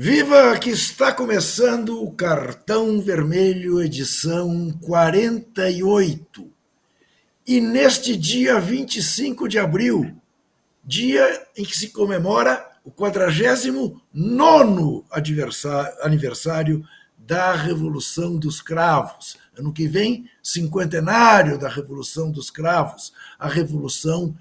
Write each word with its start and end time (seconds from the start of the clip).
Viva 0.00 0.56
que 0.60 0.70
está 0.70 1.12
começando 1.12 2.00
o 2.00 2.12
Cartão 2.12 3.02
Vermelho, 3.02 3.82
edição 3.82 4.70
48. 4.80 6.48
E 7.44 7.60
neste 7.60 8.16
dia 8.16 8.60
25 8.60 9.48
de 9.48 9.58
abril, 9.58 10.16
dia 10.84 11.44
em 11.56 11.64
que 11.64 11.76
se 11.76 11.88
comemora 11.88 12.64
o 12.84 12.92
49 12.92 14.00
aniversário 16.00 16.84
da 17.16 17.52
Revolução 17.56 18.38
dos 18.38 18.62
Cravos. 18.62 19.36
Ano 19.58 19.72
que 19.72 19.88
vem, 19.88 20.30
cinquentenário 20.40 21.58
da 21.58 21.68
Revolução 21.68 22.30
dos 22.30 22.52
Cravos, 22.52 23.12
a 23.36 23.48
revolução 23.48 24.36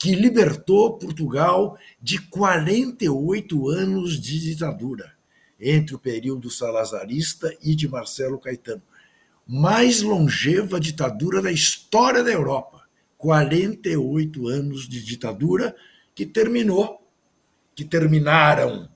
que 0.00 0.14
libertou 0.14 0.96
Portugal 0.96 1.78
de 2.00 2.18
48 2.18 3.68
anos 3.68 4.18
de 4.18 4.40
ditadura, 4.40 5.12
entre 5.60 5.94
o 5.94 5.98
período 5.98 6.48
salazarista 6.48 7.54
e 7.62 7.74
de 7.74 7.86
Marcelo 7.86 8.38
Caetano. 8.38 8.80
Mais 9.46 10.00
longeva 10.00 10.80
ditadura 10.80 11.42
da 11.42 11.52
história 11.52 12.24
da 12.24 12.30
Europa. 12.30 12.80
48 13.18 14.48
anos 14.48 14.88
de 14.88 15.04
ditadura 15.04 15.76
que 16.14 16.24
terminou, 16.24 17.06
que 17.74 17.84
terminaram. 17.84 18.88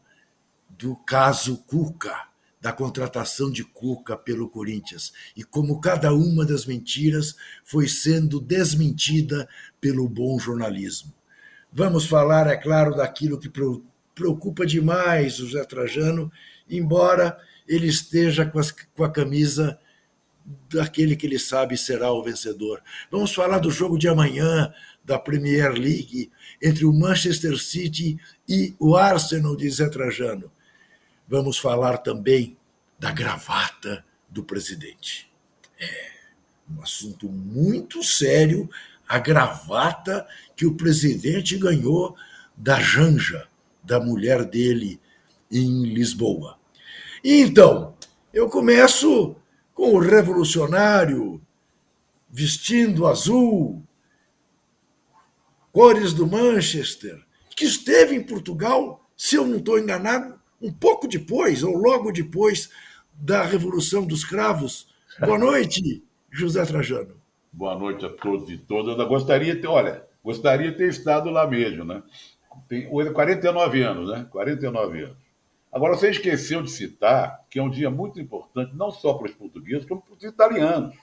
do 0.81 0.95
caso 0.95 1.57
Cuca, 1.67 2.27
da 2.59 2.73
contratação 2.73 3.51
de 3.51 3.63
Cuca 3.63 4.17
pelo 4.17 4.49
Corinthians, 4.49 5.13
e 5.35 5.43
como 5.43 5.79
cada 5.79 6.11
uma 6.11 6.43
das 6.43 6.65
mentiras 6.65 7.35
foi 7.63 7.87
sendo 7.87 8.39
desmentida 8.39 9.47
pelo 9.79 10.09
bom 10.09 10.39
jornalismo. 10.39 11.13
Vamos 11.71 12.05
falar, 12.05 12.47
é 12.47 12.57
claro, 12.57 12.95
daquilo 12.95 13.39
que 13.39 13.51
preocupa 14.13 14.65
demais 14.65 15.39
o 15.39 15.49
Zé 15.49 15.63
Trajano, 15.63 16.31
embora 16.69 17.37
ele 17.67 17.87
esteja 17.87 18.45
com, 18.45 18.59
as, 18.59 18.71
com 18.71 19.03
a 19.03 19.11
camisa 19.11 19.79
daquele 20.67 21.15
que 21.15 21.27
ele 21.27 21.39
sabe 21.39 21.77
será 21.77 22.11
o 22.11 22.23
vencedor. 22.23 22.81
Vamos 23.09 23.33
falar 23.33 23.59
do 23.59 23.69
jogo 23.69 23.97
de 23.97 24.07
amanhã 24.07 24.73
da 25.05 25.17
Premier 25.17 25.71
League 25.73 26.31
entre 26.61 26.85
o 26.85 26.93
Manchester 26.93 27.57
City 27.57 28.19
e 28.49 28.75
o 28.79 28.95
Arsenal 28.95 29.55
de 29.55 29.69
Zé 29.69 29.87
Trajano. 29.87 30.51
Vamos 31.31 31.57
falar 31.57 31.99
também 31.99 32.57
da 32.99 33.09
gravata 33.09 34.03
do 34.27 34.43
presidente. 34.43 35.31
É 35.79 36.11
um 36.69 36.81
assunto 36.81 37.29
muito 37.29 38.03
sério, 38.03 38.69
a 39.07 39.17
gravata 39.17 40.27
que 40.57 40.65
o 40.65 40.75
presidente 40.75 41.57
ganhou 41.57 42.17
da 42.53 42.81
Janja, 42.81 43.47
da 43.81 43.97
mulher 43.97 44.43
dele 44.43 44.99
em 45.49 45.85
Lisboa. 45.85 46.59
Então, 47.23 47.95
eu 48.33 48.49
começo 48.49 49.37
com 49.73 49.93
o 49.93 49.99
revolucionário 49.99 51.41
vestindo 52.29 53.07
azul, 53.07 53.81
cores 55.71 56.11
do 56.11 56.27
Manchester, 56.27 57.25
que 57.55 57.63
esteve 57.63 58.17
em 58.17 58.21
Portugal, 58.21 59.09
se 59.15 59.37
eu 59.37 59.47
não 59.47 59.59
estou 59.59 59.79
enganado, 59.79 60.40
um 60.61 60.71
pouco 60.71 61.07
depois, 61.07 61.63
ou 61.63 61.75
logo 61.75 62.11
depois 62.11 62.69
da 63.13 63.43
Revolução 63.43 64.05
dos 64.05 64.23
Cravos. 64.23 64.87
Boa 65.19 65.37
noite, 65.37 66.03
José 66.29 66.63
Trajano. 66.65 67.15
Boa 67.51 67.77
noite 67.77 68.05
a 68.05 68.09
todos 68.09 68.49
e 68.49 68.57
todas. 68.57 68.97
Eu 68.97 69.07
gostaria 69.07 69.55
de 69.55 69.61
ter, 69.61 69.67
olha, 69.67 70.05
gostaria 70.23 70.71
de 70.71 70.77
ter 70.77 70.89
estado 70.89 71.29
lá 71.29 71.47
mesmo, 71.47 71.83
né? 71.83 72.01
Tem 72.67 72.87
49 72.87 73.81
anos, 73.81 74.09
né? 74.09 74.25
49 74.29 75.03
anos. 75.03 75.17
Agora, 75.71 75.95
você 75.95 76.09
esqueceu 76.09 76.61
de 76.61 76.69
citar 76.69 77.45
que 77.49 77.57
é 77.57 77.63
um 77.63 77.69
dia 77.69 77.89
muito 77.89 78.19
importante, 78.19 78.75
não 78.75 78.91
só 78.91 79.13
para 79.13 79.27
os 79.27 79.33
portugueses, 79.33 79.87
como 79.87 80.01
para 80.01 80.15
os 80.15 80.23
italianos. 80.23 80.95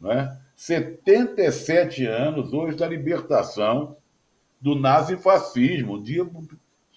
Não 0.00 0.12
é? 0.12 0.38
77 0.56 2.04
anos 2.06 2.52
hoje 2.52 2.76
da 2.76 2.86
libertação 2.86 3.96
do 4.60 4.74
nazifascismo, 4.74 5.94
um 5.94 6.02
dia 6.02 6.28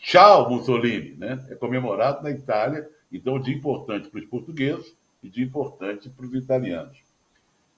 Tchau, 0.01 0.49
Mussolini, 0.49 1.15
né? 1.15 1.45
É 1.49 1.55
comemorado 1.55 2.23
na 2.23 2.31
Itália, 2.31 2.89
então 3.11 3.39
dia 3.39 3.55
importante 3.55 4.09
para 4.09 4.19
os 4.19 4.25
portugueses 4.25 4.95
e 5.23 5.29
dia 5.29 5.45
importante 5.45 6.09
para 6.09 6.25
os 6.25 6.33
italianos. 6.33 6.97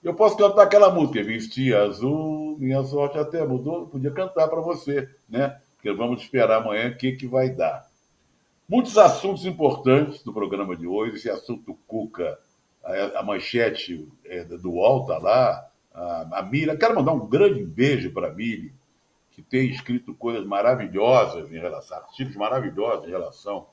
Eu 0.01 0.13
posso 0.13 0.37
cantar 0.37 0.63
aquela 0.63 0.89
música, 0.89 1.21
vestir 1.23 1.75
azul, 1.75 2.57
minha 2.57 2.81
sorte 2.83 3.17
até 3.17 3.45
mudou, 3.45 3.87
podia 3.87 4.11
cantar 4.11 4.47
para 4.47 4.61
você, 4.61 5.09
né? 5.29 5.59
Porque 5.75 5.91
vamos 5.91 6.21
esperar 6.21 6.61
amanhã 6.61 6.89
o 6.89 6.97
que, 6.97 7.11
que 7.11 7.27
vai 7.27 7.49
dar. 7.49 7.87
Muitos 8.67 8.97
assuntos 8.97 9.45
importantes 9.45 10.23
do 10.23 10.33
programa 10.33 10.75
de 10.75 10.87
hoje, 10.87 11.17
esse 11.17 11.29
assunto 11.29 11.77
Cuca, 11.85 12.39
a, 13.15 13.21
manchete 13.23 14.07
é, 14.25 14.43
do 14.43 14.71
UOL 14.71 15.05
tá 15.05 15.17
lá, 15.17 15.69
a, 15.93 16.39
a 16.39 16.43
Miriam. 16.43 16.77
Quero 16.77 16.95
mandar 16.95 17.11
um 17.11 17.27
grande 17.27 17.63
beijo 17.63 18.11
para 18.11 18.27
a 18.27 18.33
Miriam, 18.33 18.71
que 19.33 19.41
tem 19.41 19.69
escrito 19.69 20.13
coisas 20.13 20.45
maravilhosas 20.45 21.51
em 21.51 21.57
relação, 21.57 21.97
artigos 21.97 22.35
maravilhosos 22.35 23.07
em 23.07 23.11
relação 23.11 23.67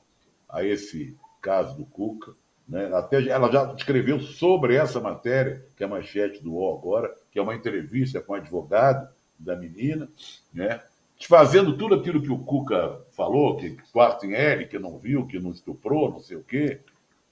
a 0.49 0.63
esse 0.63 1.15
caso 1.41 1.77
do 1.77 1.85
Cuca. 1.85 2.33
Né? 2.67 2.89
Até 2.93 3.27
ela 3.27 3.51
já 3.51 3.73
escreveu 3.77 4.19
sobre 4.19 4.75
essa 4.75 4.99
matéria, 4.99 5.65
que 5.75 5.83
é 5.83 5.85
a 5.85 5.89
manchete 5.89 6.43
do 6.43 6.53
UOL 6.53 6.77
agora, 6.77 7.15
que 7.31 7.37
é 7.37 7.41
uma 7.41 7.55
entrevista 7.55 8.21
com 8.21 8.33
o 8.33 8.35
advogado 8.35 9.07
da 9.37 9.55
menina, 9.55 10.09
né? 10.53 10.81
desfazendo 11.17 11.77
tudo 11.77 11.93
aquilo 11.93 12.21
que 12.21 12.31
o 12.31 12.39
Cuca 12.39 12.99
falou, 13.11 13.57
que 13.57 13.77
quarto 13.93 14.25
em 14.25 14.33
L, 14.33 14.67
que 14.67 14.79
não 14.79 14.97
viu, 14.97 15.27
que 15.27 15.39
não 15.39 15.51
estuprou, 15.51 16.09
não 16.09 16.19
sei 16.19 16.37
o 16.37 16.43
quê. 16.43 16.81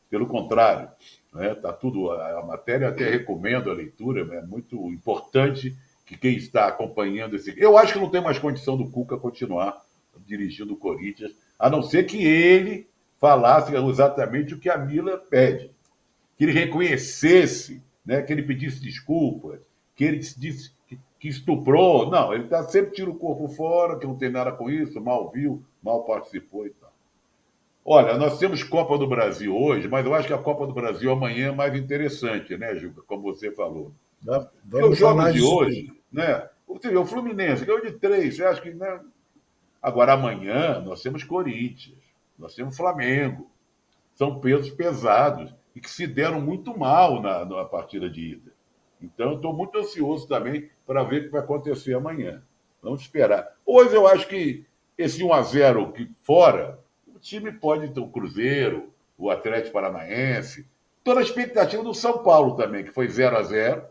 Pelo 0.07 0.27
contrário, 0.27 0.89
né? 1.33 1.55
tá 1.55 1.73
tudo 1.73 2.11
a, 2.11 2.39
a 2.39 2.45
matéria 2.45 2.89
até 2.89 3.09
recomendo 3.09 3.71
a 3.71 3.73
leitura, 3.73 4.21
é 4.35 4.41
muito 4.41 4.75
importante 4.91 5.75
que 6.09 6.17
quem 6.17 6.35
está 6.35 6.65
acompanhando 6.65 7.35
esse. 7.35 7.53
Eu 7.55 7.77
acho 7.77 7.93
que 7.93 7.99
não 7.99 8.09
tem 8.09 8.19
mais 8.19 8.39
condição 8.39 8.75
do 8.75 8.89
Cuca 8.89 9.15
continuar 9.15 9.85
dirigindo 10.25 10.73
o 10.73 10.77
Corinthians, 10.77 11.31
a 11.57 11.69
não 11.69 11.83
ser 11.83 12.05
que 12.05 12.25
ele 12.25 12.87
falasse 13.19 13.75
exatamente 13.75 14.55
o 14.55 14.59
que 14.59 14.69
a 14.69 14.77
Mila 14.77 15.19
pede. 15.19 15.69
Que 16.35 16.45
ele 16.45 16.51
reconhecesse, 16.51 17.83
né? 18.03 18.23
que 18.23 18.33
ele 18.33 18.41
pedisse 18.41 18.81
desculpas, 18.81 19.59
que 19.95 20.03
ele 20.03 20.17
disse 20.17 20.71
que 21.19 21.27
estuprou. 21.27 22.09
Não, 22.09 22.33
ele 22.33 22.45
tá, 22.45 22.63
sempre 22.63 22.91
tira 22.91 23.11
o 23.11 23.15
corpo 23.15 23.47
fora, 23.47 23.99
que 23.99 24.07
não 24.07 24.15
tem 24.15 24.31
nada 24.31 24.51
com 24.51 24.67
isso, 24.67 24.99
mal 24.99 25.29
viu, 25.29 25.63
mal 25.83 26.05
participou 26.05 26.65
e 26.65 26.71
tal. 26.71 26.91
Olha, 27.85 28.17
nós 28.17 28.39
temos 28.39 28.63
Copa 28.63 28.97
do 28.97 29.07
Brasil 29.07 29.55
hoje, 29.55 29.87
mas 29.87 30.03
eu 30.05 30.15
acho 30.15 30.27
que 30.27 30.33
a 30.33 30.39
Copa 30.39 30.65
do 30.65 30.73
Brasil 30.73 31.11
amanhã 31.11 31.49
é 31.49 31.55
mais 31.55 31.77
interessante, 31.77 32.57
né, 32.57 32.75
Juca? 32.75 33.03
Como 33.03 33.21
você 33.21 33.51
falou. 33.51 33.91
Vamos 34.65 34.91
o 34.91 34.95
jogo 34.95 35.31
de 35.31 35.41
hoje, 35.41 35.98
né? 36.11 36.49
O 36.67 37.05
Fluminense 37.05 37.65
ganhou 37.65 37.81
de 37.81 37.93
três, 37.93 38.35
você 38.35 38.43
acha 38.43 38.61
que. 38.61 38.71
Né? 38.71 38.99
Agora, 39.81 40.13
amanhã, 40.13 40.79
nós 40.79 41.01
temos 41.01 41.23
Corinthians, 41.23 41.97
nós 42.37 42.53
temos 42.53 42.77
Flamengo. 42.77 43.49
São 44.13 44.39
pesos 44.39 44.69
pesados 44.71 45.55
e 45.73 45.79
que 45.79 45.89
se 45.89 46.05
deram 46.05 46.41
muito 46.41 46.77
mal 46.77 47.21
na, 47.21 47.45
na 47.45 47.63
partida 47.63 48.09
de 48.09 48.33
ida. 48.33 48.51
Então, 49.01 49.35
estou 49.35 49.53
muito 49.53 49.77
ansioso 49.77 50.27
também 50.27 50.69
para 50.85 51.03
ver 51.03 51.21
o 51.21 51.23
que 51.25 51.29
vai 51.29 51.41
acontecer 51.41 51.93
amanhã. 51.93 52.43
Vamos 52.81 53.01
esperar. 53.01 53.55
Hoje 53.65 53.95
eu 53.95 54.05
acho 54.05 54.27
que 54.27 54.65
esse 54.97 55.23
1 55.23 55.33
a 55.33 55.41
0 55.41 55.93
que 55.93 56.11
fora, 56.21 56.79
o 57.07 57.17
time 57.17 57.51
pode 57.51 57.93
ter 57.93 57.99
o 58.01 58.09
Cruzeiro, 58.09 58.93
o 59.17 59.29
Atlético 59.29 59.73
Paranaense, 59.73 60.67
toda 61.03 61.21
a 61.21 61.23
expectativa 61.23 61.81
do 61.81 61.93
São 61.93 62.21
Paulo 62.21 62.55
também, 62.55 62.83
que 62.83 62.91
foi 62.91 63.07
0 63.07 63.37
a 63.37 63.43
0 63.43 63.85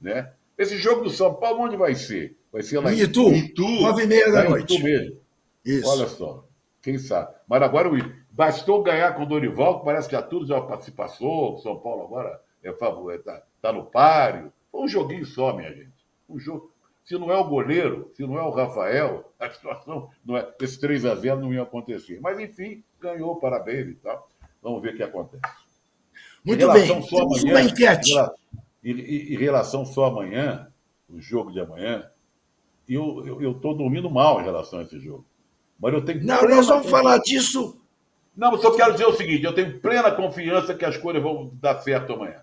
né? 0.00 0.33
Esse 0.56 0.78
jogo 0.78 1.02
do 1.02 1.10
São 1.10 1.34
Paulo, 1.34 1.62
onde 1.62 1.76
vai 1.76 1.94
ser? 1.94 2.36
Vai 2.52 2.62
ser 2.62 2.78
lá 2.78 2.92
em 2.92 3.00
Itu, 3.00 3.32
Itu. 3.32 3.62
nove 3.62 4.04
e 4.04 4.06
meia 4.06 4.30
da 4.30 4.48
noite. 4.48 4.74
Itu 4.74 4.84
mesmo. 4.84 5.16
Isso. 5.64 5.88
Olha 5.88 6.06
só, 6.06 6.44
quem 6.80 6.98
sabe. 6.98 7.34
Mas 7.48 7.62
agora 7.62 7.88
o 7.88 7.96
bastou 8.30 8.82
ganhar 8.82 9.14
com 9.14 9.22
o 9.22 9.26
Dorival, 9.26 9.78
que 9.78 9.84
parece 9.84 10.08
que 10.08 10.14
já 10.14 10.22
tudo 10.22 10.46
já 10.46 10.80
se 10.80 10.90
passou, 10.90 11.54
o 11.54 11.58
São 11.58 11.78
Paulo 11.78 12.04
agora 12.04 12.40
é 12.62 12.72
favor, 12.72 13.12
é, 13.12 13.18
tá, 13.18 13.72
no 13.72 13.84
páreo. 13.84 14.52
Foi 14.70 14.82
um 14.82 14.88
joguinho 14.88 15.24
só, 15.24 15.54
minha 15.56 15.72
gente. 15.72 15.92
Um 16.28 16.38
jogo. 16.38 16.72
Se 17.04 17.18
não 17.18 17.30
é 17.30 17.36
o 17.36 17.44
goleiro, 17.44 18.10
se 18.14 18.26
não 18.26 18.38
é 18.38 18.42
o 18.42 18.50
Rafael, 18.50 19.32
a 19.38 19.50
situação 19.50 20.10
não 20.24 20.36
é. 20.36 20.52
Esse 20.60 20.80
3 20.80 21.04
a 21.04 21.14
0 21.14 21.40
não 21.40 21.52
ia 21.52 21.62
acontecer. 21.62 22.18
Mas, 22.20 22.38
enfim, 22.40 22.82
ganhou, 23.00 23.36
parabéns 23.36 23.88
e 23.88 23.94
tal. 23.94 24.28
Vamos 24.62 24.82
ver 24.82 24.94
o 24.94 24.96
que 24.96 25.02
acontece. 25.02 25.42
Muito 26.44 26.72
bem. 26.72 27.02
Só 27.02 27.22
amanhã, 27.22 27.52
uma 27.52 27.62
enquete. 27.62 28.12
Em, 28.84 28.90
em, 28.90 29.36
relação 29.36 29.86
só 29.86 30.06
amanhã, 30.06 30.68
o 31.08 31.18
jogo 31.20 31.50
de 31.50 31.58
amanhã, 31.58 32.08
eu 32.86 33.52
estou 33.52 33.74
dormindo 33.74 34.10
mal 34.10 34.40
em 34.40 34.44
relação 34.44 34.80
a 34.80 34.82
esse 34.82 35.00
jogo. 35.00 35.24
Mas 35.80 35.94
eu 35.94 36.04
tenho. 36.04 36.24
Não, 36.24 36.42
nós 36.42 36.66
vamos 36.66 36.90
falar 36.90 37.18
disso. 37.18 37.80
Não, 38.36 38.50
mas 38.52 38.60
só 38.60 38.70
quero 38.74 38.92
dizer 38.92 39.06
o 39.06 39.16
seguinte: 39.16 39.44
eu 39.44 39.54
tenho 39.54 39.80
plena 39.80 40.10
confiança 40.10 40.74
que 40.74 40.84
as 40.84 40.96
coisas 40.96 41.22
vão 41.22 41.50
dar 41.60 41.80
certo 41.80 42.12
amanhã. 42.12 42.42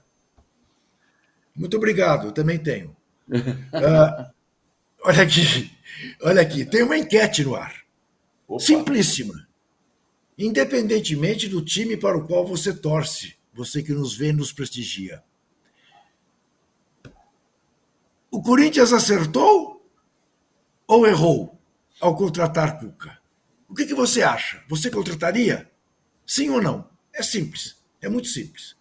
Muito 1.56 1.78
obrigado, 1.78 2.28
eu 2.28 2.32
também 2.32 2.58
tenho. 2.58 2.96
uh, 3.30 4.32
olha 5.06 5.22
aqui, 5.22 5.72
olha 6.24 6.42
aqui, 6.42 6.66
tem 6.66 6.84
uma 6.84 6.98
enquete 6.98 7.44
no 7.44 7.56
ar. 7.56 7.76
Opa. 8.48 8.60
Simplíssima. 8.64 9.48
Independentemente 10.38 11.48
do 11.48 11.64
time 11.64 11.96
para 11.96 12.18
o 12.18 12.26
qual 12.26 12.48
você 12.48 12.74
torce, 12.74 13.36
você 13.54 13.84
que 13.84 13.94
nos 13.94 14.16
vê 14.16 14.30
e 14.30 14.34
nos 14.34 14.52
prestigia. 14.52 15.22
O 18.32 18.42
Corinthians 18.42 18.94
acertou 18.94 19.86
ou 20.88 21.06
errou 21.06 21.62
ao 22.00 22.16
contratar 22.16 22.80
Cuca? 22.80 23.20
O 23.68 23.76
que, 23.76 23.86
que 23.86 23.94
você 23.94 24.24
acha? 24.24 24.64
Você 24.70 24.90
contrataria? 24.90 25.70
Sim 26.26 26.50
ou 26.50 26.62
não? 26.62 26.90
É 27.14 27.22
simples, 27.22 27.84
é 28.02 28.08
muito 28.08 28.30
simples. 28.30 28.78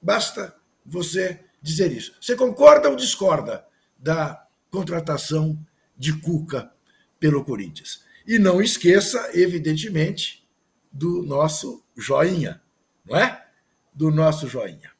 Basta 0.00 0.54
você 0.84 1.40
dizer 1.60 1.90
isso. 1.90 2.16
Você 2.20 2.36
concorda 2.36 2.88
ou 2.88 2.94
discorda 2.94 3.66
da 3.98 4.46
contratação 4.70 5.58
de 5.96 6.12
Cuca 6.20 6.72
pelo 7.18 7.44
Corinthians? 7.44 8.04
E 8.24 8.38
não 8.38 8.62
esqueça, 8.62 9.30
evidentemente, 9.34 10.48
do 10.92 11.24
nosso 11.24 11.84
joinha, 11.96 12.62
não 13.04 13.16
é? 13.16 13.46
Do 13.92 14.12
nosso 14.12 14.46
joinha. 14.46 14.92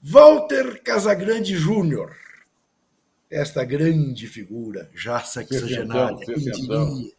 Walter 0.00 0.82
Casagrande 0.82 1.54
Júnior, 1.56 2.16
esta 3.30 3.64
grande 3.64 4.26
figura, 4.26 4.90
já 4.94 5.20
sexagenária, 5.20 6.16
sessentão, 6.24 7.10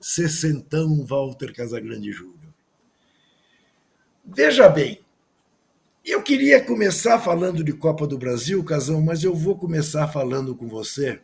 sessentão 0.00 1.04
Walter 1.04 1.52
Casagrande 1.52 2.12
Júnior. 2.12 2.54
Veja 4.24 4.68
bem, 4.68 5.00
eu 6.04 6.22
queria 6.22 6.64
começar 6.64 7.18
falando 7.18 7.64
de 7.64 7.72
Copa 7.72 8.06
do 8.06 8.16
Brasil, 8.16 8.62
Casão, 8.64 9.00
mas 9.00 9.24
eu 9.24 9.34
vou 9.34 9.56
começar 9.56 10.08
falando 10.08 10.54
com 10.54 10.68
você, 10.68 11.20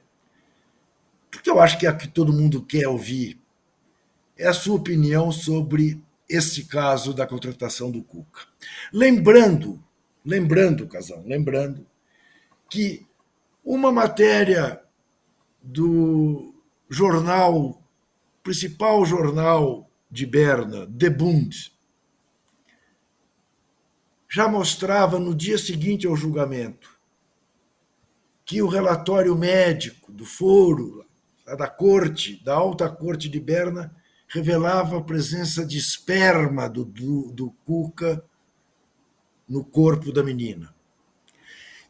porque 1.31 1.49
eu 1.49 1.61
acho 1.61 1.79
que 1.79 1.87
é 1.87 1.89
a 1.89 1.95
que 1.95 2.09
todo 2.09 2.33
mundo 2.33 2.63
quer 2.63 2.89
ouvir 2.89 3.39
é 4.37 4.47
a 4.47 4.53
sua 4.53 4.77
opinião 4.77 5.33
sobre 5.33 6.01
esse 6.29 6.65
caso 6.65 7.15
da 7.15 7.27
contratação 7.27 7.91
do 7.91 8.03
Cuca. 8.03 8.43
Lembrando, 8.93 9.83
lembrando, 10.25 10.87
Casão, 10.87 11.23
lembrando 11.25 11.87
que 12.69 13.06
uma 13.67 13.91
matéria 13.91 14.81
do 15.61 16.55
jornal, 16.89 17.83
principal 18.41 19.05
jornal 19.05 19.91
de 20.09 20.25
Berna, 20.25 20.87
The 20.87 21.11
Bund, 21.11 21.73
já 24.29 24.47
mostrava 24.47 25.19
no 25.19 25.35
dia 25.35 25.59
seguinte 25.59 26.07
ao 26.07 26.15
julgamento 26.15 26.97
que 28.45 28.63
o 28.63 28.69
relatório 28.69 29.37
médico 29.37 30.13
do 30.13 30.25
foro, 30.25 31.05
da 31.45 31.69
corte, 31.69 32.41
da 32.45 32.55
alta 32.55 32.89
corte 32.89 33.29
de 33.29 33.41
Berna, 33.41 33.93
revelava 34.29 34.99
a 34.99 35.03
presença 35.03 35.67
de 35.67 35.77
esperma 35.77 36.69
do, 36.69 36.85
do, 36.85 37.33
do 37.33 37.51
Cuca 37.65 38.25
no 39.49 39.65
corpo 39.65 40.13
da 40.13 40.23
menina. 40.23 40.76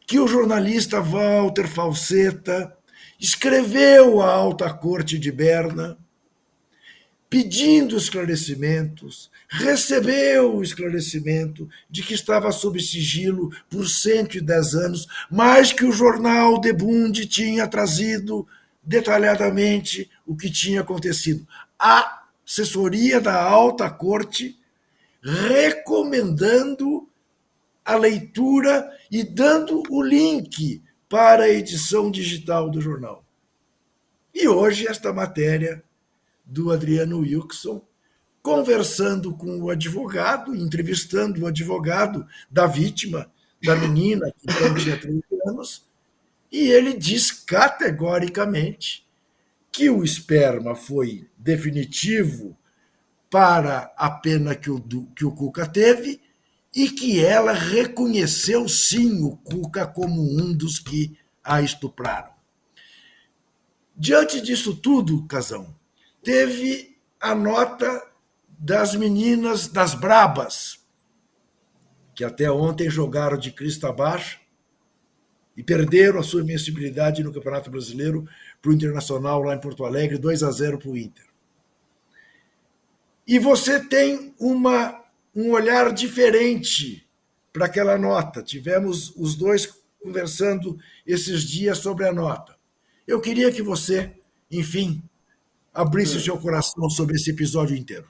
Que 0.07 0.19
o 0.19 0.27
jornalista 0.27 1.01
Walter 1.01 1.67
Falseta 1.67 2.75
escreveu 3.19 4.21
à 4.21 4.31
alta 4.31 4.73
corte 4.73 5.19
de 5.19 5.31
Berna 5.31 5.97
pedindo 7.29 7.97
esclarecimentos, 7.97 9.29
recebeu 9.49 10.55
o 10.55 10.63
esclarecimento 10.63 11.67
de 11.89 12.01
que 12.01 12.13
estava 12.13 12.51
sob 12.51 12.79
sigilo 12.81 13.51
por 13.69 13.87
110 13.87 14.75
anos, 14.75 15.07
mais 15.29 15.73
que 15.73 15.85
o 15.85 15.91
jornal 15.91 16.59
De 16.59 16.71
Bund 16.71 17.25
tinha 17.27 17.67
trazido 17.67 18.47
detalhadamente 18.81 20.09
o 20.25 20.35
que 20.35 20.49
tinha 20.49 20.81
acontecido. 20.81 21.45
A 21.77 22.23
assessoria 22.45 23.19
da 23.19 23.41
alta 23.41 23.89
corte 23.89 24.57
recomendando 25.21 27.06
a 27.87 27.95
leitura 27.95 28.91
e 29.09 29.23
dando 29.23 29.81
o 29.89 30.03
link 30.03 30.83
para 31.07 31.45
a 31.45 31.49
edição 31.49 32.11
digital 32.11 32.69
do 32.69 32.81
jornal. 32.81 33.23
E 34.35 34.45
hoje 34.45 34.85
esta 34.85 35.13
matéria 35.13 35.81
do 36.45 36.69
Adriano 36.69 37.19
Wilson, 37.19 37.81
conversando 38.41 39.33
com 39.33 39.61
o 39.61 39.69
advogado, 39.69 40.53
entrevistando 40.53 41.41
o 41.41 41.47
advogado 41.47 42.27
da 42.51 42.67
vítima, 42.67 43.31
da 43.63 43.73
menina, 43.73 44.29
que 44.37 44.51
então 44.51 44.75
tinha 44.75 44.99
13 44.99 45.23
anos, 45.45 45.87
e 46.51 46.69
ele 46.69 46.93
diz 46.93 47.31
categoricamente 47.31 49.07
que 49.71 49.89
o 49.89 50.03
esperma 50.03 50.75
foi 50.75 51.25
definitivo 51.37 52.57
para 53.29 53.93
a 53.95 54.11
pena 54.11 54.55
que 54.55 54.69
o, 54.69 54.81
que 55.15 55.23
o 55.23 55.31
Cuca 55.31 55.65
teve 55.65 56.26
e 56.75 56.89
que 56.89 57.23
ela 57.23 57.53
reconheceu 57.53 58.67
sim 58.67 59.23
o 59.23 59.37
Cuca 59.37 59.85
como 59.87 60.21
um 60.21 60.53
dos 60.53 60.79
que 60.79 61.17
a 61.43 61.61
estupraram. 61.61 62.31
Diante 63.95 64.39
disso 64.41 64.75
tudo, 64.75 65.25
Casão, 65.25 65.75
teve 66.21 66.97
a 67.19 67.33
nota 67.33 68.05
das 68.47 68.95
meninas 68.95 69.67
das 69.67 69.93
Brabas, 69.93 70.79
que 72.13 72.23
até 72.23 72.51
ontem 72.51 72.89
jogaram 72.89 73.37
de 73.37 73.51
crista 73.51 73.91
baixa 73.91 74.39
e 75.55 75.63
perderam 75.63 76.19
a 76.19 76.23
sua 76.23 76.41
invencibilidade 76.41 77.23
no 77.23 77.33
Campeonato 77.33 77.71
Brasileiro 77.71 78.27
para 78.61 78.69
o 78.69 78.73
Internacional 78.73 79.41
lá 79.41 79.55
em 79.55 79.59
Porto 79.59 79.83
Alegre, 79.83 80.17
2 80.17 80.43
a 80.43 80.51
0 80.51 80.77
para 80.77 80.89
o 80.89 80.97
Inter. 80.97 81.25
E 83.27 83.39
você 83.39 83.79
tem 83.79 84.35
uma, 84.39 85.03
um 85.37 85.51
olhar 85.51 85.93
diferente 85.93 87.07
para 87.53 87.67
aquela 87.67 87.95
nota. 87.95 88.41
Tivemos 88.41 89.15
os 89.15 89.35
dois 89.35 89.71
conversando 90.01 90.79
esses 91.05 91.43
dias 91.43 91.77
sobre 91.77 92.07
a 92.07 92.11
nota. 92.11 92.57
Eu 93.05 93.21
queria 93.21 93.51
que 93.51 93.61
você, 93.61 94.11
enfim, 94.49 94.99
abrisse 95.71 96.17
o 96.17 96.19
seu 96.19 96.39
coração 96.39 96.89
sobre 96.89 97.17
esse 97.17 97.29
episódio 97.29 97.77
inteiro? 97.77 98.07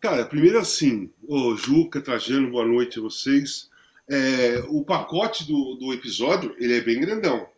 Cara, 0.00 0.24
primeiro 0.24 0.60
assim, 0.60 1.10
o 1.26 1.56
Juca, 1.56 2.00
Trajano, 2.00 2.52
boa 2.52 2.64
noite 2.64 3.00
a 3.00 3.02
vocês. 3.02 3.68
É, 4.08 4.62
o 4.68 4.84
pacote 4.84 5.44
do, 5.44 5.74
do 5.74 5.92
episódio 5.92 6.54
ele 6.60 6.76
é 6.76 6.80
bem 6.80 7.00
grandão, 7.00 7.48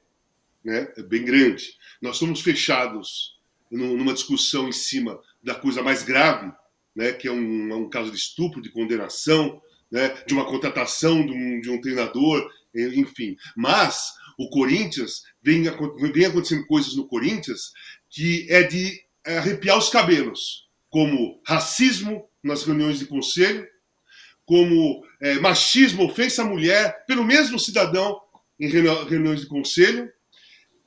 né? 0.64 0.90
É 0.96 1.02
bem 1.02 1.26
grande. 1.26 1.76
Nós 2.00 2.14
estamos 2.16 2.40
fechados 2.40 3.38
numa 3.70 4.14
discussão 4.14 4.66
em 4.66 4.72
cima 4.72 5.20
da 5.42 5.54
coisa 5.54 5.82
mais 5.82 6.02
grave, 6.02 6.52
né? 6.94 7.12
Que 7.12 7.28
é 7.28 7.32
um, 7.32 7.74
um 7.74 7.88
caso 7.88 8.10
de 8.10 8.16
estupro, 8.16 8.62
de 8.62 8.70
condenação, 8.70 9.60
né? 9.90 10.08
De 10.26 10.34
uma 10.34 10.44
contratação 10.44 11.24
de 11.24 11.32
um, 11.32 11.60
de 11.60 11.70
um 11.70 11.80
treinador, 11.80 12.48
enfim. 12.74 13.36
Mas 13.56 14.12
o 14.38 14.48
Corinthians 14.48 15.22
vem, 15.42 15.62
vem 16.12 16.24
acontecendo 16.24 16.66
coisas 16.66 16.94
no 16.96 17.06
Corinthians 17.06 17.72
que 18.08 18.46
é 18.50 18.62
de 18.62 19.02
é, 19.24 19.38
arrepiar 19.38 19.78
os 19.78 19.88
cabelos, 19.88 20.68
como 20.90 21.40
racismo 21.46 22.28
nas 22.42 22.64
reuniões 22.64 22.98
de 22.98 23.06
conselho, 23.06 23.66
como 24.44 25.04
é, 25.20 25.34
machismo, 25.38 26.04
ofensa 26.04 26.42
à 26.42 26.44
mulher 26.44 27.04
pelo 27.06 27.24
mesmo 27.24 27.58
cidadão 27.58 28.20
em 28.58 28.68
reuniões 28.68 29.40
de 29.40 29.46
conselho, 29.46 30.10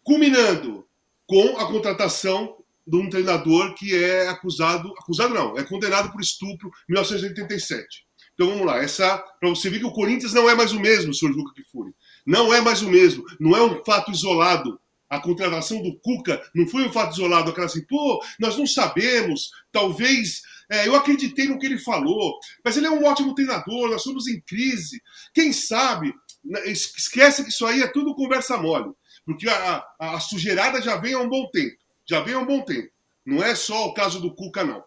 culminando 0.03 0.88
com 1.25 1.57
a 1.57 1.65
contratação 1.67 2.57
de 2.85 2.97
um 2.97 3.09
treinador 3.09 3.73
que 3.75 3.95
é 3.95 4.27
acusado, 4.27 4.93
acusado 4.99 5.33
não, 5.33 5.57
é 5.57 5.63
condenado 5.63 6.11
por 6.11 6.21
estupro 6.21 6.69
em 6.89 6.93
1987. 6.93 8.05
Então 8.33 8.49
vamos 8.49 8.65
lá, 8.65 8.77
essa 8.77 9.17
para 9.39 9.49
você 9.49 9.69
ver 9.69 9.79
que 9.79 9.85
o 9.85 9.93
Corinthians 9.93 10.33
não 10.33 10.49
é 10.49 10.55
mais 10.55 10.73
o 10.73 10.79
mesmo, 10.79 11.13
senhor 11.13 11.33
Luca 11.33 11.53
Kifuri. 11.53 11.93
Não 12.25 12.53
é 12.53 12.61
mais 12.61 12.81
o 12.81 12.89
mesmo, 12.89 13.23
não 13.39 13.55
é 13.55 13.61
um 13.63 13.83
fato 13.83 14.11
isolado 14.11 14.79
a 15.09 15.19
contratação 15.19 15.81
do 15.81 15.97
Cuca 15.99 16.41
não 16.53 16.67
foi 16.67 16.87
um 16.87 16.91
fato 16.91 17.13
isolado, 17.13 17.49
aquela 17.49 17.67
assim, 17.67 17.85
pô, 17.85 18.23
nós 18.39 18.57
não 18.57 18.67
sabemos, 18.67 19.49
talvez. 19.71 20.41
É, 20.67 20.87
eu 20.87 20.95
acreditei 20.95 21.47
no 21.47 21.59
que 21.59 21.65
ele 21.67 21.77
falou, 21.77 22.39
mas 22.63 22.75
ele 22.75 22.87
é 22.87 22.89
um 22.89 23.05
ótimo 23.05 23.35
treinador, 23.35 23.87
nós 23.89 24.01
somos 24.01 24.27
em 24.27 24.41
crise. 24.41 24.99
Quem 25.31 25.53
sabe? 25.53 26.11
Né, 26.43 26.67
esquece 26.67 27.43
que 27.43 27.49
isso 27.49 27.67
aí 27.67 27.83
é 27.83 27.87
tudo 27.87 28.15
conversa 28.15 28.57
mole, 28.57 28.91
porque 29.23 29.47
a, 29.47 29.85
a, 29.99 30.15
a 30.15 30.19
sujeirada 30.19 30.81
já 30.81 30.97
vem 30.97 31.13
há 31.13 31.19
um 31.19 31.29
bom 31.29 31.47
tempo. 31.51 31.77
Já 32.07 32.21
vem 32.21 32.33
há 32.33 32.39
um 32.39 32.45
bom 32.45 32.62
tempo. 32.62 32.89
Não 33.25 33.43
é 33.43 33.55
só 33.55 33.88
o 33.88 33.93
caso 33.93 34.19
do 34.19 34.33
Cuca, 34.33 34.63
não. 34.63 34.83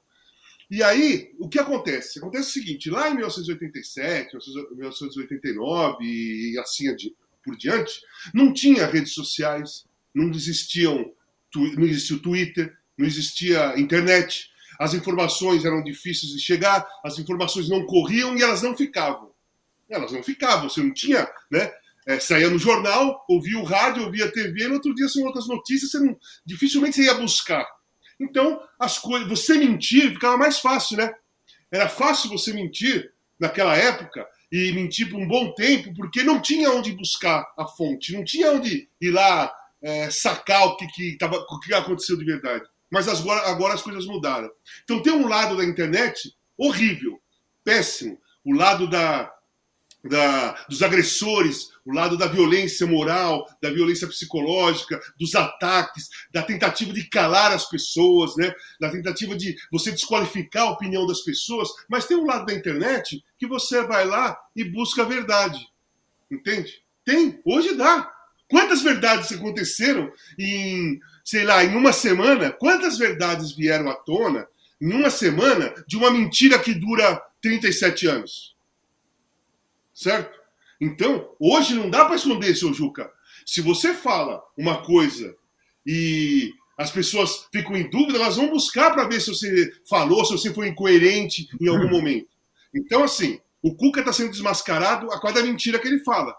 E 0.70 0.82
aí, 0.82 1.32
o 1.38 1.48
que 1.48 1.58
acontece? 1.58 2.18
Acontece 2.18 2.50
o 2.50 2.52
seguinte: 2.52 2.90
lá 2.90 3.08
em 3.10 3.14
1987, 3.14 4.36
1989 4.72 6.04
e 6.04 6.58
assim 6.58 6.94
por 7.42 7.56
diante, 7.56 8.02
não 8.34 8.52
tinha 8.52 8.86
redes 8.86 9.14
sociais, 9.14 9.86
não 10.14 10.30
existiam, 10.30 11.12
não 11.54 11.84
existia 11.84 12.16
o 12.16 12.20
Twitter, 12.20 12.76
não 12.96 13.06
existia 13.06 13.78
internet, 13.78 14.50
as 14.78 14.92
informações 14.92 15.64
eram 15.64 15.82
difíceis 15.82 16.32
de 16.32 16.40
chegar, 16.40 16.86
as 17.02 17.18
informações 17.18 17.68
não 17.68 17.86
corriam 17.86 18.36
e 18.36 18.42
elas 18.42 18.62
não 18.62 18.76
ficavam. 18.76 19.32
Elas 19.88 20.12
não 20.12 20.22
ficavam, 20.22 20.68
você 20.68 20.82
não 20.82 20.92
tinha, 20.92 21.26
né? 21.50 21.72
É, 22.08 22.18
saía 22.18 22.48
no 22.48 22.58
jornal, 22.58 23.22
ouvia 23.28 23.58
o 23.58 23.64
rádio, 23.64 24.04
ouvia 24.04 24.24
a 24.24 24.32
TV, 24.32 24.66
no 24.66 24.74
outro 24.74 24.94
dia 24.94 25.06
são 25.08 25.24
outras 25.24 25.46
notícias, 25.46 25.90
você 25.90 25.98
não, 25.98 26.16
dificilmente 26.44 26.96
você 26.96 27.02
ia 27.02 27.14
buscar. 27.14 27.66
Então, 28.18 28.60
as 28.80 28.96
coisas, 28.96 29.28
você 29.28 29.58
mentir 29.58 30.14
ficava 30.14 30.38
mais 30.38 30.58
fácil, 30.58 30.96
né? 30.96 31.12
Era 31.70 31.86
fácil 31.86 32.30
você 32.30 32.52
mentir 32.54 33.12
naquela 33.38 33.76
época 33.76 34.26
e 34.50 34.72
mentir 34.72 35.10
por 35.10 35.20
um 35.20 35.28
bom 35.28 35.52
tempo, 35.52 35.92
porque 35.94 36.22
não 36.22 36.40
tinha 36.40 36.70
onde 36.70 36.92
buscar 36.92 37.46
a 37.58 37.66
fonte, 37.66 38.14
não 38.14 38.24
tinha 38.24 38.52
onde 38.52 38.88
ir 38.98 39.10
lá 39.10 39.52
é, 39.82 40.10
sacar 40.10 40.66
o 40.66 40.76
que, 40.76 40.86
que, 40.88 41.18
tava, 41.18 41.36
o 41.36 41.60
que 41.60 41.74
aconteceu 41.74 42.16
de 42.16 42.24
verdade. 42.24 42.64
Mas 42.90 43.06
agora, 43.06 43.50
agora 43.50 43.74
as 43.74 43.82
coisas 43.82 44.06
mudaram. 44.06 44.50
Então 44.82 45.02
tem 45.02 45.12
um 45.12 45.28
lado 45.28 45.56
da 45.56 45.64
internet 45.64 46.32
horrível, 46.56 47.20
péssimo. 47.62 48.18
O 48.42 48.54
lado 48.54 48.88
da, 48.88 49.30
da, 50.02 50.52
dos 50.68 50.82
agressores, 50.82 51.68
o 51.88 51.92
lado 51.92 52.18
da 52.18 52.26
violência 52.26 52.86
moral, 52.86 53.48
da 53.62 53.70
violência 53.70 54.06
psicológica, 54.06 55.00
dos 55.18 55.34
ataques, 55.34 56.10
da 56.30 56.42
tentativa 56.42 56.92
de 56.92 57.08
calar 57.08 57.50
as 57.50 57.66
pessoas, 57.66 58.36
né? 58.36 58.52
da 58.78 58.90
tentativa 58.90 59.34
de 59.34 59.56
você 59.72 59.90
desqualificar 59.90 60.64
a 60.64 60.70
opinião 60.72 61.06
das 61.06 61.22
pessoas. 61.22 61.70
Mas 61.88 62.04
tem 62.04 62.18
um 62.18 62.26
lado 62.26 62.44
da 62.44 62.52
internet 62.52 63.24
que 63.38 63.46
você 63.46 63.82
vai 63.84 64.04
lá 64.04 64.38
e 64.54 64.64
busca 64.64 65.00
a 65.00 65.06
verdade. 65.06 65.66
Entende? 66.30 66.82
Tem, 67.06 67.40
hoje 67.42 67.74
dá. 67.74 68.12
Quantas 68.50 68.82
verdades 68.82 69.32
aconteceram 69.32 70.12
em, 70.38 71.00
sei 71.24 71.44
lá, 71.44 71.64
em 71.64 71.74
uma 71.74 71.94
semana? 71.94 72.50
Quantas 72.52 72.98
verdades 72.98 73.52
vieram 73.52 73.88
à 73.88 73.94
tona 73.94 74.46
em 74.78 74.92
uma 74.92 75.08
semana 75.08 75.72
de 75.86 75.96
uma 75.96 76.10
mentira 76.10 76.58
que 76.58 76.74
dura 76.74 77.18
37 77.40 78.06
anos? 78.06 78.54
Certo? 79.94 80.37
Então, 80.80 81.34
hoje 81.40 81.74
não 81.74 81.90
dá 81.90 82.04
para 82.04 82.16
esconder, 82.16 82.54
seu 82.56 82.72
Juca. 82.72 83.10
Se 83.44 83.60
você 83.60 83.94
fala 83.94 84.42
uma 84.56 84.82
coisa 84.82 85.34
e 85.86 86.52
as 86.76 86.90
pessoas 86.90 87.46
ficam 87.52 87.76
em 87.76 87.90
dúvida, 87.90 88.18
elas 88.18 88.36
vão 88.36 88.50
buscar 88.50 88.92
para 88.92 89.08
ver 89.08 89.20
se 89.20 89.30
você 89.30 89.72
falou, 89.88 90.24
se 90.24 90.32
você 90.32 90.54
foi 90.54 90.68
incoerente 90.68 91.48
em 91.60 91.68
algum 91.68 91.88
momento. 91.90 92.28
Então, 92.72 93.02
assim, 93.02 93.40
o 93.62 93.74
Cuca 93.74 94.00
está 94.00 94.12
sendo 94.12 94.30
desmascarado 94.30 95.10
a 95.10 95.20
cada 95.20 95.42
mentira 95.42 95.78
que 95.78 95.88
ele 95.88 96.04
fala. 96.04 96.36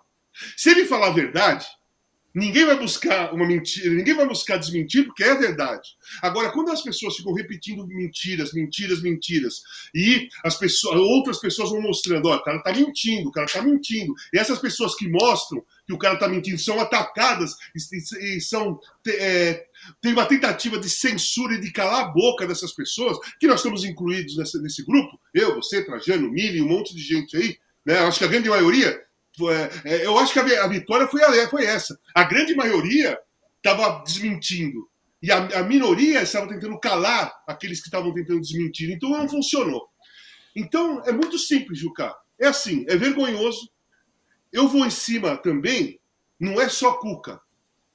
Se 0.56 0.70
ele 0.70 0.86
falar 0.86 1.08
a 1.08 1.14
verdade, 1.14 1.68
Ninguém 2.34 2.66
vai 2.66 2.78
buscar 2.78 3.34
uma 3.34 3.46
mentira, 3.46 3.94
ninguém 3.94 4.14
vai 4.14 4.28
buscar 4.28 4.58
desmentir 4.58 5.06
porque 5.06 5.24
é 5.24 5.34
verdade. 5.36 5.90
Agora, 6.22 6.52
quando 6.52 6.72
as 6.72 6.82
pessoas 6.82 7.16
ficam 7.16 7.34
repetindo 7.34 7.88
mentiras, 7.88 8.54
mentiras, 8.54 9.02
mentiras, 9.02 9.62
e 9.96 10.28
as 10.44 10.56
pessoas, 10.56 11.00
outras 11.00 11.40
pessoas 11.40 11.72
vão 11.72 11.82
mostrando, 11.82 12.28
ó, 12.28 12.36
o 12.36 12.44
cara 12.44 12.62
tá 12.62 12.72
mentindo, 12.72 13.30
o 13.30 13.32
cara 13.32 13.48
tá 13.48 13.62
mentindo. 13.62 14.14
E 14.32 14.38
essas 14.38 14.60
pessoas 14.60 14.96
que 14.96 15.10
mostram 15.10 15.64
que 15.88 15.94
o 15.94 15.98
cara 15.98 16.18
tá 16.18 16.28
mentindo 16.28 16.60
são 16.60 16.80
atacadas 16.80 17.56
e, 17.76 18.36
e 18.38 18.42
são 18.42 18.80
é, 19.08 19.66
tem 20.02 20.14
uma 20.14 20.26
tentativa 20.26 20.78
de 20.78 20.90
censura 20.90 21.56
e 21.56 21.62
de 21.62 21.72
calar 21.72 22.06
a 22.06 22.08
boca 22.10 22.46
dessas 22.46 22.74
pessoas, 22.74 23.18
que 23.40 23.48
nós 23.48 23.60
estamos 23.60 23.84
incluídos 23.84 24.38
nesse, 24.38 24.62
nesse 24.62 24.86
grupo, 24.86 25.20
eu, 25.34 25.56
você, 25.56 25.84
Trajano, 25.84 26.30
Mili, 26.30 26.62
um 26.62 26.68
monte 26.68 26.94
de 26.94 27.02
gente 27.02 27.36
aí, 27.36 27.58
né? 27.86 27.98
Acho 28.00 28.20
que 28.20 28.26
a 28.26 28.28
grande 28.28 28.50
maioria 28.50 29.02
eu 29.86 30.18
acho 30.20 30.34
que 30.34 30.40
a, 30.40 30.68
vitória 30.68 31.08
foi, 31.08 31.22
foi 31.48 31.66
essa. 31.66 31.98
A 32.16 32.24
grande 32.24 32.56
maioria 32.56 33.18
estava 33.58 34.04
desmentindo. 34.04 34.90
E 35.22 35.32
a, 35.32 35.60
a, 35.60 35.64
minoria 35.64 36.22
estava 36.22 36.48
tentando 36.48 36.80
calar 36.80 37.34
aqueles 37.48 37.82
que 37.82 37.88
estavam 37.88 38.14
tentando 38.14 38.42
desmentir. 38.42 38.90
Então 38.90 39.10
não 39.10 39.28
funcionou. 39.28 39.88
Então 40.56 41.04
é 41.06 41.12
muito 41.12 41.38
simples, 41.38 41.80
Juca. 41.80 42.16
É 42.40 42.48
assim, 42.48 42.86
é 42.88 42.96
vergonhoso. 42.96 43.70
Eu 44.52 44.68
vou 44.68 44.86
em 44.86 44.90
cima 44.90 45.38
também, 45.38 46.00
não 46.40 46.60
é 46.60 46.70
só 46.70 46.94
Cuca. 46.94 47.40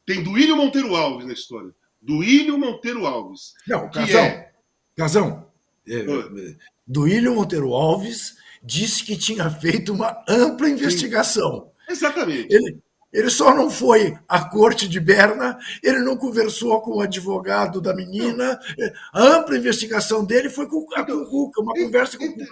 Tem 0.06 0.22
Duílio 0.22 0.56
Monteiro 0.56 0.94
Alves 0.94 1.26
na 1.26 1.32
história. 1.32 1.74
Duílio 2.00 2.58
Monteiro 2.58 3.06
Alves. 3.06 3.54
Não, 3.66 3.90
Casão. 3.90 4.20
É... 4.20 4.52
Casão. 4.94 5.50
É, 5.88 5.96
é, 5.96 6.56
Duílio 6.86 7.34
Monteiro 7.34 7.72
Alves 7.72 8.36
disse 8.64 9.04
que 9.04 9.16
tinha 9.16 9.50
feito 9.50 9.92
uma 9.92 10.24
ampla 10.28 10.68
investigação. 10.68 11.70
Sim. 11.86 11.92
Exatamente. 11.92 12.48
Ele, 12.52 12.78
ele 13.12 13.30
só 13.30 13.54
não 13.54 13.70
foi 13.70 14.16
à 14.26 14.44
corte 14.44 14.88
de 14.88 14.98
Berna, 14.98 15.58
ele 15.82 16.00
não 16.00 16.16
conversou 16.16 16.80
com 16.80 16.96
o 16.96 17.00
advogado 17.00 17.80
da 17.80 17.94
menina. 17.94 18.58
A 19.12 19.22
ampla 19.22 19.56
investigação 19.56 20.24
dele 20.24 20.48
foi 20.48 20.66
com, 20.66 20.84
então, 20.96 21.24
com 21.26 21.52
uma 21.58 21.72
então, 21.74 21.84
conversa 21.84 22.18
com 22.18 22.24
então, 22.24 22.46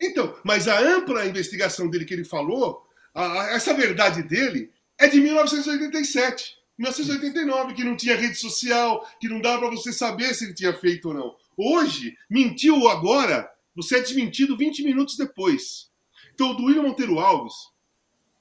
então, 0.00 0.34
mas 0.42 0.66
a 0.66 0.80
ampla 0.80 1.26
investigação 1.26 1.88
dele 1.88 2.04
que 2.04 2.14
ele 2.14 2.24
falou, 2.24 2.82
a, 3.14 3.50
essa 3.50 3.74
verdade 3.74 4.22
dele 4.22 4.72
é 4.98 5.06
de 5.06 5.20
1987. 5.20 6.58
1989, 6.78 7.74
que 7.74 7.82
não 7.82 7.96
tinha 7.96 8.16
rede 8.16 8.36
social, 8.36 9.04
que 9.20 9.28
não 9.28 9.40
dava 9.40 9.58
para 9.58 9.70
você 9.70 9.92
saber 9.92 10.32
se 10.34 10.44
ele 10.44 10.54
tinha 10.54 10.72
feito 10.72 11.08
ou 11.08 11.14
não. 11.14 11.34
Hoje, 11.56 12.16
mentiu 12.30 12.88
agora, 12.88 13.50
você 13.78 13.98
é 13.98 14.00
desmentido 14.00 14.56
20 14.56 14.82
minutos 14.82 15.16
depois. 15.16 15.88
Então, 16.34 16.50
o 16.50 16.54
Duílio 16.54 16.82
Monteiro 16.82 17.20
Alves, 17.20 17.54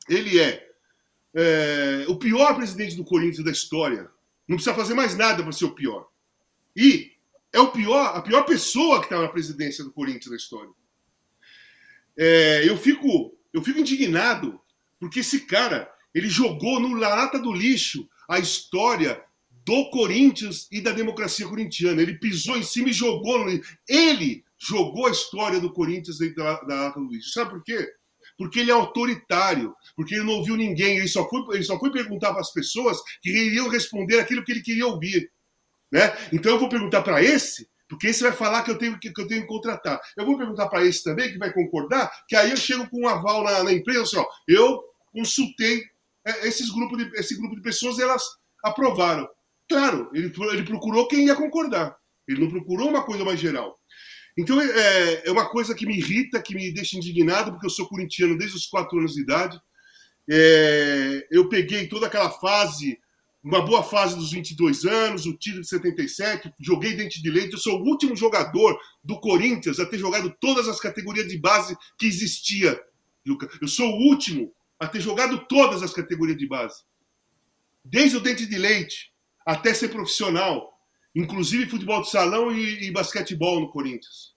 ele 0.10 0.40
é, 0.40 0.68
é, 1.36 2.06
o 2.08 2.18
pior 2.18 2.56
presidente 2.56 2.96
do 2.96 3.04
Corinthians 3.04 3.46
da 3.46 3.52
história. 3.52 4.10
Não 4.48 4.56
precisa 4.56 4.76
fazer 4.76 4.96
mais 4.96 5.16
nada 5.16 5.44
para 5.44 5.52
ser 5.52 5.66
o 5.66 5.76
pior. 5.76 6.08
E 6.76 7.12
é 7.54 7.60
o 7.60 7.72
pior, 7.72 8.16
a 8.16 8.22
pior 8.24 8.46
pessoa 8.46 8.98
que 9.00 9.06
está 9.06 9.22
na 9.22 9.28
presidência 9.28 9.84
do 9.84 9.92
Corinthians 9.92 10.32
da 10.32 10.36
história. 10.36 10.72
É, 12.18 12.68
eu 12.68 12.76
fico, 12.76 13.38
eu 13.54 13.62
fico 13.62 13.80
indignado 13.80 14.60
porque 15.00 15.20
esse 15.20 15.42
cara 15.42 15.88
ele 16.16 16.30
jogou 16.30 16.80
no 16.80 16.96
lata 16.96 17.38
do 17.38 17.54
lixo 17.54 18.10
a 18.28 18.40
história 18.40 19.24
do 19.64 19.92
Corinthians 19.92 20.68
e 20.72 20.82
da 20.82 20.92
democracia 20.92 21.48
corintiana. 21.48 22.02
Ele 22.02 22.18
pisou 22.18 22.58
em 22.58 22.64
cima 22.64 22.90
e 22.90 22.94
jogou 22.94 23.46
no 23.46 23.62
Ele 23.88 24.44
jogou 24.60 25.08
a 25.08 25.12
história 25.12 25.60
do 25.60 25.72
Corinthians 25.72 26.18
dentro 26.18 26.44
da, 26.44 26.62
da 26.62 26.88
ata 26.88 27.00
do 27.00 27.08
lixo. 27.08 27.32
Sabe 27.32 27.52
por 27.52 27.64
quê? 27.64 27.88
Porque 28.38 28.60
ele 28.60 28.72
é 28.72 28.74
autoritário, 28.74 29.74
porque 29.96 30.16
ele 30.16 30.24
não 30.24 30.34
ouviu 30.34 30.56
ninguém, 30.56 30.98
ele 30.98 31.08
só 31.08 31.28
foi, 31.28 31.56
ele 31.56 31.64
só 31.64 31.80
foi 31.80 31.92
perguntar 31.92 32.32
para 32.32 32.42
as 32.42 32.52
pessoas 32.52 32.98
que 33.22 33.30
iriam 33.30 33.70
responder 33.70 34.20
aquilo 34.20 34.44
que 34.44 34.52
ele 34.52 34.62
queria 34.62 34.86
ouvir. 34.86 35.32
Né? 35.92 36.16
Então 36.34 36.52
eu 36.52 36.60
vou 36.60 36.70
perguntar 36.70 37.02
para 37.02 37.24
esse, 37.24 37.68
porque 37.88 38.08
esse 38.08 38.22
vai 38.22 38.32
falar 38.32 38.64
que 38.64 38.72
eu 38.72 38.78
tenho 38.78 39.00
que, 39.00 39.10
eu 39.10 39.28
tenho 39.28 39.42
que 39.42 39.48
contratar. 39.48 40.00
Eu 40.16 40.26
vou 40.26 40.38
perguntar 40.38 40.68
para 40.68 40.86
esse 40.86 41.04
também, 41.04 41.32
que 41.32 41.38
vai 41.38 41.54
concordar, 41.54 42.12
que 42.28 42.36
aí 42.36 42.52
eu 42.52 42.58
chego 42.58 42.90
com 42.90 43.02
um 43.02 43.08
aval 43.08 43.44
na, 43.44 43.64
na 43.64 43.74
empresa, 43.74 44.02
assim, 44.02 44.18
ó, 44.18 44.26
eu 44.48 44.84
consultei 45.14 45.84
é, 46.26 46.48
esses 46.48 46.70
grupos 46.70 46.98
de, 46.98 47.10
esse 47.18 47.36
grupo 47.38 47.56
de 47.56 47.62
pessoas, 47.62 47.98
elas 48.00 48.24
aprovaram. 48.64 49.28
Claro, 49.70 50.10
ele, 50.14 50.32
ele 50.52 50.64
procurou 50.64 51.08
quem 51.08 51.26
ia 51.26 51.36
concordar. 51.36 51.98
Ele 52.28 52.42
não 52.42 52.50
procurou 52.50 52.90
uma 52.90 53.04
coisa 53.04 53.24
mais 53.24 53.40
geral. 53.40 53.77
Então 54.38 54.62
é, 54.62 55.24
é 55.26 55.32
uma 55.32 55.50
coisa 55.50 55.74
que 55.74 55.86
me 55.86 55.98
irrita, 55.98 56.42
que 56.42 56.54
me 56.54 56.72
deixa 56.72 56.96
indignado, 56.96 57.52
porque 57.52 57.66
eu 57.66 57.72
sou 57.72 57.88
corintiano 57.88 58.38
desde 58.38 58.56
os 58.56 58.68
quatro 58.68 59.00
anos 59.00 59.14
de 59.14 59.22
idade. 59.22 59.60
É, 60.30 61.28
eu 61.32 61.50
peguei 61.50 61.88
toda 61.88 62.06
aquela 62.06 62.30
fase, 62.30 63.00
uma 63.44 63.66
boa 63.66 63.82
fase 63.82 64.16
dos 64.16 64.32
22 64.32 64.86
anos, 64.86 65.26
o 65.26 65.36
título 65.36 65.64
de 65.64 65.70
77, 65.70 66.54
joguei 66.60 66.94
dente 66.94 67.22
de 67.22 67.32
leite. 67.32 67.54
Eu 67.54 67.60
sou 67.60 67.80
o 67.80 67.84
último 67.84 68.16
jogador 68.16 68.78
do 69.04 69.20
Corinthians 69.20 69.80
a 69.80 69.86
ter 69.86 69.98
jogado 69.98 70.32
todas 70.40 70.68
as 70.68 70.80
categorias 70.80 71.28
de 71.28 71.40
base 71.40 71.76
que 71.98 72.06
existia. 72.06 72.80
Eu 73.26 73.68
sou 73.68 73.90
o 73.90 74.08
último 74.08 74.54
a 74.80 74.88
ter 74.88 75.02
jogado 75.02 75.48
todas 75.48 75.82
as 75.82 75.94
categorias 75.94 76.38
de 76.38 76.48
base. 76.48 76.84
Desde 77.84 78.18
o 78.18 78.22
dente 78.22 78.46
de 78.46 78.58
leite 78.58 79.12
até 79.46 79.74
ser 79.74 79.88
profissional 79.88 80.77
inclusive 81.18 81.70
futebol 81.70 82.02
de 82.02 82.12
salão 82.12 82.52
e, 82.52 82.88
e 82.88 82.92
basquetebol 82.92 83.60
no 83.60 83.72
Corinthians. 83.72 84.36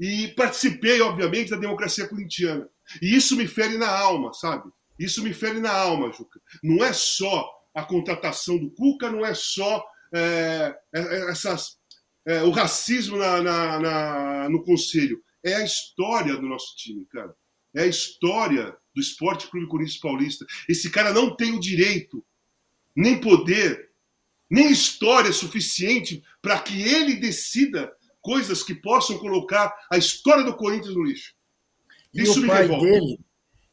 E 0.00 0.28
participei, 0.28 1.00
obviamente, 1.02 1.50
da 1.50 1.56
democracia 1.56 2.08
corintiana. 2.08 2.68
E 3.02 3.14
isso 3.14 3.36
me 3.36 3.46
fere 3.46 3.76
na 3.76 3.90
alma, 3.90 4.32
sabe? 4.32 4.70
Isso 4.98 5.22
me 5.22 5.34
fere 5.34 5.60
na 5.60 5.70
alma, 5.70 6.10
Juca. 6.10 6.40
Não 6.62 6.82
é 6.82 6.92
só 6.92 7.48
a 7.74 7.84
contratação 7.84 8.56
do 8.56 8.70
Cuca, 8.70 9.10
não 9.10 9.24
é 9.24 9.34
só 9.34 9.84
é, 10.12 10.74
é, 10.92 11.00
é 11.00 11.30
essas, 11.30 11.78
é, 12.26 12.42
o 12.42 12.50
racismo 12.50 13.18
na, 13.18 13.42
na, 13.42 13.78
na, 13.78 14.48
no 14.48 14.64
conselho. 14.64 15.22
É 15.44 15.54
a 15.54 15.64
história 15.64 16.34
do 16.34 16.48
nosso 16.48 16.74
time, 16.76 17.06
cara. 17.12 17.34
É 17.74 17.82
a 17.82 17.86
história 17.86 18.74
do 18.94 19.00
Esporte 19.00 19.46
Clube 19.48 19.68
Corinthians 19.68 20.00
Paulista. 20.00 20.46
Esse 20.66 20.90
cara 20.90 21.12
não 21.12 21.36
tem 21.36 21.52
o 21.52 21.60
direito, 21.60 22.24
nem 22.96 23.20
poder, 23.20 23.87
nem 24.50 24.70
história 24.70 25.32
suficiente 25.32 26.22
para 26.40 26.58
que 26.60 26.82
ele 26.82 27.16
decida 27.16 27.92
coisas 28.20 28.62
que 28.62 28.74
possam 28.74 29.18
colocar 29.18 29.74
a 29.90 29.96
história 29.96 30.44
do 30.44 30.54
Corinthians 30.54 30.94
no 30.94 31.04
lixo. 31.04 31.34
E 32.12 32.22
Isso 32.22 32.42
o 32.42 32.46
pai 32.46 32.62
revolta. 32.62 32.84
dele, 32.86 33.20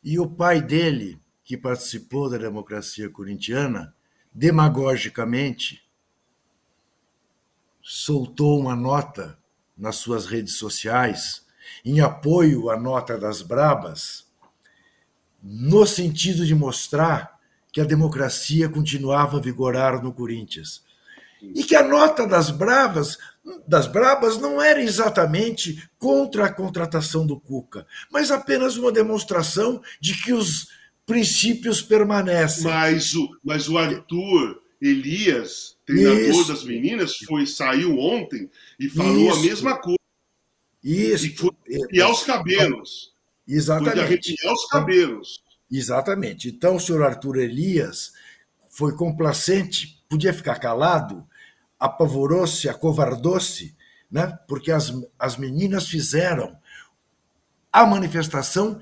e 0.04 0.20
o 0.20 0.30
pai 0.30 0.62
dele, 0.62 1.20
que 1.44 1.58
participou 1.58 2.30
da 2.30 2.38
democracia 2.38 3.10
corintiana, 3.10 3.96
demagogicamente 4.34 5.84
soltou 7.82 8.60
uma 8.60 8.76
nota 8.76 9.38
nas 9.78 9.98
suas 9.98 10.26
redes 10.26 10.56
sociais 10.56 11.46
em 11.84 12.00
apoio 12.00 12.70
à 12.70 12.80
nota 12.80 13.18
das 13.18 13.42
Brabas, 13.42 14.26
no 15.42 15.86
sentido 15.86 16.46
de 16.46 16.56
mostrar 16.56 17.35
que 17.76 17.82
a 17.82 17.84
democracia 17.84 18.70
continuava 18.70 19.36
a 19.36 19.42
vigorar 19.42 20.02
no 20.02 20.14
Corinthians. 20.14 20.82
E 21.42 21.62
que 21.62 21.76
a 21.76 21.86
nota 21.86 22.26
das 22.26 22.50
Bravas, 22.50 23.18
das 23.68 23.86
Brabas 23.86 24.38
não 24.38 24.62
era 24.62 24.82
exatamente 24.82 25.86
contra 26.00 26.46
a 26.46 26.54
contratação 26.54 27.28
do 27.28 27.38
Cuca, 27.38 27.86
mas 28.10 28.32
apenas 28.32 28.78
uma 28.78 28.94
demonstração 28.94 29.82
de 30.00 30.14
que 30.24 30.32
os 30.32 30.70
princípios 31.06 31.82
permanecem. 31.82 32.64
Mas 32.64 33.14
o, 33.14 33.30
mas 33.44 33.68
o 33.68 33.78
Arthur 33.78 34.62
Elias, 34.82 35.76
treinador 35.86 36.30
Isso. 36.30 36.48
das 36.48 36.64
meninas, 36.64 37.18
foi 37.28 37.46
saiu 37.46 38.00
ontem 38.00 38.50
e 38.80 38.88
falou 38.88 39.32
Isso. 39.32 39.38
a 39.38 39.42
mesma 39.42 39.78
coisa. 39.82 40.00
Isso. 40.82 41.26
E 41.26 41.36
foi 41.36 41.52
arrepiar 41.68 42.10
os 42.10 42.24
cabelos. 42.24 43.14
Exatamente. 43.46 43.96
Foi 43.98 44.00
de 44.00 44.06
arrepiar 44.06 44.54
os 44.54 44.66
cabelos. 44.68 45.45
Exatamente. 45.78 46.50
Então, 46.50 46.76
o 46.76 46.80
senhor 46.80 47.04
Arthur 47.04 47.38
Elias 47.38 48.14
foi 48.70 48.96
complacente, 48.96 50.04
podia 50.10 50.34
ficar 50.34 50.60
calado, 50.60 51.28
apavorou-se, 51.80 52.70
acovardou-se, 52.70 53.76
né? 54.10 54.38
porque 54.48 54.72
as, 54.72 54.94
as 55.20 55.38
meninas 55.38 55.88
fizeram 55.88 56.58
a 57.72 57.86
manifestação 57.86 58.80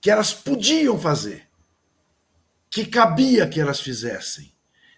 que 0.00 0.10
elas 0.10 0.32
podiam 0.32 0.98
fazer, 0.98 1.48
que 2.70 2.86
cabia 2.86 3.48
que 3.48 3.60
elas 3.60 3.80
fizessem, 3.80 4.52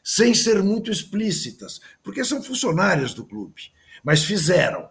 sem 0.05 0.35
ser 0.35 0.63
muito 0.63 0.91
explícitas, 0.91 1.81
porque 2.03 2.25
são 2.25 2.43
funcionárias 2.43 3.15
do 3.15 3.25
clube, 3.25 3.73
mas 4.05 4.23
fizeram. 4.23 4.89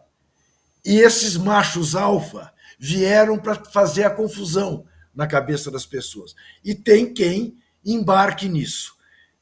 E 0.84 1.00
esses 1.00 1.38
machos 1.38 1.96
alfa 1.96 2.52
vieram 2.80 3.38
para 3.38 3.56
fazer 3.66 4.06
a 4.06 4.10
confusão 4.10 4.86
na 5.20 5.28
cabeça 5.28 5.70
das 5.70 5.86
pessoas. 5.86 6.34
E 6.64 6.74
tem 6.74 7.14
quem 7.14 7.58
embarque 7.86 8.48
nisso. 8.48 8.96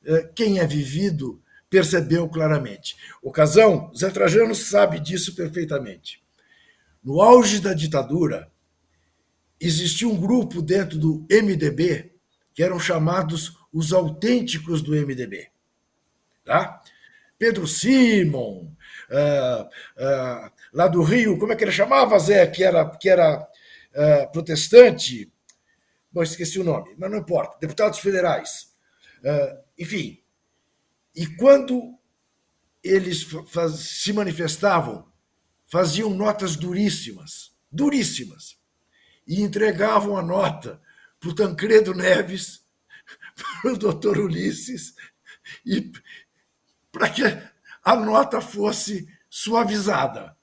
É, 0.04 0.24
quem 0.36 0.58
é 0.58 0.66
vivido 0.66 1.40
percebeu 1.70 2.28
claramente. 2.28 2.98
O 3.22 3.32
Casão, 3.32 3.92
Zé 3.96 4.10
Trajano 4.10 4.56
sabe 4.56 5.00
disso 5.00 5.36
perfeitamente. 5.36 6.20
No 7.04 7.22
auge 7.22 7.60
da 7.60 7.76
ditadura, 7.76 8.52
existia 9.62 10.08
um 10.08 10.20
grupo 10.20 10.64
dentro 10.64 10.98
do 10.98 11.24
MDB 11.30 12.12
que 12.56 12.64
eram 12.64 12.80
chamados 12.80 13.56
os 13.72 13.94
autênticos 13.94 14.82
do 14.82 14.94
MDB. 14.94 15.48
Tá? 16.44 16.82
Pedro 17.38 17.68
Simon, 17.68 18.72
uh, 19.12 19.64
uh, 19.64 20.52
lá 20.74 20.88
do 20.88 21.04
Rio, 21.04 21.38
como 21.38 21.54
é 21.54 21.56
que 21.56 21.64
ele 21.64 21.72
chamava, 21.72 22.18
Zé, 22.18 22.48
que 22.48 22.64
era, 22.64 22.84
que 22.90 23.08
era 23.08 23.48
protestante? 24.32 25.32
Bom, 26.18 26.24
esqueci 26.24 26.60
o 26.60 26.64
nome, 26.64 26.96
mas 26.98 27.12
não 27.12 27.20
importa. 27.20 27.60
Deputados 27.62 28.00
federais. 28.00 28.76
enfim. 29.78 30.20
E 31.16 31.28
quando 31.28 31.96
eles 32.84 33.22
faz, 33.50 33.74
se 33.74 34.12
manifestavam, 34.12 35.14
faziam 35.68 36.10
notas 36.10 36.56
duríssimas, 36.56 37.56
duríssimas, 37.72 38.58
e 39.28 39.44
entregavam 39.44 40.18
a 40.18 40.24
nota 40.24 40.82
para 41.20 41.30
o 41.30 41.36
Tancredo 41.36 41.94
Neves, 41.94 42.66
para 43.62 43.74
o 43.74 43.78
doutor 43.78 44.18
Ulisses 44.18 44.96
e, 45.64 45.92
para 46.92 47.12
que 47.12 47.22
a 47.84 47.96
nota 47.96 48.42
fosse 48.42 49.08
suavizada. 49.30 50.36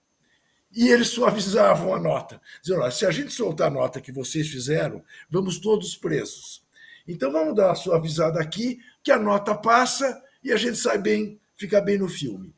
E 0.74 0.88
eles 0.88 1.08
suavizavam 1.08 1.94
a 1.94 2.00
nota. 2.00 2.40
Dizendo, 2.60 2.90
se 2.90 3.06
a 3.06 3.10
gente 3.10 3.32
soltar 3.32 3.68
a 3.68 3.70
nota 3.70 4.00
que 4.00 4.10
vocês 4.10 4.48
fizeram, 4.48 5.02
vamos 5.30 5.58
todos 5.58 5.96
presos. 5.96 6.64
Então 7.06 7.30
vamos 7.30 7.54
dar 7.54 7.68
uma 7.68 7.74
suavizada 7.74 8.40
aqui, 8.40 8.80
que 9.02 9.12
a 9.12 9.18
nota 9.18 9.54
passa 9.54 10.22
e 10.42 10.50
a 10.50 10.56
gente 10.56 10.76
sai 10.76 10.98
bem, 10.98 11.38
fica 11.56 11.80
bem 11.80 11.98
no 11.98 12.08
filme. 12.08 12.52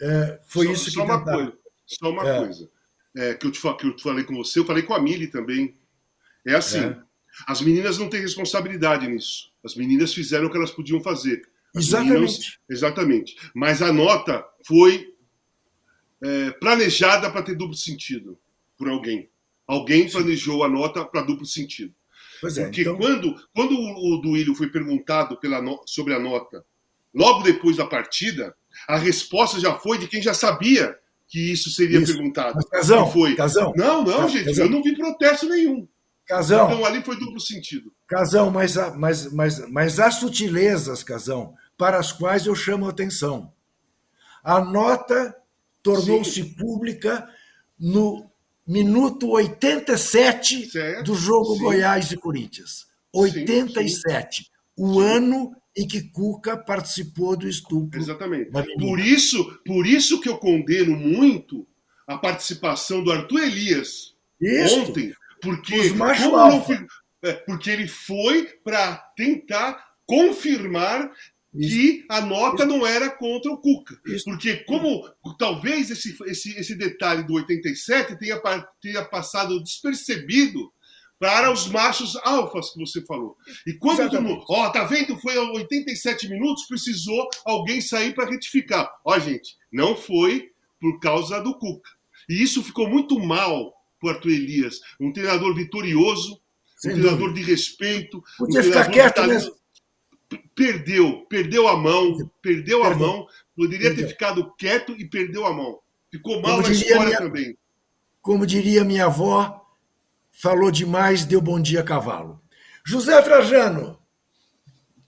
É, 0.00 0.40
foi 0.46 0.66
só, 0.66 0.72
isso 0.72 0.90
só 0.90 1.04
que 1.04 1.10
uma 1.10 1.24
coisa, 1.24 1.52
Só 1.86 2.10
uma 2.10 2.28
é. 2.28 2.38
coisa. 2.38 2.70
É, 3.16 3.34
que, 3.34 3.46
eu 3.46 3.50
te, 3.50 3.60
que 3.60 3.86
eu 3.86 3.98
falei 3.98 4.24
com 4.24 4.36
você, 4.36 4.60
eu 4.60 4.64
falei 4.64 4.82
com 4.82 4.94
a 4.94 5.02
Mili 5.02 5.26
também. 5.26 5.76
É 6.46 6.54
assim, 6.54 6.80
é. 6.80 6.96
as 7.46 7.60
meninas 7.60 7.98
não 7.98 8.08
têm 8.08 8.20
responsabilidade 8.20 9.06
nisso. 9.08 9.50
As 9.64 9.74
meninas 9.74 10.14
fizeram 10.14 10.46
o 10.46 10.50
que 10.50 10.56
elas 10.56 10.70
podiam 10.70 11.00
fazer. 11.00 11.42
Exatamente. 11.74 12.60
exatamente. 12.68 13.36
Mas 13.54 13.82
a 13.82 13.92
nota 13.92 14.44
foi 14.64 15.14
é, 16.22 16.50
planejada 16.52 17.30
para 17.30 17.42
ter 17.42 17.54
duplo 17.54 17.76
sentido 17.76 18.38
por 18.76 18.88
alguém. 18.88 19.28
Alguém 19.66 20.08
planejou 20.08 20.64
a 20.64 20.68
nota 20.68 21.04
para 21.04 21.22
duplo 21.22 21.44
sentido. 21.44 21.94
Pois 22.40 22.56
é, 22.56 22.64
Porque 22.64 22.82
então... 22.82 22.96
quando, 22.96 23.34
quando 23.54 23.78
o 23.78 24.18
Duílio 24.18 24.54
foi 24.54 24.68
perguntado 24.68 25.38
pela 25.38 25.60
no... 25.60 25.82
sobre 25.86 26.14
a 26.14 26.18
nota, 26.18 26.64
logo 27.14 27.42
depois 27.42 27.76
da 27.76 27.86
partida, 27.86 28.54
a 28.86 28.96
resposta 28.96 29.60
já 29.60 29.74
foi 29.74 29.98
de 29.98 30.08
quem 30.08 30.22
já 30.22 30.32
sabia 30.32 30.96
que 31.26 31.52
isso 31.52 31.70
seria 31.70 32.00
isso. 32.00 32.12
perguntado. 32.14 32.54
Mas, 32.54 32.64
casão, 32.66 33.10
foi. 33.10 33.34
Casão, 33.34 33.72
não, 33.76 34.02
não, 34.02 34.28
gente, 34.28 34.46
casão. 34.46 34.64
eu 34.64 34.70
não 34.70 34.82
vi 34.82 34.96
protesto 34.96 35.48
nenhum. 35.48 35.86
Casão. 36.26 36.66
Então 36.66 36.84
ali 36.84 37.02
foi 37.02 37.18
duplo 37.18 37.40
sentido. 37.40 37.92
Casão, 38.06 38.50
mas, 38.50 38.76
mas, 38.96 39.32
mas, 39.32 39.70
mas 39.70 40.00
há 40.00 40.10
sutilezas, 40.10 41.02
Casão, 41.02 41.54
para 41.76 41.98
as 41.98 42.12
quais 42.12 42.46
eu 42.46 42.54
chamo 42.54 42.86
a 42.86 42.90
atenção. 42.90 43.52
A 44.42 44.60
nota 44.60 45.34
tornou-se 45.82 46.42
pública 46.56 47.28
no 47.78 48.30
minuto 48.66 49.30
87 49.30 50.70
certo, 50.70 51.04
do 51.04 51.14
jogo 51.14 51.54
sim. 51.54 51.62
Goiás 51.62 52.12
e 52.12 52.16
Corinthians. 52.16 52.86
87. 53.12 54.36
Sim, 54.36 54.42
sim. 54.42 54.50
O 54.76 55.00
ano 55.00 55.56
em 55.76 55.86
que 55.86 56.02
Cuca 56.10 56.56
participou 56.56 57.36
do 57.36 57.48
estupro. 57.48 57.98
Exatamente. 57.98 58.50
Por 58.78 58.98
isso, 58.98 59.60
por 59.64 59.86
isso 59.86 60.20
que 60.20 60.28
eu 60.28 60.36
condeno 60.36 60.96
muito 60.96 61.66
a 62.06 62.18
participação 62.18 63.02
do 63.02 63.12
Arthur 63.12 63.42
Elias 63.42 64.14
Isto. 64.40 64.80
ontem, 64.80 65.14
porque, 65.40 65.90
não, 65.90 66.64
é, 67.22 67.32
porque 67.32 67.70
ele 67.70 67.86
foi 67.86 68.44
para 68.64 68.96
tentar 69.16 69.78
confirmar 70.06 71.12
isso. 71.54 71.70
que 71.70 72.06
a 72.08 72.20
nota 72.20 72.64
Isso. 72.64 72.66
não 72.66 72.86
era 72.86 73.10
contra 73.10 73.50
o 73.50 73.56
Cuca. 73.58 73.98
Isso. 74.06 74.24
Porque 74.24 74.56
como 74.64 75.08
talvez 75.38 75.90
esse, 75.90 76.16
esse, 76.26 76.58
esse 76.58 76.74
detalhe 76.74 77.22
do 77.24 77.34
87 77.34 78.18
tenha, 78.18 78.40
tenha 78.80 79.04
passado 79.04 79.62
despercebido 79.62 80.72
para 81.18 81.50
os 81.50 81.66
machos 81.66 82.16
alfas 82.22 82.70
que 82.70 82.78
você 82.78 83.04
falou. 83.04 83.36
E 83.66 83.72
quando 83.72 84.00
Exatamente. 84.00 84.44
ó, 84.48 84.70
tá 84.70 84.84
vendo? 84.84 85.18
Foi 85.18 85.36
87 85.36 86.28
minutos, 86.28 86.66
precisou 86.66 87.28
alguém 87.44 87.80
sair 87.80 88.14
para 88.14 88.30
retificar. 88.30 88.88
Ó, 89.04 89.18
gente, 89.18 89.56
não 89.72 89.96
foi 89.96 90.50
por 90.80 91.00
causa 91.00 91.40
do 91.40 91.58
Cuca. 91.58 91.90
E 92.28 92.40
isso 92.42 92.62
ficou 92.62 92.88
muito 92.88 93.18
mal 93.18 93.74
para 94.00 94.12
Arthur 94.12 94.30
Elias, 94.30 94.80
um 95.00 95.12
treinador 95.12 95.56
vitorioso, 95.56 96.40
Sem 96.76 96.92
um 96.92 96.94
dúvida. 96.94 97.16
treinador 97.16 97.34
de 97.34 97.42
respeito. 97.42 98.22
Podia 98.38 98.60
um 98.60 98.64
ficar 98.64 98.88
quieto 98.88 99.26
mesmo. 99.26 99.57
Perdeu, 100.54 101.26
perdeu 101.28 101.68
a 101.68 101.76
mão, 101.76 102.30
perdeu 102.42 102.84
a 102.84 102.94
mão. 102.94 103.26
Poderia 103.56 103.94
ter 103.94 104.08
ficado 104.08 104.52
quieto 104.56 104.92
e 104.92 105.04
perdeu 105.08 105.46
a 105.46 105.52
mão. 105.52 105.80
Ficou 106.10 106.40
mal 106.40 106.56
como 106.56 106.68
na 106.68 106.72
história 106.72 107.04
minha, 107.04 107.18
também. 107.18 107.58
Como 108.20 108.46
diria 108.46 108.84
minha 108.84 109.06
avó, 109.06 109.64
falou 110.32 110.70
demais, 110.70 111.24
deu 111.24 111.40
bom 111.40 111.60
dia 111.60 111.80
a 111.80 111.84
cavalo. 111.84 112.40
José 112.84 113.20
Trajano. 113.22 113.98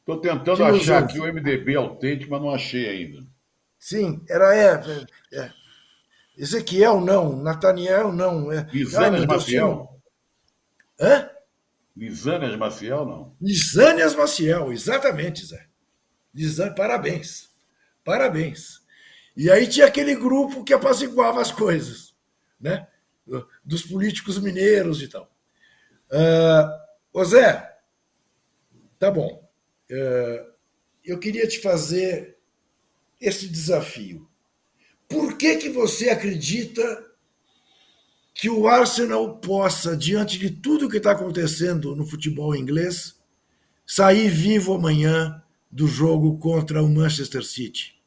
Estou 0.00 0.20
tentando 0.20 0.64
achar 0.64 1.04
aqui 1.04 1.18
o 1.20 1.32
MDB 1.32 1.76
autêntico, 1.76 2.30
mas 2.30 2.40
não 2.40 2.50
achei 2.50 2.88
ainda. 2.88 3.26
Sim, 3.78 4.22
era 4.28 4.54
é, 4.54 5.06
é. 5.32 5.50
Ezequiel 6.36 7.00
não, 7.00 7.36
Nataniel 7.36 8.12
não. 8.12 8.50
É, 8.50 8.66
Maciel. 9.26 9.88
Hã? 10.98 11.30
Lisânias 12.00 12.56
Maciel, 12.56 13.04
não? 13.04 13.36
Lisânias 13.38 14.14
Maciel, 14.14 14.72
exatamente, 14.72 15.44
Zé. 15.44 15.66
Dizendo 16.32 16.74
parabéns, 16.74 17.50
parabéns. 18.02 18.80
E 19.36 19.50
aí 19.50 19.68
tinha 19.68 19.84
aquele 19.84 20.14
grupo 20.14 20.64
que 20.64 20.72
apaziguava 20.72 21.42
as 21.42 21.52
coisas, 21.52 22.14
né? 22.58 22.88
Dos 23.62 23.82
políticos 23.82 24.38
mineiros 24.38 25.02
e 25.02 25.08
tal. 25.08 25.30
Uh, 26.10 27.18
ô 27.18 27.22
Zé, 27.22 27.70
tá 28.98 29.10
bom. 29.10 29.46
Uh, 29.90 30.50
eu 31.04 31.18
queria 31.18 31.46
te 31.46 31.60
fazer 31.60 32.38
esse 33.20 33.46
desafio. 33.46 34.26
Por 35.06 35.36
que, 35.36 35.58
que 35.58 35.68
você 35.68 36.08
acredita 36.08 37.09
que 38.40 38.48
o 38.48 38.66
Arsenal 38.66 39.36
possa, 39.36 39.94
diante 39.94 40.38
de 40.38 40.48
tudo 40.50 40.88
que 40.88 40.96
está 40.96 41.10
acontecendo 41.10 41.94
no 41.94 42.06
futebol 42.06 42.56
inglês, 42.56 43.20
sair 43.86 44.30
vivo 44.30 44.72
amanhã 44.72 45.42
do 45.70 45.86
jogo 45.86 46.38
contra 46.38 46.82
o 46.82 46.88
Manchester 46.88 47.44
City? 47.44 48.02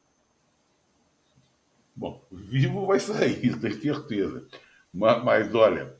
Bom, 1.94 2.20
vivo 2.32 2.84
vai 2.84 2.98
sair, 2.98 3.54
tenho 3.62 3.80
certeza. 3.80 4.44
Mas, 4.92 5.22
mas 5.22 5.54
olha, 5.54 5.94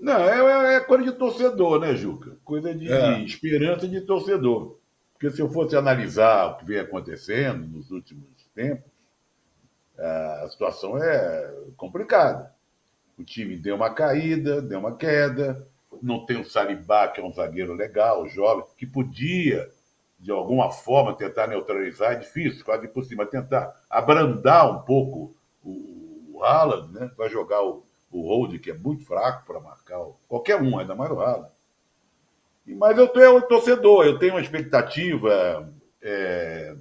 não, 0.00 0.16
é, 0.16 0.76
é, 0.76 0.80
coisa 0.80 1.04
de 1.04 1.12
torcedor, 1.12 1.80
né, 1.80 1.94
Juca? 1.94 2.38
Coisa 2.42 2.74
de, 2.74 2.90
é. 2.90 3.16
de 3.18 3.26
esperança 3.26 3.86
de 3.86 4.00
torcedor. 4.00 4.78
Porque 5.12 5.28
se 5.28 5.42
eu 5.42 5.50
fosse 5.50 5.76
analisar 5.76 6.46
o 6.46 6.56
que 6.56 6.64
vem 6.64 6.78
acontecendo 6.78 7.66
nos 7.66 7.90
últimos 7.90 8.24
tempos, 8.54 8.90
a 9.98 10.48
situação 10.48 10.96
é 10.96 11.54
complicada. 11.76 12.58
O 13.20 13.24
time 13.24 13.54
deu 13.54 13.76
uma 13.76 13.90
caída, 13.90 14.62
deu 14.62 14.78
uma 14.78 14.96
queda, 14.96 15.68
não 16.00 16.24
tem 16.24 16.40
o 16.40 16.44
Salibá, 16.44 17.06
que 17.06 17.20
é 17.20 17.24
um 17.24 17.30
zagueiro 17.30 17.74
legal, 17.74 18.26
jovem, 18.26 18.64
que 18.78 18.86
podia, 18.86 19.68
de 20.18 20.30
alguma 20.30 20.70
forma, 20.70 21.14
tentar 21.14 21.46
neutralizar. 21.46 22.12
É 22.12 22.16
difícil, 22.16 22.64
quase 22.64 22.86
impossível, 22.86 23.18
mas 23.18 23.28
tentar 23.28 23.78
abrandar 23.90 24.70
um 24.70 24.80
pouco 24.86 25.36
o, 25.62 26.32
o 26.32 26.42
Haaland, 26.42 26.94
né? 26.94 27.10
Vai 27.14 27.28
jogar 27.28 27.62
o, 27.62 27.84
o 28.10 28.22
Hold, 28.22 28.58
que 28.58 28.70
é 28.70 28.74
muito 28.74 29.04
fraco 29.04 29.46
para 29.46 29.60
marcar 29.60 30.00
o, 30.00 30.16
qualquer 30.26 30.60
um, 30.60 30.78
ainda 30.78 30.94
mais 30.94 31.10
o 31.10 31.20
Haaland. 31.20 31.52
Mas 32.66 32.96
eu 32.96 33.08
tenho 33.08 33.36
um 33.36 33.42
torcedor, 33.42 34.06
eu 34.06 34.18
tenho 34.18 34.32
uma 34.32 34.40
expectativa 34.40 35.70
é, 36.00 36.74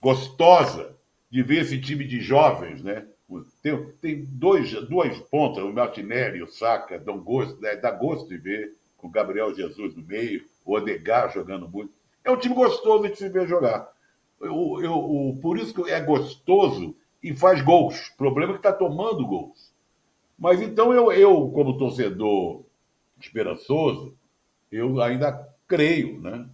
gostosa 0.00 0.96
de 1.28 1.42
ver 1.42 1.60
esse 1.60 1.78
time 1.78 2.06
de 2.06 2.20
jovens, 2.22 2.82
né? 2.82 3.06
Tem, 3.64 3.82
tem 4.02 4.24
dois, 4.26 4.70
duas 4.90 5.18
pontas, 5.20 5.64
o 5.64 5.72
Martinelli, 5.72 6.42
o 6.42 6.46
Saka, 6.46 6.98
dão 6.98 7.18
gosto, 7.18 7.58
dá 7.58 7.90
gosto 7.90 8.28
de 8.28 8.36
ver, 8.36 8.76
com 8.98 9.06
o 9.06 9.10
Gabriel 9.10 9.54
Jesus 9.54 9.96
no 9.96 10.04
meio, 10.04 10.44
o 10.66 10.74
Odegar 10.74 11.32
jogando 11.32 11.66
muito. 11.66 11.90
É 12.22 12.30
um 12.30 12.36
time 12.36 12.54
gostoso 12.54 13.08
de 13.08 13.16
se 13.16 13.26
ver 13.30 13.48
jogar. 13.48 13.90
Eu, 14.38 14.82
eu, 14.82 15.38
por 15.40 15.56
isso 15.56 15.72
que 15.72 15.90
é 15.90 15.98
gostoso 15.98 16.94
e 17.22 17.34
faz 17.34 17.62
gols. 17.62 18.08
O 18.08 18.16
problema 18.18 18.52
é 18.52 18.56
que 18.56 18.58
está 18.58 18.72
tomando 18.72 19.26
gols. 19.26 19.72
Mas 20.38 20.60
então 20.60 20.92
eu, 20.92 21.10
eu, 21.10 21.48
como 21.48 21.78
torcedor 21.78 22.66
esperançoso, 23.18 24.14
eu 24.70 25.00
ainda 25.00 25.48
creio, 25.66 26.20
né? 26.20 26.46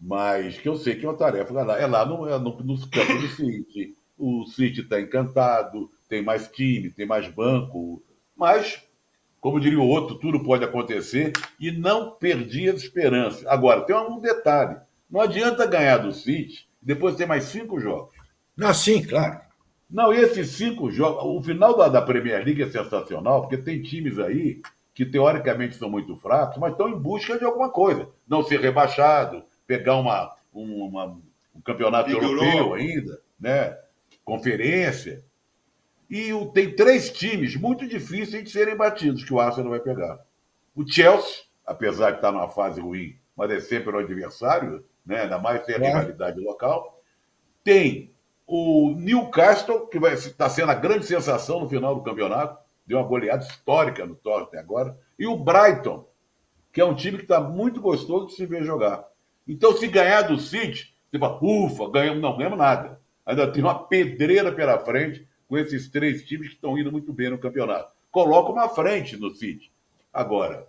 Mas 0.00 0.60
que 0.60 0.68
eu 0.68 0.76
sei 0.76 0.94
que 0.94 1.04
é 1.04 1.08
uma 1.08 1.18
tarefa 1.18 1.52
lá. 1.52 1.76
É 1.76 1.88
lá 1.88 2.06
no, 2.06 2.28
é 2.28 2.38
no, 2.38 2.56
nos 2.62 2.84
campos 2.84 3.20
do 3.20 3.28
City. 3.30 3.96
O 4.16 4.46
City 4.46 4.82
está 4.82 5.00
encantado, 5.00 5.90
tem 6.08 6.22
mais 6.22 6.48
time, 6.48 6.90
tem 6.90 7.06
mais 7.06 7.28
banco. 7.28 8.02
Mas, 8.36 8.82
como 9.40 9.60
diria 9.60 9.80
o 9.80 9.86
outro, 9.86 10.16
tudo 10.16 10.42
pode 10.42 10.64
acontecer 10.64 11.32
e 11.58 11.70
não 11.70 12.10
perdi 12.12 12.68
as 12.68 12.82
esperanças. 12.82 13.46
Agora, 13.46 13.82
tem 13.82 13.96
um 13.96 14.20
detalhe: 14.20 14.76
não 15.10 15.20
adianta 15.20 15.66
ganhar 15.66 15.98
do 15.98 16.12
City 16.12 16.68
depois 16.80 17.16
ter 17.16 17.26
mais 17.26 17.44
cinco 17.44 17.80
jogos. 17.80 18.14
Não, 18.56 18.72
sim, 18.72 19.02
claro. 19.02 19.40
Não, 19.88 20.12
e 20.12 20.18
esses 20.18 20.50
cinco 20.50 20.90
jogos. 20.90 21.22
O 21.24 21.42
final 21.42 21.76
da, 21.76 21.88
da 21.88 22.02
Premier 22.02 22.44
League 22.44 22.62
é 22.62 22.68
sensacional, 22.68 23.42
porque 23.42 23.56
tem 23.56 23.82
times 23.82 24.18
aí 24.18 24.60
que 24.94 25.04
teoricamente 25.04 25.76
são 25.76 25.90
muito 25.90 26.16
fracos, 26.16 26.56
mas 26.58 26.72
estão 26.72 26.88
em 26.88 26.98
busca 26.98 27.38
de 27.38 27.44
alguma 27.44 27.70
coisa. 27.70 28.08
Não 28.26 28.42
ser 28.42 28.60
rebaixado, 28.60 29.44
pegar 29.66 29.96
uma, 29.96 30.34
uma 30.52 31.18
um 31.54 31.60
campeonato 31.60 32.08
Liga 32.08 32.24
europeu 32.24 32.48
Europa. 32.48 32.76
ainda, 32.76 33.20
né? 33.38 33.76
conferência. 34.26 35.24
E 36.08 36.32
o, 36.32 36.46
tem 36.46 36.74
três 36.74 37.10
times 37.10 37.56
muito 37.56 37.86
difíceis 37.86 38.44
de 38.44 38.50
serem 38.50 38.76
batidos 38.76 39.24
que 39.24 39.32
o 39.32 39.40
Arsenal 39.40 39.70
vai 39.70 39.80
pegar. 39.80 40.20
O 40.74 40.86
Chelsea, 40.86 41.44
apesar 41.64 42.10
de 42.12 42.16
estar 42.18 42.32
numa 42.32 42.48
fase 42.48 42.80
ruim, 42.80 43.16
mas 43.36 43.50
é 43.50 43.60
sempre 43.60 43.94
o 43.94 43.98
adversário, 43.98 44.84
né? 45.04 45.22
ainda 45.22 45.38
mais 45.38 45.64
sem 45.64 45.74
a 45.74 45.78
é. 45.78 45.86
rivalidade 45.88 46.40
local. 46.40 47.02
Tem 47.64 48.12
o 48.46 48.94
Newcastle, 48.96 49.88
que 49.88 49.98
estar 49.98 50.48
sendo 50.48 50.70
a 50.70 50.74
grande 50.74 51.04
sensação 51.04 51.60
no 51.60 51.68
final 51.68 51.94
do 51.94 52.02
campeonato 52.02 52.64
deu 52.86 52.98
uma 52.98 53.06
goleada 53.06 53.44
histórica 53.44 54.06
no 54.06 54.14
Tottenham 54.14 54.62
agora, 54.62 54.98
e 55.18 55.26
o 55.26 55.36
Brighton, 55.36 56.06
que 56.72 56.80
é 56.80 56.84
um 56.84 56.94
time 56.94 57.18
que 57.18 57.24
está 57.24 57.40
muito 57.40 57.80
gostoso 57.80 58.28
de 58.28 58.34
se 58.34 58.46
ver 58.46 58.62
jogar. 58.62 59.04
Então, 59.46 59.76
se 59.76 59.88
ganhar 59.88 60.22
do 60.22 60.38
City, 60.38 60.94
você 61.10 61.18
fala, 61.18 61.38
ufa, 61.42 61.90
ganhamos, 61.90 62.22
não 62.22 62.36
ganhamos 62.36 62.58
nada. 62.58 63.00
Ainda 63.24 63.50
tem 63.50 63.62
uma 63.62 63.86
pedreira 63.86 64.52
pela 64.52 64.78
frente 64.78 65.26
com 65.48 65.58
esses 65.58 65.88
três 65.88 66.24
times 66.24 66.48
que 66.48 66.54
estão 66.54 66.78
indo 66.78 66.90
muito 66.90 67.12
bem 67.12 67.30
no 67.30 67.38
campeonato. 67.38 67.92
Coloca 68.10 68.52
uma 68.52 68.68
frente 68.68 69.16
no 69.16 69.34
City. 69.34 69.70
Agora, 70.12 70.66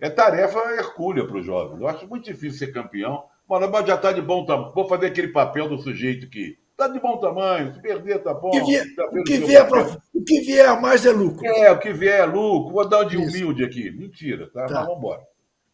é 0.00 0.08
tarefa 0.08 0.58
hercúlea 0.74 1.26
para 1.26 1.38
os 1.38 1.46
jovens. 1.46 1.80
Eu 1.80 1.88
acho 1.88 2.06
muito 2.06 2.24
difícil 2.24 2.58
ser 2.58 2.72
campeão. 2.72 3.24
Mano, 3.48 3.70
mas 3.70 3.86
já 3.86 3.94
está 3.94 4.12
de 4.12 4.22
bom 4.22 4.44
tamanho. 4.44 4.72
Vou 4.72 4.88
fazer 4.88 5.06
aquele 5.06 5.28
papel 5.28 5.68
do 5.68 5.78
sujeito 5.78 6.28
que 6.28 6.58
Está 6.78 6.86
de 6.86 7.00
bom 7.00 7.16
tamanho, 7.16 7.74
se 7.74 7.82
perder 7.82 8.22
tá 8.22 8.32
bom. 8.32 8.50
O 8.50 8.52
que 8.52 8.60
vier, 8.60 8.94
tá 8.94 9.04
o 9.06 9.24
que 9.24 9.38
vier, 9.38 9.68
pra, 9.68 10.00
o 10.14 10.22
que 10.22 10.40
vier 10.42 10.68
a 10.68 10.80
mais 10.80 11.04
é 11.04 11.10
lucro. 11.10 11.44
É, 11.44 11.72
o 11.72 11.80
que 11.80 11.92
vier 11.92 12.20
é 12.20 12.24
lucro. 12.24 12.72
Vou 12.72 12.88
dar 12.88 13.04
um 13.04 13.08
de 13.08 13.16
humilde 13.16 13.64
aqui. 13.64 13.90
Mentira, 13.90 14.48
tá? 14.48 14.64
tá. 14.64 14.74
Mas 14.74 14.84
vamos 14.84 14.98
embora. 14.98 15.22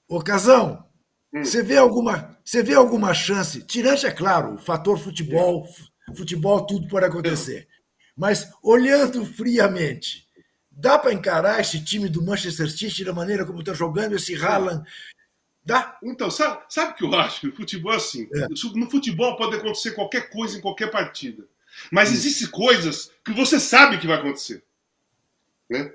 Ô, 0.08 0.18
Casão, 0.20 0.82
hum. 1.30 1.44
você, 1.44 1.62
vê 1.62 1.76
alguma, 1.76 2.34
você 2.42 2.62
vê 2.62 2.72
alguma 2.72 3.12
chance, 3.12 3.62
tirante, 3.66 4.06
é 4.06 4.10
claro, 4.10 4.54
o 4.54 4.58
fator 4.58 4.98
futebol, 4.98 5.66
é. 6.10 6.14
futebol 6.14 6.66
tudo 6.66 6.88
pode 6.88 7.04
acontecer, 7.04 7.68
mas 8.16 8.50
olhando 8.62 9.24
friamente, 9.24 10.28
dá 10.70 10.98
para 10.98 11.12
encarar 11.12 11.60
esse 11.60 11.82
time 11.82 12.08
do 12.08 12.22
Manchester 12.22 12.70
City 12.70 13.04
da 13.04 13.12
maneira 13.12 13.44
como 13.44 13.60
está 13.60 13.74
jogando, 13.74 14.14
esse 14.14 14.34
Haaland, 14.34 14.84
Dá? 15.64 15.96
Então, 16.02 16.30
sabe, 16.30 16.62
sabe 16.68 16.92
o 16.92 16.94
que 16.94 17.04
eu 17.04 17.14
acho? 17.14 17.48
O 17.48 17.56
futebol 17.56 17.94
é 17.94 17.96
assim. 17.96 18.28
É. 18.34 18.48
No 18.74 18.90
futebol 18.90 19.34
pode 19.36 19.56
acontecer 19.56 19.92
qualquer 19.92 20.28
coisa 20.28 20.58
em 20.58 20.60
qualquer 20.60 20.90
partida. 20.90 21.42
Mas 21.90 22.12
existem 22.12 22.48
coisas 22.48 23.10
que 23.24 23.32
você 23.32 23.58
sabe 23.58 23.98
que 23.98 24.06
vai 24.06 24.18
acontecer. 24.18 24.62
Né? 25.68 25.90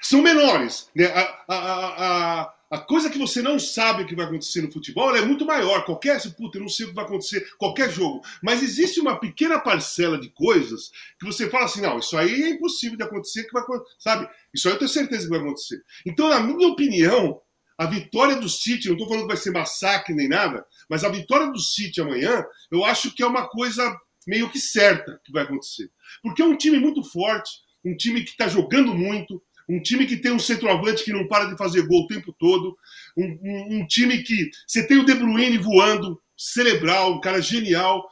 São 0.00 0.22
menores. 0.22 0.88
Né? 0.94 1.06
A, 1.06 1.44
a, 1.48 2.42
a, 2.42 2.53
a, 2.70 2.78
coisa 2.78 3.10
que 3.10 3.18
você 3.18 3.42
não 3.42 3.58
sabe 3.58 4.04
que 4.04 4.14
vai 4.14 4.26
acontecer 4.26 4.62
no 4.62 4.72
futebol 4.72 5.14
é 5.14 5.24
muito 5.24 5.44
maior. 5.44 5.84
Qualquer. 5.84 6.20
Puta, 6.32 6.58
eu 6.58 6.62
não 6.62 6.68
sei 6.68 6.86
o 6.86 6.88
que 6.90 6.94
vai 6.94 7.04
acontecer, 7.04 7.46
qualquer 7.58 7.90
jogo. 7.90 8.22
Mas 8.42 8.62
existe 8.62 9.00
uma 9.00 9.18
pequena 9.18 9.58
parcela 9.58 10.18
de 10.18 10.30
coisas 10.30 10.90
que 11.18 11.26
você 11.26 11.48
fala 11.48 11.64
assim: 11.66 11.80
não, 11.80 11.98
isso 11.98 12.16
aí 12.16 12.42
é 12.42 12.50
impossível 12.50 12.96
de 12.96 13.04
acontecer, 13.04 13.44
que 13.44 13.52
vai 13.52 13.62
Sabe? 13.98 14.28
Isso 14.52 14.68
aí 14.68 14.74
eu 14.74 14.78
tenho 14.78 14.90
certeza 14.90 15.24
que 15.24 15.30
vai 15.30 15.40
acontecer. 15.40 15.82
Então, 16.06 16.28
na 16.28 16.40
minha 16.40 16.68
opinião, 16.68 17.40
a 17.76 17.86
vitória 17.86 18.36
do 18.36 18.48
City, 18.48 18.86
não 18.86 18.94
estou 18.94 19.08
falando 19.08 19.26
que 19.26 19.34
vai 19.34 19.36
ser 19.36 19.50
massacre 19.50 20.14
nem 20.14 20.28
nada, 20.28 20.64
mas 20.88 21.02
a 21.02 21.08
vitória 21.08 21.50
do 21.50 21.58
City 21.58 22.00
amanhã, 22.00 22.44
eu 22.70 22.84
acho 22.84 23.12
que 23.12 23.22
é 23.22 23.26
uma 23.26 23.48
coisa 23.48 23.96
meio 24.26 24.48
que 24.50 24.58
certa 24.58 25.20
que 25.24 25.32
vai 25.32 25.42
acontecer. 25.42 25.90
Porque 26.22 26.40
é 26.40 26.44
um 26.44 26.56
time 26.56 26.78
muito 26.78 27.02
forte, 27.02 27.50
um 27.84 27.96
time 27.96 28.22
que 28.22 28.30
está 28.30 28.48
jogando 28.48 28.94
muito, 28.94 29.42
um 29.68 29.80
time 29.80 30.06
que 30.06 30.16
tem 30.16 30.32
um 30.32 30.38
centroavante 30.38 31.04
que 31.04 31.12
não 31.12 31.26
para 31.26 31.46
de 31.46 31.56
fazer 31.56 31.86
gol 31.86 32.02
o 32.04 32.06
tempo 32.06 32.34
todo, 32.38 32.76
um, 33.16 33.24
um, 33.42 33.78
um 33.78 33.86
time 33.86 34.22
que 34.22 34.50
você 34.66 34.86
tem 34.86 34.98
o 34.98 35.04
De 35.04 35.14
Bruyne 35.14 35.58
voando, 35.58 36.20
cerebral, 36.36 37.14
um 37.14 37.20
cara 37.20 37.40
genial, 37.40 38.06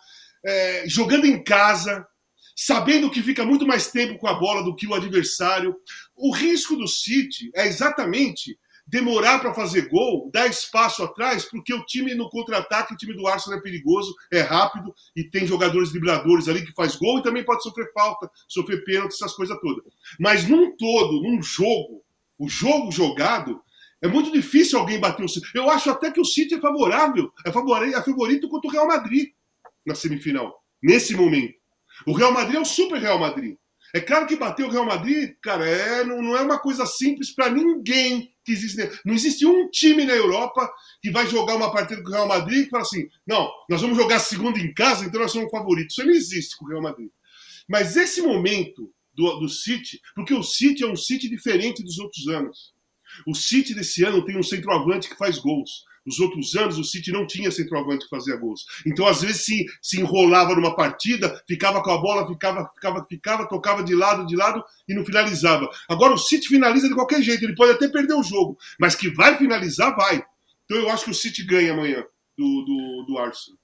é, 0.44 0.84
jogando 0.86 1.26
em 1.26 1.42
casa, 1.42 2.06
sabendo 2.56 3.10
que 3.10 3.22
fica 3.22 3.44
muito 3.44 3.66
mais 3.66 3.90
tempo 3.90 4.18
com 4.18 4.26
a 4.26 4.34
bola 4.34 4.62
do 4.62 4.74
que 4.74 4.86
o 4.86 4.94
adversário. 4.94 5.74
O 6.16 6.32
risco 6.32 6.76
do 6.76 6.86
City 6.86 7.50
é 7.54 7.66
exatamente 7.66 8.58
demorar 8.86 9.38
para 9.38 9.54
fazer 9.54 9.88
gol, 9.88 10.30
dar 10.32 10.46
espaço 10.46 11.02
atrás, 11.02 11.44
porque 11.44 11.72
o 11.72 11.84
time 11.84 12.14
no 12.14 12.28
contra-ataque, 12.28 12.94
o 12.94 12.96
time 12.96 13.14
do 13.14 13.26
Arsenal 13.26 13.58
é 13.58 13.62
perigoso, 13.62 14.14
é 14.30 14.40
rápido 14.40 14.94
e 15.16 15.24
tem 15.24 15.46
jogadores 15.46 15.90
dribladores 15.90 16.48
ali 16.48 16.64
que 16.64 16.72
faz 16.72 16.96
gol 16.96 17.18
e 17.18 17.22
também 17.22 17.44
pode 17.44 17.62
sofrer 17.62 17.90
falta, 17.92 18.30
sofrer 18.48 18.84
pênalti, 18.84 19.14
essas 19.14 19.34
coisas 19.34 19.58
todas. 19.60 19.84
Mas 20.18 20.48
num 20.48 20.76
todo, 20.76 21.22
num 21.22 21.42
jogo, 21.42 22.02
o 22.38 22.48
jogo 22.48 22.90
jogado, 22.90 23.62
é 24.02 24.08
muito 24.08 24.32
difícil 24.32 24.78
alguém 24.78 24.98
bater 24.98 25.24
o 25.24 25.28
City. 25.28 25.46
Eu 25.54 25.70
acho 25.70 25.88
até 25.88 26.10
que 26.10 26.20
o 26.20 26.24
City 26.24 26.54
é 26.54 26.60
favorável, 26.60 27.32
é 27.46 27.52
favorito, 27.52 27.96
é 27.96 28.02
favorito 28.02 28.48
contra 28.48 28.68
o 28.68 28.72
Real 28.72 28.88
Madrid 28.88 29.30
na 29.86 29.94
semifinal, 29.94 30.60
nesse 30.82 31.14
momento. 31.14 31.54
O 32.06 32.12
Real 32.12 32.32
Madrid 32.32 32.56
é 32.56 32.60
o 32.60 32.64
super 32.64 33.00
Real 33.00 33.18
Madrid. 33.18 33.56
É 33.94 34.00
claro 34.00 34.26
que 34.26 34.36
bater 34.36 34.64
o 34.64 34.70
Real 34.70 34.86
Madrid, 34.86 35.34
cara, 35.42 35.68
é, 35.68 36.02
não, 36.02 36.20
não 36.22 36.36
é 36.36 36.40
uma 36.40 36.58
coisa 36.58 36.84
simples 36.86 37.30
para 37.30 37.50
ninguém 37.50 38.31
que 38.44 38.52
existe. 38.52 38.90
Não 39.04 39.14
existe 39.14 39.46
um 39.46 39.68
time 39.70 40.04
na 40.04 40.14
Europa 40.14 40.70
que 41.00 41.10
vai 41.10 41.26
jogar 41.26 41.56
uma 41.56 41.72
partida 41.72 42.02
com 42.02 42.08
o 42.08 42.12
Real 42.12 42.28
Madrid 42.28 42.66
e 42.66 42.70
fala 42.70 42.82
assim: 42.82 43.08
não, 43.26 43.50
nós 43.68 43.80
vamos 43.80 43.96
jogar 43.96 44.18
segunda 44.18 44.58
em 44.58 44.72
casa, 44.74 45.04
então 45.04 45.20
nós 45.20 45.32
somos 45.32 45.50
favoritos. 45.50 45.96
Isso 45.96 46.06
não 46.06 46.14
existe 46.14 46.56
com 46.56 46.64
o 46.64 46.68
Real 46.68 46.82
Madrid. 46.82 47.10
Mas 47.68 47.96
esse 47.96 48.20
momento 48.20 48.92
do, 49.14 49.40
do 49.40 49.48
City, 49.48 50.00
porque 50.14 50.34
o 50.34 50.42
City 50.42 50.84
é 50.84 50.86
um 50.86 50.96
City 50.96 51.28
diferente 51.28 51.82
dos 51.82 51.98
outros 51.98 52.26
anos. 52.28 52.72
O 53.26 53.34
City 53.34 53.74
desse 53.74 54.04
ano 54.04 54.24
tem 54.24 54.38
um 54.38 54.42
centroavante 54.42 55.08
que 55.08 55.16
faz 55.16 55.38
gols. 55.38 55.84
Nos 56.04 56.18
outros 56.18 56.54
anos, 56.56 56.78
o 56.78 56.84
City 56.84 57.12
não 57.12 57.26
tinha 57.26 57.50
centroavante 57.50 58.04
que 58.04 58.10
fazia 58.10 58.36
gols. 58.36 58.66
Então, 58.84 59.06
às 59.06 59.22
vezes, 59.22 59.44
se, 59.44 59.66
se 59.80 60.00
enrolava 60.00 60.54
numa 60.54 60.74
partida, 60.74 61.40
ficava 61.46 61.82
com 61.82 61.90
a 61.90 61.98
bola, 61.98 62.26
ficava, 62.26 62.68
ficava, 62.74 63.06
ficava, 63.08 63.48
tocava 63.48 63.84
de 63.84 63.94
lado, 63.94 64.26
de 64.26 64.34
lado 64.34 64.62
e 64.88 64.94
não 64.94 65.04
finalizava. 65.04 65.68
Agora, 65.88 66.14
o 66.14 66.18
City 66.18 66.48
finaliza 66.48 66.88
de 66.88 66.94
qualquer 66.94 67.22
jeito. 67.22 67.44
Ele 67.44 67.54
pode 67.54 67.72
até 67.72 67.88
perder 67.88 68.14
o 68.14 68.22
jogo, 68.22 68.58
mas 68.78 68.94
que 68.94 69.10
vai 69.10 69.36
finalizar, 69.36 69.94
vai. 69.94 70.24
Então, 70.64 70.76
eu 70.76 70.90
acho 70.90 71.04
que 71.04 71.10
o 71.10 71.14
City 71.14 71.44
ganha 71.44 71.72
amanhã 71.72 72.04
do, 72.36 72.64
do, 72.64 73.04
do 73.06 73.18
Arsenal. 73.18 73.58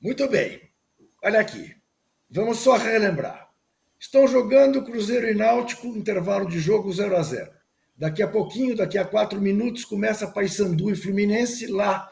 Muito 0.00 0.28
bem. 0.28 0.60
Olha 1.22 1.40
aqui. 1.40 1.76
Vamos 2.30 2.58
só 2.58 2.76
relembrar. 2.76 3.48
Estão 3.98 4.28
jogando 4.28 4.84
Cruzeiro 4.84 5.28
e 5.28 5.34
Náutico, 5.34 5.88
intervalo 5.88 6.48
de 6.48 6.60
jogo 6.60 6.92
0 6.92 7.16
a 7.16 7.22
0 7.22 7.57
Daqui 7.98 8.22
a 8.22 8.28
pouquinho, 8.28 8.76
daqui 8.76 8.96
a 8.96 9.04
quatro 9.04 9.40
minutos, 9.40 9.84
começa 9.84 10.28
Paysandu 10.28 10.88
e 10.90 10.94
Fluminense 10.94 11.66
lá 11.66 12.08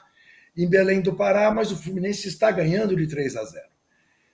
em 0.57 0.69
Belém 0.69 1.01
do 1.01 1.15
Pará, 1.15 1.51
mas 1.53 1.71
o 1.71 1.77
Fluminense 1.77 2.27
está 2.27 2.51
ganhando 2.51 2.97
de 2.97 3.07
3 3.07 3.37
a 3.37 3.45
0. 3.45 3.65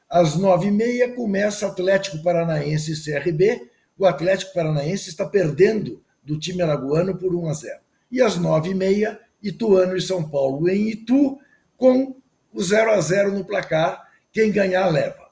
Às 0.09 0.37
nove 0.37 0.69
e 0.69 0.71
meia 0.71 1.15
começa 1.15 1.67
Atlético 1.67 2.23
Paranaense 2.23 2.93
e 2.93 3.05
CRB. 3.05 3.69
O 3.99 4.07
Atlético 4.07 4.55
Paranaense 4.55 5.11
está 5.11 5.27
perdendo 5.27 6.03
do 6.23 6.39
time 6.39 6.63
alagoano 6.63 7.19
por 7.19 7.35
1 7.35 7.49
a 7.49 7.53
0. 7.53 7.81
E 8.11 8.23
às 8.23 8.37
nove 8.37 8.71
e 8.71 8.75
meia, 8.75 9.21
Ituano 9.43 9.97
e 9.97 10.01
São 10.01 10.27
Paulo 10.27 10.69
em 10.69 10.89
Itu, 10.89 11.39
com 11.77 12.17
o 12.53 12.63
0 12.63 12.93
a 12.93 13.01
0 13.01 13.33
no 13.33 13.45
placar. 13.45 14.07
Quem 14.33 14.51
ganhar 14.51 14.87
leva. 14.89 15.29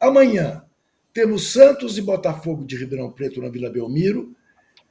Amanhã 0.00 0.64
temos 1.12 1.52
Santos 1.52 1.96
e 1.96 2.02
Botafogo 2.02 2.64
de 2.64 2.76
Ribeirão 2.76 3.10
Preto 3.12 3.40
na 3.40 3.48
Vila 3.48 3.70
Belmiro. 3.70 4.34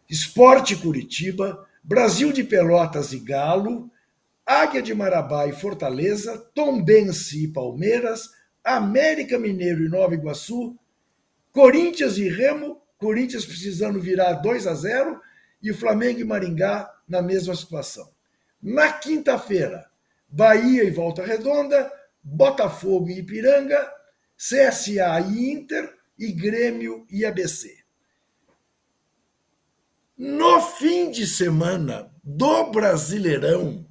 Esporte 0.09 0.75
Curitiba, 0.75 1.67
Brasil 1.83 2.31
de 2.31 2.43
Pelotas 2.43 3.13
e 3.13 3.19
Galo, 3.19 3.89
Águia 4.45 4.81
de 4.81 4.93
Marabá 4.93 5.47
e 5.47 5.53
Fortaleza, 5.53 6.37
Tombense 6.53 7.45
e 7.45 7.47
Palmeiras, 7.47 8.29
América 8.63 9.39
Mineiro 9.39 9.85
e 9.85 9.89
Nova 9.89 10.13
Iguaçu, 10.13 10.77
Corinthians 11.51 12.17
e 12.17 12.27
Remo, 12.27 12.81
Corinthians 12.97 13.45
precisando 13.45 13.99
virar 13.99 14.33
2 14.33 14.67
a 14.67 14.73
0 14.73 15.19
e 15.61 15.73
Flamengo 15.73 16.19
e 16.19 16.23
Maringá 16.23 16.91
na 17.07 17.21
mesma 17.21 17.55
situação. 17.55 18.09
Na 18.61 18.93
quinta-feira, 18.93 19.89
Bahia 20.27 20.83
e 20.83 20.91
Volta 20.91 21.23
Redonda, 21.23 21.91
Botafogo 22.23 23.09
e 23.09 23.19
Ipiranga, 23.19 23.91
CSA 24.37 25.19
e 25.29 25.51
Inter 25.51 25.93
e 26.17 26.31
Grêmio 26.31 27.05
e 27.09 27.25
ABC. 27.25 27.82
No 30.25 30.61
fim 30.61 31.11
de 31.11 31.27
semana 31.27 32.09
do 32.23 32.71
Brasileirão, 32.71 33.85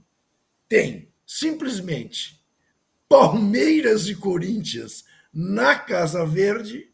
tem 0.67 1.13
simplesmente 1.27 2.43
Palmeiras 3.07 4.09
e 4.09 4.15
Corinthians 4.15 5.05
na 5.31 5.79
Casa 5.79 6.25
Verde 6.25 6.91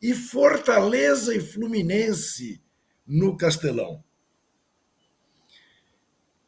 e 0.00 0.14
Fortaleza 0.14 1.34
e 1.34 1.40
Fluminense 1.40 2.62
no 3.04 3.36
Castelão. 3.36 4.04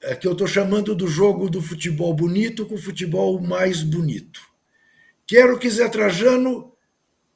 É 0.00 0.14
que 0.14 0.28
eu 0.28 0.32
estou 0.32 0.46
chamando 0.46 0.94
do 0.94 1.08
jogo 1.08 1.50
do 1.50 1.60
futebol 1.60 2.14
bonito 2.14 2.66
com 2.66 2.76
o 2.76 2.80
futebol 2.80 3.40
mais 3.40 3.82
bonito. 3.82 4.40
Quero 5.26 5.58
que 5.58 5.68
Zé 5.68 5.88
Trajano 5.88 6.72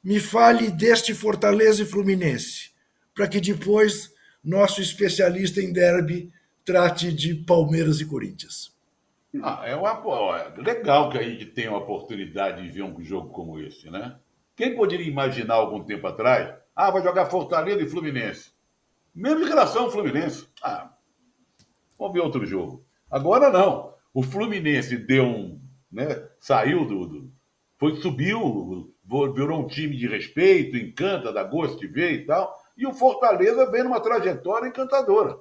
me 0.01 0.17
fale 0.17 0.71
deste 0.71 1.13
Fortaleza 1.13 1.83
e 1.83 1.85
Fluminense, 1.85 2.71
para 3.13 3.27
que 3.27 3.41
depois 3.41 4.11
nosso 4.43 4.81
especialista 4.81 5.61
em 5.61 5.71
derby 5.71 6.31
trate 6.65 7.13
de 7.13 7.35
Palmeiras 7.35 7.99
e 7.99 8.05
Corinthians. 8.05 8.71
Ah, 9.41 9.63
é 9.65 9.75
uma, 9.75 9.89
é 10.37 10.61
legal 10.61 11.09
que 11.09 11.17
a 11.17 11.23
gente 11.23 11.45
tenha 11.45 11.69
a 11.69 11.77
oportunidade 11.77 12.61
de 12.61 12.69
ver 12.69 12.83
um 12.83 13.01
jogo 13.01 13.29
como 13.29 13.59
esse, 13.59 13.89
né? 13.89 14.17
Quem 14.55 14.75
poderia 14.75 15.07
imaginar 15.07 15.55
algum 15.55 15.83
tempo 15.83 16.05
atrás? 16.05 16.53
Ah, 16.75 16.91
vai 16.91 17.01
jogar 17.01 17.27
Fortaleza 17.27 17.81
e 17.81 17.89
Fluminense. 17.89 18.51
Mesmo 19.15 19.43
em 19.43 19.47
relação 19.47 19.85
ao 19.85 19.91
Fluminense. 19.91 20.47
Ah, 20.61 20.93
vamos 21.97 22.13
ver 22.13 22.19
outro 22.19 22.45
jogo. 22.45 22.85
Agora 23.09 23.49
não. 23.49 23.93
O 24.13 24.21
Fluminense 24.21 24.97
deu 24.97 25.25
um. 25.25 25.61
Né, 25.91 26.27
saiu 26.39 26.85
do, 26.85 27.05
do. 27.05 27.31
Foi, 27.77 27.95
subiu, 27.95 28.93
virou 29.33 29.61
um 29.61 29.67
time 29.67 29.97
de 29.97 30.07
respeito, 30.07 30.77
encanta, 30.77 31.33
dá 31.33 31.43
gosto 31.43 31.79
de 31.79 31.87
ver 31.87 32.11
e 32.13 32.25
tal. 32.25 32.60
E 32.77 32.85
o 32.85 32.93
Fortaleza 32.93 33.69
vem 33.69 33.83
numa 33.83 33.99
trajetória 33.99 34.67
encantadora. 34.67 35.37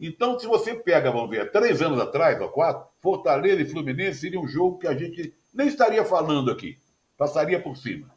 Então, 0.00 0.38
se 0.38 0.46
você 0.46 0.74
pega, 0.74 1.10
vamos 1.10 1.30
ver, 1.30 1.50
três 1.52 1.80
anos 1.80 2.00
atrás, 2.00 2.40
ou 2.40 2.48
quatro, 2.48 2.88
Fortaleza 3.00 3.62
e 3.62 3.66
Fluminense 3.66 4.20
seria 4.20 4.40
um 4.40 4.48
jogo 4.48 4.78
que 4.78 4.86
a 4.86 4.94
gente 4.94 5.34
nem 5.54 5.68
estaria 5.68 6.04
falando 6.04 6.50
aqui. 6.50 6.78
Passaria 7.16 7.60
por 7.60 7.76
cima. 7.76 8.10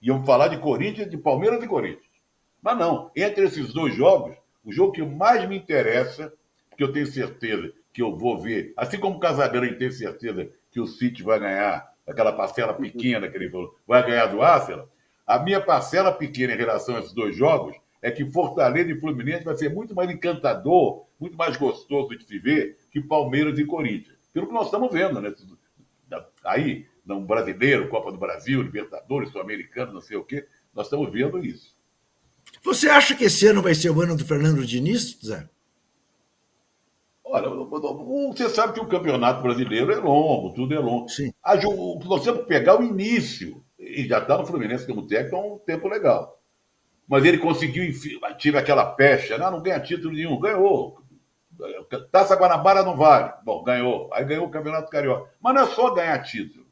Iam 0.00 0.24
falar 0.24 0.48
de 0.48 0.58
Corinthians, 0.58 1.10
de 1.10 1.18
Palmeiras 1.18 1.62
e 1.62 1.66
Corinthians. 1.66 2.06
Mas 2.62 2.78
não, 2.78 3.10
entre 3.14 3.44
esses 3.44 3.72
dois 3.72 3.94
jogos, 3.94 4.36
o 4.64 4.72
jogo 4.72 4.92
que 4.92 5.02
mais 5.02 5.46
me 5.48 5.56
interessa, 5.56 6.32
que 6.76 6.82
eu 6.82 6.92
tenho 6.92 7.06
certeza 7.06 7.72
que 7.92 8.02
eu 8.02 8.14
vou 8.14 8.38
ver, 8.38 8.74
assim 8.76 8.98
como 8.98 9.16
o 9.16 9.20
Casagrande 9.20 9.78
tem 9.78 9.90
certeza 9.90 10.50
que 10.70 10.78
o 10.78 10.86
City 10.86 11.22
vai 11.22 11.40
ganhar 11.40 11.90
aquela 12.06 12.32
parcela 12.32 12.74
pequena 12.74 13.28
que 13.28 13.36
ele 13.36 13.48
falou, 13.48 13.74
vai 13.86 14.04
ganhar 14.06 14.26
do 14.26 14.42
Arsenal, 14.42 14.88
a 15.26 15.38
minha 15.38 15.60
parcela 15.60 16.12
pequena 16.12 16.52
em 16.52 16.58
relação 16.58 16.96
a 16.96 17.00
esses 17.00 17.12
dois 17.12 17.34
jogos 17.34 17.74
é 18.06 18.10
que 18.12 18.24
Fortaleza 18.24 18.88
e 18.88 19.00
Fluminense 19.00 19.42
vai 19.42 19.56
ser 19.56 19.68
muito 19.68 19.92
mais 19.92 20.08
encantador, 20.08 21.06
muito 21.18 21.36
mais 21.36 21.56
gostoso 21.56 22.16
de 22.16 22.24
se 22.24 22.38
ver 22.38 22.78
que 22.88 23.00
Palmeiras 23.00 23.58
e 23.58 23.64
Corinthians. 23.64 24.16
Pelo 24.32 24.46
que 24.46 24.52
nós 24.52 24.66
estamos 24.66 24.92
vendo, 24.92 25.20
né? 25.20 25.34
Aí, 26.44 26.86
no 27.04 27.20
brasileiro, 27.22 27.88
Copa 27.88 28.12
do 28.12 28.18
Brasil, 28.18 28.62
Libertadores, 28.62 29.30
Sul-Americano, 29.30 29.92
não 29.94 30.00
sei 30.00 30.16
o 30.16 30.22
quê, 30.22 30.46
nós 30.72 30.86
estamos 30.86 31.12
vendo 31.12 31.44
isso. 31.44 31.74
Você 32.62 32.88
acha 32.88 33.16
que 33.16 33.24
esse 33.24 33.44
ano 33.48 33.60
vai 33.60 33.74
ser 33.74 33.90
o 33.90 34.00
ano 34.00 34.16
do 34.16 34.24
Fernando 34.24 34.64
Diniz, 34.64 35.18
Zé? 35.26 35.48
Olha, 37.24 37.48
você 37.48 38.48
sabe 38.50 38.74
que 38.74 38.80
o 38.80 38.86
campeonato 38.86 39.42
brasileiro 39.42 39.90
é 39.90 39.96
longo, 39.96 40.54
tudo 40.54 40.72
é 40.72 40.78
longo. 40.78 41.08
Sim. 41.08 41.32
Nós 42.04 42.22
temos 42.22 42.42
que 42.42 42.46
pegar 42.46 42.78
o 42.78 42.84
início, 42.84 43.64
e 43.76 44.06
já 44.06 44.20
está 44.20 44.38
no 44.38 44.46
Fluminense 44.46 44.86
como 44.86 45.08
técnico 45.08 45.34
há 45.34 45.40
um 45.40 45.58
tempo 45.58 45.88
legal 45.88 46.35
mas 47.08 47.24
ele 47.24 47.38
conseguiu, 47.38 47.84
tive 48.36 48.58
aquela 48.58 48.84
pecha, 48.84 49.38
não, 49.38 49.50
não 49.50 49.62
ganha 49.62 49.80
título 49.80 50.14
nenhum, 50.14 50.38
ganhou. 50.40 51.00
Taça 52.10 52.36
Guanabara 52.36 52.82
não 52.82 52.96
vale. 52.96 53.32
Bom, 53.44 53.62
ganhou. 53.62 54.10
Aí 54.12 54.24
ganhou 54.24 54.46
o 54.46 54.50
Campeonato 54.50 54.90
Carioca. 54.90 55.30
Mas 55.40 55.54
não 55.54 55.62
é 55.62 55.66
só 55.66 55.94
ganhar 55.94 56.22
título. 56.22 56.66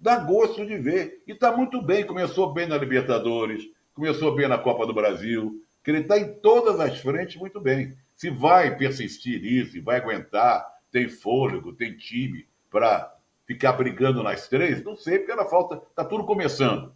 Dá 0.00 0.16
gosto 0.16 0.64
de 0.64 0.78
ver. 0.78 1.22
E 1.26 1.32
está 1.32 1.54
muito 1.54 1.82
bem. 1.82 2.06
Começou 2.06 2.52
bem 2.52 2.66
na 2.66 2.78
Libertadores, 2.78 3.64
começou 3.94 4.34
bem 4.34 4.48
na 4.48 4.58
Copa 4.58 4.86
do 4.86 4.94
Brasil, 4.94 5.62
que 5.82 5.90
ele 5.90 6.00
está 6.00 6.18
em 6.18 6.34
todas 6.34 6.80
as 6.80 6.98
frentes 6.98 7.36
muito 7.36 7.60
bem. 7.60 7.96
Se 8.14 8.30
vai 8.30 8.76
persistir 8.76 9.42
nisso, 9.42 9.72
se 9.72 9.80
vai 9.80 9.98
aguentar, 9.98 10.66
tem 10.90 11.08
fôlego, 11.08 11.74
tem 11.74 11.96
time 11.96 12.46
para 12.70 13.14
ficar 13.46 13.72
brigando 13.72 14.22
nas 14.22 14.48
três, 14.48 14.82
não 14.82 14.96
sei, 14.96 15.18
porque 15.18 15.32
era 15.32 15.44
falta. 15.44 15.82
Está 15.90 16.04
tudo 16.04 16.24
começando. 16.24 16.94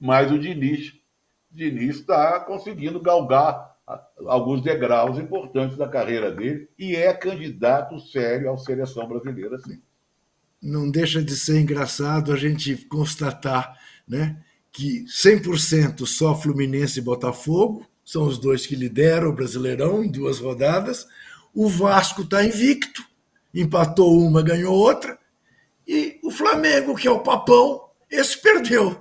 Mas 0.00 0.32
o 0.32 0.38
Diniz 0.38 0.97
Diniz 1.58 1.96
está 1.96 2.38
conseguindo 2.38 3.00
galgar 3.00 3.76
alguns 4.26 4.62
degraus 4.62 5.18
importantes 5.18 5.76
da 5.76 5.88
carreira 5.88 6.30
dele 6.30 6.68
e 6.78 6.94
é 6.94 7.12
candidato 7.12 7.98
sério 7.98 8.52
à 8.52 8.56
seleção 8.56 9.08
brasileira, 9.08 9.58
sim. 9.58 9.80
Não 10.62 10.88
deixa 10.88 11.20
de 11.20 11.34
ser 11.36 11.60
engraçado 11.60 12.32
a 12.32 12.36
gente 12.36 12.76
constatar 12.86 13.76
né, 14.06 14.40
que 14.70 15.04
100% 15.04 16.06
só 16.06 16.34
Fluminense 16.34 17.00
e 17.00 17.02
Botafogo 17.02 17.84
são 18.04 18.24
os 18.24 18.38
dois 18.38 18.64
que 18.64 18.76
lideram 18.76 19.30
o 19.30 19.32
Brasileirão 19.32 20.04
em 20.04 20.10
duas 20.10 20.38
rodadas. 20.38 21.06
O 21.54 21.68
Vasco 21.68 22.22
está 22.22 22.44
invicto, 22.44 23.02
empatou 23.52 24.20
uma, 24.20 24.42
ganhou 24.42 24.74
outra. 24.74 25.18
E 25.86 26.18
o 26.22 26.30
Flamengo, 26.30 26.94
que 26.94 27.08
é 27.08 27.10
o 27.10 27.20
papão, 27.20 27.88
esse 28.10 28.40
perdeu. 28.40 29.00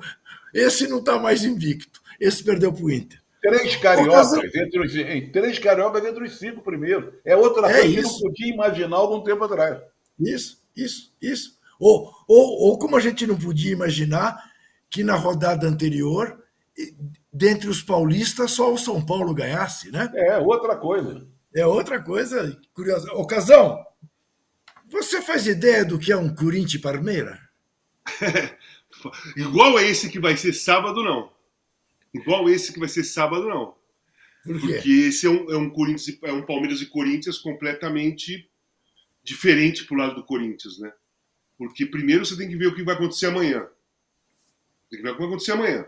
Esse 0.53 0.87
não 0.87 0.99
está 0.99 1.19
mais 1.19 1.43
invicto 1.43 2.01
esse 2.19 2.43
perdeu 2.43 2.71
para 2.73 2.83
o 2.83 2.91
Inter. 2.91 3.21
Três 3.41 3.75
cariocas, 3.75 4.31
causa... 4.31 4.41
entre 4.55 4.79
os, 4.79 5.31
três 5.31 5.59
cariocas 5.59 6.05
entre 6.05 6.23
os 6.23 6.37
cinco 6.37 6.61
primeiros. 6.61 7.13
É 7.23 7.35
outra 7.35 7.69
é 7.69 7.81
coisa 7.81 7.95
que 7.95 8.01
não 8.01 8.19
podia 8.19 8.53
imaginar 8.53 8.97
algum 8.97 9.23
tempo 9.23 9.43
atrás. 9.43 9.79
Isso, 10.19 10.63
isso, 10.75 11.13
isso. 11.21 11.57
Ou, 11.79 12.11
ou, 12.27 12.69
ou 12.69 12.79
como 12.79 12.95
a 12.95 12.99
gente 12.99 13.27
não 13.27 13.37
podia 13.37 13.71
imaginar 13.71 14.37
que 14.89 15.03
na 15.03 15.15
rodada 15.15 15.67
anterior, 15.67 16.43
dentre 17.31 17.69
os 17.69 17.81
paulistas, 17.81 18.51
só 18.51 18.73
o 18.73 18.77
São 18.77 19.05
Paulo 19.05 19.33
ganhasse, 19.33 19.91
né? 19.91 20.11
É, 20.15 20.37
outra 20.37 20.75
coisa. 20.75 21.25
É 21.53 21.65
outra 21.65 22.01
coisa 22.01 22.59
curiosa. 22.73 23.11
Ocasão, 23.13 23.79
você 24.89 25.21
faz 25.21 25.45
ideia 25.45 25.85
do 25.85 25.99
que 25.99 26.11
é 26.11 26.17
um 26.17 26.33
Corinthians 26.33 26.81
Parmeira? 26.81 27.39
Igual 29.35 29.77
a 29.77 29.83
esse 29.83 30.09
que 30.09 30.19
vai 30.19 30.35
ser 30.35 30.53
sábado, 30.53 31.03
não. 31.03 31.31
Igual 32.13 32.49
esse 32.49 32.73
que 32.73 32.79
vai 32.79 32.89
ser 32.89 33.03
sábado, 33.03 33.47
não. 33.47 33.75
Por? 34.43 34.59
Porque 34.59 34.89
esse 34.89 35.25
é 35.25 35.29
um, 35.29 35.51
é 35.51 35.57
um, 35.57 35.69
Corinthians, 35.69 36.17
é 36.23 36.31
um 36.31 36.45
Palmeiras 36.45 36.81
e 36.81 36.85
Corinthians 36.85 37.37
completamente 37.37 38.49
diferente 39.23 39.85
pro 39.85 39.97
lado 39.97 40.15
do 40.15 40.25
Corinthians, 40.25 40.79
né? 40.79 40.91
Porque 41.57 41.85
primeiro 41.85 42.25
você 42.25 42.37
tem 42.37 42.47
que 42.47 42.55
ver 42.55 42.67
o 42.67 42.75
que 42.75 42.83
vai 42.83 42.95
acontecer 42.95 43.25
amanhã. 43.25 43.67
Tem 44.89 44.99
que 44.99 45.03
ver 45.03 45.09
o 45.09 45.13
que 45.13 45.19
vai 45.19 45.27
acontecer 45.27 45.51
amanhã. 45.51 45.85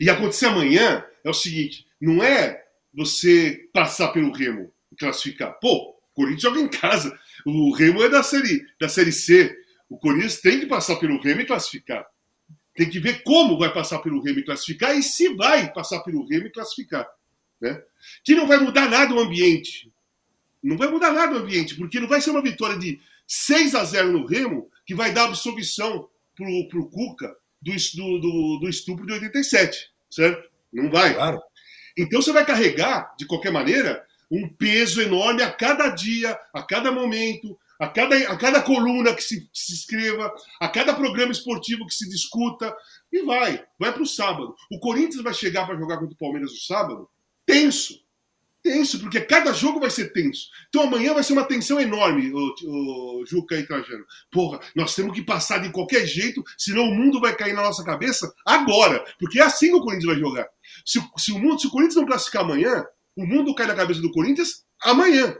E 0.00 0.10
acontecer 0.10 0.46
amanhã 0.46 1.04
é 1.24 1.30
o 1.30 1.34
seguinte: 1.34 1.86
não 2.00 2.22
é 2.22 2.64
você 2.92 3.68
passar 3.72 4.08
pelo 4.08 4.32
Remo 4.32 4.72
e 4.92 4.96
classificar. 4.96 5.58
Pô, 5.60 5.90
o 5.90 6.14
Corinthians 6.14 6.42
joga 6.42 6.60
em 6.60 6.68
casa. 6.68 7.18
O 7.44 7.72
Remo 7.72 8.02
é 8.02 8.08
da 8.08 8.22
série, 8.22 8.66
da 8.80 8.88
série 8.88 9.12
C. 9.12 9.56
O 9.88 9.98
Corinthians 9.98 10.40
tem 10.40 10.60
que 10.60 10.66
passar 10.66 10.96
pelo 10.96 11.20
Remo 11.20 11.42
e 11.42 11.46
classificar. 11.46 12.04
Tem 12.76 12.88
que 12.88 13.00
ver 13.00 13.22
como 13.22 13.58
vai 13.58 13.72
passar 13.72 14.00
pelo 14.00 14.22
Remo 14.22 14.40
e 14.40 14.44
classificar 14.44 14.96
e 14.96 15.02
se 15.02 15.34
vai 15.34 15.72
passar 15.72 16.00
pelo 16.00 16.26
Remo 16.26 16.46
e 16.46 16.52
classificar. 16.52 17.06
Né? 17.60 17.82
Que 18.22 18.34
não 18.34 18.46
vai 18.46 18.58
mudar 18.58 18.88
nada 18.88 19.14
o 19.14 19.18
ambiente. 19.18 19.90
Não 20.62 20.76
vai 20.76 20.88
mudar 20.88 21.12
nada 21.12 21.34
o 21.34 21.38
ambiente, 21.38 21.74
porque 21.74 21.98
não 21.98 22.08
vai 22.08 22.20
ser 22.20 22.30
uma 22.30 22.42
vitória 22.42 22.78
de 22.78 23.00
6 23.26 23.74
a 23.74 23.84
0 23.84 24.12
no 24.12 24.26
Remo 24.26 24.70
que 24.84 24.94
vai 24.94 25.12
dar 25.12 25.24
absolvição 25.24 26.08
pro, 26.34 26.68
pro 26.68 26.88
Cuca 26.90 27.34
do, 27.62 28.20
do, 28.20 28.58
do 28.60 28.68
estupro 28.68 29.06
de 29.06 29.14
87, 29.14 29.90
certo? 30.10 30.48
Não 30.72 30.90
vai. 30.90 31.14
Claro. 31.14 31.40
Então 31.96 32.20
você 32.20 32.32
vai 32.32 32.44
carregar, 32.44 33.14
de 33.18 33.26
qualquer 33.26 33.50
maneira, 33.50 34.04
um 34.30 34.48
peso 34.48 35.00
enorme 35.00 35.42
a 35.42 35.50
cada 35.50 35.88
dia, 35.88 36.38
a 36.52 36.62
cada 36.62 36.92
momento, 36.92 37.58
a 37.78 37.88
cada, 37.88 38.16
a 38.16 38.36
cada 38.36 38.62
coluna 38.62 39.14
que 39.14 39.22
se, 39.22 39.48
se 39.52 39.74
escreva, 39.74 40.32
a 40.60 40.68
cada 40.68 40.94
programa 40.94 41.32
esportivo 41.32 41.86
que 41.86 41.94
se 41.94 42.08
discuta, 42.08 42.74
e 43.12 43.22
vai, 43.22 43.64
vai 43.78 43.92
para 43.92 44.02
o 44.02 44.06
sábado. 44.06 44.54
O 44.70 44.78
Corinthians 44.78 45.22
vai 45.22 45.34
chegar 45.34 45.66
para 45.66 45.78
jogar 45.78 45.98
contra 45.98 46.14
o 46.14 46.18
Palmeiras 46.18 46.50
no 46.50 46.58
sábado 46.58 47.08
tenso. 47.46 48.04
Tenso, 48.62 48.98
porque 48.98 49.20
cada 49.20 49.52
jogo 49.52 49.78
vai 49.78 49.90
ser 49.90 50.12
tenso. 50.12 50.48
Então 50.68 50.82
amanhã 50.82 51.14
vai 51.14 51.22
ser 51.22 51.34
uma 51.34 51.44
tensão 51.44 51.80
enorme, 51.80 52.32
o, 52.34 53.20
o 53.20 53.24
Juca 53.24 53.56
e 53.56 53.64
Trajano. 53.64 54.04
Porra, 54.28 54.58
nós 54.74 54.92
temos 54.92 55.14
que 55.14 55.22
passar 55.22 55.58
de 55.58 55.70
qualquer 55.70 56.04
jeito, 56.04 56.42
senão 56.58 56.82
o 56.82 56.94
mundo 56.94 57.20
vai 57.20 57.36
cair 57.36 57.54
na 57.54 57.62
nossa 57.62 57.84
cabeça 57.84 58.28
agora. 58.44 59.04
Porque 59.20 59.38
é 59.38 59.44
assim 59.44 59.68
que 59.68 59.76
o 59.76 59.80
Corinthians 59.80 60.06
vai 60.12 60.18
jogar. 60.18 60.48
Se, 60.84 61.00
se, 61.16 61.30
o, 61.30 61.38
mundo, 61.38 61.60
se 61.60 61.68
o 61.68 61.70
Corinthians 61.70 61.94
não 61.94 62.06
classificar 62.06 62.42
amanhã, 62.42 62.84
o 63.14 63.24
mundo 63.24 63.54
cai 63.54 63.68
na 63.68 63.74
cabeça 63.74 64.00
do 64.00 64.10
Corinthians 64.10 64.64
amanhã. 64.82 65.36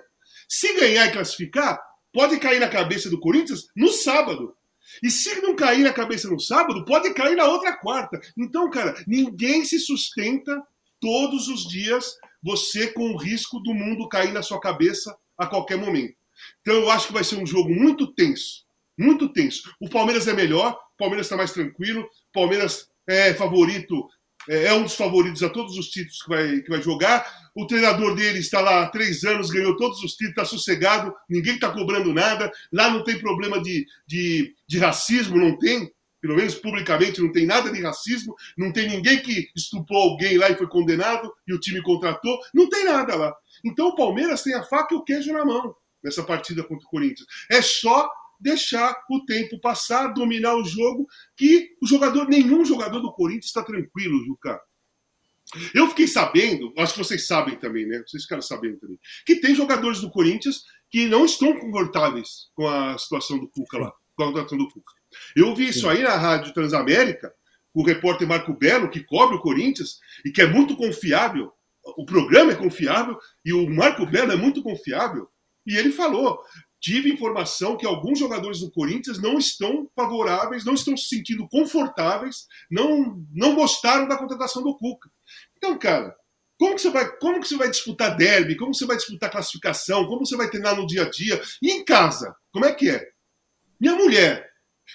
Se 0.49 0.73
ganhar 0.75 1.07
e 1.07 1.13
classificar, 1.13 1.81
pode 2.17 2.39
cair 2.39 2.59
na 2.59 2.69
cabeça 2.69 3.11
do 3.11 3.21
Corinthians 3.21 3.67
no 3.77 3.89
sábado. 3.89 4.57
E 5.03 5.11
se 5.11 5.39
não 5.43 5.55
cair 5.55 5.83
na 5.83 5.93
cabeça 5.93 6.27
no 6.31 6.41
sábado, 6.41 6.83
pode 6.87 7.13
cair 7.13 7.37
na 7.37 7.45
outra 7.45 7.77
quarta. 7.77 8.19
Então, 8.39 8.71
cara, 8.71 8.95
ninguém 9.07 9.67
se 9.67 9.79
sustenta 9.79 10.63
todos 10.99 11.47
os 11.49 11.69
dias, 11.69 12.17
você 12.43 12.91
com 12.91 13.11
o 13.11 13.19
risco 13.19 13.61
do 13.61 13.75
mundo 13.75 14.09
cair 14.09 14.33
na 14.33 14.41
sua 14.41 14.59
cabeça 14.59 15.15
a 15.37 15.47
qualquer 15.47 15.77
momento. 15.77 16.15
Então, 16.63 16.77
eu 16.77 16.91
acho 16.91 17.09
que 17.09 17.13
vai 17.13 17.23
ser 17.23 17.37
um 17.37 17.45
jogo 17.45 17.69
muito 17.69 18.15
tenso. 18.15 18.65
Muito 18.99 19.31
tenso. 19.31 19.71
O 19.79 19.91
Palmeiras 19.91 20.27
é 20.27 20.33
melhor, 20.33 20.73
o 20.73 20.97
Palmeiras 20.97 21.27
está 21.27 21.37
mais 21.37 21.53
tranquilo, 21.53 22.01
o 22.01 22.33
Palmeiras 22.33 22.89
é 23.07 23.35
favorito 23.35 24.09
é, 24.49 24.67
é 24.67 24.75
um 24.75 24.83
dos 24.83 24.95
favoritos 24.95 25.43
a 25.43 25.49
todos 25.49 25.77
os 25.77 25.89
títulos 25.89 26.23
que 26.23 26.29
vai, 26.29 26.61
que 26.61 26.71
vai 26.71 26.83
jogar. 26.83 27.27
O 27.55 27.67
treinador 27.67 28.15
dele 28.15 28.39
está 28.39 28.61
lá 28.61 28.83
há 28.83 28.89
três 28.89 29.25
anos, 29.25 29.51
ganhou 29.51 29.77
todos 29.77 30.03
os 30.03 30.13
títulos, 30.13 30.31
está 30.31 30.45
sossegado, 30.45 31.15
ninguém 31.29 31.55
está 31.55 31.71
cobrando 31.71 32.13
nada. 32.13 32.51
Lá 32.73 32.91
não 32.91 33.03
tem 33.03 33.19
problema 33.19 33.61
de, 33.63 33.87
de, 34.07 34.55
de 34.67 34.79
racismo, 34.79 35.37
não 35.37 35.59
tem. 35.59 35.91
Pelo 36.21 36.37
menos 36.37 36.55
publicamente 36.55 37.21
não 37.21 37.31
tem 37.31 37.47
nada 37.47 37.71
de 37.71 37.81
racismo, 37.81 38.35
não 38.57 38.73
tem 38.73 38.89
ninguém 38.89 39.23
que 39.23 39.49
estuprou 39.55 40.11
alguém 40.11 40.39
lá 40.39 40.51
e 40.51 40.57
foi 40.57 40.67
condenado 40.67 41.33
e 41.47 41.55
o 41.55 41.61
time 41.61 41.81
contratou, 41.83 42.41
não 42.53 42.69
tem 42.69 42.85
nada 42.85 43.15
lá. 43.15 43.35
Então 43.65 43.89
o 43.89 43.95
Palmeiras 43.95 44.43
tem 44.43 44.55
a 44.55 44.63
faca 44.63 44.95
e 44.95 44.99
o 44.99 45.05
queijo 45.05 45.33
na 45.33 45.45
mão 45.45 45.75
nessa 46.03 46.23
partida 46.23 46.63
contra 46.63 46.87
o 46.87 46.91
Corinthians. 46.91 47.27
É 47.51 47.61
só 47.61 48.09
deixar 48.41 48.95
o 49.11 49.25
tempo 49.25 49.61
passar, 49.61 50.09
dominar 50.09 50.55
o 50.57 50.65
jogo, 50.65 51.07
que 51.37 51.71
o 51.83 51.87
jogador, 51.87 52.29
nenhum 52.29 52.65
jogador 52.65 53.01
do 53.01 53.13
Corinthians 53.13 53.47
está 53.47 53.63
tranquilo, 53.63 54.25
Juca. 54.25 54.61
Eu 55.73 55.89
fiquei 55.89 56.09
sabendo, 56.09 56.73
acho 56.77 56.95
que 56.95 56.99
vocês 56.99 57.27
sabem 57.27 57.57
também, 57.57 57.87
né? 57.87 58.03
Vocês 58.07 58.25
ficaram 58.25 58.43
sabendo 58.43 58.79
também, 58.79 58.99
que 59.25 59.37
tem 59.37 59.55
jogadores 59.55 60.01
do 60.01 60.11
Corinthians 60.11 60.65
que 60.91 61.07
não 61.07 61.25
estão 61.25 61.59
confortáveis 61.59 62.51
com 62.55 62.69
a 62.69 62.99
situação 62.99 63.39
do 63.39 63.49
Cuca 63.49 63.79
lá, 63.79 63.93
com 64.17 64.25
a 64.25 64.29
situação 64.29 64.59
do 64.59 64.69
Cuca. 64.69 64.93
Eu 65.35 65.55
vi 65.55 65.69
isso 65.69 65.89
aí 65.89 66.03
na 66.03 66.17
Rádio 66.17 66.53
Transamérica, 66.53 67.33
com 67.73 67.81
o 67.83 67.85
repórter 67.85 68.27
Marco 68.27 68.53
Belo, 68.55 68.91
que 68.91 69.05
cobre 69.05 69.37
o 69.37 69.41
Corinthians 69.41 69.99
e 70.25 70.31
que 70.31 70.43
é 70.43 70.47
muito 70.47 70.77
confiável. 70.77 71.53
O 71.97 72.05
programa 72.05 72.53
é 72.53 72.57
confiável 72.57 73.17
e 73.45 73.53
o 73.53 73.69
Marco 73.71 74.05
Belo 74.05 74.33
é 74.33 74.37
muito 74.37 74.63
confiável. 74.63 75.29
E 75.65 75.77
ele 75.77 75.93
falou: 75.93 76.41
tive 76.81 77.13
informação 77.13 77.77
que 77.77 77.87
alguns 77.87 78.19
jogadores 78.19 78.61
do 78.61 78.71
Corinthians 78.71 79.21
não 79.21 79.39
estão 79.39 79.91
favoráveis, 79.95 80.65
não 80.65 80.75
estão 80.75 80.97
se 80.97 81.09
sentindo 81.09 81.49
confortáveis, 81.49 82.47
não, 82.71 83.23
não 83.33 83.55
gostaram 83.55 84.07
da 84.07 84.17
contratação 84.17 84.63
do 84.63 84.77
Cuca. 84.77 85.11
Então, 85.57 85.79
cara, 85.79 86.15
como 86.59 86.75
que 86.75 86.83
você 86.83 86.91
vai, 86.91 87.17
como 87.19 87.41
que 87.41 87.49
você 87.49 87.57
vai 87.57 87.71
disputar 87.71 88.17
derby? 88.17 88.57
Como 88.57 88.75
você 88.75 88.87
vai 88.87 88.97
disputar 88.97 89.31
classificação? 89.31 90.07
Como 90.07 90.25
você 90.25 90.37
vai 90.37 90.49
treinar 90.49 90.77
no 90.77 90.87
dia 90.87 91.03
a 91.03 91.11
dia? 91.11 91.41
E 91.63 91.71
em 91.71 91.85
casa, 91.85 92.35
como 92.51 92.65
é 92.65 92.73
que 92.73 92.89
é? 92.89 93.07
Minha 93.79 93.95
mulher, 93.95 94.51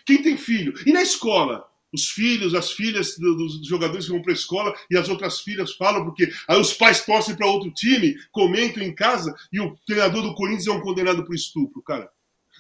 quem 0.06 0.22
tem 0.22 0.38
filho? 0.38 0.74
E 0.86 0.92
na 0.92 1.02
escola? 1.02 1.71
Os 1.94 2.10
filhos, 2.10 2.54
as 2.54 2.72
filhas 2.72 3.18
dos 3.18 3.66
jogadores 3.68 4.06
que 4.06 4.12
vão 4.12 4.22
para 4.22 4.32
a 4.32 4.36
escola 4.36 4.74
e 4.90 4.98
as 4.98 5.10
outras 5.10 5.42
filhas 5.42 5.74
falam, 5.74 6.06
porque 6.06 6.32
aí 6.48 6.60
os 6.60 6.74
pais 6.74 7.06
torcem 7.06 7.36
para 7.36 7.48
outro 7.48 7.72
time, 7.72 8.16
comentam 8.32 8.82
em 8.82 8.94
casa 8.94 9.36
e 9.52 9.60
o 9.60 9.76
treinador 9.86 10.22
do 10.22 10.36
Corinthians 10.36 10.68
é 10.68 10.72
um 10.72 10.82
condenado 10.82 11.26
por 11.26 11.36
estupro, 11.36 11.82
cara. 11.82 12.10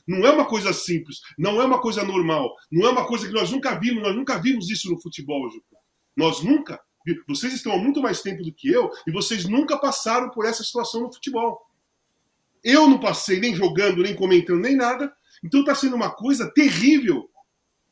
Não 0.07 0.25
é 0.25 0.31
uma 0.31 0.45
coisa 0.45 0.73
simples, 0.73 1.21
não 1.37 1.61
é 1.61 1.65
uma 1.65 1.79
coisa 1.79 2.03
normal, 2.03 2.55
não 2.71 2.87
é 2.87 2.91
uma 2.91 3.05
coisa 3.05 3.27
que 3.27 3.33
nós 3.33 3.51
nunca 3.51 3.79
vimos, 3.79 4.03
nós 4.03 4.15
nunca 4.15 4.37
vimos 4.37 4.69
isso 4.69 4.89
no 4.89 4.99
futebol, 4.99 5.49
Juca. 5.49 5.77
Nós 6.15 6.43
nunca. 6.43 6.79
Vocês 7.27 7.53
estão 7.53 7.73
há 7.73 7.77
muito 7.77 8.01
mais 8.01 8.21
tempo 8.21 8.43
do 8.43 8.53
que 8.53 8.69
eu 8.69 8.91
e 9.07 9.11
vocês 9.11 9.45
nunca 9.45 9.77
passaram 9.77 10.29
por 10.29 10.45
essa 10.45 10.63
situação 10.63 11.01
no 11.01 11.13
futebol. 11.13 11.59
Eu 12.63 12.87
não 12.87 12.99
passei 12.99 13.39
nem 13.39 13.55
jogando, 13.55 14.03
nem 14.03 14.15
comentando, 14.15 14.59
nem 14.59 14.75
nada. 14.75 15.11
Então 15.43 15.61
está 15.61 15.73
sendo 15.73 15.95
uma 15.95 16.11
coisa 16.11 16.51
terrível, 16.51 17.29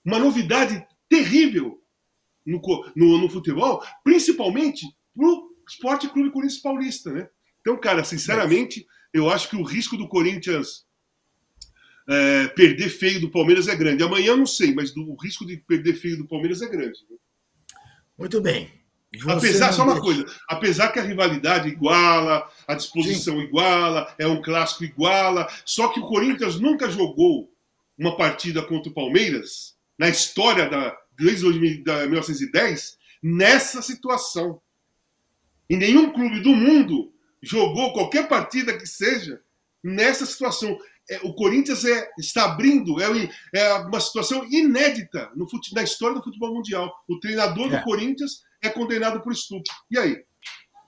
uma 0.05 0.19
novidade 0.19 0.85
terrível 1.09 1.81
no, 2.45 2.61
no, 2.95 3.17
no 3.17 3.29
futebol, 3.29 3.83
principalmente 4.03 4.85
pro 5.15 5.49
Esporte 5.67 6.07
Clube 6.07 6.31
Corinthians 6.31 6.61
Paulista, 6.61 7.11
né? 7.11 7.27
Então, 7.61 7.77
cara, 7.77 8.03
sinceramente, 8.03 8.85
eu 9.13 9.29
acho 9.29 9.49
que 9.49 9.55
o 9.55 9.63
risco 9.63 9.97
do 9.97 10.07
Corinthians 10.07 10.85
é, 12.07 12.47
perder 12.47 12.89
feio 12.89 13.19
do 13.19 13.29
Palmeiras 13.29 13.67
é 13.67 13.75
grande. 13.75 14.03
Amanhã 14.03 14.27
eu 14.27 14.37
não 14.37 14.45
sei, 14.45 14.73
mas 14.73 14.91
do, 14.91 15.11
o 15.11 15.15
risco 15.15 15.45
de 15.45 15.57
perder 15.57 15.93
feio 15.93 16.17
do 16.17 16.27
Palmeiras 16.27 16.61
é 16.61 16.67
grande. 16.67 16.99
Né? 17.09 17.17
Muito 18.17 18.41
bem. 18.41 18.71
Você 19.21 19.47
apesar, 19.47 19.73
só 19.73 19.83
uma 19.83 19.99
coisa, 19.99 20.23
apesar 20.47 20.91
que 20.91 20.99
a 20.99 21.03
rivalidade 21.03 21.67
iguala, 21.67 22.47
a 22.67 22.75
disposição 22.75 23.37
Sim. 23.37 23.43
iguala, 23.43 24.13
é 24.19 24.27
um 24.27 24.39
clássico 24.39 24.83
iguala, 24.83 25.47
só 25.65 25.87
que 25.87 25.99
o 25.99 26.07
Corinthians 26.07 26.59
nunca 26.59 26.91
jogou 26.91 27.51
uma 27.97 28.15
partida 28.15 28.61
contra 28.61 28.91
o 28.91 28.93
Palmeiras 28.93 29.78
na 29.99 30.07
história 30.07 30.69
da, 30.69 30.97
desde 31.17 31.45
1910 31.45 32.97
nessa 33.21 33.81
situação. 33.81 34.61
E 35.69 35.75
nenhum 35.75 36.11
clube 36.11 36.39
do 36.39 36.55
mundo 36.55 37.13
jogou 37.41 37.93
qualquer 37.93 38.27
partida 38.27 38.75
que 38.75 38.87
seja 38.87 39.41
nessa 39.83 40.25
situação. 40.25 40.77
É, 41.09 41.19
o 41.23 41.33
Corinthians 41.33 41.83
é, 41.83 42.09
está 42.17 42.45
abrindo, 42.45 43.01
é, 43.01 43.29
é, 43.53 43.73
uma 43.79 43.99
situação 43.99 44.47
inédita 44.49 45.29
no 45.35 45.49
fute, 45.49 45.73
na 45.75 45.83
história 45.83 46.15
do 46.15 46.23
futebol 46.23 46.53
mundial. 46.53 46.91
O 47.07 47.19
treinador 47.19 47.71
é. 47.73 47.77
do 47.77 47.83
Corinthians 47.83 48.43
é 48.61 48.69
condenado 48.69 49.21
por 49.21 49.33
estupro. 49.33 49.71
E 49.91 49.97
aí? 49.97 50.23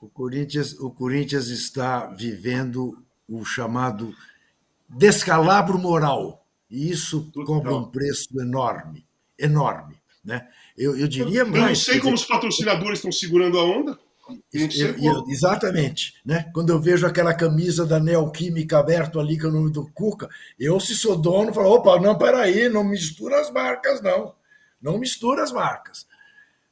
O 0.02 0.10
Corinthians, 0.10 0.74
o 0.80 0.90
Corinthians 0.90 1.48
está 1.48 2.08
vivendo 2.08 3.04
o 3.28 3.44
chamado 3.46 4.16
descalabro 4.90 5.78
moral. 5.78 6.41
E 6.72 6.90
isso 6.90 7.30
cobra 7.46 7.76
um 7.76 7.92
preço 7.92 8.30
enorme, 8.40 9.06
enorme. 9.38 9.98
Né? 10.24 10.48
Eu, 10.78 10.98
eu 10.98 11.08
diria 11.08 11.44
mais. 11.44 11.56
Eu 11.56 11.68
não 11.68 11.76
sei 11.76 12.00
como 12.00 12.16
os 12.16 12.24
patrocinadores 12.24 13.00
estão 13.00 13.12
segurando 13.12 13.60
a 13.60 13.64
onda. 13.66 14.00
Eu, 14.54 15.26
exatamente. 15.28 16.16
Né? 16.26 16.50
Quando 16.54 16.70
eu 16.70 16.80
vejo 16.80 17.06
aquela 17.06 17.34
camisa 17.34 17.86
da 17.86 18.00
Neoquímica 18.00 18.80
aberto 18.80 19.20
ali 19.20 19.38
com 19.38 19.48
é 19.48 19.50
o 19.50 19.54
nome 19.54 19.72
do 19.72 19.86
Cuca, 19.92 20.30
eu, 20.58 20.80
se 20.80 20.96
sou 20.96 21.18
dono, 21.18 21.54
falo: 21.54 21.72
opa, 21.72 22.00
não, 22.00 22.18
peraí, 22.18 22.70
não 22.70 22.86
mistura 22.86 23.42
as 23.42 23.52
marcas, 23.52 24.02
não. 24.02 24.34
Não 24.82 24.98
mistura 24.98 25.44
as 25.44 25.52
marcas. 25.52 26.08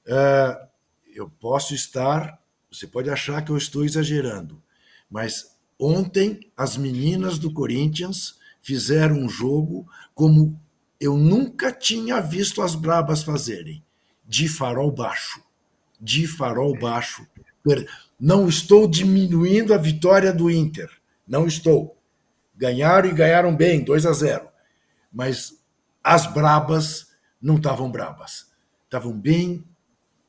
Uh, 0.07 0.67
eu 1.13 1.29
posso 1.29 1.75
estar, 1.75 2.39
você 2.71 2.87
pode 2.87 3.09
achar 3.09 3.43
que 3.43 3.51
eu 3.51 3.57
estou 3.57 3.83
exagerando, 3.83 4.61
mas 5.09 5.57
ontem 5.77 6.39
as 6.55 6.77
meninas 6.77 7.37
do 7.37 7.51
Corinthians 7.51 8.38
fizeram 8.69 9.15
um 9.15 9.27
jogo 9.27 9.87
como 10.13 10.61
eu 10.99 11.17
nunca 11.17 11.71
tinha 11.71 12.21
visto 12.21 12.61
as 12.61 12.75
brabas 12.75 13.23
fazerem, 13.23 13.83
de 14.27 14.47
farol 14.47 14.91
baixo, 14.91 15.41
de 15.99 16.27
farol 16.27 16.77
baixo. 16.77 17.25
Não 18.19 18.47
estou 18.47 18.87
diminuindo 18.87 19.73
a 19.73 19.77
vitória 19.77 20.31
do 20.31 20.51
Inter, 20.51 20.87
não 21.27 21.47
estou. 21.47 21.97
Ganharam 22.55 23.09
e 23.09 23.13
ganharam 23.13 23.55
bem, 23.55 23.83
2 23.83 24.05
a 24.05 24.13
0. 24.13 24.47
Mas 25.11 25.59
as 26.03 26.31
brabas 26.31 27.11
não 27.41 27.55
estavam 27.55 27.89
brabas, 27.89 28.51
estavam 28.83 29.19
bem 29.19 29.63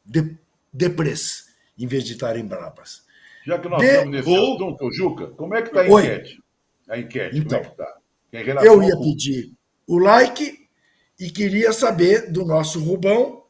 de, 0.03 0.39
depress, 0.73 1.45
em 1.79 1.87
vez 1.87 2.05
de 2.05 2.13
estarem 2.13 2.47
brabas. 2.47 3.05
Já 3.45 3.59
que 3.59 3.69
nós 3.69 3.81
de... 3.81 3.87
estamos 3.87 4.13
nesse 4.13 4.35
assunto, 4.35 4.93
Juca, 4.93 5.27
como 5.29 5.55
é 5.55 5.61
que 5.61 5.69
está 5.69 5.83
a 5.83 5.89
enquete? 5.89 6.43
A 6.89 6.99
enquete, 6.99 7.39
então, 7.39 7.59
como 7.59 7.71
é 7.71 7.75
que 7.75 7.83
está? 7.83 8.00
Eu 8.33 8.83
ia 8.83 8.97
pedir 8.97 9.53
o 9.87 9.99
like 9.99 10.69
e 11.19 11.31
queria 11.31 11.73
saber 11.73 12.31
do 12.31 12.45
nosso 12.45 12.81
Rubão 12.81 13.45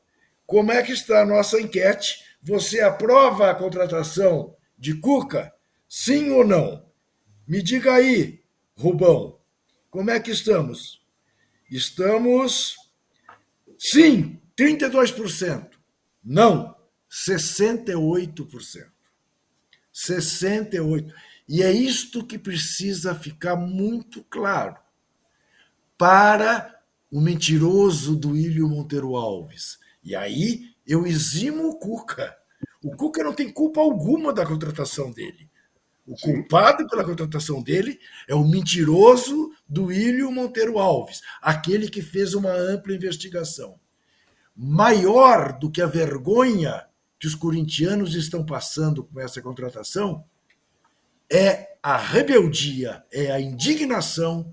como 0.47 0.73
é 0.73 0.83
que 0.83 0.93
está 0.93 1.23
a 1.23 1.27
nossa 1.27 1.61
enquete. 1.61 2.25
Você 2.43 2.81
aprova 2.81 3.51
a 3.51 3.55
contratação 3.55 4.57
de 4.79 4.95
Cuca? 4.95 5.53
Sim 5.89 6.31
ou 6.31 6.45
não? 6.45 6.85
Me 7.47 7.63
diga 7.63 7.95
aí, 7.95 8.43
Rubão, 8.77 9.39
como 9.91 10.11
é 10.11 10.19
que 10.19 10.31
estamos? 10.31 11.05
Estamos. 11.71 12.77
Sim, 13.79 14.41
32%. 14.57 15.69
Não, 16.25 16.75
68%. 17.11 18.87
68%. 19.93 21.13
E 21.51 21.65
é 21.65 21.73
isto 21.73 22.25
que 22.25 22.39
precisa 22.39 23.13
ficar 23.13 23.57
muito 23.57 24.25
claro 24.31 24.77
para 25.99 26.81
o 27.11 27.21
mentiroso 27.21 28.15
do 28.15 28.37
Ilho 28.37 28.69
Monteiro 28.69 29.17
Alves. 29.17 29.77
E 30.01 30.15
aí 30.15 30.71
eu 30.87 31.05
eximo 31.05 31.69
o 31.69 31.77
Cuca. 31.77 32.37
O 32.81 32.95
Cuca 32.95 33.25
não 33.25 33.35
tem 33.35 33.51
culpa 33.53 33.81
alguma 33.81 34.33
da 34.33 34.47
contratação 34.47 35.11
dele. 35.11 35.51
O 36.07 36.15
culpado 36.15 36.87
pela 36.87 37.05
contratação 37.05 37.61
dele 37.61 37.99
é 38.29 38.35
o 38.37 38.47
mentiroso 38.47 39.53
do 39.69 39.91
Ilho 39.91 40.31
Monteiro 40.31 40.79
Alves, 40.79 41.21
aquele 41.43 41.91
que 41.91 42.01
fez 42.01 42.33
uma 42.33 42.53
ampla 42.53 42.95
investigação. 42.95 43.75
Maior 44.55 45.59
do 45.59 45.69
que 45.69 45.83
a 45.83 45.87
vergonha 45.87 46.87
que 47.19 47.27
os 47.27 47.35
corintianos 47.35 48.15
estão 48.15 48.47
passando 48.47 49.03
com 49.03 49.19
essa 49.19 49.43
contratação 49.43 50.25
é 51.31 51.77
a 51.83 51.97
rebeldia, 51.97 53.05
é 53.13 53.31
a 53.31 53.41
indignação 53.41 54.53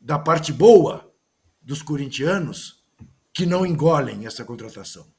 da 0.00 0.18
parte 0.18 0.52
boa 0.52 1.12
dos 1.60 1.82
corintianos 1.82 2.84
que 3.32 3.44
não 3.44 3.66
engolem 3.66 4.26
essa 4.26 4.44
contratação. 4.44 5.12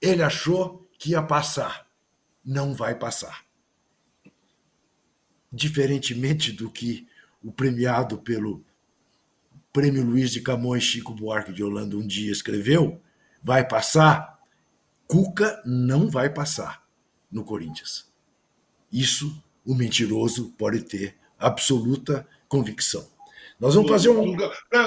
Ele 0.00 0.22
achou 0.22 0.88
que 0.98 1.10
ia 1.10 1.22
passar. 1.22 1.86
Não 2.44 2.74
vai 2.74 2.94
passar. 2.94 3.44
Diferentemente 5.52 6.52
do 6.52 6.70
que 6.70 7.06
o 7.42 7.52
premiado 7.52 8.18
pelo 8.18 8.64
Prêmio 9.72 10.04
Luiz 10.04 10.30
de 10.30 10.40
Camões 10.40 10.84
Chico 10.84 11.12
Buarque 11.12 11.52
de 11.52 11.62
Holanda 11.62 11.96
um 11.96 12.06
dia 12.06 12.30
escreveu, 12.30 13.00
vai 13.42 13.66
passar, 13.66 14.40
Cuca 15.06 15.60
não 15.66 16.08
vai 16.08 16.30
passar 16.30 16.86
no 17.30 17.44
Corinthians. 17.44 18.13
Isso 18.94 19.36
o 19.66 19.74
mentiroso 19.74 20.54
pode 20.56 20.82
ter 20.84 21.16
absoluta 21.36 22.24
convicção. 22.48 23.04
Nós 23.58 23.74
vamos 23.74 23.90
fazer 23.90 24.08
um. 24.10 24.36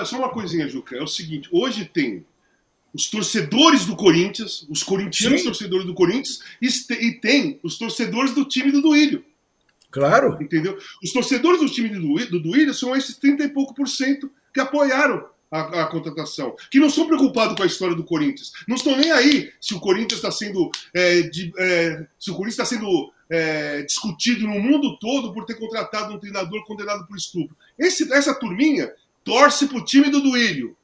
Só 0.06 0.18
uma 0.18 0.30
coisinha, 0.30 0.70
Juca. 0.70 0.96
É 0.96 1.04
o 1.04 1.08
seguinte: 1.08 1.50
hoje 1.52 1.84
tem 1.84 2.26
os 2.94 3.10
torcedores 3.10 3.86
do 3.86 3.98
Corinthians, 3.98 4.66
os 4.70 4.82
corintianos 4.82 5.42
Sim. 5.42 5.48
torcedores 5.48 5.86
do 5.86 5.94
Corinthians, 5.94 6.40
e 6.62 7.12
tem 7.12 7.60
os 7.62 7.78
torcedores 7.78 8.34
do 8.34 8.46
time 8.46 8.72
do 8.72 8.82
Duílio. 8.82 9.26
Claro. 9.92 10.42
Entendeu? 10.42 10.78
Os 11.04 11.12
torcedores 11.12 11.60
do 11.60 11.70
time 11.70 11.90
do 11.90 12.40
Duílio 12.40 12.74
são 12.74 12.96
esses 12.96 13.18
30 13.18 13.44
e 13.44 13.50
pouco 13.50 13.74
por 13.74 13.88
cento 13.88 14.32
que 14.54 14.60
apoiaram 14.60 15.26
a, 15.52 15.84
a, 15.84 15.88
contratação, 15.88 16.56
que 16.72 16.80
não 16.80 16.90
são 16.90 17.08
preocupados 17.08 17.56
com 17.56 17.64
a 17.64 17.68
história 17.68 17.96
do 17.96 18.04
Corinthians. 18.04 18.52
Não 18.68 18.76
estão 18.76 18.98
nem 18.98 19.12
aí 19.12 19.52
se 19.60 19.74
o 19.74 19.80
Corinthians 19.80 20.20
está 20.20 20.32
sendo. 20.32 20.70
É, 20.94 21.22
de, 21.22 21.52
é, 21.58 22.06
se 22.20 22.32
o 22.32 22.36
Corinthians 22.36 22.60
está 22.60 22.66
sendo 22.66 23.12
é, 23.30 23.82
discutido 23.84 24.48
no 24.48 24.60
mundo 24.60 24.98
todo 25.00 25.34
por 25.34 25.46
ter 25.46 25.56
contratado 25.56 26.14
um 26.14 26.20
treinador 26.20 26.66
condenado 26.66 27.06
por 27.06 27.18
estupro. 27.18 27.56
Esse, 27.78 28.12
essa 28.14 28.34
turminha 28.34 28.92
torce 29.24 29.68
para 29.68 29.78
o 29.78 29.86
time 29.86 30.10
do 30.10 30.22
Duílio. 30.22 30.76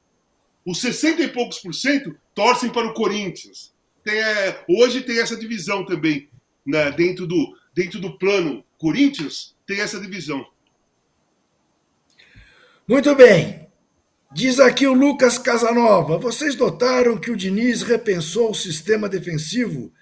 Os 0.64 0.80
60 0.80 1.22
e 1.22 1.28
poucos 1.28 1.58
por 1.58 1.74
cento 1.74 2.16
torcem 2.34 2.70
para 2.70 2.86
o 2.86 2.94
Corinthians. 2.94 3.72
Tem, 4.02 4.14
é, 4.14 4.64
hoje 4.68 5.02
tem 5.02 5.18
essa 5.18 5.36
divisão 5.36 5.84
também 5.84 6.28
né, 6.64 6.90
dentro, 6.90 7.26
do, 7.26 7.56
dentro 7.74 8.00
do 8.00 8.18
plano 8.18 8.64
Corinthians, 8.78 9.54
tem 9.66 9.80
essa 9.80 10.00
divisão. 10.00 10.44
Muito 12.86 13.14
bem. 13.14 13.66
Diz 14.32 14.58
aqui 14.58 14.86
o 14.86 14.92
Lucas 14.92 15.38
Casanova: 15.38 16.18
vocês 16.18 16.56
notaram 16.56 17.16
que 17.16 17.30
o 17.30 17.36
Diniz 17.36 17.82
repensou 17.82 18.50
o 18.50 18.54
sistema 18.54 19.08
defensivo 19.08 19.92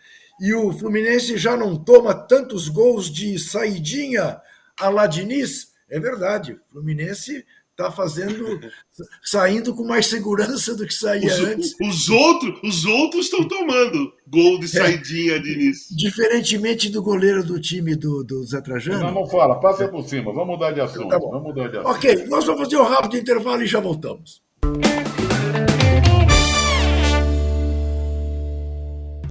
e 0.43 0.53
o 0.53 0.73
Fluminense 0.73 1.39
já 1.39 1.57
não 1.57 1.77
toma 1.77 2.13
tantos 2.13 2.69
gols 2.69 3.09
de 3.09 3.39
saidinha 3.39 4.41
a 4.77 4.89
la 4.89 5.07
Diniz? 5.07 5.69
É 5.89 6.01
verdade, 6.01 6.55
o 6.55 6.73
Fluminense 6.73 7.47
está 7.71 7.93
fazendo, 7.93 8.59
saindo 9.23 9.73
com 9.73 9.85
mais 9.85 10.09
segurança 10.09 10.75
do 10.75 10.85
que 10.85 10.93
saía 10.93 11.33
os, 11.33 11.41
antes. 11.41 11.77
Os 11.81 12.09
outros 12.09 12.61
os 12.65 12.85
outros 12.85 13.27
estão 13.27 13.47
tomando 13.47 14.13
gol 14.27 14.59
de 14.59 14.65
é. 14.65 14.69
saidinha, 14.69 15.35
é, 15.35 15.39
Diniz. 15.39 15.87
Diferentemente 15.97 16.91
do 16.91 17.01
goleiro 17.01 17.45
do 17.45 17.61
time 17.61 17.95
do, 17.95 18.25
do 18.25 18.43
Zé 18.43 18.61
Trajano. 18.61 18.99
Não, 18.99 19.15
não 19.15 19.29
fala, 19.29 19.61
passa 19.61 19.87
por 19.87 20.03
cima, 20.09 20.33
vamos 20.33 20.57
mudar 20.57 20.73
de 20.73 20.81
assunto. 20.81 21.07
Tá 21.07 21.21
vamos 21.21 21.41
mudar 21.41 21.69
de 21.69 21.79
assunto. 21.79 21.95
Ok, 21.95 22.27
nós 22.27 22.45
vamos 22.45 22.63
fazer 22.63 22.79
um 22.79 22.85
rápido 22.85 23.17
intervalo 23.17 23.63
e 23.63 23.67
já 23.69 23.79
voltamos. 23.79 24.42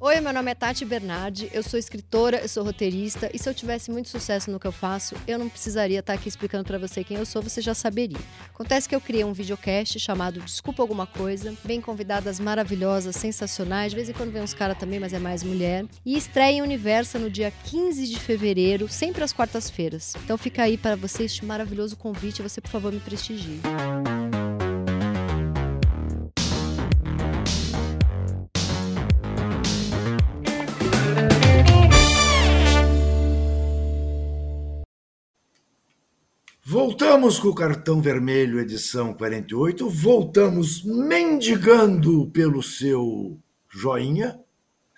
Oi, 0.03 0.19
meu 0.19 0.33
nome 0.33 0.49
é 0.49 0.55
Tati 0.55 0.83
Bernardi, 0.83 1.47
eu 1.53 1.61
sou 1.61 1.77
escritora, 1.77 2.37
eu 2.37 2.49
sou 2.49 2.63
roteirista 2.63 3.29
e 3.31 3.37
se 3.37 3.47
eu 3.47 3.53
tivesse 3.53 3.91
muito 3.91 4.09
sucesso 4.09 4.49
no 4.49 4.59
que 4.59 4.65
eu 4.65 4.71
faço, 4.71 5.13
eu 5.27 5.37
não 5.37 5.47
precisaria 5.47 5.99
estar 5.99 6.13
aqui 6.13 6.27
explicando 6.27 6.63
para 6.63 6.79
você 6.79 7.03
quem 7.03 7.17
eu 7.17 7.25
sou, 7.25 7.39
você 7.39 7.61
já 7.61 7.75
saberia. 7.75 8.17
Acontece 8.51 8.89
que 8.89 8.95
eu 8.95 8.99
criei 8.99 9.23
um 9.23 9.31
videocast 9.31 9.99
chamado 9.99 10.39
Desculpa 10.39 10.81
Alguma 10.81 11.05
Coisa, 11.05 11.53
bem 11.63 11.79
convidadas 11.79 12.39
maravilhosas, 12.39 13.15
sensacionais, 13.15 13.91
de 13.91 13.95
vez 13.95 14.09
em 14.09 14.13
quando 14.13 14.31
vem 14.31 14.41
uns 14.41 14.55
caras 14.55 14.79
também, 14.79 14.99
mas 14.99 15.13
é 15.13 15.19
mais 15.19 15.43
mulher, 15.43 15.85
e 16.03 16.17
estreia 16.17 16.57
em 16.57 16.61
Universa 16.63 17.19
no 17.19 17.29
dia 17.29 17.53
15 17.65 18.07
de 18.07 18.19
fevereiro, 18.19 18.87
sempre 18.87 19.23
às 19.23 19.31
quartas-feiras. 19.31 20.15
Então 20.23 20.35
fica 20.35 20.63
aí 20.63 20.79
para 20.79 20.95
você 20.95 21.25
este 21.25 21.45
maravilhoso 21.45 21.95
convite, 21.95 22.41
você 22.41 22.59
por 22.59 22.71
favor 22.71 22.91
me 22.91 22.99
prestigie. 22.99 23.61
Voltamos 37.01 37.39
com 37.39 37.47
o 37.47 37.55
cartão 37.55 37.99
vermelho, 37.99 38.59
edição 38.59 39.11
48. 39.11 39.89
Voltamos 39.89 40.83
mendigando 40.83 42.29
pelo 42.29 42.61
seu 42.61 43.39
joinha. 43.67 44.39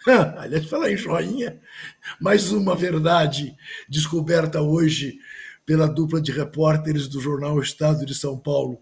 Aliás, 0.38 0.66
falar 0.66 0.92
em 0.92 0.98
joinha, 0.98 1.62
mais 2.20 2.52
uma 2.52 2.76
verdade 2.76 3.56
descoberta 3.88 4.62
hoje 4.62 5.18
pela 5.66 5.88
dupla 5.88 6.20
de 6.20 6.34
repórteres 6.34 7.08
do 7.08 7.22
jornal 7.22 7.58
Estado 7.62 8.06
de 8.06 8.14
São 8.14 8.38
Paulo. 8.38 8.82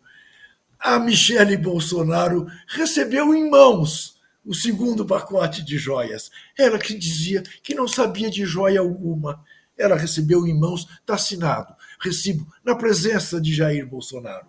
A 0.79 0.97
Michele 0.97 1.57
Bolsonaro 1.57 2.47
recebeu 2.67 3.35
em 3.35 3.51
mãos 3.51 4.19
o 4.43 4.55
segundo 4.55 5.05
pacote 5.05 5.63
de 5.63 5.77
joias. 5.77 6.31
Ela 6.57 6.79
que 6.79 6.97
dizia 6.97 7.43
que 7.61 7.75
não 7.75 7.87
sabia 7.87 8.31
de 8.31 8.43
joia 8.45 8.79
alguma. 8.79 9.45
Ela 9.77 9.95
recebeu 9.95 10.47
em 10.47 10.59
mãos, 10.59 10.87
está 11.03 11.13
assinado 11.13 11.75
recibo 12.01 12.47
na 12.65 12.75
presença 12.75 13.39
de 13.39 13.53
Jair 13.53 13.87
Bolsonaro. 13.87 14.47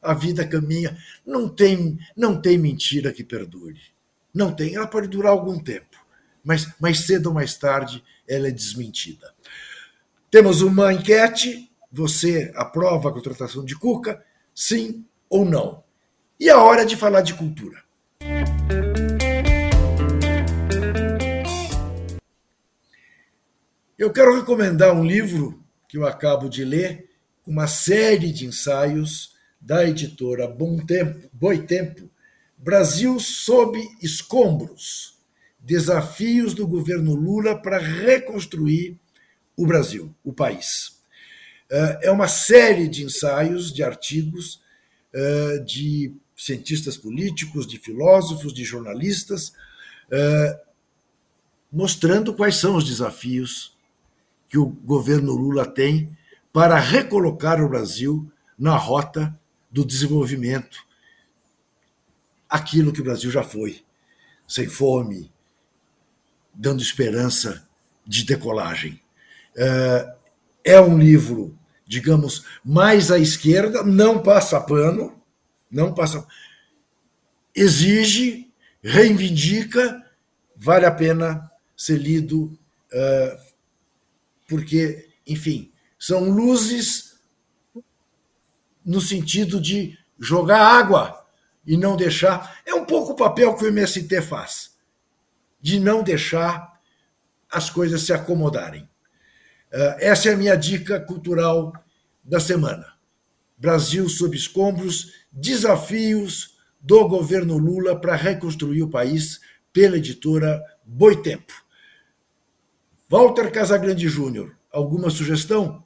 A 0.00 0.14
vida 0.14 0.46
caminha, 0.46 0.96
não 1.26 1.48
tem, 1.48 1.98
não 2.16 2.40
tem 2.40 2.56
mentira 2.56 3.12
que 3.12 3.24
perdure. 3.24 3.80
Não 4.32 4.54
tem, 4.54 4.74
ela 4.74 4.86
pode 4.86 5.08
durar 5.08 5.32
algum 5.32 5.58
tempo, 5.58 5.96
mas 6.42 6.68
mais 6.80 7.00
cedo 7.00 7.26
ou 7.26 7.34
mais 7.34 7.56
tarde 7.56 8.02
ela 8.28 8.48
é 8.48 8.50
desmentida. 8.50 9.32
Temos 10.30 10.62
uma 10.62 10.92
enquete, 10.92 11.70
você 11.90 12.52
aprova 12.56 13.08
a 13.08 13.12
contratação 13.12 13.64
de 13.64 13.76
Cuca? 13.76 14.24
Sim 14.54 15.04
ou 15.28 15.44
não? 15.44 15.82
E 16.38 16.50
a 16.50 16.58
hora 16.58 16.84
de 16.84 16.96
falar 16.96 17.20
de 17.22 17.34
cultura. 17.34 17.82
Eu 23.96 24.12
quero 24.12 24.36
recomendar 24.36 24.92
um 24.92 25.04
livro 25.04 25.63
que 25.94 25.98
eu 25.98 26.08
acabo 26.08 26.48
de 26.48 26.64
ler, 26.64 27.08
uma 27.46 27.68
série 27.68 28.32
de 28.32 28.46
ensaios 28.46 29.36
da 29.60 29.88
editora 29.88 30.48
Bom 30.48 30.84
Tempo, 30.84 31.30
Boitempo, 31.32 32.10
Brasil 32.58 33.20
sob 33.20 33.80
escombros, 34.02 35.16
desafios 35.60 36.52
do 36.52 36.66
governo 36.66 37.14
Lula 37.14 37.56
para 37.56 37.78
reconstruir 37.78 38.98
o 39.56 39.64
Brasil, 39.64 40.12
o 40.24 40.32
país. 40.32 41.00
É 42.02 42.10
uma 42.10 42.26
série 42.26 42.88
de 42.88 43.04
ensaios, 43.04 43.72
de 43.72 43.84
artigos, 43.84 44.60
de 45.64 46.12
cientistas 46.36 46.96
políticos, 46.96 47.68
de 47.68 47.78
filósofos, 47.78 48.52
de 48.52 48.64
jornalistas, 48.64 49.52
mostrando 51.70 52.34
quais 52.34 52.56
são 52.56 52.74
os 52.74 52.84
desafios 52.84 53.73
que 54.54 54.58
o 54.58 54.66
governo 54.66 55.32
Lula 55.32 55.66
tem 55.66 56.16
para 56.52 56.78
recolocar 56.78 57.60
o 57.60 57.68
Brasil 57.68 58.30
na 58.56 58.76
rota 58.76 59.36
do 59.68 59.84
desenvolvimento, 59.84 60.78
aquilo 62.48 62.92
que 62.92 63.00
o 63.00 63.04
Brasil 63.04 63.32
já 63.32 63.42
foi, 63.42 63.82
sem 64.46 64.68
fome, 64.68 65.32
dando 66.54 66.80
esperança 66.80 67.68
de 68.06 68.24
decolagem. 68.24 69.00
É, 69.56 70.14
é 70.62 70.80
um 70.80 71.00
livro, 71.00 71.58
digamos, 71.84 72.44
mais 72.64 73.10
à 73.10 73.18
esquerda, 73.18 73.82
não 73.82 74.22
passa 74.22 74.60
pano, 74.60 75.20
não 75.68 75.92
passa. 75.92 76.24
Exige, 77.52 78.52
reivindica, 78.80 80.00
vale 80.56 80.86
a 80.86 80.92
pena 80.92 81.50
ser 81.76 81.98
lido, 81.98 82.56
é, 82.92 83.53
porque, 84.48 85.08
enfim, 85.26 85.72
são 85.98 86.28
luzes 86.30 87.14
no 88.84 89.00
sentido 89.00 89.60
de 89.60 89.98
jogar 90.18 90.60
água 90.60 91.24
e 91.66 91.76
não 91.76 91.96
deixar. 91.96 92.60
É 92.66 92.74
um 92.74 92.84
pouco 92.84 93.12
o 93.12 93.16
papel 93.16 93.54
que 93.54 93.64
o 93.64 93.68
MST 93.68 94.20
faz, 94.22 94.72
de 95.60 95.80
não 95.80 96.02
deixar 96.02 96.78
as 97.50 97.70
coisas 97.70 98.02
se 98.02 98.12
acomodarem. 98.12 98.88
Eh, 99.72 99.96
essa 100.00 100.28
é 100.28 100.34
a 100.34 100.36
minha 100.36 100.56
dica 100.56 101.00
cultural 101.00 101.72
da 102.22 102.38
semana. 102.38 102.86
Brasil 103.56 104.08
sob 104.08 104.36
escombros, 104.36 105.12
desafios 105.32 106.58
do 106.80 107.08
governo 107.08 107.56
Lula 107.56 107.98
para 107.98 108.14
reconstruir 108.14 108.82
o 108.82 108.90
país 108.90 109.40
pela 109.72 109.96
editora 109.96 110.62
Boitempo. 110.84 111.63
Walter 113.08 113.50
Casagrande 113.50 114.08
Júnior, 114.08 114.56
alguma 114.72 115.10
sugestão? 115.10 115.84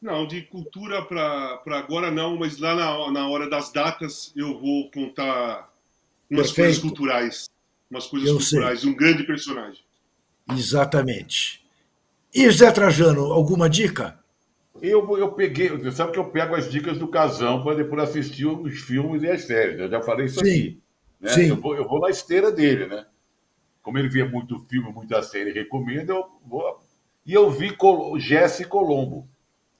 Não, 0.00 0.26
de 0.26 0.42
cultura 0.42 1.02
para 1.02 1.60
agora 1.66 2.10
não, 2.10 2.36
mas 2.38 2.58
lá 2.58 2.74
na, 2.74 3.10
na 3.10 3.28
hora 3.28 3.48
das 3.50 3.70
datas 3.70 4.32
eu 4.34 4.58
vou 4.58 4.90
contar 4.90 5.70
umas 6.30 6.46
Perfeito. 6.46 6.54
coisas 6.54 6.78
culturais. 6.78 7.50
Umas 7.90 8.06
coisas 8.06 8.28
eu 8.28 8.36
culturais, 8.36 8.80
sei. 8.80 8.90
um 8.90 8.94
grande 8.94 9.24
personagem. 9.24 9.82
Exatamente. 10.50 11.64
E 12.32 12.48
Zé 12.50 12.70
Trajano, 12.70 13.32
alguma 13.32 13.68
dica? 13.68 14.18
Eu, 14.80 15.18
eu 15.18 15.32
peguei, 15.32 15.68
você 15.68 15.90
sabe 15.90 16.12
que 16.12 16.18
eu 16.18 16.30
pego 16.30 16.54
as 16.54 16.70
dicas 16.70 16.96
do 16.96 17.08
Casão 17.08 17.62
para 17.62 17.76
depois 17.76 18.08
assistir 18.08 18.46
os 18.46 18.80
filmes 18.80 19.22
e 19.22 19.28
as 19.28 19.42
séries. 19.42 19.78
Eu 19.78 19.90
já 19.90 20.00
falei 20.00 20.26
isso 20.26 20.40
Sim. 20.40 20.50
aqui. 20.50 20.80
Né? 21.20 21.30
Sim. 21.30 21.48
Eu, 21.48 21.56
vou, 21.56 21.76
eu 21.76 21.86
vou 21.86 22.00
na 22.00 22.08
esteira 22.08 22.50
dele, 22.50 22.86
né? 22.86 23.04
Como 23.82 23.98
ele 23.98 24.08
vê 24.08 24.24
muito 24.24 24.58
filme, 24.68 24.92
muita 24.92 25.22
série, 25.22 25.52
recomenda, 25.52 26.12
eu 26.12 26.30
vou. 26.44 26.80
E 27.24 27.32
eu 27.32 27.50
vi 27.50 27.74
Col 27.76 28.18
Jesse 28.18 28.64
Colombo 28.64 29.28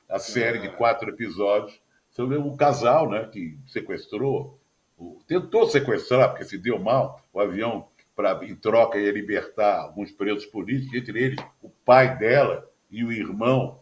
a 0.09 0.19
série 0.19 0.59
de 0.59 0.69
quatro 0.71 1.11
episódios 1.11 1.81
sobre 2.11 2.37
o 2.37 2.57
casal 2.57 3.09
né, 3.09 3.29
que 3.33 3.57
sequestrou, 3.67 4.59
tentou 5.27 5.69
sequestrar, 5.69 6.31
porque 6.31 6.45
se 6.45 6.59
deu 6.59 6.79
mal, 6.79 7.23
o 7.33 7.41
avião 7.41 7.89
para 8.15 8.45
em 8.45 8.55
troca 8.55 8.99
ia 8.99 9.13
libertar 9.13 9.81
alguns 9.81 10.11
presos 10.11 10.45
políticos, 10.45 10.95
entre 10.95 11.23
eles 11.23 11.39
o 11.63 11.71
pai 11.71 12.19
dela 12.19 12.69
e 12.91 13.05
o 13.05 13.13
irmão. 13.13 13.81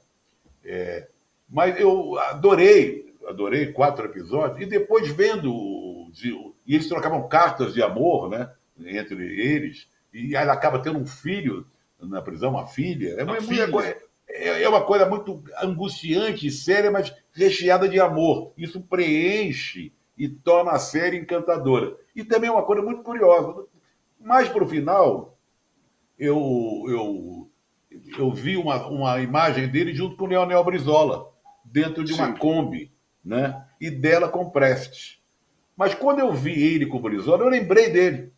É, 0.65 1.09
mas 1.49 1.81
eu 1.81 2.19
adorei, 2.19 3.15
adorei 3.27 3.73
quatro 3.73 4.05
episódios, 4.05 4.61
e 4.61 4.67
depois 4.67 5.09
vendo, 5.09 6.11
e 6.67 6.75
eles 6.75 6.89
trocavam 6.89 7.27
cartas 7.27 7.73
de 7.73 7.83
amor 7.83 8.29
né, 8.29 8.53
entre 8.79 9.41
eles, 9.41 9.89
e 10.13 10.35
ela 10.35 10.53
acaba 10.53 10.79
tendo 10.79 10.99
um 10.99 11.07
filho 11.07 11.67
na 12.01 12.23
prisão, 12.23 12.51
uma 12.51 12.67
filha. 12.67 13.15
É 13.19 13.25
uma, 13.25 13.41
filha. 13.41 13.69
É, 14.29 14.63
é 14.63 14.69
uma 14.69 14.83
coisa 14.83 15.07
muito 15.09 15.43
angustiante 15.61 16.47
e 16.47 16.51
séria, 16.51 16.91
mas 16.91 17.15
recheada 17.33 17.89
de 17.89 17.99
amor. 18.01 18.53
Isso 18.57 18.81
preenche 18.81 19.93
e 20.17 20.29
torna 20.29 20.73
a 20.73 20.79
série 20.79 21.17
encantadora. 21.17 21.97
E 22.15 22.25
também 22.25 22.49
é 22.49 22.53
uma 22.53 22.65
coisa 22.65 22.83
muito 22.83 23.03
curiosa. 23.03 23.65
Mais 24.21 24.49
para 24.49 24.65
o 24.65 24.69
final, 24.69 25.39
eu, 26.19 26.85
eu, 26.89 27.51
eu 28.19 28.33
vi 28.33 28.57
uma, 28.57 28.87
uma 28.89 29.21
imagem 29.21 29.69
dele 29.69 29.95
junto 29.95 30.17
com 30.17 30.25
o 30.25 30.29
Leonel 30.29 30.65
Brizola, 30.65 31.31
dentro 31.65 32.03
de 32.03 32.13
uma 32.13 32.27
Sim. 32.27 32.37
Kombi, 32.37 32.93
né? 33.25 33.65
e 33.81 33.91
dela 33.91 34.29
com 34.29 34.51
Prestes. 34.51 35.19
Mas 35.77 35.95
quando 35.95 36.19
eu 36.19 36.33
vi 36.33 36.61
ele 36.61 36.87
com 36.87 36.97
o 36.97 37.01
Brizola, 37.01 37.45
eu 37.45 37.49
lembrei 37.49 37.91
dele. 37.91 38.33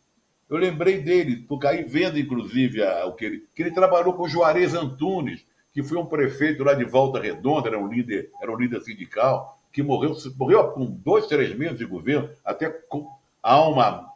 Eu 0.51 0.57
lembrei 0.57 0.99
dele, 0.99 1.45
porque 1.47 1.65
aí 1.65 1.81
vendo, 1.81 2.19
inclusive, 2.19 2.83
a, 2.83 3.05
o 3.05 3.13
que 3.13 3.23
ele, 3.23 3.47
que 3.55 3.63
ele 3.63 3.71
trabalhou 3.71 4.13
com 4.13 4.27
Juarez 4.27 4.73
Antunes, 4.73 5.45
que 5.71 5.81
foi 5.81 5.97
um 5.97 6.05
prefeito 6.05 6.61
lá 6.61 6.73
de 6.73 6.83
Volta 6.83 7.21
Redonda, 7.21 7.69
era 7.69 7.79
um 7.79 7.87
líder, 7.87 8.29
era 8.41 8.51
um 8.51 8.57
líder 8.57 8.81
sindical, 8.81 9.57
que 9.71 9.81
morreu, 9.81 10.13
morreu 10.37 10.67
com 10.71 10.85
dois, 10.85 11.25
três 11.27 11.57
meses 11.57 11.77
de 11.77 11.85
governo, 11.85 12.29
até 12.43 12.69
com, 12.69 13.09
há. 13.41 14.11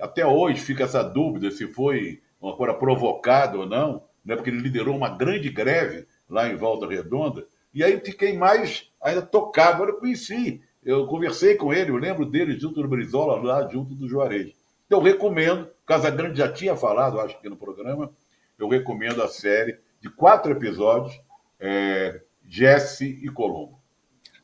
Até 0.00 0.24
hoje 0.24 0.60
fica 0.60 0.84
essa 0.84 1.02
dúvida 1.02 1.50
se 1.50 1.66
foi 1.66 2.22
uma 2.40 2.54
coisa 2.56 2.74
provocada 2.74 3.58
ou 3.58 3.66
não, 3.66 4.04
né, 4.24 4.36
porque 4.36 4.50
ele 4.50 4.60
liderou 4.60 4.96
uma 4.96 5.08
grande 5.08 5.50
greve 5.50 6.06
lá 6.30 6.46
em 6.46 6.54
Volta 6.54 6.86
Redonda, 6.86 7.44
e 7.74 7.82
aí 7.82 7.98
fiquei 7.98 8.38
mais 8.38 8.88
ainda 9.02 9.22
tocado. 9.22 9.82
Eu 9.82 9.98
conheci, 9.98 10.60
eu 10.84 11.08
conversei 11.08 11.56
com 11.56 11.72
ele, 11.72 11.90
eu 11.90 11.96
lembro 11.96 12.24
dele 12.24 12.56
junto 12.56 12.80
do 12.80 12.86
Brizola, 12.86 13.42
lá 13.42 13.68
junto 13.68 13.96
do 13.96 14.08
Juarez. 14.08 14.61
Então, 14.92 15.00
eu 15.00 15.10
recomendo, 15.10 15.70
Casagrande 15.86 16.36
já 16.36 16.52
tinha 16.52 16.76
falado, 16.76 17.18
acho 17.18 17.40
que 17.40 17.48
no 17.48 17.56
programa, 17.56 18.12
eu 18.58 18.68
recomendo 18.68 19.22
a 19.22 19.28
série 19.28 19.78
de 20.02 20.10
quatro 20.10 20.52
episódios, 20.52 21.18
é, 21.58 22.20
Jesse 22.46 23.18
e 23.22 23.30
Colombo. 23.30 23.80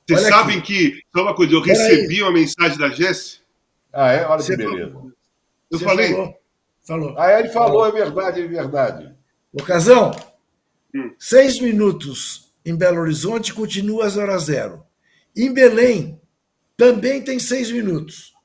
Vocês 0.07 0.23
Olha 0.25 0.31
sabem 0.31 0.59
aqui. 0.59 0.93
que, 0.93 1.03
só 1.15 1.23
uma 1.23 1.35
coisa, 1.35 1.53
eu 1.53 1.61
recebi 1.61 2.23
uma 2.23 2.33
mensagem 2.33 2.79
da 2.79 2.89
Jesse. 2.89 3.43
Ah, 3.93 4.11
é? 4.11 4.25
Olha 4.25 4.43
que 4.43 4.57
beleza. 4.57 4.91
Falou. 4.91 5.13
Eu 5.71 5.79
Você 5.79 5.85
falei? 5.85 6.13
Falou. 6.13 6.41
falou. 6.83 7.15
Ah, 7.19 7.41
ele 7.41 7.49
falou, 7.51 7.87
é 7.87 7.93
verdade, 7.93 8.41
é 8.41 8.49
verdade. 8.49 9.15
Ocasão, 9.53 10.13
hum. 10.95 11.15
seis 11.19 11.61
minutos 11.61 12.55
em 12.65 12.75
Belo 12.75 13.03
Horizonte 13.03 13.53
continua 13.53 14.09
0 14.09 14.33
a 14.33 14.39
0 14.39 14.83
Em 15.37 15.53
Belém, 15.53 16.19
também 16.75 17.21
tem 17.21 17.39
seis 17.39 17.71
minutos. 17.71 18.38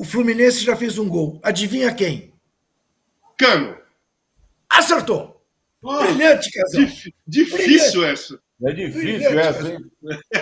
O 0.00 0.04
Fluminense 0.04 0.64
já 0.64 0.74
fez 0.74 0.96
um 0.96 1.06
gol. 1.06 1.38
Adivinha 1.42 1.92
quem? 1.92 2.32
Cano. 3.36 3.76
Acertou! 4.66 5.44
Oh, 5.82 5.98
Brilhante, 5.98 6.50
Casal. 6.50 6.86
Dif 6.86 7.14
difícil 7.26 8.00
Brilhante. 8.00 8.04
essa. 8.04 8.40
É 8.62 8.72
difícil 8.72 9.02
Brilhante, 9.02 9.38
essa, 9.38 9.68
hein? 9.68 9.90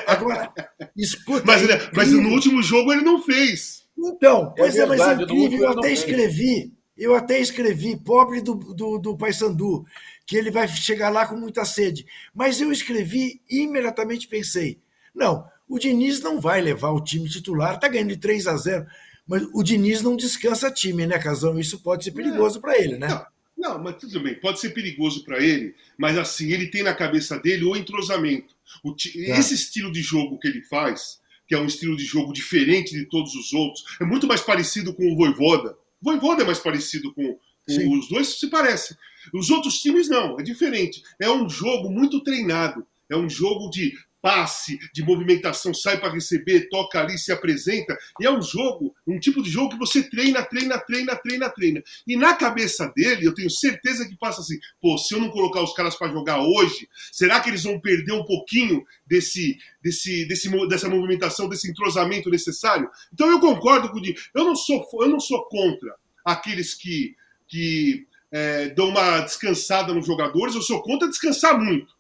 Agora, 0.07 0.53
escuta. 0.97 1.43
Mas, 1.45 1.69
aí, 1.69 1.91
mas 1.93 2.13
no 2.13 2.29
último 2.29 2.63
jogo 2.63 2.93
ele 2.93 3.03
não 3.03 3.21
fez. 3.21 3.85
Então, 3.99 4.55
pois 4.57 4.77
é, 4.77 4.83
é 4.83 4.87
mas 4.87 5.01
é 5.01 5.15
incrível. 5.25 5.63
Eu 5.65 5.71
até 5.71 5.91
escrevi, 5.93 6.73
eu 6.97 7.15
até 7.17 7.41
escrevi, 7.41 7.97
pobre 7.97 8.41
do, 8.41 8.55
do, 8.55 8.97
do 8.97 9.17
Paysandu, 9.17 9.85
que 10.25 10.37
ele 10.37 10.53
vai 10.53 10.69
chegar 10.69 11.09
lá 11.09 11.27
com 11.27 11.35
muita 11.35 11.65
sede. 11.65 12.07
Mas 12.33 12.61
eu 12.61 12.71
escrevi 12.71 13.43
e 13.51 13.63
imediatamente 13.63 14.29
pensei: 14.29 14.79
não, 15.13 15.45
o 15.69 15.81
Diniz 15.81 16.21
não 16.21 16.41
vai 16.41 16.61
levar 16.61 16.91
o 16.93 17.03
time 17.03 17.29
titular, 17.29 17.75
está 17.75 17.89
ganhando 17.89 18.11
de 18.11 18.19
3 18.19 18.47
a 18.47 18.57
0. 18.57 18.87
Mas 19.29 19.47
o 19.53 19.63
Diniz 19.63 20.03
não 20.03 20.17
descansa 20.17 20.71
time, 20.71 21.07
né, 21.07 21.19
Casão? 21.19 21.59
Isso 21.59 21.79
pode 21.81 22.03
ser 22.03 22.13
perigoso 22.13 22.61
para 22.61 22.79
ele, 22.79 22.97
né? 22.97 23.09
Não. 23.09 23.27
Não, 23.59 23.77
mas 23.77 23.97
tudo 23.97 24.21
bem, 24.21 24.37
pode 24.37 24.61
ser 24.61 24.71
perigoso 24.71 25.25
para 25.25 25.43
ele, 25.43 25.75
mas 25.99 26.17
assim, 26.17 26.53
ele 26.53 26.69
tem 26.69 26.85
na 26.85 26.95
cabeça 26.95 27.37
dele 27.41 27.65
o 27.65 27.75
entrosamento. 27.75 28.55
O 28.85 28.95
é. 29.17 29.37
Esse 29.37 29.55
estilo 29.55 29.91
de 29.91 30.01
jogo 30.01 30.39
que 30.39 30.47
ele 30.47 30.63
faz, 30.63 31.19
que 31.45 31.57
é 31.57 31.59
um 31.59 31.67
estilo 31.67 31.97
de 31.97 32.05
jogo 32.05 32.33
diferente 32.33 32.93
de 32.93 33.05
todos 33.07 33.35
os 33.35 33.53
outros, 33.53 33.85
é 34.01 34.05
muito 34.05 34.29
mais 34.29 34.41
parecido 34.41 34.95
com 34.95 35.13
o 35.13 35.17
Voivoda. 35.17 35.77
O 36.01 36.05
Voivoda 36.05 36.45
é 36.45 36.47
mais 36.47 36.61
parecido 36.61 37.13
com, 37.13 37.37
com 37.67 37.99
os 37.99 38.09
dois, 38.09 38.39
se 38.39 38.47
parece. 38.47 38.97
Os 39.35 39.51
outros 39.51 39.81
times 39.81 40.09
não, 40.09 40.39
é 40.39 40.43
diferente. 40.45 41.03
É 41.19 41.29
um 41.29 41.51
jogo 41.51 41.91
muito 41.91 42.23
treinado, 42.23 42.87
é 43.11 43.17
um 43.17 43.29
jogo 43.29 43.69
de 43.71 43.93
passe, 44.29 44.79
de 44.93 45.03
movimentação, 45.03 45.73
sai 45.73 45.99
para 45.99 46.13
receber, 46.13 46.69
toca 46.69 47.01
ali, 47.01 47.17
se 47.17 47.33
apresenta. 47.33 47.97
E 48.21 48.27
é 48.27 48.31
um 48.31 48.43
jogo, 48.43 48.95
um 49.07 49.19
tipo 49.19 49.43
de 49.43 49.49
jogo 49.49 49.71
que 49.71 49.79
você 49.79 50.03
treina, 50.03 50.43
treina, 50.43 50.79
treina, 50.79 51.17
treina, 51.17 51.49
treina. 51.49 51.83
E 52.07 52.15
na 52.15 52.35
cabeça 52.35 52.93
dele, 52.95 53.25
eu 53.27 53.33
tenho 53.33 53.49
certeza 53.49 54.07
que 54.07 54.15
passa 54.19 54.43
assim: 54.43 54.59
pô, 54.83 54.99
se 54.99 55.15
eu 55.15 55.21
não 55.21 55.31
colocar 55.31 55.63
os 55.63 55.73
caras 55.73 55.97
para 55.97 56.13
jogar 56.13 56.43
hoje, 56.43 56.87
será 57.11 57.41
que 57.41 57.49
eles 57.49 57.63
vão 57.63 57.81
perder 57.81 58.13
um 58.13 58.25
pouquinho 58.25 58.85
desse, 59.07 59.57
desse, 59.83 60.29
desse, 60.29 60.69
dessa 60.69 60.91
movimentação, 60.91 61.49
desse 61.49 61.71
entrosamento 61.71 62.29
necessário? 62.29 62.91
Então 63.11 63.31
eu 63.31 63.41
concordo 63.41 63.89
com 63.89 63.97
o 63.97 64.03
Di. 64.03 64.15
Eu 64.35 64.45
não 64.45 64.55
sou, 64.55 64.87
eu 65.01 65.09
não 65.09 65.21
sou 65.21 65.43
contra 65.47 65.95
aqueles 66.23 66.75
que, 66.75 67.17
que 67.47 68.07
é, 68.31 68.69
dão 68.69 68.91
uma 68.91 69.21
descansada 69.21 69.95
nos 69.95 70.07
jogadores, 70.07 70.55
eu 70.55 70.61
sou 70.61 70.83
contra 70.83 71.09
descansar 71.09 71.59
muito. 71.59 71.97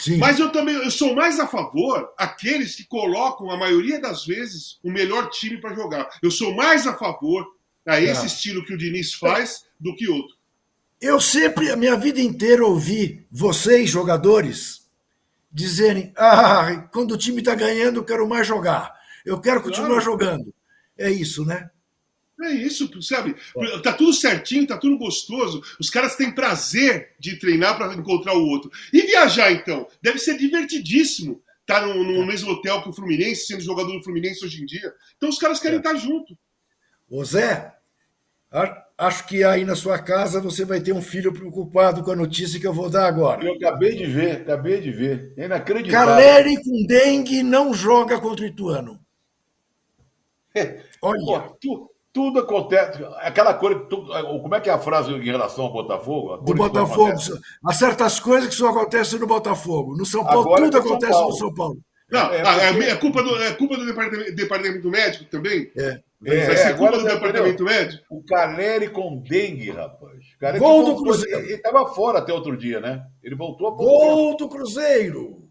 Sim. 0.00 0.16
Mas 0.16 0.38
eu 0.38 0.50
também 0.50 0.74
eu 0.74 0.90
sou 0.90 1.14
mais 1.14 1.38
a 1.38 1.46
favor 1.46 2.10
aqueles 2.16 2.74
que 2.74 2.84
colocam, 2.84 3.50
a 3.50 3.56
maioria 3.56 4.00
das 4.00 4.24
vezes, 4.24 4.78
o 4.82 4.90
melhor 4.90 5.28
time 5.28 5.60
para 5.60 5.74
jogar. 5.74 6.08
Eu 6.22 6.30
sou 6.30 6.54
mais 6.54 6.86
a 6.86 6.96
favor 6.96 7.46
a 7.86 8.00
esse 8.00 8.22
ah. 8.22 8.26
estilo 8.26 8.64
que 8.64 8.72
o 8.72 8.78
Diniz 8.78 9.12
faz 9.14 9.64
do 9.78 9.94
que 9.94 10.08
outro. 10.08 10.34
Eu 10.98 11.20
sempre, 11.20 11.70
a 11.70 11.76
minha 11.76 11.96
vida 11.96 12.20
inteira, 12.20 12.64
ouvi 12.64 13.26
vocês, 13.30 13.90
jogadores, 13.90 14.88
dizerem: 15.52 16.12
ah, 16.16 16.88
quando 16.90 17.12
o 17.12 17.18
time 17.18 17.40
está 17.40 17.54
ganhando, 17.54 18.00
eu 18.00 18.04
quero 18.04 18.26
mais 18.26 18.46
jogar. 18.46 18.94
Eu 19.24 19.38
quero 19.38 19.62
continuar 19.62 19.88
claro. 19.88 20.04
jogando. 20.04 20.54
É 20.96 21.10
isso, 21.10 21.44
né? 21.44 21.70
É 22.42 22.50
isso, 22.52 22.88
sabe? 23.02 23.36
Tá 23.82 23.92
tudo 23.92 24.14
certinho, 24.14 24.66
tá 24.66 24.78
tudo 24.78 24.96
gostoso. 24.96 25.62
Os 25.78 25.90
caras 25.90 26.16
têm 26.16 26.34
prazer 26.34 27.10
de 27.18 27.36
treinar 27.36 27.76
para 27.76 27.92
encontrar 27.94 28.34
o 28.34 28.46
outro. 28.46 28.70
E 28.92 29.02
viajar, 29.02 29.52
então? 29.52 29.86
Deve 30.00 30.18
ser 30.18 30.38
divertidíssimo 30.38 31.42
estar 31.60 31.80
tá 31.80 31.86
no, 31.86 32.02
no, 32.02 32.26
mesmo 32.26 32.50
hotel 32.50 32.82
que 32.82 32.88
o 32.88 32.92
Fluminense, 32.92 33.46
sendo 33.46 33.60
jogador 33.60 33.92
do 33.92 34.02
Fluminense 34.02 34.44
hoje 34.44 34.62
em 34.62 34.66
dia. 34.66 34.92
Então 35.16 35.28
os 35.28 35.38
caras 35.38 35.60
querem 35.60 35.76
é. 35.76 35.80
estar 35.80 35.94
junto. 35.96 36.36
Ô 37.08 37.24
Zé, 37.24 37.74
acho 38.96 39.26
que 39.26 39.44
aí 39.44 39.64
na 39.64 39.76
sua 39.76 39.98
casa 39.98 40.40
você 40.40 40.64
vai 40.64 40.80
ter 40.80 40.92
um 40.92 41.02
filho 41.02 41.32
preocupado 41.32 42.02
com 42.02 42.10
a 42.10 42.16
notícia 42.16 42.58
que 42.58 42.66
eu 42.66 42.72
vou 42.72 42.88
dar 42.88 43.06
agora. 43.06 43.44
Eu 43.44 43.54
acabei 43.54 43.96
de 43.96 44.06
ver, 44.06 44.42
acabei 44.42 44.80
de 44.80 44.90
ver. 44.90 45.34
É 45.36 45.44
inacreditável. 45.44 46.14
Caleri 46.14 46.56
com 46.62 46.86
dengue 46.86 47.42
não 47.42 47.74
joga 47.74 48.18
contra 48.18 48.44
o 48.44 48.48
Ituano. 48.48 49.00
Olha. 51.02 51.24
Pô, 51.24 51.56
tu, 51.60 51.89
tudo 52.12 52.40
acontece. 52.40 53.04
Aquela 53.18 53.54
coisa. 53.54 53.80
como 53.80 54.54
é 54.54 54.60
que 54.60 54.68
é 54.68 54.72
a 54.72 54.78
frase 54.78 55.12
em 55.12 55.24
relação 55.24 55.66
ao 55.66 55.72
Botafogo? 55.72 56.38
Do 56.38 56.54
Botafogo. 56.54 57.18
Há 57.64 57.72
certas 57.72 58.18
coisas 58.18 58.48
que 58.48 58.54
só 58.54 58.68
acontecem 58.68 59.18
no 59.18 59.26
Botafogo. 59.26 59.96
No 59.96 60.04
São 60.04 60.24
Paulo, 60.24 60.40
Agora 60.40 60.64
tudo 60.64 60.76
é 60.76 60.80
acontece 60.80 61.12
Paulo. 61.12 61.28
no 61.28 61.36
São 61.36 61.54
Paulo. 61.54 61.78
Não, 62.10 62.32
é, 62.32 62.40
é, 62.40 62.90
é, 62.90 62.96
culpa 62.96 63.22
do, 63.22 63.36
é 63.40 63.54
culpa 63.54 63.76
do 63.76 63.86
departamento, 63.86 64.34
departamento 64.34 64.88
médico 64.90 65.24
também? 65.26 65.70
É. 65.76 66.00
É, 66.26 66.46
Vai 66.46 66.56
ser 66.56 66.76
culpa 66.76 66.98
do 66.98 67.04
departamento 67.04 67.64
médico? 67.64 68.04
O 68.10 68.22
Caleri 68.24 68.90
com 68.90 69.18
dengue, 69.18 69.70
rapaz. 69.70 70.34
Caleri 70.38 70.58
Gol 70.58 70.84
do 70.84 71.02
Cruzeiro. 71.02 71.38
Ele 71.38 71.54
estava 71.54 71.86
fora 71.94 72.18
até 72.18 72.32
outro 72.32 72.56
dia, 72.56 72.80
né? 72.80 73.06
Ele 73.22 73.34
voltou 73.34 73.68
a 73.68 73.70
Gol 73.70 74.36
do 74.36 74.48
Cruzeiro. 74.48 75.48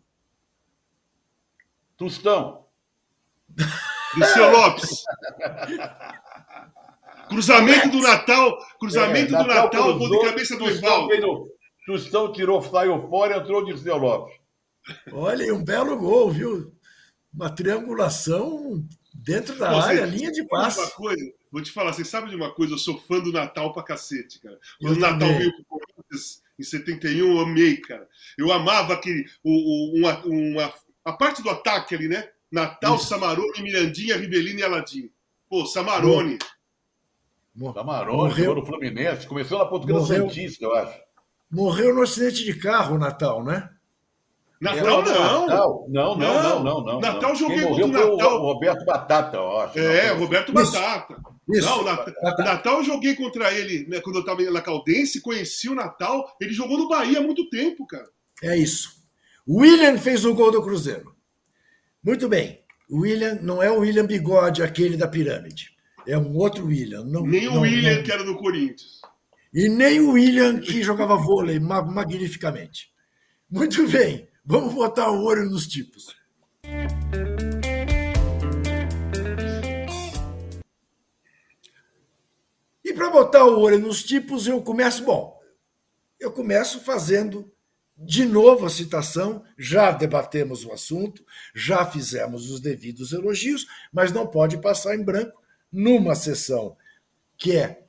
Tostão. 1.98 2.66
Seu 4.34 4.52
Lopes. 4.52 5.04
Cruzamento 7.30 7.90
do 7.90 8.02
Natal, 8.02 8.58
cruzamento 8.80 9.36
é, 9.36 9.38
do 9.38 9.48
Natal, 9.48 9.98
gol 9.98 10.10
de 10.10 10.26
cabeça 10.26 10.58
do 10.58 10.68
Evaldo. 10.68 11.48
Tostão 11.86 12.32
tirou, 12.32 12.62
saiu 12.62 13.08
fora 13.10 13.38
e 13.38 13.40
entrou 13.40 13.64
de 13.64 13.78
Seu 13.80 13.98
Lopes. 13.98 14.36
Olha, 15.12 15.54
um 15.54 15.64
belo 15.64 15.98
gol, 15.98 16.30
viu? 16.32 16.74
Uma 17.34 17.50
triangulação 17.50 18.84
dentro 19.14 19.58
da 19.58 19.70
área, 19.84 20.06
linha 20.06 20.32
de 20.32 20.44
passe. 20.48 20.80
Uma 20.80 20.90
coisa, 20.92 21.34
vou 21.52 21.62
te 21.62 21.72
falar, 21.72 21.94
você 21.94 22.04
sabe 22.04 22.30
de 22.30 22.36
uma 22.36 22.54
coisa? 22.54 22.74
Eu 22.74 22.78
sou 22.78 23.00
fã 23.00 23.20
do 23.20 23.32
Natal 23.32 23.74
pra 23.74 23.84
cacete, 23.84 24.40
cara. 24.40 24.60
Quando 24.82 24.98
o 24.98 25.00
Natal 25.00 25.30
veio 25.30 25.52
pro 25.56 25.66
Corinthians 25.66 26.42
em 26.60 26.64
71, 26.64 27.32
eu 27.32 27.40
amei, 27.40 27.78
cara. 27.78 28.08
Eu 28.38 28.52
amava 28.52 28.94
aquele, 28.94 29.26
o, 29.44 29.52
o, 29.52 30.00
uma, 30.00 30.26
uma, 30.26 30.74
a 31.06 31.14
parte 31.14 31.42
do 31.42 31.50
ataque 31.50 31.96
ali, 31.96 32.08
né? 32.08 32.30
Natal, 32.52 32.96
Isso. 32.96 33.08
Samarone, 33.08 33.62
Mirandinha, 33.62 34.18
Ribelino 34.18 34.60
e 34.60 34.64
Aladim. 34.64 35.12
Pô, 35.48 35.66
Samarone. 35.66 36.38
Samarone, 37.74 38.18
morreu 38.18 38.56
no 38.56 38.66
Fluminense, 38.66 39.28
começou 39.28 39.60
na 39.60 39.66
Portuguesa 39.66 40.06
Santista, 40.06 40.66
eu 40.66 40.76
acho. 40.76 41.00
Morreu 41.52 41.96
no 41.96 42.02
acidente 42.02 42.44
de 42.44 42.54
carro, 42.54 42.98
Natal, 42.98 43.44
né? 43.44 43.70
Natal 44.62 45.04
não. 45.04 45.48
Natal, 45.48 45.86
não, 45.90 46.18
não, 46.18 46.44
não, 46.44 46.64
não, 46.64 46.84
não. 46.84 47.00
Natal 47.00 47.34
joguei 47.34 47.62
contra 47.62 47.86
o 47.86 48.18
Natal. 48.18 48.42
O 48.42 48.54
Roberto 48.54 48.86
Batata, 48.86 49.38
eu 49.38 49.60
acho. 49.62 49.80
É, 49.80 50.12
o 50.12 50.20
Roberto 50.20 50.52
Batata. 50.52 51.16
Isso. 51.50 51.68
Não, 51.68 51.84
Natal, 51.84 52.14
Natal 52.40 52.78
eu 52.80 52.84
joguei 52.84 53.16
contra 53.16 53.54
ele 53.54 53.88
né, 53.88 54.02
quando 54.02 54.18
eu 54.18 54.20
estava 54.20 54.42
na 54.44 54.62
Caldense, 54.62 55.22
conheci 55.22 55.70
o 55.70 55.76
Natal. 55.76 56.36
Ele 56.42 56.52
jogou 56.52 56.78
no 56.78 56.90
Bahia 56.90 57.20
há 57.20 57.24
muito 57.24 57.50
tempo, 57.50 57.88
cara. 57.88 58.08
É 58.44 58.58
isso. 58.58 59.00
William 59.48 59.98
fez 59.98 60.26
o 60.26 60.36
gol 60.36 60.52
do 60.52 60.62
Cruzeiro. 60.62 61.16
Muito 62.04 62.28
bem. 62.28 62.62
William 62.92 63.40
não 63.42 63.64
é 63.64 63.72
o 63.72 63.80
William 63.80 64.06
Bigode, 64.06 64.62
aquele 64.62 64.98
da 64.98 65.08
pirâmide. 65.08 65.72
É 66.10 66.18
um 66.18 66.36
outro 66.38 66.66
William. 66.66 67.04
Não, 67.04 67.22
nem 67.22 67.48
o 67.48 67.62
William 67.62 67.98
não... 67.98 68.04
que 68.04 68.12
era 68.12 68.24
do 68.24 68.36
Corinthians. 68.36 69.00
E 69.54 69.70
nem 69.70 70.00
o 70.00 70.14
William 70.14 70.60
que 70.60 70.82
jogava 70.82 71.16
vôlei 71.16 71.60
magnificamente. 71.60 72.92
Muito 73.48 73.88
bem. 73.88 74.28
Vamos 74.44 74.74
botar 74.74 75.12
o 75.12 75.24
olho 75.24 75.48
nos 75.48 75.68
tipos. 75.68 76.16
E 82.84 82.92
para 82.92 83.12
botar 83.12 83.46
o 83.46 83.60
olho 83.60 83.78
nos 83.78 84.04
tipos, 84.04 84.48
eu 84.48 84.64
começo, 84.64 85.04
bom, 85.04 85.40
eu 86.20 86.32
começo 86.32 86.80
fazendo 86.80 87.54
de 87.96 88.26
novo 88.26 88.66
a 88.66 88.70
citação, 88.70 89.44
já 89.56 89.92
debatemos 89.92 90.66
o 90.66 90.72
assunto, 90.72 91.24
já 91.54 91.86
fizemos 91.86 92.50
os 92.50 92.60
devidos 92.60 93.12
elogios, 93.12 93.68
mas 93.94 94.12
não 94.12 94.26
pode 94.26 94.60
passar 94.60 94.96
em 94.96 95.04
branco 95.04 95.39
numa 95.72 96.16
sessão 96.16 96.76
que 97.38 97.56
é 97.56 97.84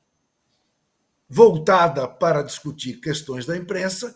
voltada 1.29 2.07
para 2.07 2.41
discutir 2.41 2.99
questões 2.99 3.45
da 3.45 3.55
imprensa, 3.55 4.15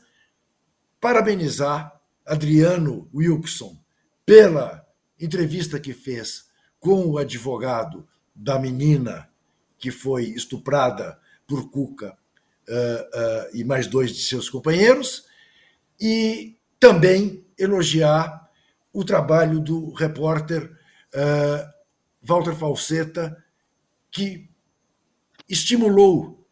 parabenizar 0.99 1.99
Adriano 2.25 3.09
Wilson 3.13 3.77
pela 4.25 4.85
entrevista 5.19 5.79
que 5.79 5.93
fez 5.93 6.45
com 6.79 7.05
o 7.05 7.17
advogado 7.17 8.07
da 8.35 8.59
menina 8.59 9.29
que 9.77 9.91
foi 9.91 10.25
estuprada 10.25 11.19
por 11.47 11.69
Cuca 11.69 12.17
uh, 12.67 12.73
uh, 12.73 13.57
e 13.57 13.63
mais 13.63 13.87
dois 13.87 14.11
de 14.11 14.21
seus 14.23 14.49
companheiros, 14.49 15.25
e 15.99 16.57
também 16.79 17.45
elogiar 17.57 18.49
o 18.91 19.03
trabalho 19.03 19.59
do 19.59 19.93
repórter 19.93 20.71
uh, 21.13 21.73
Walter 22.21 22.55
Falseta, 22.55 23.44
que 24.15 24.49
estimulou 25.49 26.47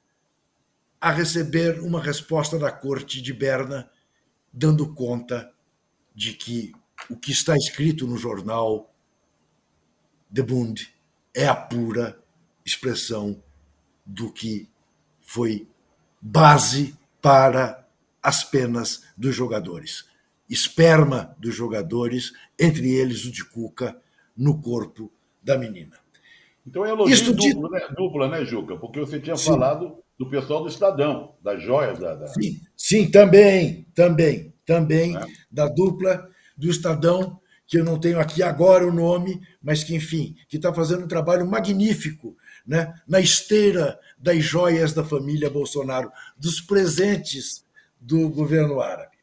a 1.00 1.12
receber 1.12 1.80
uma 1.80 2.02
resposta 2.02 2.60
da 2.60 2.70
corte 2.70 3.22
de 3.22 3.32
Berna, 3.32 3.90
dando 4.52 4.94
conta 4.94 5.50
de 6.14 6.34
que 6.34 6.74
o 7.10 7.16
que 7.16 7.32
está 7.32 7.56
escrito 7.56 8.06
no 8.06 8.18
jornal 8.18 8.94
The 10.34 10.42
Bund 10.42 10.94
é 11.34 11.48
a 11.48 11.56
pura 11.56 12.22
expressão 12.66 13.42
do 14.06 14.30
que 14.30 14.70
foi 15.22 15.66
base 16.22 16.98
para 17.22 17.88
as 18.22 18.44
penas 18.44 19.06
dos 19.16 19.34
jogadores. 19.34 20.10
Esperma 20.50 21.34
dos 21.40 21.56
jogadores, 21.56 22.34
entre 22.60 22.92
eles 22.92 23.24
o 23.24 23.32
de 23.32 23.46
Cuca, 23.46 23.98
no 24.36 24.60
corpo 24.62 25.10
da 25.42 25.58
menina. 25.58 26.03
Então 26.66 26.86
é 26.86 26.90
elogio 26.90 27.34
duplo, 27.34 27.68
de... 27.68 27.74
né, 27.74 27.88
dupla, 27.96 28.28
né, 28.30 28.46
Juca? 28.46 28.78
Porque 28.78 29.00
você 29.00 29.20
tinha 29.20 29.36
sim. 29.36 29.50
falado 29.50 29.98
do 30.18 30.30
pessoal 30.30 30.62
do 30.62 30.70
Estadão, 30.70 31.36
das 31.42 31.62
joias 31.62 32.00
da. 32.00 32.16
da... 32.16 32.28
Sim, 32.28 32.62
sim, 32.76 33.12
também, 33.12 33.88
também 33.94 34.54
também 34.66 35.16
é. 35.16 35.22
da 35.52 35.68
dupla 35.68 36.30
do 36.58 36.70
Estadão, 36.70 37.40
que 37.66 37.80
eu 37.80 37.84
não 37.84 38.00
tenho 38.00 38.20
aqui 38.20 38.44
agora 38.44 38.86
o 38.86 38.94
nome, 38.94 39.42
mas 39.62 39.84
que, 39.84 39.96
enfim, 39.96 40.36
que 40.48 40.58
está 40.58 40.74
fazendo 40.74 41.06
um 41.06 41.08
trabalho 41.08 41.46
magnífico 41.46 42.36
né, 42.66 42.94
na 43.08 43.20
esteira 43.20 44.00
das 44.18 44.44
joias 44.44 44.94
da 44.94 45.04
família 45.04 45.50
Bolsonaro, 45.50 46.12
dos 46.38 46.62
presentes 46.62 47.66
do 48.00 48.30
governo 48.30 48.80
árabe. 48.80 49.18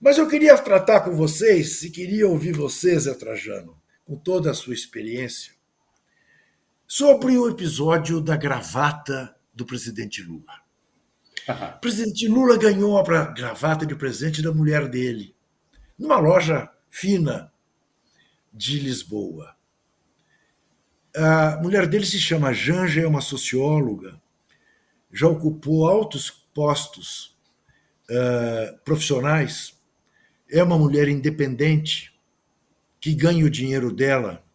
Mas 0.00 0.18
eu 0.18 0.28
queria 0.28 0.56
tratar 0.58 1.00
com 1.00 1.14
vocês, 1.14 1.82
e 1.82 1.90
queria 1.90 2.28
ouvir 2.28 2.52
vocês, 2.52 3.04
Zé 3.04 3.14
Trajano, 3.14 3.76
com 4.04 4.16
toda 4.16 4.50
a 4.50 4.54
sua 4.54 4.74
experiência, 4.74 5.54
sobre 6.86 7.36
o 7.36 7.48
episódio 7.48 8.20
da 8.20 8.36
gravata 8.36 9.34
do 9.52 9.66
presidente 9.66 10.22
Lula. 10.22 10.60
O 11.76 11.80
presidente 11.80 12.28
Lula 12.28 12.56
ganhou 12.56 12.98
a 12.98 13.24
gravata 13.32 13.84
de 13.84 13.94
presente 13.94 14.42
da 14.42 14.52
mulher 14.52 14.88
dele, 14.88 15.34
numa 15.98 16.18
loja 16.18 16.70
fina 16.88 17.52
de 18.52 18.78
Lisboa. 18.78 19.56
A 21.14 21.58
mulher 21.62 21.86
dele 21.86 22.04
se 22.04 22.20
chama 22.20 22.52
Janja, 22.52 23.00
é 23.00 23.06
uma 23.06 23.20
socióloga, 23.20 24.20
já 25.12 25.26
ocupou 25.26 25.88
altos 25.88 26.30
postos 26.54 27.36
uh, 28.10 28.78
profissionais, 28.84 29.78
é 30.50 30.62
uma 30.62 30.78
mulher 30.78 31.08
independente 31.08 32.14
que 33.00 33.14
ganha 33.14 33.44
o 33.44 33.50
dinheiro 33.50 33.92
dela, 33.92 34.45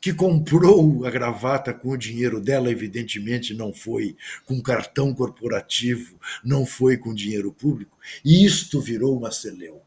que 0.00 0.14
comprou 0.14 1.04
a 1.04 1.10
gravata 1.10 1.74
com 1.74 1.90
o 1.90 1.96
dinheiro 1.96 2.40
dela, 2.40 2.70
evidentemente 2.70 3.52
não 3.52 3.72
foi 3.72 4.16
com 4.46 4.62
cartão 4.62 5.14
corporativo, 5.14 6.18
não 6.42 6.64
foi 6.64 6.96
com 6.96 7.14
dinheiro 7.14 7.52
público, 7.52 7.98
e 8.24 8.44
isto 8.44 8.80
virou 8.80 9.16
uma 9.16 9.30
celeuma. 9.30 9.82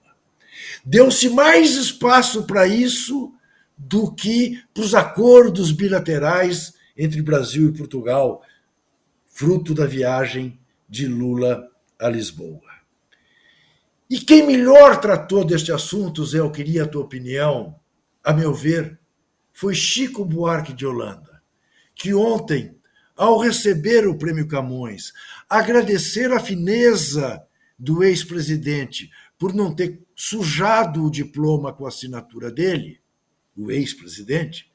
Deu-se 0.85 1.29
mais 1.29 1.75
espaço 1.75 2.45
para 2.45 2.67
isso 2.67 3.33
do 3.75 4.13
que 4.13 4.61
para 4.73 4.83
os 4.83 4.93
acordos 4.93 5.71
bilaterais 5.71 6.73
entre 6.95 7.21
Brasil 7.23 7.69
e 7.69 7.73
Portugal, 7.73 8.43
fruto 9.25 9.73
da 9.73 9.87
viagem 9.87 10.59
de 10.87 11.07
Lula 11.07 11.67
a 11.99 12.07
Lisboa. 12.07 12.61
E 14.07 14.19
quem 14.19 14.45
melhor 14.45 14.99
tratou 15.01 15.43
deste 15.43 15.71
assunto, 15.71 16.23
Zé, 16.23 16.37
eu 16.37 16.51
queria 16.51 16.83
a 16.83 16.87
tua 16.87 17.01
opinião, 17.01 17.75
a 18.23 18.31
meu 18.31 18.53
ver, 18.53 18.99
foi 19.53 19.75
Chico 19.75 20.25
Buarque 20.25 20.73
de 20.73 20.85
Holanda, 20.85 21.41
que 21.93 22.13
ontem, 22.13 22.75
ao 23.15 23.37
receber 23.37 24.07
o 24.07 24.17
Prêmio 24.17 24.47
Camões, 24.47 25.13
agradecer 25.47 26.31
a 26.33 26.39
fineza 26.39 27.41
do 27.77 28.03
ex-presidente 28.03 29.11
por 29.37 29.53
não 29.53 29.73
ter 29.73 30.01
sujado 30.15 31.05
o 31.05 31.11
diploma 31.11 31.71
com 31.71 31.85
a 31.85 31.89
assinatura 31.89 32.51
dele, 32.51 32.99
o 33.55 33.71
ex-presidente, 33.71 34.71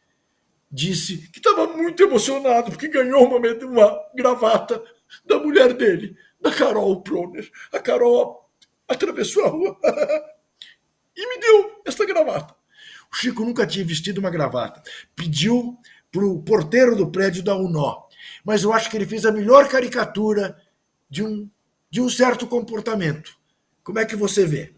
disse 0.70 1.29
que 1.33 1.39
estava 1.39 1.66
muito 1.66 2.03
emocionado 2.03 2.70
porque 2.70 2.89
ganhou 2.89 3.24
uma, 3.24 3.39
uma 3.39 4.01
gravata 4.14 4.83
da 5.24 5.39
mulher 5.39 5.72
dele, 5.72 6.16
da 6.41 6.53
Carol 6.53 7.03
Proner. 7.03 7.51
A 7.72 7.81
Carol 7.81 8.49
atravessou 8.87 9.45
a 9.45 9.49
rua 9.49 9.79
e 11.16 11.29
me 11.29 11.41
deu 11.41 11.83
esta 11.85 12.05
gravata. 12.05 12.57
O 13.12 13.16
Chico 13.16 13.44
nunca 13.44 13.66
tinha 13.66 13.84
vestido 13.84 14.18
uma 14.18 14.30
gravata. 14.30 14.82
Pediu 15.16 15.78
para 16.12 16.24
o 16.24 16.42
porteiro 16.42 16.94
do 16.94 17.11
prédio 17.11 17.42
dar 17.42 17.56
um 17.56 17.68
nó. 17.68 18.02
Mas 18.44 18.62
eu 18.62 18.72
acho 18.72 18.90
que 18.90 18.96
ele 18.96 19.06
fez 19.06 19.24
a 19.24 19.32
melhor 19.32 19.68
caricatura 19.68 20.56
de 21.09 21.22
um, 21.24 21.48
de 21.90 22.00
um 22.00 22.09
certo 22.09 22.46
comportamento. 22.46 23.36
Como 23.82 23.98
é 23.98 24.04
que 24.04 24.16
você 24.16 24.46
vê? 24.46 24.74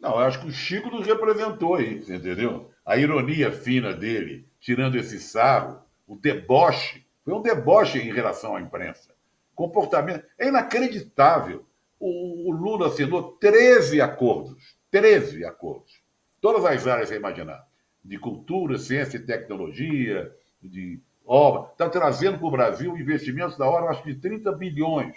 Não, 0.00 0.10
eu 0.10 0.18
acho 0.18 0.40
que 0.40 0.48
o 0.48 0.52
Chico 0.52 0.90
nos 0.90 1.06
representou 1.06 1.76
aí, 1.76 1.98
entendeu? 1.98 2.70
A 2.84 2.96
ironia 2.96 3.50
fina 3.50 3.92
dele, 3.94 4.46
tirando 4.60 4.96
esse 4.96 5.18
sarro, 5.20 5.80
o 6.06 6.16
deboche, 6.16 7.06
foi 7.24 7.32
um 7.32 7.40
deboche 7.40 7.98
em 7.98 8.12
relação 8.12 8.56
à 8.56 8.60
imprensa. 8.60 9.14
Comportamento. 9.54 10.26
É 10.38 10.48
inacreditável. 10.48 11.64
O, 11.98 12.50
o 12.50 12.52
Lula 12.52 12.88
assinou 12.88 13.32
13 13.40 14.00
acordos. 14.00 14.76
13 14.90 15.44
acordos 15.44 16.03
todas 16.44 16.62
as 16.66 16.86
áreas 16.86 17.08
você 17.08 17.16
imaginar, 17.16 17.66
de 18.04 18.18
cultura, 18.18 18.76
ciência 18.76 19.16
e 19.16 19.20
tecnologia, 19.20 20.30
de 20.62 21.00
obra, 21.24 21.70
está 21.72 21.88
trazendo 21.88 22.36
para 22.36 22.46
o 22.46 22.50
Brasil 22.50 22.98
investimentos 22.98 23.56
da 23.56 23.66
hora, 23.66 23.88
acho, 23.88 24.04
de 24.04 24.14
30 24.16 24.52
bilhões 24.52 25.16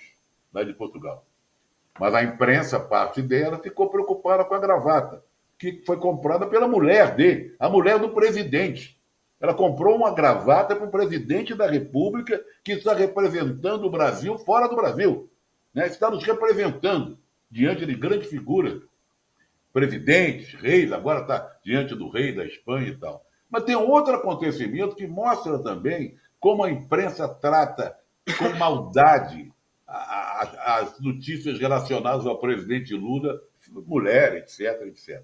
lá 0.53 0.63
de 0.63 0.73
Portugal. 0.73 1.25
Mas 1.99 2.15
a 2.15 2.23
imprensa, 2.23 2.79
parte 2.79 3.21
dela, 3.21 3.59
ficou 3.59 3.89
preocupada 3.89 4.45
com 4.45 4.55
a 4.55 4.59
gravata, 4.59 5.21
que 5.59 5.83
foi 5.85 5.97
comprada 5.97 6.47
pela 6.47 6.65
mulher 6.65 7.13
dele, 7.13 7.53
a 7.59 7.67
mulher 7.67 7.99
do 7.99 8.11
presidente. 8.11 8.97
Ela 9.37 9.53
comprou 9.53 9.97
uma 9.97 10.13
gravata 10.13 10.77
para 10.77 10.87
o 10.87 10.91
presidente 10.91 11.53
da 11.53 11.69
República 11.69 12.41
que 12.63 12.71
está 12.71 12.93
representando 12.93 13.83
o 13.83 13.91
Brasil 13.91 14.37
fora 14.37 14.69
do 14.69 14.77
Brasil. 14.77 15.29
Né? 15.73 15.87
Está 15.87 16.09
nos 16.09 16.23
representando 16.23 17.19
diante 17.51 17.85
de 17.85 17.95
grandes 17.95 18.29
figuras 18.29 18.81
presidentes, 19.77 20.55
reis, 20.55 20.91
agora 20.91 21.21
está 21.21 21.55
diante 21.63 21.93
do 21.93 22.09
rei 22.09 22.33
da 22.33 22.43
Espanha 22.43 22.87
e 22.87 22.97
tal. 22.97 23.23
Mas 23.47 23.63
tem 23.63 23.75
outro 23.75 24.15
acontecimento 24.15 24.95
que 24.95 25.05
mostra 25.05 25.59
também 25.59 26.15
como 26.39 26.63
a 26.63 26.71
imprensa 26.71 27.29
trata 27.29 27.95
com 28.39 28.57
maldade 28.57 29.53
as 29.87 30.99
notícias 30.99 31.59
relacionadas 31.59 32.25
ao 32.25 32.39
presidente 32.39 32.95
Lula, 32.95 33.39
mulher, 33.85 34.37
etc, 34.37 34.81
etc. 34.87 35.23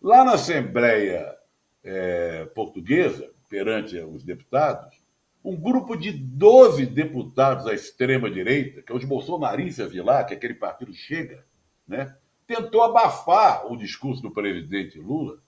Lá 0.00 0.26
na 0.26 0.34
Assembleia 0.34 1.34
é, 1.82 2.44
Portuguesa, 2.54 3.30
perante 3.48 3.98
os 3.98 4.22
deputados, 4.22 4.94
um 5.42 5.56
grupo 5.56 5.96
de 5.96 6.12
12 6.12 6.84
deputados 6.84 7.66
à 7.66 7.72
extrema-direita, 7.72 8.82
que 8.82 8.92
é 8.92 8.94
os 8.94 9.06
bolsonaristas 9.06 9.90
de 9.90 10.02
lá, 10.02 10.22
que 10.22 10.34
é 10.34 10.36
aquele 10.36 10.54
partido 10.54 10.92
chega, 10.92 11.42
né? 11.88 12.14
Tentou 12.50 12.82
abafar 12.82 13.70
o 13.70 13.76
discurso 13.76 14.20
do 14.20 14.32
presidente 14.32 14.98
Lula, 14.98 15.38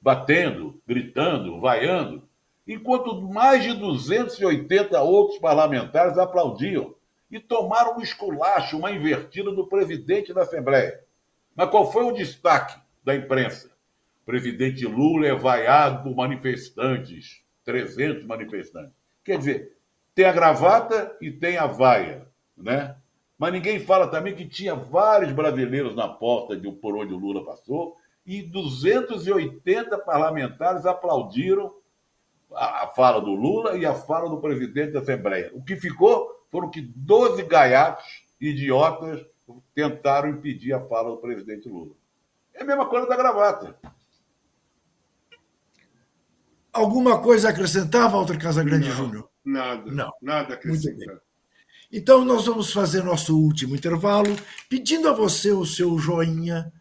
batendo, 0.00 0.80
gritando, 0.86 1.60
vaiando, 1.60 2.28
enquanto 2.64 3.20
mais 3.22 3.64
de 3.64 3.74
280 3.74 5.02
outros 5.02 5.40
parlamentares 5.40 6.16
aplaudiam 6.16 6.94
e 7.28 7.40
tomaram 7.40 7.98
um 7.98 8.00
esculacho, 8.00 8.78
uma 8.78 8.92
invertida 8.92 9.50
do 9.50 9.66
presidente 9.66 10.32
da 10.32 10.42
Assembleia. 10.42 11.00
Mas 11.56 11.70
qual 11.70 11.90
foi 11.90 12.04
o 12.04 12.12
destaque 12.12 12.78
da 13.02 13.16
imprensa? 13.16 13.72
O 14.22 14.26
presidente 14.26 14.86
Lula 14.86 15.26
é 15.26 15.34
vaiado 15.34 16.04
por 16.04 16.14
manifestantes, 16.14 17.42
300 17.64 18.24
manifestantes. 18.24 18.94
Quer 19.24 19.38
dizer, 19.38 19.76
tem 20.14 20.24
a 20.24 20.32
gravata 20.32 21.16
e 21.20 21.32
tem 21.32 21.56
a 21.56 21.66
vaia, 21.66 22.28
né? 22.56 22.94
Mas 23.44 23.52
ninguém 23.52 23.78
fala 23.78 24.08
também 24.08 24.34
que 24.34 24.48
tinha 24.48 24.74
vários 24.74 25.30
brasileiros 25.30 25.94
na 25.94 26.08
porta 26.08 26.56
de 26.56 26.72
por 26.72 26.96
onde 26.96 27.12
o 27.12 27.18
Lula 27.18 27.44
passou 27.44 27.94
e 28.24 28.40
280 28.40 29.98
parlamentares 29.98 30.86
aplaudiram 30.86 31.74
a, 32.54 32.84
a 32.84 32.86
fala 32.86 33.20
do 33.20 33.32
Lula 33.32 33.76
e 33.76 33.84
a 33.84 33.92
fala 33.92 34.30
do 34.30 34.40
presidente 34.40 34.92
da 34.92 35.00
Assembleia. 35.00 35.50
O 35.52 35.62
que 35.62 35.76
ficou 35.76 36.26
foram 36.50 36.70
que 36.70 36.80
12 36.80 37.42
gaiatos 37.42 38.06
idiotas 38.40 39.22
tentaram 39.74 40.30
impedir 40.30 40.72
a 40.72 40.80
fala 40.80 41.10
do 41.10 41.18
presidente 41.18 41.68
Lula. 41.68 41.92
É 42.54 42.62
a 42.62 42.64
mesma 42.64 42.86
coisa 42.86 43.06
da 43.06 43.14
gravata. 43.14 43.78
Alguma 46.72 47.20
coisa 47.20 47.48
a 47.48 47.50
acrescentar, 47.50 48.10
Walter 48.10 48.38
Casagrande 48.38 48.90
Júnior? 48.90 49.28
Nada. 49.44 49.92
Não. 49.92 50.10
Nada 50.22 50.54
a 50.54 50.56
acrescentar. 50.56 51.20
Então, 51.96 52.24
nós 52.24 52.46
vamos 52.46 52.72
fazer 52.72 53.04
nosso 53.04 53.38
último 53.38 53.76
intervalo, 53.76 54.36
pedindo 54.68 55.08
a 55.08 55.12
você 55.12 55.52
o 55.52 55.64
seu 55.64 55.96
joinha 55.96 56.72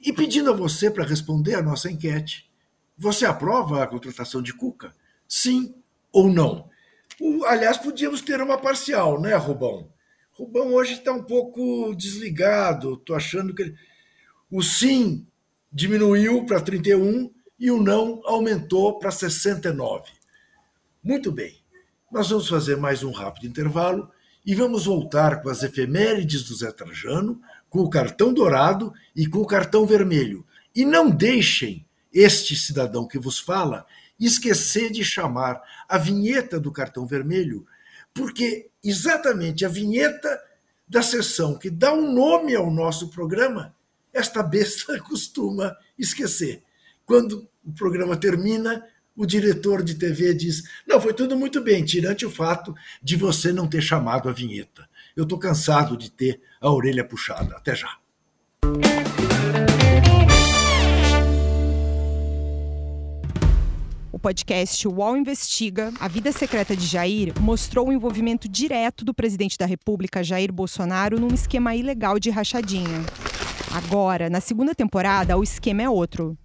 e 0.00 0.12
pedindo 0.12 0.50
a 0.50 0.52
você 0.52 0.90
para 0.90 1.04
responder 1.04 1.54
a 1.54 1.62
nossa 1.62 1.88
enquete. 1.88 2.50
Você 2.96 3.24
aprova 3.24 3.80
a 3.80 3.86
contratação 3.86 4.42
de 4.42 4.52
Cuca? 4.52 4.92
Sim 5.28 5.76
ou 6.10 6.28
não? 6.28 6.68
O, 7.20 7.44
aliás, 7.44 7.76
podíamos 7.78 8.20
ter 8.20 8.42
uma 8.42 8.58
parcial, 8.58 9.20
né, 9.20 9.36
Rubão? 9.36 9.92
Rubão 10.32 10.74
hoje 10.74 10.94
está 10.94 11.12
um 11.12 11.22
pouco 11.22 11.94
desligado. 11.94 12.94
Estou 12.94 13.14
achando 13.14 13.54
que 13.54 13.62
ele... 13.62 13.76
o 14.50 14.60
sim 14.60 15.24
diminuiu 15.70 16.44
para 16.46 16.60
31 16.60 17.32
e 17.60 17.70
o 17.70 17.80
não 17.80 18.20
aumentou 18.24 18.98
para 18.98 19.12
69. 19.12 20.10
Muito 21.00 21.30
bem. 21.30 21.62
Nós 22.10 22.30
vamos 22.30 22.48
fazer 22.48 22.76
mais 22.76 23.04
um 23.04 23.12
rápido 23.12 23.46
intervalo 23.46 24.10
e 24.48 24.54
vamos 24.54 24.86
voltar 24.86 25.42
com 25.42 25.50
as 25.50 25.62
efemérides 25.62 26.44
do 26.44 26.56
Zé 26.56 26.72
Trajano, 26.72 27.38
com 27.68 27.80
o 27.80 27.90
cartão 27.90 28.32
dourado 28.32 28.94
e 29.14 29.26
com 29.26 29.40
o 29.40 29.46
cartão 29.46 29.84
vermelho. 29.84 30.42
E 30.74 30.86
não 30.86 31.10
deixem 31.10 31.84
este 32.10 32.56
cidadão 32.56 33.06
que 33.06 33.18
vos 33.18 33.38
fala 33.38 33.84
esquecer 34.18 34.90
de 34.90 35.04
chamar 35.04 35.62
a 35.86 35.98
vinheta 35.98 36.58
do 36.58 36.72
cartão 36.72 37.04
vermelho, 37.04 37.66
porque 38.14 38.70
exatamente 38.82 39.66
a 39.66 39.68
vinheta 39.68 40.40
da 40.88 41.02
sessão 41.02 41.58
que 41.58 41.68
dá 41.68 41.92
um 41.92 42.10
nome 42.10 42.56
ao 42.56 42.70
nosso 42.70 43.10
programa, 43.10 43.76
esta 44.14 44.42
besta 44.42 44.98
costuma 45.04 45.76
esquecer. 45.98 46.62
Quando 47.04 47.46
o 47.62 47.70
programa 47.74 48.16
termina, 48.16 48.82
o 49.18 49.26
diretor 49.26 49.82
de 49.82 49.96
TV 49.96 50.32
diz: 50.32 50.62
Não, 50.86 51.00
foi 51.00 51.12
tudo 51.12 51.36
muito 51.36 51.60
bem, 51.60 51.84
tirante 51.84 52.24
o 52.24 52.30
fato 52.30 52.72
de 53.02 53.16
você 53.16 53.52
não 53.52 53.66
ter 53.66 53.82
chamado 53.82 54.28
a 54.28 54.32
vinheta. 54.32 54.88
Eu 55.16 55.24
estou 55.24 55.38
cansado 55.38 55.96
de 55.96 56.08
ter 56.08 56.40
a 56.60 56.70
orelha 56.70 57.04
puxada. 57.04 57.56
Até 57.56 57.74
já. 57.74 57.98
O 64.12 64.18
podcast 64.20 64.86
UOL 64.86 65.16
Investiga, 65.16 65.92
A 66.00 66.08
Vida 66.08 66.30
Secreta 66.32 66.76
de 66.76 66.86
Jair, 66.86 67.32
mostrou 67.40 67.88
o 67.88 67.92
envolvimento 67.92 68.48
direto 68.48 69.04
do 69.04 69.12
presidente 69.12 69.58
da 69.58 69.66
República, 69.66 70.24
Jair 70.24 70.52
Bolsonaro, 70.52 71.20
num 71.20 71.34
esquema 71.34 71.74
ilegal 71.74 72.18
de 72.18 72.30
rachadinha. 72.30 73.04
Agora, 73.72 74.30
na 74.30 74.40
segunda 74.40 74.74
temporada, 74.74 75.36
o 75.36 75.42
esquema 75.42 75.82
é 75.82 75.88
outro. 75.88 76.36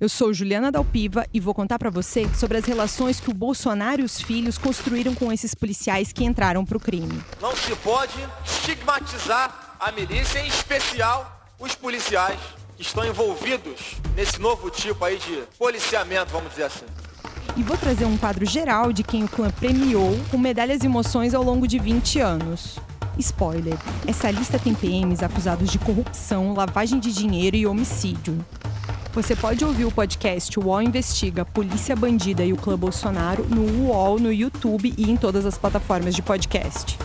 Eu 0.00 0.08
sou 0.08 0.32
Juliana 0.32 0.72
Dalpiva 0.72 1.26
e 1.32 1.40
vou 1.40 1.54
contar 1.54 1.78
para 1.78 1.90
você 1.90 2.28
sobre 2.34 2.58
as 2.58 2.64
relações 2.64 3.20
que 3.20 3.30
o 3.30 3.34
Bolsonaro 3.34 4.00
e 4.00 4.04
os 4.04 4.20
filhos 4.20 4.58
construíram 4.58 5.14
com 5.14 5.32
esses 5.32 5.54
policiais 5.54 6.12
que 6.12 6.24
entraram 6.24 6.64
para 6.64 6.76
o 6.76 6.80
crime. 6.80 7.20
Não 7.40 7.54
se 7.54 7.74
pode 7.76 8.12
estigmatizar 8.44 9.76
a 9.78 9.92
milícia, 9.92 10.38
em 10.38 10.48
especial 10.48 11.50
os 11.58 11.74
policiais 11.74 12.38
que 12.76 12.82
estão 12.82 13.06
envolvidos 13.06 13.96
nesse 14.14 14.40
novo 14.40 14.70
tipo 14.70 15.04
aí 15.04 15.18
de 15.18 15.42
policiamento, 15.58 16.32
vamos 16.32 16.50
dizer 16.50 16.64
assim. 16.64 16.84
E 17.56 17.62
vou 17.62 17.76
trazer 17.76 18.04
um 18.04 18.18
quadro 18.18 18.44
geral 18.44 18.92
de 18.92 19.02
quem 19.02 19.24
o 19.24 19.28
clã 19.28 19.50
premiou 19.50 20.18
com 20.30 20.36
medalhas 20.36 20.82
e 20.82 20.86
emoções 20.86 21.32
ao 21.32 21.42
longo 21.42 21.66
de 21.66 21.78
20 21.78 22.20
anos. 22.20 22.78
Spoiler: 23.18 23.78
essa 24.06 24.30
lista 24.30 24.58
tem 24.58 24.74
PMs 24.74 25.22
acusados 25.24 25.70
de 25.70 25.78
corrupção, 25.78 26.52
lavagem 26.52 26.98
de 26.98 27.12
dinheiro 27.12 27.56
e 27.56 27.66
homicídio. 27.66 28.44
Você 29.16 29.34
pode 29.34 29.64
ouvir 29.64 29.86
o 29.86 29.90
podcast 29.90 30.60
UOL 30.60 30.82
Investiga 30.82 31.42
Polícia 31.42 31.96
Bandida 31.96 32.44
e 32.44 32.52
o 32.52 32.56
Clã 32.58 32.76
Bolsonaro 32.76 33.46
no 33.46 33.86
UOL, 33.86 34.18
no 34.18 34.30
YouTube 34.30 34.94
e 34.94 35.10
em 35.10 35.16
todas 35.16 35.46
as 35.46 35.56
plataformas 35.56 36.14
de 36.14 36.20
podcast. 36.20 36.98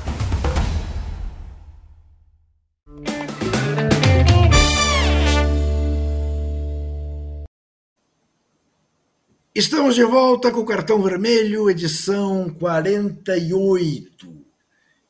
Estamos 9.55 9.95
de 9.95 10.03
volta 10.03 10.51
com 10.51 10.59
o 10.59 10.66
cartão 10.66 11.01
vermelho, 11.01 11.70
edição 11.70 12.53
48, 12.55 14.36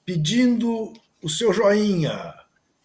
pedindo 0.06 0.94
o 1.20 1.28
seu 1.28 1.52
joinha 1.52 2.32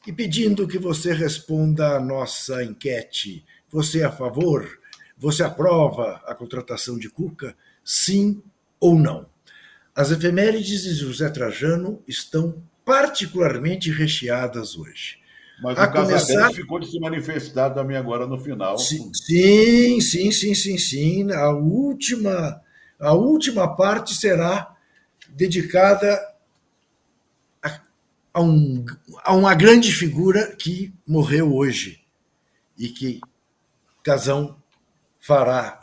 e 0.07 0.13
pedindo 0.13 0.67
que 0.67 0.79
você 0.79 1.13
responda 1.13 1.97
à 1.97 2.01
nossa 2.01 2.65
enquete 2.65 3.45
você 3.77 4.01
é 4.01 4.05
a 4.05 4.11
favor? 4.11 4.67
Você 5.19 5.43
aprova 5.43 6.23
a 6.27 6.35
contratação 6.35 6.99
de 6.99 7.11
Cuca? 7.11 7.55
Sim 7.85 8.43
ou 8.81 8.99
não? 8.99 9.27
As 9.95 10.11
efemérides 10.11 10.85
de 10.85 10.95
José 10.95 11.29
Trajano 11.29 12.03
estão 12.09 12.63
particularmente 12.87 13.91
recheadas 13.91 14.79
hoje. 14.79 15.19
Mas 15.63 15.79
a 15.79 15.85
o 15.85 15.93
começar... 15.93 16.51
ficou 16.55 16.81
de 16.81 16.91
se 16.91 16.99
manifestar 16.99 17.69
também 17.69 17.99
agora 17.99 18.27
no 18.27 18.39
final. 18.39 18.79
Sim, 18.79 19.13
sim, 19.13 20.01
sim, 20.01 20.33
sim, 20.33 20.55
sim, 20.55 20.79
sim. 20.79 21.33
A 21.33 21.51
última, 21.51 22.63
a 22.99 23.13
última 23.13 23.77
parte 23.77 24.15
será 24.15 24.75
dedicada 25.29 26.19
a, 27.63 27.79
a, 28.33 28.41
um, 28.41 28.87
a 29.23 29.35
uma 29.35 29.55
grande 29.55 29.93
figura 29.93 30.57
que 30.57 30.95
morreu 31.07 31.55
hoje 31.55 32.01
e 32.79 32.89
que 32.89 33.21
Casão 34.07 34.57
fará 35.19 35.81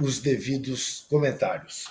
os 0.00 0.18
devidos 0.18 1.04
comentários. 1.10 1.88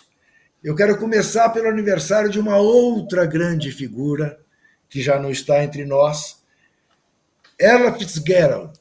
Eu 0.64 0.74
quero 0.74 0.97
começar 0.97 1.49
pelo 1.49 1.68
aniversário 1.68 2.28
de 2.28 2.39
uma 2.39 2.58
outra 2.58 3.28
grande 3.28 3.72
figura 3.72 4.39
que 4.89 4.99
já 4.99 5.20
não 5.20 5.30
está 5.30 5.64
entre 5.64 5.86
nós, 5.86 6.41
Ella 7.60 7.95
Fitzgerald, 7.95 8.74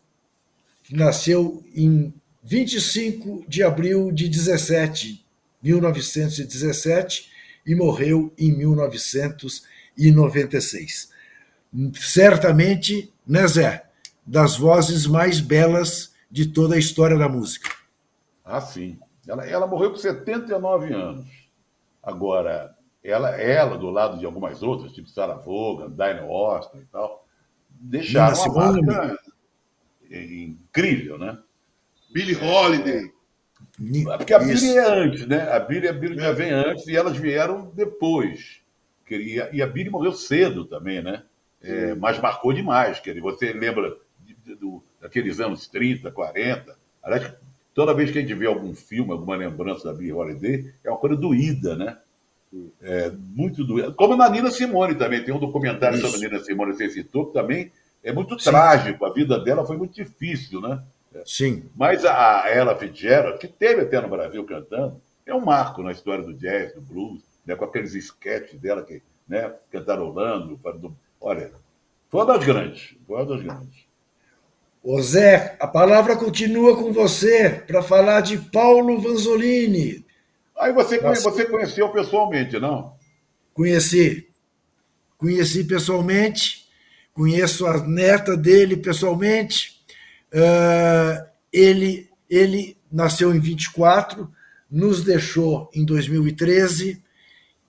que 0.83 0.97
nasceu 0.97 1.63
em 1.75 2.15
25 2.43 3.45
de 3.47 3.63
abril 3.63 4.11
de 4.11 4.27
17, 4.27 5.23
1917 5.63 7.31
e 7.67 7.75
morreu 7.75 8.33
em 8.39 8.51
1996. 8.51 11.11
Certamente, 12.01 13.13
né, 13.27 13.47
Zé, 13.47 13.85
das 14.27 14.57
vozes 14.57 15.07
mais 15.07 15.39
belas 15.39 16.12
de 16.33 16.47
toda 16.47 16.77
a 16.77 16.79
história 16.79 17.19
da 17.19 17.29
música. 17.29 17.71
Ah, 18.43 18.63
sim. 18.63 18.99
Ela, 19.29 19.47
ela 19.47 19.67
morreu 19.67 19.91
com 19.91 19.97
79 19.97 20.95
anos. 20.95 21.27
Agora, 22.03 22.75
ela, 23.05 23.31
ela, 23.39 23.77
do 23.77 23.91
lado 23.91 24.19
de 24.19 24.25
algumas 24.25 24.63
outras, 24.63 24.93
tipo 24.93 25.11
Sarah 25.11 25.35
Vaughan, 25.35 25.91
Dinah 25.91 26.23
Austin 26.23 26.79
e 26.79 26.87
tal, 26.87 27.29
deixaram 27.69 28.43
uma 28.45 28.73
marca 28.73 29.19
incrível, 30.11 31.19
né? 31.19 31.39
Billie 32.11 32.37
Holiday. 32.37 33.13
É, 34.11 34.17
porque 34.17 34.33
a 34.33 34.39
Billie 34.39 34.77
é 34.77 34.89
antes, 34.89 35.27
né? 35.27 35.53
A 35.53 35.61
Billie, 35.61 35.89
a 35.89 35.93
Billie 35.93 36.19
já 36.19 36.33
vem 36.33 36.51
antes 36.51 36.87
e 36.87 36.97
elas 36.97 37.17
vieram 37.17 37.71
depois. 37.75 38.63
E 39.11 39.39
a, 39.39 39.51
e 39.53 39.61
a 39.61 39.67
Billie 39.67 39.91
morreu 39.91 40.13
cedo 40.13 40.65
também, 40.65 41.03
né? 41.03 41.25
É, 41.61 41.95
mas 41.95 42.19
marcou 42.19 42.55
demais. 42.55 43.01
Quer 43.01 43.11
dizer, 43.11 43.21
você 43.21 43.53
lembra 43.53 43.97
do, 44.59 44.83
daqueles 45.03 45.41
anos 45.41 45.67
30, 45.67 46.11
40. 46.11 46.77
Aliás, 47.03 47.35
toda 47.75 47.93
vez 47.93 48.11
que 48.11 48.19
a 48.19 48.21
gente 48.23 48.33
vê 48.33 48.47
algum 48.47 48.73
filme, 48.73 49.11
alguma 49.11 49.37
lembrança 49.37 49.89
da 49.89 49.93
Billie 49.93 50.13
Holiday, 50.13 50.73
é 50.85 50.89
uma 50.89 50.99
coisa 50.99 51.17
doída, 51.17 51.77
né? 51.77 51.99
É, 52.81 53.11
muito 53.11 53.65
doída. 53.65 53.93
Como 53.93 54.17
na 54.17 54.29
Nina 54.29 54.51
Simone 54.51 54.95
também, 54.95 55.25
tem 55.25 55.35
um 55.35 55.41
documentário 55.41 55.99
Isso. 55.99 56.07
sobre 56.07 56.27
a 56.27 56.31
Nina 56.31 56.45
Simone 56.45 56.73
que 56.73 56.79
você 56.79 56.91
citou, 56.91 57.27
que 57.27 57.33
também 57.33 57.73
é 58.03 58.13
muito 58.13 58.39
Sim. 58.39 58.51
trágico. 58.51 59.05
A 59.05 59.13
vida 59.13 59.39
dela 59.39 59.67
foi 59.67 59.77
muito 59.77 59.95
difícil, 59.95 60.61
né? 60.61 60.83
Sim. 61.27 61.65
Mas 61.75 62.05
a 62.05 62.49
Ella 62.49 62.77
Fitzgerald, 62.77 63.39
que 63.39 63.49
teve 63.49 63.83
até 63.83 64.01
no 64.01 64.09
Brasil 64.09 64.45
cantando, 64.45 65.01
é 65.27 65.35
um 65.35 65.45
marco 65.45 65.83
na 65.83 65.93
história 65.93 66.25
do 66.25 66.35
jazz, 66.35 66.75
do 66.75 66.81
blues, 66.81 67.23
né, 67.45 67.55
com 67.55 67.65
aqueles 67.65 67.95
sketches 67.95 68.59
dela 68.59 68.83
que, 68.83 69.03
né, 69.29 69.53
cantarolando. 69.71 70.59
Olha, 71.21 71.53
foi 72.09 72.21
uma 72.21 72.35
das 72.35 72.45
grandes, 72.45 72.97
foi 73.07 73.17
uma 73.17 73.27
das 73.27 73.43
grandes. 73.43 73.82
Ô 74.85 75.01
Zé, 75.01 75.57
a 75.61 75.69
palavra 75.69 76.17
continua 76.17 76.77
com 76.77 76.93
você 76.93 77.63
para 77.69 77.85
falar 77.85 78.21
de 78.21 78.37
Paulo 78.37 79.01
Vanzolini. 79.01 80.05
Aí 80.59 80.73
você, 80.73 81.01
Nossa. 81.01 81.31
você 81.31 81.45
conheceu 81.45 81.89
pessoalmente, 81.91 82.59
não? 82.59 82.97
Conheci. 83.55 84.29
Conheci 85.17 85.63
pessoalmente, 85.63 86.67
conheço 87.15 87.65
a 87.65 87.87
neta 87.87 88.37
dele 88.37 88.77
pessoalmente. 88.77 89.81
Uh, 90.35 91.25
ele, 91.53 92.11
ele 92.29 92.77
nasceu 92.91 93.33
em 93.33 93.39
24, 93.39 94.29
nos 94.69 95.05
deixou 95.05 95.71
em 95.73 95.85
2013 95.85 97.01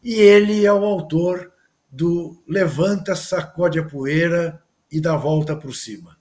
e 0.03 0.16
ele 0.16 0.66
é 0.66 0.74
o 0.74 0.84
autor 0.84 1.51
do 1.91 2.41
Levanta, 2.47 3.16
Sacode 3.16 3.78
a 3.78 3.84
Poeira 3.84 4.59
e 4.91 4.99
dá 4.99 5.16
Volta 5.16 5.55
por 5.55 5.76
Cima 5.76 6.12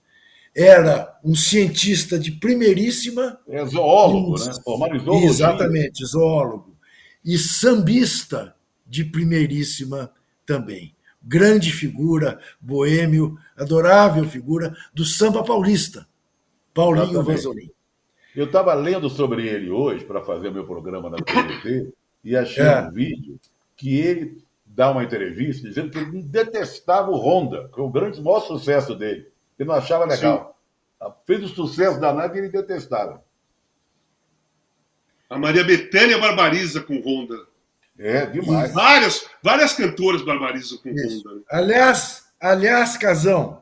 era 0.55 1.17
um 1.23 1.35
cientista 1.35 2.19
de 2.19 2.31
primeiríssima. 2.31 3.39
É 3.47 3.65
zoólogo, 3.65 4.39
né? 4.43 4.53
Formado 4.63 4.95
em 4.95 4.99
zoologia. 4.99 5.29
Exatamente, 5.29 6.05
zoólogo. 6.05 6.75
E 7.25 7.37
sambista 7.37 8.55
de 8.85 9.03
primeiríssima 9.05 10.11
também. 10.45 10.95
Grande 11.21 11.71
figura, 11.71 12.39
boêmio, 12.59 13.37
adorável 13.57 14.25
figura 14.25 14.75
do 14.93 15.05
samba 15.05 15.41
paulista, 15.41 16.05
Paulinho 16.73 17.23
Vanzolin. 17.23 17.71
Eu 18.35 18.45
estava 18.45 18.73
lendo 18.73 19.09
sobre 19.09 19.47
ele 19.47 19.69
hoje 19.69 20.03
para 20.03 20.21
fazer 20.21 20.51
meu 20.51 20.65
programa 20.65 21.09
na 21.09 21.17
TVT 21.17 21.93
e 22.23 22.35
achei 22.35 22.63
é. 22.63 22.81
um 22.81 22.91
vídeo 22.91 23.39
que 23.75 23.95
ele 23.95 24.43
dá 24.65 24.91
uma 24.91 25.03
entrevista 25.03 25.67
dizendo 25.67 25.91
que 25.91 25.99
ele 25.99 26.23
detestava 26.23 27.11
o 27.11 27.15
Honda, 27.15 27.69
que 27.73 27.79
é 27.79 27.83
o 27.83 27.89
grande 27.89 28.21
maior 28.21 28.39
sucesso 28.41 28.95
dele. 28.95 29.27
Ele 29.57 29.69
não 29.69 29.75
achava 29.75 30.05
legal. 30.05 30.57
Sim. 31.01 31.13
Fez 31.25 31.43
o 31.43 31.47
sucesso 31.49 31.99
danado 31.99 32.35
e 32.35 32.39
ele 32.39 32.49
detestava. 32.49 33.23
A 35.29 35.37
Maria 35.37 35.63
Bethânia 35.63 36.17
barbariza 36.17 36.81
com 36.81 36.99
Honda. 36.99 37.35
É, 37.97 38.25
demais. 38.25 38.71
E 38.71 38.73
várias, 38.73 39.25
várias 39.41 39.73
cantoras 39.73 40.21
barbarizam 40.21 40.77
com 40.77 40.89
Isso. 40.89 41.27
Honda. 41.27 41.35
Né? 41.35 41.41
Aliás, 41.49 42.25
aliás, 42.39 42.97
Casão, 42.97 43.61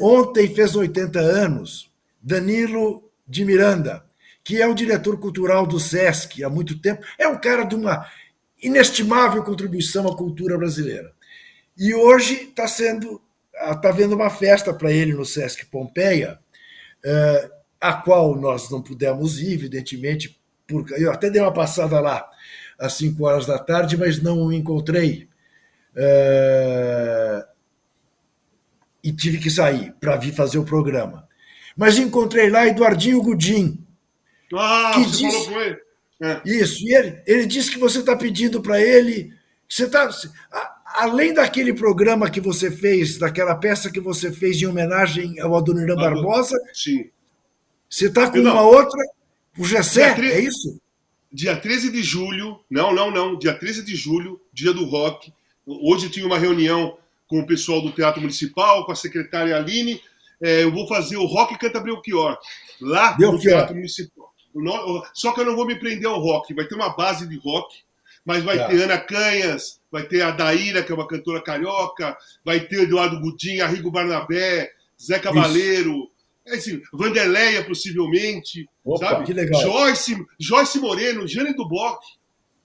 ontem 0.00 0.54
fez 0.54 0.74
80 0.74 1.18
anos 1.18 1.90
Danilo 2.20 3.10
de 3.26 3.44
Miranda, 3.44 4.04
que 4.42 4.60
é 4.60 4.66
o 4.66 4.74
diretor 4.74 5.18
cultural 5.18 5.66
do 5.66 5.78
SESC 5.78 6.42
há 6.44 6.48
muito 6.48 6.78
tempo. 6.80 7.04
É 7.18 7.28
um 7.28 7.38
cara 7.38 7.64
de 7.64 7.74
uma 7.74 8.06
inestimável 8.62 9.42
contribuição 9.42 10.06
à 10.06 10.16
cultura 10.16 10.58
brasileira. 10.58 11.12
E 11.76 11.94
hoje 11.94 12.34
está 12.34 12.68
sendo 12.68 13.20
está 13.60 13.88
havendo 13.88 14.14
uma 14.14 14.30
festa 14.30 14.72
para 14.72 14.92
ele 14.92 15.12
no 15.12 15.24
Sesc 15.24 15.66
Pompeia, 15.66 16.38
é, 17.04 17.50
a 17.80 17.94
qual 17.94 18.36
nós 18.36 18.70
não 18.70 18.82
pudemos 18.82 19.40
ir, 19.40 19.52
evidentemente, 19.52 20.40
porque 20.66 20.94
eu 20.94 21.10
até 21.10 21.30
dei 21.30 21.40
uma 21.40 21.52
passada 21.52 21.98
lá 22.00 22.28
às 22.78 22.94
5 22.94 23.24
horas 23.24 23.46
da 23.46 23.58
tarde, 23.58 23.96
mas 23.96 24.22
não 24.22 24.46
o 24.46 24.52
encontrei. 24.52 25.28
É, 25.94 27.44
e 29.02 29.12
tive 29.12 29.38
que 29.38 29.50
sair 29.50 29.92
para 30.00 30.16
vir 30.16 30.32
fazer 30.32 30.58
o 30.58 30.64
programa. 30.64 31.28
Mas 31.76 31.98
encontrei 31.98 32.50
lá 32.50 32.66
Eduardinho 32.66 33.22
Gudim. 33.22 33.84
Ah, 34.54 34.92
que 34.94 35.04
você 35.04 35.10
disse, 35.10 35.22
falou 35.22 35.46
com 35.46 35.60
ele. 35.60 35.80
É. 36.22 36.40
Isso, 36.44 36.86
e 36.86 36.94
ele, 36.94 37.22
ele 37.26 37.46
disse 37.46 37.70
que 37.70 37.78
você 37.78 38.00
está 38.00 38.14
pedindo 38.14 38.60
para 38.60 38.80
ele. 38.80 39.32
Você 39.68 39.84
está 39.84 40.10
além 41.00 41.32
daquele 41.32 41.72
programa 41.72 42.30
que 42.30 42.40
você 42.40 42.70
fez, 42.70 43.16
daquela 43.16 43.54
peça 43.54 43.90
que 43.90 44.00
você 44.00 44.30
fez 44.30 44.60
em 44.60 44.66
homenagem 44.66 45.40
ao 45.40 45.56
Adoniran 45.56 45.96
Barbosa, 45.96 46.56
sim. 46.74 47.08
você 47.88 48.08
está 48.08 48.30
com 48.30 48.38
uma 48.38 48.60
outra, 48.60 49.00
O 49.58 49.64
Gessé, 49.64 50.14
tre... 50.14 50.30
é 50.30 50.40
isso? 50.40 50.78
Dia 51.32 51.56
13 51.56 51.90
de 51.90 52.02
julho, 52.02 52.60
não, 52.68 52.92
não, 52.94 53.10
não, 53.10 53.38
dia 53.38 53.54
13 53.54 53.82
de 53.82 53.96
julho, 53.96 54.40
dia 54.52 54.74
do 54.74 54.84
rock. 54.84 55.32
Hoje 55.66 56.10
tive 56.10 56.26
uma 56.26 56.38
reunião 56.38 56.98
com 57.26 57.40
o 57.40 57.46
pessoal 57.46 57.80
do 57.80 57.92
Teatro 57.92 58.20
Municipal, 58.20 58.84
com 58.84 58.92
a 58.92 58.96
secretária 58.96 59.56
Aline. 59.56 60.02
É, 60.42 60.64
eu 60.64 60.72
vou 60.72 60.86
fazer 60.86 61.16
o 61.16 61.26
Rock 61.26 61.56
Canta 61.58 61.80
Belchior, 61.80 62.36
lá 62.80 63.12
Belchior. 63.12 63.32
no 63.32 63.40
Teatro 63.40 63.74
Municipal. 63.74 64.34
Só 65.14 65.32
que 65.32 65.40
eu 65.40 65.46
não 65.46 65.54
vou 65.56 65.64
me 65.64 65.76
prender 65.76 66.08
ao 66.08 66.20
rock, 66.20 66.52
vai 66.52 66.66
ter 66.66 66.74
uma 66.74 66.90
base 66.90 67.26
de 67.26 67.38
rock, 67.38 67.82
mas 68.24 68.44
vai 68.44 68.58
tá. 68.58 68.68
ter 68.68 68.82
Ana 68.82 68.98
Canhas, 68.98 69.80
vai 69.90 70.04
ter 70.04 70.22
a 70.22 70.30
Daíra, 70.30 70.82
que 70.82 70.92
é 70.92 70.94
uma 70.94 71.08
cantora 71.08 71.42
carioca, 71.42 72.16
vai 72.44 72.60
ter 72.60 72.82
Eduardo 72.82 73.20
Gudim, 73.20 73.60
Arrigo 73.60 73.90
Barnabé, 73.90 74.70
Zé 75.00 75.18
Cavaleiro, 75.18 76.10
é 76.46 76.56
assim, 76.56 76.80
Vanderleia, 76.92 77.64
possivelmente, 77.64 78.68
Opa, 78.84 79.06
sabe? 79.06 79.26
Que 79.26 79.32
legal. 79.32 79.60
Joyce, 79.60 80.16
Joyce 80.38 80.78
Moreno, 80.78 81.26
Jane 81.26 81.54
Duboc. 81.54 82.00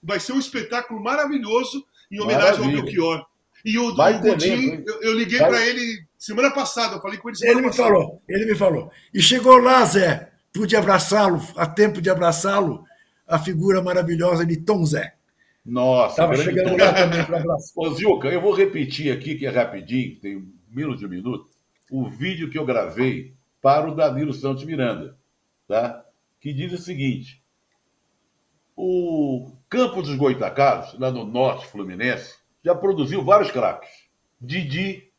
Vai 0.02 0.20
ser 0.20 0.32
um 0.32 0.38
espetáculo 0.38 1.02
maravilhoso 1.02 1.84
em 2.10 2.20
homenagem 2.20 2.60
Maravilha. 2.60 2.78
ao 2.78 2.84
Belchior. 2.84 3.26
E 3.64 3.78
o, 3.78 3.94
Vai 3.94 4.16
o 4.16 4.20
Godinho, 4.20 4.84
eu, 4.86 5.02
eu, 5.02 5.12
liguei 5.12 5.38
para 5.38 5.66
ele 5.66 6.04
semana 6.16 6.52
passada, 6.52 6.96
eu 6.96 7.00
falei 7.00 7.18
com 7.18 7.28
ele 7.28 7.36
semana 7.36 7.58
Ele 7.58 7.66
me 7.66 7.72
passada. 7.72 7.88
falou, 7.88 8.22
ele 8.28 8.46
me 8.46 8.54
falou. 8.54 8.90
E 9.12 9.20
chegou 9.20 9.56
lá, 9.58 9.84
Zé, 9.84 10.30
pude 10.52 10.76
abraçá-lo, 10.76 11.40
a 11.56 11.66
tempo 11.66 12.00
de 12.00 12.08
abraçá-lo, 12.08 12.84
a 13.26 13.38
figura 13.40 13.82
maravilhosa 13.82 14.46
de 14.46 14.56
Tom 14.56 14.84
Zé. 14.84 15.14
Nossa, 15.66 16.12
Estava 16.12 16.36
chegando 16.36 16.76
lá 16.76 16.92
também 16.92 17.24
para 17.24 17.40
abraçar. 17.40 17.72
Ô, 17.76 17.90
Zilka, 17.92 18.28
eu 18.28 18.40
vou 18.40 18.54
repetir 18.54 19.12
aqui, 19.12 19.34
que 19.34 19.46
é 19.46 19.50
rapidinho, 19.50 20.20
tem 20.20 20.48
menos 20.70 20.98
de 20.98 21.06
um 21.06 21.08
minuto, 21.08 21.48
o 21.90 22.08
vídeo 22.08 22.48
que 22.48 22.56
eu 22.56 22.64
gravei 22.64 23.34
para 23.60 23.90
o 23.90 23.94
Danilo 23.94 24.32
Santos 24.32 24.64
Miranda, 24.64 25.18
tá? 25.66 26.04
que 26.40 26.52
diz 26.52 26.72
o 26.72 26.78
seguinte: 26.78 27.42
o 28.76 29.50
Campo 29.68 30.02
dos 30.02 30.14
Goitacazes, 30.14 30.96
lá 30.98 31.10
no 31.10 31.24
norte 31.24 31.66
fluminense, 31.66 32.36
já 32.64 32.72
produziu 32.72 33.24
vários 33.24 33.50
craques. 33.50 33.90
Didi, 34.40 35.10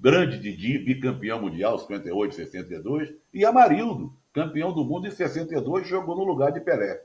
grande 0.00 0.38
Didi, 0.38 0.78
bicampeão 0.78 1.42
mundial, 1.42 1.78
58, 1.78 2.34
62, 2.34 3.12
e 3.34 3.44
Amarildo, 3.44 4.16
campeão 4.32 4.72
do 4.72 4.84
mundo 4.84 5.06
em 5.06 5.10
62, 5.10 5.86
jogou 5.86 6.16
no 6.16 6.24
lugar 6.24 6.50
de 6.50 6.60
Pelé. 6.60 7.02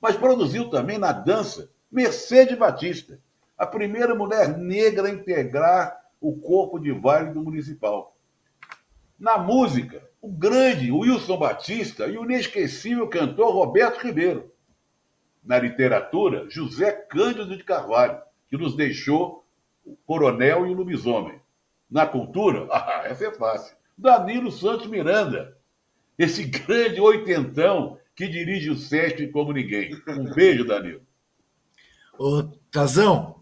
Mas 0.00 0.16
produziu 0.16 0.70
também 0.70 0.98
na 0.98 1.10
dança 1.10 1.68
Mercedes 1.90 2.56
Batista, 2.56 3.18
a 3.56 3.66
primeira 3.66 4.14
mulher 4.14 4.56
negra 4.56 5.08
a 5.08 5.10
integrar 5.10 6.00
o 6.20 6.36
corpo 6.36 6.78
de 6.78 6.92
baile 6.92 7.32
do 7.32 7.42
municipal. 7.42 8.16
Na 9.18 9.38
música, 9.38 10.02
o 10.20 10.28
grande 10.28 10.92
Wilson 10.92 11.38
Batista 11.38 12.06
e 12.06 12.18
o 12.18 12.24
inesquecível 12.24 13.08
cantor 13.08 13.52
Roberto 13.52 13.98
Ribeiro. 14.02 14.52
Na 15.42 15.58
literatura, 15.58 16.46
José 16.48 16.92
Cândido 16.92 17.56
de 17.56 17.64
Carvalho 17.64 18.20
que 18.48 18.56
nos 18.56 18.74
deixou 18.74 19.44
o 19.84 19.96
Coronel 20.06 20.66
e 20.66 20.70
o 20.70 20.74
Lobisomem. 20.74 21.40
Na 21.90 22.06
cultura, 22.06 22.66
ah, 22.72 23.02
essa 23.04 23.26
é 23.26 23.32
fácil. 23.32 23.76
Danilo 23.96 24.50
Santos 24.50 24.86
Miranda, 24.86 25.56
esse 26.18 26.44
grande 26.44 27.00
oitentão 27.00 27.98
que 28.14 28.26
dirige 28.28 28.70
o 28.70 28.76
SESC 28.76 29.28
como 29.28 29.52
ninguém. 29.52 29.94
Um 30.08 30.32
beijo, 30.32 30.64
Danilo. 30.64 31.02
Ô, 32.18 32.42
Tazão, 32.70 33.36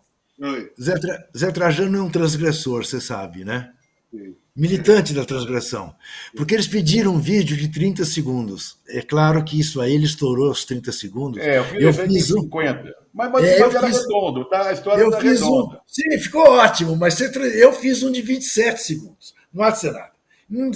Zé, 0.80 0.98
Tra... 0.98 1.28
Zé 1.36 1.50
Trajano 1.50 1.98
é 1.98 2.02
um 2.02 2.10
transgressor, 2.10 2.84
você 2.84 3.00
sabe, 3.00 3.44
né? 3.44 3.72
Sim 4.10 4.34
militante 4.56 5.12
da 5.12 5.24
transgressão, 5.24 5.94
porque 6.34 6.54
eles 6.54 6.66
pediram 6.66 7.14
um 7.14 7.20
vídeo 7.20 7.54
de 7.54 7.68
30 7.68 8.06
segundos. 8.06 8.78
É 8.88 9.02
claro 9.02 9.44
que 9.44 9.60
isso 9.60 9.82
aí 9.82 9.92
ele 9.92 10.06
estourou 10.06 10.50
os 10.50 10.64
30 10.64 10.90
segundos. 10.92 11.42
É, 11.42 11.58
eu 11.58 11.92
fiz, 11.92 12.30
eu 12.30 12.38
um... 12.38 12.42
50. 12.42 12.94
Mas, 13.12 13.30
mas 13.30 13.44
é, 13.44 13.62
eu 13.62 13.70
fiz, 13.70 14.00
redondo, 14.00 14.48
tá? 14.48 14.68
A 14.68 14.72
história 14.72 15.02
eu 15.02 15.12
fiz 15.20 15.40
redonda. 15.40 15.76
Um, 15.76 15.80
sim, 15.86 16.18
ficou 16.18 16.48
ótimo, 16.48 16.96
mas 16.96 17.20
eu 17.20 17.72
fiz 17.74 18.02
um 18.02 18.10
de 18.10 18.22
27 18.22 18.80
segundos. 18.80 19.34
Não 19.52 19.62
há 19.62 19.70
de 19.70 19.80
ser 19.80 19.92
nada. 19.92 20.12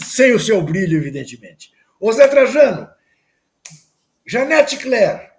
Sem 0.05 0.35
o 0.35 0.41
seu 0.41 0.61
brilho, 0.63 0.99
evidentemente. 0.99 1.73
Ô 1.99 2.13
Zé 2.13 2.29
Trajano, 2.29 2.87
Janete 4.27 4.77
Claire. 4.77 5.30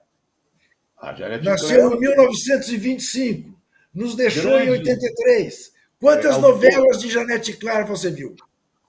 Ah, 1.01 1.15
nasceu 1.43 1.95
em 1.95 1.99
1925, 1.99 3.49
nos 3.91 4.15
deixou 4.15 4.51
Grande. 4.51 4.67
em 4.67 4.71
83. 4.71 5.73
Quantas 5.99 6.37
é, 6.37 6.39
novelas 6.39 6.99
de 7.01 7.09
Janete 7.09 7.53
Clara 7.53 7.85
você 7.85 8.11
viu? 8.11 8.35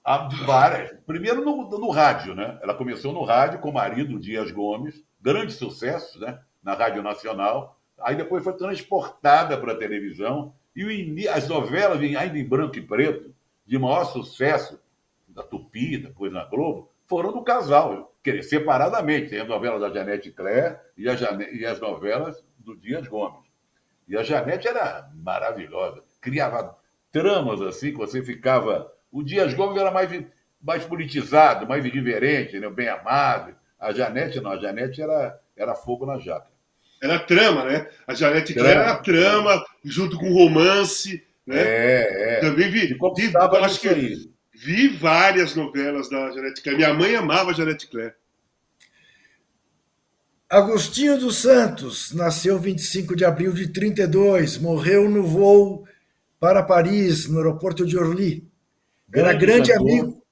Ah, 0.05 0.29
várias. 0.45 0.95
Primeiro 1.07 1.43
no, 1.43 1.67
no, 1.67 1.89
rádio, 1.89 2.35
né? 2.35 2.59
Ela 2.61 2.75
começou 2.75 3.11
no 3.13 3.23
rádio 3.23 3.59
com 3.59 3.69
o 3.69 3.73
marido 3.73 4.19
Dias 4.19 4.51
Gomes, 4.51 5.01
grande 5.19 5.53
sucesso, 5.53 6.19
né? 6.19 6.39
Na 6.61 6.75
Rádio 6.75 7.01
Nacional. 7.01 7.79
Aí 7.99 8.15
depois 8.15 8.43
foi 8.43 8.53
transportada 8.53 9.57
para 9.57 9.73
a 9.73 9.77
televisão 9.77 10.53
e 10.75 11.27
as 11.27 11.47
novelas, 11.47 11.99
ainda 11.99 12.37
em 12.37 12.47
branco 12.47 12.77
e 12.77 12.81
preto, 12.81 13.33
de 13.65 13.79
maior 13.79 14.05
sucesso, 14.05 14.79
da 15.27 15.41
Tupi, 15.41 15.97
depois 15.97 16.31
na 16.31 16.45
Globo, 16.45 16.91
foram 17.07 17.31
do 17.31 17.43
casal, 17.43 18.12
separadamente. 18.41 19.29
Tem 19.29 19.39
a 19.39 19.45
novela 19.45 19.79
da 19.79 19.93
Janete 19.93 20.31
Claire 20.31 20.77
e, 20.97 21.03
e 21.03 21.65
as 21.65 21.79
novelas 21.79 22.43
do 22.57 22.75
Dias 22.75 23.07
Gomes. 23.07 23.43
E 24.07 24.17
a 24.17 24.23
Janete 24.23 24.67
era 24.67 25.09
maravilhosa, 25.13 26.03
criava 26.19 26.77
tramas 27.11 27.61
assim, 27.61 27.91
que 27.91 27.97
você 27.97 28.23
ficava. 28.23 28.91
O 29.11 29.23
Dias 29.23 29.53
Gomes 29.53 29.79
era 29.79 29.91
mais, 29.91 30.09
mais 30.61 30.83
politizado, 30.83 31.67
mais 31.67 31.85
irreverente, 31.85 32.59
né? 32.59 32.69
bem 32.69 32.89
amado. 32.89 33.55
A 33.79 33.93
Janete 33.93 34.39
não, 34.41 34.51
a 34.51 34.57
Janete 34.57 35.01
era, 35.01 35.39
era 35.55 35.75
fogo 35.75 36.05
na 36.05 36.17
jaca. 36.17 36.47
Era 37.01 37.19
trama, 37.19 37.65
né? 37.65 37.87
A 38.07 38.13
Janete 38.13 38.53
trama. 38.53 38.69
era 38.69 38.95
trama, 38.97 39.65
junto 39.83 40.17
com 40.17 40.33
romance. 40.33 41.21
Né? 41.45 41.57
É, 41.57 42.37
é. 42.37 42.39
Também 42.39 42.69
vi. 42.71 42.97
acho 43.61 43.79
que 43.79 43.89
aí. 43.89 44.32
Vi 44.53 44.87
várias 44.87 45.55
novelas 45.55 46.09
da 46.09 46.31
Janete 46.31 46.61
Claire. 46.61 46.77
Minha 46.77 46.93
mãe 46.93 47.15
amava 47.15 47.51
a 47.51 47.53
Janete 47.53 47.87
Claire. 47.87 48.13
Agostinho 50.49 51.17
dos 51.17 51.37
Santos 51.37 52.11
nasceu 52.13 52.59
25 52.59 53.15
de 53.15 53.25
abril 53.25 53.53
de 53.53 53.69
32, 53.69 54.59
morreu 54.59 55.09
no 55.09 55.23
voo 55.23 55.87
para 56.39 56.61
Paris, 56.61 57.27
no 57.27 57.39
aeroporto 57.39 57.85
de 57.85 57.97
Orly. 57.97 58.47
Era 59.11 59.33
grande, 59.33 59.71
amigo, 59.71 60.23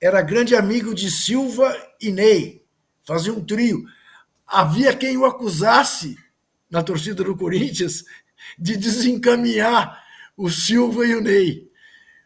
era 0.00 0.22
grande 0.22 0.56
amigo 0.56 0.94
de 0.94 1.10
Silva 1.10 1.76
e 2.00 2.10
Ney. 2.10 2.64
Fazia 3.04 3.32
um 3.32 3.44
trio. 3.44 3.84
Havia 4.46 4.94
quem 4.94 5.16
o 5.16 5.26
acusasse 5.26 6.16
na 6.70 6.82
torcida 6.82 7.22
do 7.22 7.36
Corinthians 7.36 8.04
de 8.58 8.76
desencaminhar 8.76 10.02
o 10.36 10.48
Silva 10.48 11.04
e 11.04 11.14
o 11.14 11.20
Ney. 11.20 11.65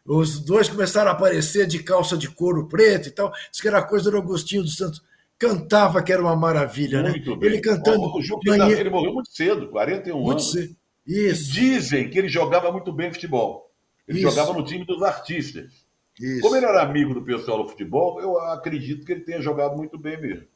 Os 0.05 0.39
dois 0.39 0.67
começaram 0.67 1.11
a 1.11 1.13
aparecer 1.13 1.67
de 1.67 1.83
calça 1.83 2.17
de 2.17 2.29
couro 2.29 2.67
preto 2.67 3.07
e 3.07 3.11
tal. 3.11 3.31
Diz 3.51 3.61
que 3.61 3.67
era 3.67 3.83
coisa 3.83 4.09
do 4.09 4.17
Agostinho 4.17 4.63
dos 4.63 4.75
Santos. 4.75 5.01
Cantava 5.37 6.03
que 6.03 6.11
era 6.11 6.21
uma 6.21 6.35
maravilha, 6.35 7.01
muito 7.03 7.31
né? 7.31 7.37
Bem. 7.37 7.49
Ele 7.49 7.61
cantando. 7.61 8.01
O, 8.01 8.19
o 8.19 8.71
ele 8.71 8.89
morreu 8.89 9.13
muito 9.13 9.31
cedo, 9.31 9.69
41 9.69 10.15
muito 10.15 10.31
anos. 10.31 10.51
Cedo. 10.51 10.75
Isso. 11.05 11.51
Dizem 11.51 12.09
que 12.09 12.17
ele 12.17 12.29
jogava 12.29 12.71
muito 12.71 12.91
bem 12.91 13.11
futebol. 13.11 13.71
Ele 14.07 14.19
Isso. 14.19 14.29
jogava 14.29 14.53
no 14.53 14.63
time 14.63 14.85
dos 14.85 15.01
artistas. 15.01 15.85
Isso. 16.19 16.41
Como 16.41 16.55
ele 16.55 16.65
era 16.65 16.81
amigo 16.81 17.13
do 17.13 17.23
pessoal 17.23 17.63
do 17.63 17.69
futebol, 17.69 18.19
eu 18.21 18.37
acredito 18.39 19.05
que 19.05 19.11
ele 19.11 19.21
tenha 19.21 19.41
jogado 19.41 19.75
muito 19.75 19.97
bem 19.97 20.19
mesmo. 20.19 20.47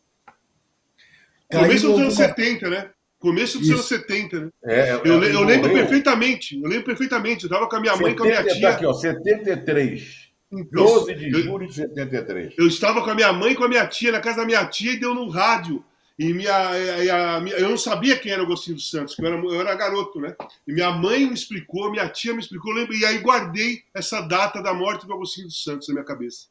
Começo 1.52 1.88
dos 1.88 2.00
anos 2.00 2.16
70, 2.16 2.70
né? 2.70 2.91
Começo 3.26 3.57
dos 3.57 3.67
Isso. 3.67 3.78
anos 3.78 3.88
70, 3.88 4.39
né? 4.39 4.49
É, 4.65 4.91
eu, 4.91 5.03
eu, 5.03 5.23
eu 5.23 5.41
lembro 5.41 5.73
perfeitamente. 5.73 6.61
Eu 6.61 6.69
lembro 6.69 6.86
perfeitamente. 6.86 7.43
Eu 7.43 7.47
estava 7.47 7.67
com 7.67 7.76
a 7.76 7.80
minha 7.80 7.93
70, 7.93 8.03
mãe 8.03 8.13
e 8.13 8.15
com 8.15 8.23
a 8.23 8.28
minha 8.28 8.43
tia. 8.43 8.69
Tá 8.69 8.76
aqui, 8.76 8.86
ó, 8.86 8.93
73. 8.93 10.26
12 10.71 11.15
de 11.15 11.32
julho 11.41 11.67
de 11.67 11.73
73. 11.73 12.53
Eu 12.55 12.67
estava 12.67 13.03
com 13.03 13.09
a 13.09 13.15
minha 13.15 13.34
mãe 13.34 13.53
e 13.53 13.55
com 13.55 13.63
a 13.63 13.67
minha 13.67 13.88
tia, 13.88 14.11
na 14.11 14.19
casa 14.19 14.41
da 14.41 14.45
minha 14.45 14.63
tia, 14.67 14.91
e 14.91 14.99
deu 14.99 15.15
no 15.15 15.28
rádio. 15.28 15.84
E 16.19 16.32
minha, 16.34 16.78
e 17.03 17.09
a, 17.09 17.39
minha, 17.41 17.55
eu 17.55 17.67
não 17.67 17.78
sabia 17.80 18.15
quem 18.15 18.32
era 18.32 18.43
o 18.43 18.45
Agostinho 18.45 18.76
dos 18.76 18.91
Santos, 18.91 19.15
que 19.15 19.23
eu 19.23 19.26
era, 19.26 19.36
eu 19.36 19.59
era 19.59 19.73
garoto, 19.73 20.21
né? 20.21 20.36
E 20.67 20.71
minha 20.71 20.91
mãe 20.91 21.26
me 21.26 21.34
explicou, 21.34 21.89
minha 21.89 22.07
tia 22.07 22.32
me 22.32 22.39
explicou, 22.39 22.73
lembro, 22.73 22.93
e 22.93 23.03
aí 23.05 23.17
guardei 23.17 23.82
essa 23.91 24.21
data 24.21 24.61
da 24.61 24.71
morte 24.71 25.07
do 25.07 25.13
Agostinho 25.15 25.47
dos 25.47 25.63
Santos 25.63 25.88
na 25.88 25.95
minha 25.95 26.05
cabeça. 26.05 26.45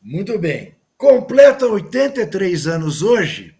Muito 0.00 0.38
bem. 0.38 0.74
Completa 0.96 1.66
83 1.66 2.66
anos 2.66 3.02
hoje 3.02 3.54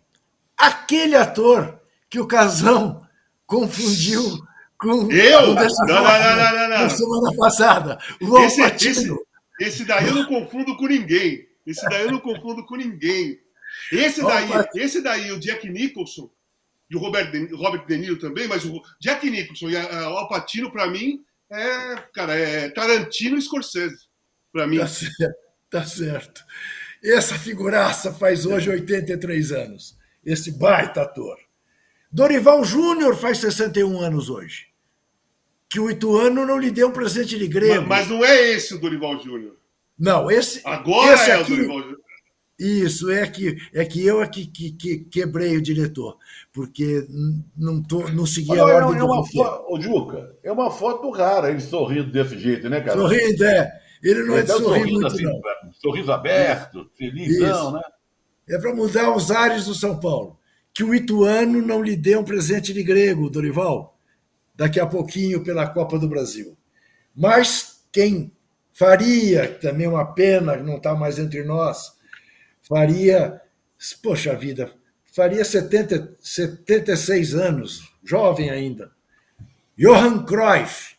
aquele 0.56 1.16
ator 1.16 1.79
que 2.10 2.18
o 2.18 2.26
Casão 2.26 3.06
confundiu 3.46 4.22
com 4.76 5.10
eu? 5.12 5.54
Não, 5.54 5.54
não, 5.54 5.86
não, 5.86 6.68
não, 6.68 6.68
Na 6.68 6.88
semana 6.90 7.36
passada. 7.36 7.98
O 8.20 8.38
esse, 8.40 8.60
esse, 8.62 9.08
esse 9.60 9.84
daí 9.84 10.08
eu 10.08 10.14
não 10.14 10.26
confundo 10.26 10.76
com 10.76 10.86
ninguém. 10.86 11.46
Esse 11.64 11.88
daí 11.88 12.02
eu 12.02 12.12
não 12.12 12.18
confundo 12.18 12.66
com 12.66 12.76
ninguém. 12.76 13.38
Esse 13.92 14.20
daí, 14.22 14.48
esse 14.74 15.00
daí, 15.00 15.30
o 15.30 15.38
Jack 15.38 15.68
Nicholson 15.68 16.28
e 16.90 16.96
o 16.96 16.98
Robert 16.98 17.30
De, 17.30 17.54
Robert 17.54 17.86
De 17.86 17.96
Niro 17.96 18.18
também, 18.18 18.48
mas 18.48 18.64
o 18.64 18.82
Jack 19.00 19.30
Nicholson 19.30 19.70
e 19.70 19.76
o 19.76 19.78
Al 19.78 20.28
Pacino, 20.28 20.72
para 20.72 20.88
mim, 20.88 21.22
é, 21.48 21.96
cara, 22.12 22.34
é 22.34 22.68
Tarantino 22.70 23.38
e 23.38 23.42
Scorsese. 23.42 24.08
Para 24.52 24.66
mim. 24.66 24.78
Tá 24.78 24.88
certo, 24.88 25.34
tá 25.70 25.84
certo. 25.84 26.44
Essa 27.02 27.38
figuraça 27.38 28.12
faz 28.12 28.44
hoje 28.44 28.68
83 28.68 29.52
anos. 29.52 29.96
esse 30.24 30.50
baita 30.50 31.02
ator. 31.02 31.38
Dorival 32.10 32.64
Júnior 32.64 33.16
faz 33.16 33.38
61 33.38 34.00
anos 34.00 34.28
hoje. 34.28 34.66
Que 35.68 35.78
o 35.78 35.88
Ituano 35.88 36.44
não 36.44 36.58
lhe 36.58 36.70
deu 36.70 36.88
um 36.88 36.92
presente 36.92 37.38
de 37.38 37.46
grego. 37.46 37.86
Mas, 37.86 38.06
mas 38.06 38.08
não 38.08 38.24
é 38.24 38.50
esse 38.50 38.74
o 38.74 38.80
Dorival 38.80 39.18
Júnior. 39.22 39.56
Não, 39.98 40.30
esse. 40.30 40.60
Agora 40.64 41.14
esse 41.14 41.30
é 41.30 41.34
aqui, 41.34 41.52
o 41.52 41.56
Dorival 41.56 41.80
Júnior. 41.80 42.00
Isso, 42.60 43.10
é 43.10 43.26
que, 43.26 43.56
é 43.72 43.86
que 43.86 44.04
eu 44.04 44.20
é 44.20 44.28
que, 44.28 44.46
que, 44.46 44.72
que 44.72 44.98
quebrei 44.98 45.56
o 45.56 45.62
diretor, 45.62 46.18
porque 46.52 47.06
não, 47.56 47.82
tô, 47.82 48.06
não 48.10 48.26
segui 48.26 48.58
a 48.58 48.62
ordem 48.62 48.96
é 48.96 48.98
do 48.98 49.06
uma 49.06 49.26
foto, 49.26 49.64
Ô, 49.72 49.80
Juca, 49.80 50.36
é 50.42 50.52
uma 50.52 50.70
foto 50.70 51.08
rara 51.08 51.50
ele 51.50 51.60
sorrindo 51.60 52.12
desse 52.12 52.38
jeito, 52.38 52.68
né, 52.68 52.82
cara? 52.82 52.98
Sorrindo, 52.98 53.44
é. 53.44 53.80
Ele 54.02 54.24
não 54.24 54.36
é 54.36 54.42
de 54.42 54.48
dá 54.48 54.56
um 54.56 54.58
sorrir 54.58 54.78
sorriso 54.80 54.92
muito, 54.92 55.06
assim, 55.06 55.22
não. 55.22 55.72
sorriso 55.72 56.12
aberto, 56.12 56.90
felizão, 56.98 57.62
Isso. 57.62 57.72
né? 57.72 57.82
É 58.50 58.58
para 58.58 58.74
mudar 58.74 59.16
os 59.16 59.30
ares 59.30 59.64
do 59.64 59.74
São 59.74 59.98
Paulo. 59.98 60.38
Que 60.80 60.84
o 60.84 60.94
Ituano 60.94 61.60
não 61.60 61.82
lhe 61.82 61.94
dê 61.94 62.16
um 62.16 62.24
presente 62.24 62.72
de 62.72 62.82
grego, 62.82 63.28
Dorival, 63.28 64.00
daqui 64.54 64.80
a 64.80 64.86
pouquinho 64.86 65.44
pela 65.44 65.68
Copa 65.68 65.98
do 65.98 66.08
Brasil. 66.08 66.56
Mas 67.14 67.84
quem 67.92 68.32
faria, 68.72 69.46
também 69.46 69.84
é 69.84 69.90
uma 69.90 70.14
pena 70.14 70.56
não 70.56 70.78
está 70.78 70.94
mais 70.94 71.18
entre 71.18 71.44
nós, 71.44 71.92
faria, 72.62 73.42
poxa 74.02 74.34
vida, 74.34 74.72
faria 75.12 75.44
70, 75.44 76.16
76 76.18 77.34
anos, 77.34 77.82
jovem 78.02 78.48
ainda. 78.48 78.90
Johan 79.76 80.24
Cruyff, 80.24 80.96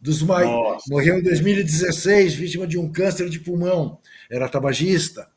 dos 0.00 0.20
mai... 0.20 0.46
Morreu 0.88 1.20
em 1.20 1.22
2016, 1.22 2.34
vítima 2.34 2.66
de 2.66 2.76
um 2.76 2.90
câncer 2.90 3.30
de 3.30 3.38
pulmão, 3.38 4.00
era 4.28 4.48
tabagista. 4.48 5.30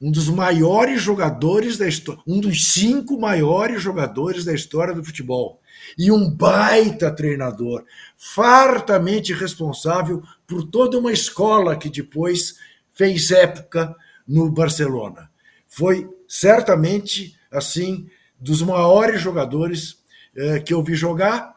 Um 0.00 0.10
dos 0.10 0.28
maiores 0.28 1.02
jogadores 1.02 1.76
da 1.76 1.86
história, 1.86 2.22
um 2.26 2.40
dos 2.40 2.72
cinco 2.72 3.20
maiores 3.20 3.82
jogadores 3.82 4.44
da 4.44 4.54
história 4.54 4.94
do 4.94 5.04
futebol. 5.04 5.60
E 5.98 6.10
um 6.10 6.30
baita 6.30 7.10
treinador, 7.10 7.84
fartamente 8.16 9.32
responsável 9.32 10.22
por 10.46 10.64
toda 10.64 10.98
uma 10.98 11.12
escola 11.12 11.76
que 11.76 11.90
depois 11.90 12.56
fez 12.92 13.30
época 13.30 13.94
no 14.26 14.50
Barcelona. 14.50 15.30
Foi 15.66 16.08
certamente, 16.28 17.36
assim, 17.50 18.08
dos 18.38 18.62
maiores 18.62 19.20
jogadores 19.20 19.98
eh, 20.34 20.60
que 20.60 20.72
eu 20.72 20.82
vi 20.82 20.94
jogar. 20.94 21.56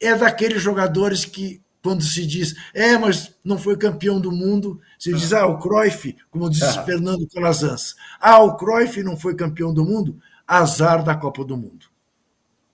É 0.00 0.14
daqueles 0.14 0.62
jogadores 0.62 1.24
que, 1.24 1.60
quando 1.82 2.02
se 2.02 2.26
diz, 2.26 2.54
é, 2.74 2.98
mas 2.98 3.34
não 3.44 3.58
foi 3.58 3.76
campeão 3.76 4.20
do 4.20 4.32
mundo, 4.32 4.80
se 4.98 5.12
diz, 5.12 5.32
ah, 5.32 5.46
o 5.46 5.58
Cruyff, 5.58 6.16
como 6.30 6.50
diz 6.50 6.62
Ah. 6.62 6.84
Fernando 6.84 7.28
Calazans, 7.28 7.94
ah, 8.20 8.42
o 8.42 8.56
Cruyff 8.56 9.02
não 9.02 9.16
foi 9.16 9.34
campeão 9.34 9.72
do 9.72 9.84
mundo, 9.84 10.20
azar 10.46 11.04
da 11.04 11.14
Copa 11.14 11.44
do 11.44 11.56
Mundo. 11.56 11.86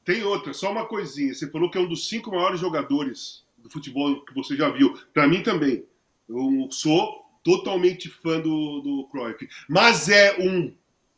Tem 0.05 0.23
outra, 0.23 0.53
só 0.53 0.71
uma 0.71 0.87
coisinha. 0.87 1.35
Você 1.35 1.51
falou 1.51 1.71
que 1.71 1.79
é 1.79 1.81
um 1.81 1.89
dos 1.89 2.09
cinco 2.09 2.31
maiores 2.31 2.61
jogadores 2.61 3.43
do 3.57 3.71
futebol 3.71 4.23
que 4.25 4.35
você 4.35 4.55
já 4.55 4.69
viu. 4.69 4.95
Para 5.15 5.27
mim 5.27 5.43
também. 5.43 5.85
Eu 6.29 6.69
sou 6.71 7.25
totalmente 7.43 8.11
fã 8.11 8.39
do, 8.41 8.81
do 8.81 9.09
Cruyff. 9.11 9.49
Mas 9.69 10.09
é 10.09 10.37
um 10.39 10.75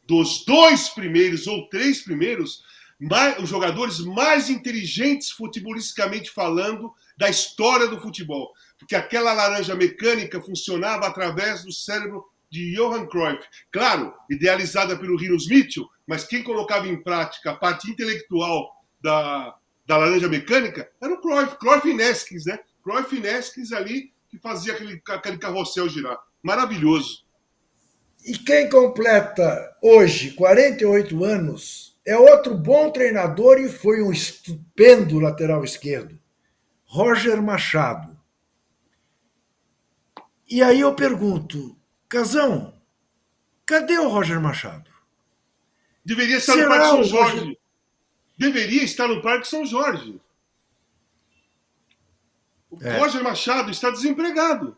dos 0.07 0.45
dois 0.45 0.89
primeiros 0.89 1.47
ou 1.49 1.69
três 1.69 2.03
primeiros 2.03 2.63
mais, 2.99 3.39
os 3.39 3.49
jogadores 3.49 4.01
mais 4.01 4.49
inteligentes 4.49 5.31
futebolisticamente 5.31 6.31
falando 6.31 6.93
da 7.17 7.29
história 7.29 7.89
do 7.89 8.01
futebol. 8.01 8.53
Porque 8.79 8.95
aquela 8.95 9.33
laranja 9.33 9.75
mecânica 9.75 10.41
funcionava 10.41 11.07
através 11.07 11.63
do 11.65 11.73
cérebro 11.73 12.25
de 12.51 12.75
Johan 12.75 13.07
Cruyff. 13.07 13.43
Claro, 13.71 14.15
idealizada 14.31 14.97
pelo 14.97 15.17
Rinos 15.17 15.49
Mitchell, 15.49 15.89
mas 16.07 16.25
quem 16.25 16.43
colocava 16.43 16.87
em 16.87 17.03
prática 17.03 17.51
a 17.51 17.57
parte 17.57 17.91
intelectual 17.91 18.71
da, 19.01 19.55
da 19.87 19.97
laranja 19.97 20.29
mecânica 20.29 20.91
era 21.01 21.13
o 21.13 21.21
Cruyff, 21.21 21.57
Cruyff 21.59 21.89
e 21.89 21.95
Neskins, 21.95 22.47
né? 22.47 22.59
Cruyff 22.83 23.15
e 23.15 23.21
Neskins 23.21 23.73
ali 23.73 24.13
que 24.29 24.39
fazia 24.39 24.73
aquele, 24.73 25.03
aquele 25.09 25.39
carrossel 25.39 25.89
girar. 25.89 26.19
Maravilhoso. 26.43 27.25
E 28.25 28.37
quem 28.39 28.69
completa 28.69 29.77
hoje 29.83 30.33
48 30.33 31.25
anos 31.25 31.86
é 32.07 32.17
outro 32.17 32.55
bom 32.57 32.91
treinador 32.91 33.59
e 33.59 33.69
foi 33.69 34.01
um 34.03 34.13
estupendo 34.13 35.19
lateral 35.19 35.65
esquerdo, 35.65 36.19
Roger 36.85 37.43
Machado. 37.43 38.17
E 40.49 40.63
aí 40.63 40.81
eu 40.81 40.95
pergunto, 40.95 41.77
Casão, 42.09 42.81
cadê 43.67 43.99
o 43.99 44.09
Roger 44.09 44.41
Machado? 44.41 44.89
Deveria 46.05 46.37
estar 46.37 46.53
Será 46.53 46.69
no 46.69 46.71
Parque 46.71 46.89
São 46.91 47.05
Jorge. 47.05 47.39
Roger- 47.41 47.59
Deveria 48.39 48.83
estar 48.85 49.09
no 49.09 49.23
Parque 49.23 49.49
São 49.49 49.67
Jorge. 49.67 50.21
O 52.71 52.83
É. 52.83 52.99
Roger 52.99 53.23
Machado 53.23 53.71
está 53.71 53.91
desempregado. 53.91 54.77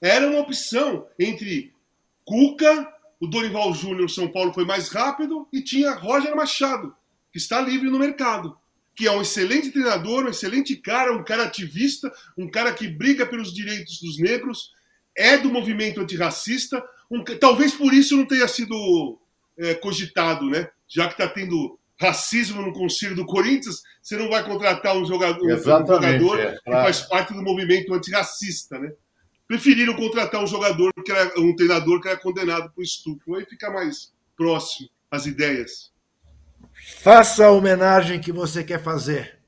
Era 0.00 0.26
uma 0.28 0.40
opção 0.40 1.08
entre 1.18 1.72
Cuca, 2.24 2.92
o 3.20 3.26
Dorival 3.26 3.72
Júnior 3.74 4.10
São 4.10 4.28
Paulo 4.28 4.52
foi 4.52 4.64
mais 4.64 4.88
rápido 4.88 5.48
e 5.52 5.62
tinha 5.62 5.94
Roger 5.94 6.34
Machado, 6.36 6.94
que 7.32 7.38
está 7.38 7.60
livre 7.60 7.90
no 7.90 7.98
mercado. 7.98 8.56
Que 8.94 9.06
é 9.06 9.12
um 9.12 9.20
excelente 9.20 9.70
treinador, 9.70 10.24
um 10.24 10.28
excelente 10.28 10.74
cara, 10.76 11.12
um 11.12 11.22
cara 11.22 11.44
ativista, 11.44 12.12
um 12.36 12.50
cara 12.50 12.72
que 12.72 12.88
briga 12.88 13.26
pelos 13.26 13.52
direitos 13.52 14.00
dos 14.00 14.18
negros, 14.18 14.72
é 15.14 15.36
do 15.36 15.50
movimento 15.50 16.00
antirracista. 16.00 16.82
Um, 17.10 17.22
talvez 17.22 17.74
por 17.74 17.92
isso 17.92 18.16
não 18.16 18.26
tenha 18.26 18.48
sido 18.48 19.18
é, 19.58 19.74
cogitado, 19.74 20.48
né? 20.48 20.68
Já 20.88 21.06
que 21.06 21.12
está 21.12 21.28
tendo 21.28 21.78
racismo 21.98 22.62
no 22.62 22.72
Conselho 22.72 23.16
do 23.16 23.26
Corinthians, 23.26 23.82
você 24.02 24.16
não 24.16 24.28
vai 24.28 24.44
contratar 24.44 24.96
um 24.96 25.04
jogador, 25.04 25.42
um 25.42 25.58
jogador 25.58 26.40
é, 26.40 26.52
que 26.52 26.70
faz 26.70 27.00
parte 27.02 27.32
do 27.32 27.42
movimento 27.42 27.92
antirracista, 27.92 28.78
né? 28.78 28.92
Preferiram 29.46 29.94
contratar 29.94 30.42
um 30.42 30.46
jogador 30.46 30.92
que 31.04 31.12
era 31.12 31.40
um 31.40 31.54
treinador 31.54 32.00
que 32.00 32.08
era 32.08 32.16
condenado 32.16 32.70
por 32.74 32.82
estupro. 32.82 33.36
Aí 33.36 33.44
fica 33.44 33.70
mais 33.70 34.12
próximo 34.36 34.88
às 35.10 35.26
ideias. 35.26 35.92
Faça 37.02 37.46
a 37.46 37.50
homenagem 37.50 38.20
que 38.20 38.32
você 38.32 38.62
quer 38.62 38.82
fazer. 38.82 39.38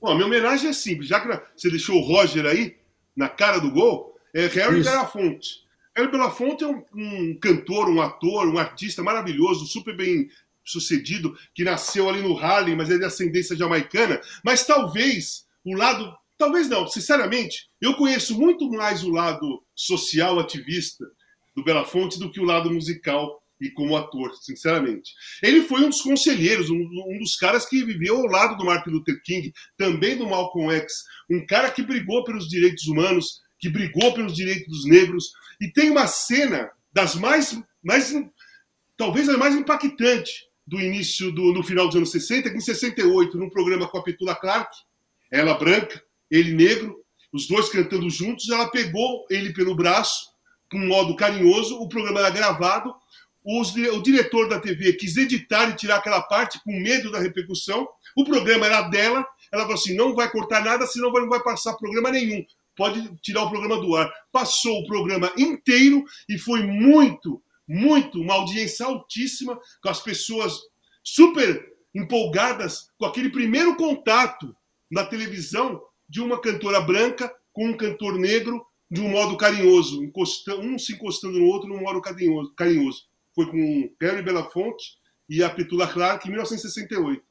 Bom, 0.00 0.12
a 0.12 0.14
minha 0.14 0.26
homenagem 0.26 0.70
é 0.70 0.72
simples. 0.72 1.08
Já 1.08 1.20
que 1.20 1.28
você 1.54 1.70
deixou 1.70 1.96
o 1.96 2.04
Roger 2.04 2.46
aí, 2.46 2.76
na 3.14 3.28
cara 3.28 3.58
do 3.58 3.70
gol, 3.70 4.16
é 4.34 4.46
Harry 4.46 4.80
Isso. 4.80 4.90
Belafonte. 4.90 5.48
Harry 5.94 6.10
Belafonte 6.10 6.64
é 6.64 6.68
um, 6.68 6.82
um 6.94 7.38
cantor, 7.38 7.88
um 7.88 8.00
ator, 8.00 8.48
um 8.48 8.58
artista 8.58 9.02
maravilhoso, 9.02 9.66
super 9.66 9.96
bem 9.96 10.30
sucedido, 10.64 11.36
que 11.54 11.64
nasceu 11.64 12.08
ali 12.08 12.22
no 12.22 12.38
Harlem, 12.38 12.76
mas 12.76 12.90
é 12.90 12.98
de 12.98 13.04
ascendência 13.04 13.56
jamaicana. 13.56 14.20
Mas 14.44 14.64
talvez 14.64 15.46
o 15.64 15.74
lado. 15.74 16.16
Talvez 16.40 16.70
não, 16.70 16.88
sinceramente, 16.88 17.68
eu 17.82 17.92
conheço 17.92 18.34
muito 18.34 18.66
mais 18.70 19.04
o 19.04 19.10
lado 19.10 19.62
social 19.74 20.40
ativista 20.40 21.04
do 21.54 21.62
Belafonte 21.62 22.18
do 22.18 22.30
que 22.30 22.40
o 22.40 22.44
lado 22.44 22.72
musical 22.72 23.44
e 23.60 23.68
como 23.68 23.94
ator, 23.94 24.34
sinceramente. 24.36 25.12
Ele 25.42 25.60
foi 25.60 25.82
um 25.82 25.90
dos 25.90 26.00
conselheiros, 26.00 26.70
um, 26.70 26.78
um 26.78 27.18
dos 27.18 27.36
caras 27.36 27.66
que 27.66 27.84
viveu 27.84 28.16
ao 28.16 28.24
lado 28.24 28.56
do 28.56 28.64
Martin 28.64 28.88
Luther 28.88 29.20
King, 29.22 29.52
também 29.76 30.16
do 30.16 30.26
Malcolm 30.26 30.72
X, 30.72 31.04
um 31.30 31.44
cara 31.44 31.70
que 31.70 31.82
brigou 31.82 32.24
pelos 32.24 32.48
direitos 32.48 32.86
humanos, 32.86 33.42
que 33.58 33.68
brigou 33.68 34.14
pelos 34.14 34.34
direitos 34.34 34.66
dos 34.66 34.86
negros, 34.86 35.32
e 35.60 35.70
tem 35.70 35.90
uma 35.90 36.06
cena 36.06 36.70
das 36.90 37.16
mais, 37.16 37.60
mais 37.84 38.14
talvez 38.96 39.28
a 39.28 39.36
mais 39.36 39.54
impactante 39.54 40.46
do 40.66 40.80
início 40.80 41.30
do 41.32 41.52
no 41.52 41.62
final 41.62 41.86
dos 41.86 41.96
anos 41.96 42.10
60, 42.10 42.48
que 42.48 42.56
em 42.56 42.60
68, 42.62 43.36
num 43.36 43.50
programa 43.50 43.86
com 43.86 43.98
a 43.98 44.02
Petula 44.02 44.34
Clark, 44.34 44.74
ela 45.30 45.52
branca, 45.52 46.02
ele 46.30 46.52
negro, 46.52 46.96
os 47.32 47.46
dois 47.46 47.68
cantando 47.68 48.08
juntos, 48.10 48.48
ela 48.48 48.68
pegou 48.68 49.26
ele 49.30 49.52
pelo 49.52 49.74
braço, 49.74 50.30
com 50.70 50.78
um 50.78 50.86
modo 50.86 51.16
carinhoso, 51.16 51.80
o 51.80 51.88
programa 51.88 52.20
era 52.20 52.30
gravado, 52.30 52.94
os, 53.44 53.74
o 53.74 54.02
diretor 54.02 54.48
da 54.48 54.60
TV 54.60 54.92
quis 54.94 55.16
editar 55.16 55.70
e 55.70 55.76
tirar 55.76 55.96
aquela 55.96 56.22
parte 56.22 56.62
com 56.62 56.72
medo 56.72 57.10
da 57.10 57.18
repercussão. 57.18 57.88
O 58.14 58.24
programa 58.24 58.66
era 58.66 58.82
dela. 58.82 59.26
Ela 59.50 59.62
falou 59.62 59.76
assim: 59.76 59.94
não 59.94 60.14
vai 60.14 60.30
cortar 60.30 60.62
nada, 60.62 60.86
senão 60.86 61.10
não 61.10 61.28
vai 61.28 61.42
passar 61.42 61.74
programa 61.74 62.10
nenhum. 62.10 62.44
Pode 62.76 63.10
tirar 63.22 63.44
o 63.44 63.50
programa 63.50 63.80
do 63.80 63.96
ar. 63.96 64.12
Passou 64.30 64.80
o 64.80 64.86
programa 64.86 65.32
inteiro 65.36 66.04
e 66.28 66.38
foi 66.38 66.62
muito, 66.62 67.42
muito, 67.66 68.20
uma 68.20 68.34
audiência 68.34 68.86
altíssima, 68.86 69.58
com 69.82 69.88
as 69.88 70.00
pessoas 70.02 70.58
super 71.02 71.68
empolgadas 71.94 72.90
com 72.98 73.06
aquele 73.06 73.30
primeiro 73.30 73.74
contato 73.74 74.54
na 74.90 75.04
televisão 75.04 75.80
de 76.10 76.20
uma 76.20 76.40
cantora 76.40 76.80
branca 76.80 77.32
com 77.52 77.68
um 77.68 77.76
cantor 77.76 78.18
negro 78.18 78.66
de 78.90 79.00
um 79.00 79.08
modo 79.08 79.36
carinhoso, 79.36 80.02
um 80.02 80.78
se 80.78 80.92
encostando 80.92 81.38
no 81.38 81.46
outro 81.46 81.68
num 81.68 81.80
modo 81.80 82.02
carinhoso. 82.02 82.52
carinhoso. 82.54 83.04
Foi 83.32 83.46
com 83.46 83.94
Harry 84.00 84.20
Belafonte 84.20 84.98
e 85.28 85.42
a 85.44 85.48
Petula 85.48 85.86
Clark 85.86 86.26
em 86.26 86.32
1968. 86.32 87.22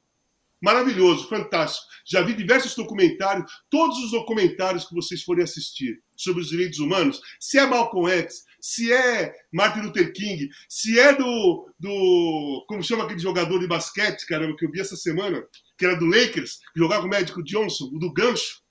Maravilhoso, 0.61 1.27
fantástico. 1.27 1.85
Já 2.05 2.21
vi 2.21 2.33
diversos 2.33 2.75
documentários, 2.75 3.49
todos 3.69 3.97
os 3.99 4.11
documentários 4.11 4.85
que 4.85 4.95
vocês 4.95 5.23
forem 5.23 5.43
assistir 5.43 6.01
sobre 6.15 6.41
os 6.41 6.49
direitos 6.49 6.79
humanos, 6.79 7.21
se 7.39 7.57
é 7.57 7.65
Malcolm 7.65 8.09
X, 8.09 8.43
se 8.59 8.91
é 8.91 9.33
Martin 9.53 9.81
Luther 9.81 10.11
King, 10.11 10.49
se 10.67 10.99
é 10.99 11.13
do, 11.13 11.69
do 11.79 12.65
como 12.67 12.83
chama 12.83 13.05
aquele 13.05 13.19
jogador 13.19 13.59
de 13.59 13.67
basquete, 13.67 14.25
caramba, 14.25 14.55
que 14.57 14.65
eu 14.65 14.71
vi 14.71 14.81
essa 14.81 14.97
semana, 14.97 15.41
que 15.77 15.85
era 15.85 15.95
do 15.95 16.05
Lakers, 16.05 16.57
que 16.73 16.79
jogava 16.79 17.01
com 17.01 17.07
o 17.07 17.11
Médico 17.11 17.43
Johnson, 17.43 17.85
o 17.93 17.99
do 17.99 18.11
gancho, 18.11 18.61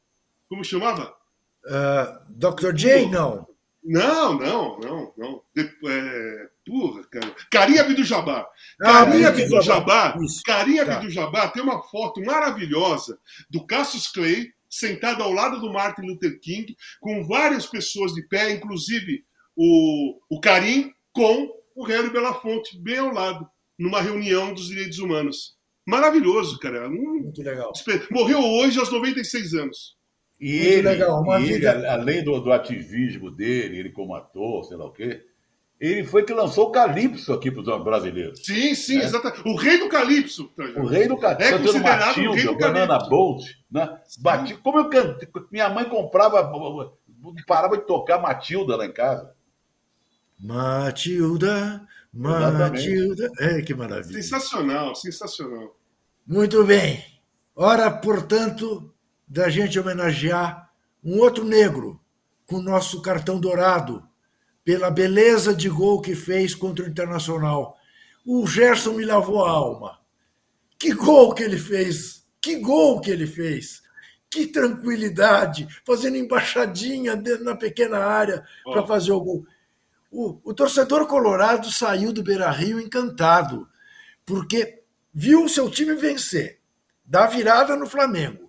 como 0.49 0.65
chamava? 0.65 1.15
Uh, 1.65 2.19
Dr. 2.31 2.73
J, 2.75 3.07
não. 3.09 3.47
Não, 3.85 4.35
não, 4.35 4.79
não, 4.81 5.15
não. 5.17 5.43
É, 5.57 6.49
porra, 6.67 7.05
cara. 7.05 7.35
Carinha 7.51 7.83
Abdul-Jabbar. 7.83 8.47
Ah, 8.83 9.05
Carinha 9.05 9.29
Abdul-Jabbar, 9.29 10.19
Carinha 10.45 10.85
tá. 10.85 10.97
Abdul-Jabbar 10.97 11.53
tem 11.53 11.63
uma 11.63 11.83
foto 11.83 12.21
maravilhosa 12.23 13.19
do 13.49 13.67
Cassius 13.67 14.09
Clay 14.09 14.53
sentado 14.69 15.23
ao 15.23 15.33
lado 15.33 15.61
do 15.61 15.73
Martin 15.73 16.03
Luther 16.03 16.39
King, 16.41 16.77
com 17.01 17.27
várias 17.27 17.67
pessoas 17.67 18.13
de 18.13 18.23
pé, 18.29 18.53
inclusive 18.53 19.25
o, 19.57 20.19
o 20.29 20.41
Karim 20.41 20.93
com 21.13 21.51
o 21.75 21.85
Harry 21.85 22.11
Belafonte 22.11 22.79
bem 22.79 22.99
ao 22.99 23.13
lado, 23.13 23.49
numa 23.79 24.03
reunião 24.03 24.53
dos 24.53 24.69
direitos 24.69 24.99
humanos. 24.99 25.57
Maravilhoso, 25.87 26.59
cara. 26.59 26.89
Muito 26.91 27.43
legal. 27.43 27.73
Morreu 28.11 28.41
hoje 28.41 28.79
aos 28.79 28.93
96 28.93 29.55
anos. 29.55 29.98
E 30.41 30.53
Muito 30.53 30.67
ele, 30.67 30.83
legal. 30.83 31.23
Uma 31.23 31.41
e 31.41 31.45
vida... 31.45 31.73
ele 31.73 31.87
além 31.87 32.25
do, 32.25 32.41
do, 32.41 32.53
ativismo 32.53 33.31
dele, 33.31 33.79
ele 33.79 33.91
como 33.91 34.15
ator, 34.15 34.65
sei 34.65 34.77
lá 34.77 34.87
o 34.87 34.93
quê, 34.93 35.25
ele 35.81 36.05
foi 36.05 36.25
que 36.25 36.33
lançou 36.33 36.69
o 36.69 36.73
Calypso 36.73 37.33
aqui 37.33 37.51
para 37.51 37.61
os 37.61 37.85
brasileiros. 37.85 38.45
Sim, 38.45 38.75
sim, 38.75 38.99
é. 38.99 39.05
exatamente. 39.05 39.49
O 39.49 39.57
rei 39.57 39.79
do 39.79 39.89
Calypso. 39.89 40.51
O 40.77 40.87
rei 40.87 41.07
do 41.07 41.17
Calypso. 41.17 41.55
É 41.55 41.59
considerado 41.59 42.07
Matilda, 42.07 42.31
o 42.31 42.35
rei 42.35 42.45
do 42.45 42.59
Banana 42.59 42.99
Bolt. 43.09 43.45
Né? 43.71 43.99
Bati, 44.19 44.55
como 44.57 44.79
eu 44.79 44.89
cantei, 44.89 45.29
minha 45.51 45.69
mãe 45.69 45.85
comprava, 45.85 46.53
parava 47.47 47.77
de 47.77 47.87
tocar 47.87 48.21
Matilda 48.21 48.77
lá 48.77 48.87
em 48.87 48.93
casa. 48.93 49.33
Matilda, 50.41 51.87
Matilda. 52.13 53.31
É, 53.41 53.61
que 53.63 53.75
maravilha. 53.75 54.23
Sensacional, 54.23 54.95
sensacional. 54.95 55.77
Muito 56.27 56.65
bem. 56.65 57.05
Hora, 57.55 57.91
portanto, 57.91 58.93
da 59.29 59.51
gente 59.51 59.79
homenagear 59.79 60.71
um 61.05 61.19
outro 61.19 61.45
negro 61.45 62.01
com 62.47 62.57
o 62.57 62.63
nosso 62.63 63.03
cartão 63.03 63.39
dourado, 63.39 64.03
pela 64.65 64.91
beleza 64.91 65.55
de 65.55 65.69
gol 65.69 66.01
que 66.01 66.15
fez 66.15 66.55
contra 66.55 66.85
o 66.85 66.89
Internacional. 66.89 67.77
O 68.25 68.47
Gerson 68.47 68.93
me 68.93 69.05
lavou 69.05 69.45
a 69.45 69.51
alma. 69.51 69.99
Que 70.79 70.93
gol 70.93 71.35
que 71.35 71.43
ele 71.43 71.59
fez! 71.59 72.25
Que 72.41 72.57
gol 72.57 73.01
que 73.01 73.11
ele 73.11 73.27
fez! 73.27 73.83
Que 74.31 74.47
tranquilidade, 74.47 75.67
fazendo 75.87 76.17
embaixadinha 76.17 77.17
dentro 77.17 77.45
na 77.45 77.57
pequena 77.57 77.99
área 77.99 78.45
para 78.65 78.87
fazer 78.87 79.13
o 79.13 79.21
gol. 79.21 79.47
O, 80.11 80.39
o, 80.45 80.55
torcedor 80.55 81.07
colorado 81.07 81.71
saiu 81.71 82.13
do 82.13 82.23
Beira 82.23 82.51
Rio 82.51 82.81
encantado, 82.81 83.69
porque 84.25 84.83
viu 85.13 85.45
o 85.45 85.49
seu 85.49 85.71
time 85.71 85.95
vencer, 85.95 86.61
dar 87.05 87.27
virada 87.27 87.77
no 87.77 87.87
Flamengo 87.87 88.48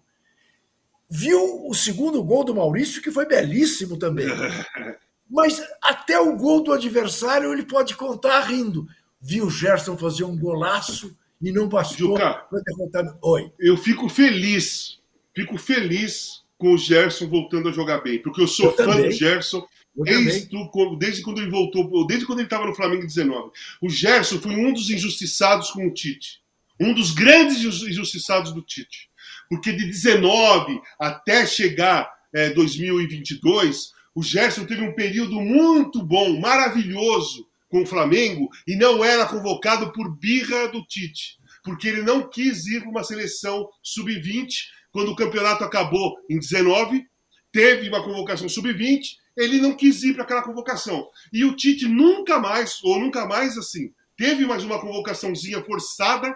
viu 1.09 1.67
o 1.67 1.73
segundo 1.73 2.23
gol 2.23 2.43
do 2.43 2.53
Maurício, 2.53 3.01
que 3.01 3.11
foi 3.11 3.25
belíssimo 3.25 3.97
também. 3.97 4.27
Mas 5.29 5.61
até 5.81 6.19
o 6.19 6.35
gol 6.35 6.63
do 6.63 6.71
adversário 6.71 7.51
ele 7.51 7.63
pode 7.63 7.95
contar 7.95 8.41
rindo. 8.41 8.87
Viu 9.21 9.45
o 9.45 9.51
Gerson 9.51 9.97
fazer 9.97 10.23
um 10.23 10.37
golaço 10.37 11.15
e 11.41 11.51
não 11.51 11.67
bastou 11.67 12.17
derrotar. 12.17 13.17
Oi. 13.21 13.51
Eu 13.59 13.77
fico 13.77 14.09
feliz, 14.09 14.99
fico 15.35 15.57
feliz 15.57 16.43
com 16.57 16.73
o 16.73 16.77
Gerson 16.77 17.27
voltando 17.27 17.69
a 17.69 17.71
jogar 17.71 18.01
bem, 18.01 18.21
porque 18.21 18.41
eu 18.41 18.47
sou 18.47 18.67
eu 18.67 18.71
fã 18.73 18.85
também. 18.85 19.05
do 19.05 19.11
Gerson. 19.11 19.65
Desde, 19.95 20.49
desde, 20.97 21.21
quando 21.21 21.41
ele 21.41 21.51
voltou, 21.51 22.07
desde 22.07 22.25
quando 22.25 22.39
ele 22.39 22.45
estava 22.45 22.65
no 22.65 22.75
Flamengo 22.75 23.05
19. 23.05 23.51
O 23.81 23.89
Gerson 23.89 24.39
foi 24.39 24.55
um 24.55 24.71
dos 24.71 24.89
injustiçados 24.89 25.71
com 25.71 25.85
o 25.85 25.93
Tite. 25.93 26.41
Um 26.79 26.93
dos 26.93 27.11
grandes 27.11 27.57
injustiçados 27.57 28.53
do 28.53 28.61
Tite 28.61 29.08
porque 29.49 29.71
de 29.73 29.85
19 29.85 30.79
até 30.99 31.45
chegar 31.45 32.09
é, 32.33 32.51
2022, 32.51 33.91
o 34.13 34.21
Gerson 34.21 34.65
teve 34.65 34.81
um 34.81 34.93
período 34.93 35.41
muito 35.41 36.03
bom, 36.03 36.39
maravilhoso 36.39 37.47
com 37.67 37.81
o 37.81 37.85
Flamengo 37.85 38.49
e 38.67 38.75
não 38.75 39.03
era 39.03 39.25
convocado 39.25 39.91
por 39.91 40.15
birra 40.17 40.67
do 40.67 40.85
Tite, 40.85 41.39
porque 41.63 41.87
ele 41.87 42.01
não 42.01 42.29
quis 42.29 42.67
ir 42.67 42.81
para 42.81 42.89
uma 42.89 43.03
seleção 43.03 43.67
sub-20 43.81 44.49
quando 44.91 45.11
o 45.11 45.15
campeonato 45.15 45.63
acabou 45.63 46.17
em 46.29 46.39
19, 46.39 47.05
teve 47.51 47.89
uma 47.89 48.03
convocação 48.03 48.49
sub-20, 48.49 49.01
ele 49.37 49.59
não 49.59 49.75
quis 49.75 50.03
ir 50.03 50.13
para 50.13 50.23
aquela 50.23 50.41
convocação. 50.41 51.07
E 51.31 51.45
o 51.45 51.55
Tite 51.55 51.87
nunca 51.87 52.39
mais, 52.39 52.83
ou 52.83 52.99
nunca 52.99 53.25
mais 53.25 53.57
assim, 53.57 53.93
teve 54.17 54.45
mais 54.45 54.63
uma 54.63 54.81
convocaçãozinha 54.81 55.63
forçada 55.63 56.35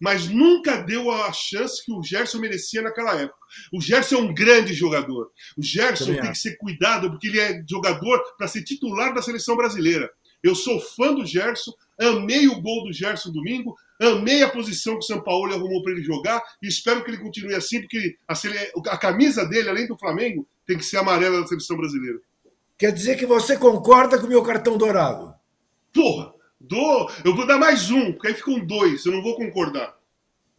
mas 0.00 0.28
nunca 0.28 0.76
deu 0.82 1.10
a 1.10 1.32
chance 1.32 1.84
que 1.84 1.92
o 1.92 2.02
Gerson 2.02 2.38
merecia 2.38 2.82
naquela 2.82 3.14
época. 3.20 3.38
O 3.72 3.80
Gerson 3.80 4.16
é 4.16 4.18
um 4.18 4.34
grande 4.34 4.72
jogador. 4.72 5.30
O 5.56 5.62
Gerson 5.62 6.06
Também 6.06 6.22
tem 6.22 6.32
que 6.32 6.38
ser 6.38 6.56
cuidado 6.56 7.10
porque 7.10 7.28
ele 7.28 7.40
é 7.40 7.62
jogador 7.68 8.22
para 8.36 8.48
ser 8.48 8.62
titular 8.62 9.14
da 9.14 9.22
seleção 9.22 9.56
brasileira. 9.56 10.10
Eu 10.42 10.54
sou 10.54 10.78
fã 10.78 11.14
do 11.14 11.24
Gerson, 11.24 11.72
amei 11.98 12.46
o 12.48 12.60
gol 12.60 12.84
do 12.84 12.92
Gerson 12.92 13.30
domingo, 13.30 13.74
amei 13.98 14.42
a 14.42 14.50
posição 14.50 14.94
que 14.94 15.04
o 15.04 15.06
São 15.06 15.22
Paulo 15.22 15.54
arrumou 15.54 15.82
para 15.82 15.92
ele 15.92 16.02
jogar 16.02 16.42
e 16.62 16.68
espero 16.68 17.02
que 17.02 17.10
ele 17.10 17.22
continue 17.22 17.54
assim, 17.54 17.80
porque 17.80 18.16
a, 18.28 18.34
a 18.92 18.98
camisa 18.98 19.46
dele, 19.46 19.70
além 19.70 19.86
do 19.86 19.96
Flamengo, 19.96 20.46
tem 20.66 20.76
que 20.76 20.84
ser 20.84 20.98
amarela 20.98 21.40
da 21.40 21.46
seleção 21.46 21.76
brasileira. 21.76 22.18
Quer 22.76 22.92
dizer 22.92 23.16
que 23.16 23.24
você 23.24 23.56
concorda 23.56 24.18
com 24.18 24.26
o 24.26 24.28
meu 24.28 24.42
cartão 24.42 24.76
dourado? 24.76 25.32
Porra! 25.92 26.33
Dou, 26.68 27.10
eu 27.24 27.34
vou 27.34 27.46
dar 27.46 27.58
mais 27.58 27.90
um, 27.90 28.12
porque 28.12 28.28
aí 28.28 28.34
ficam 28.34 28.58
dois. 28.58 29.04
Eu 29.04 29.12
não 29.12 29.22
vou 29.22 29.36
concordar. 29.36 29.94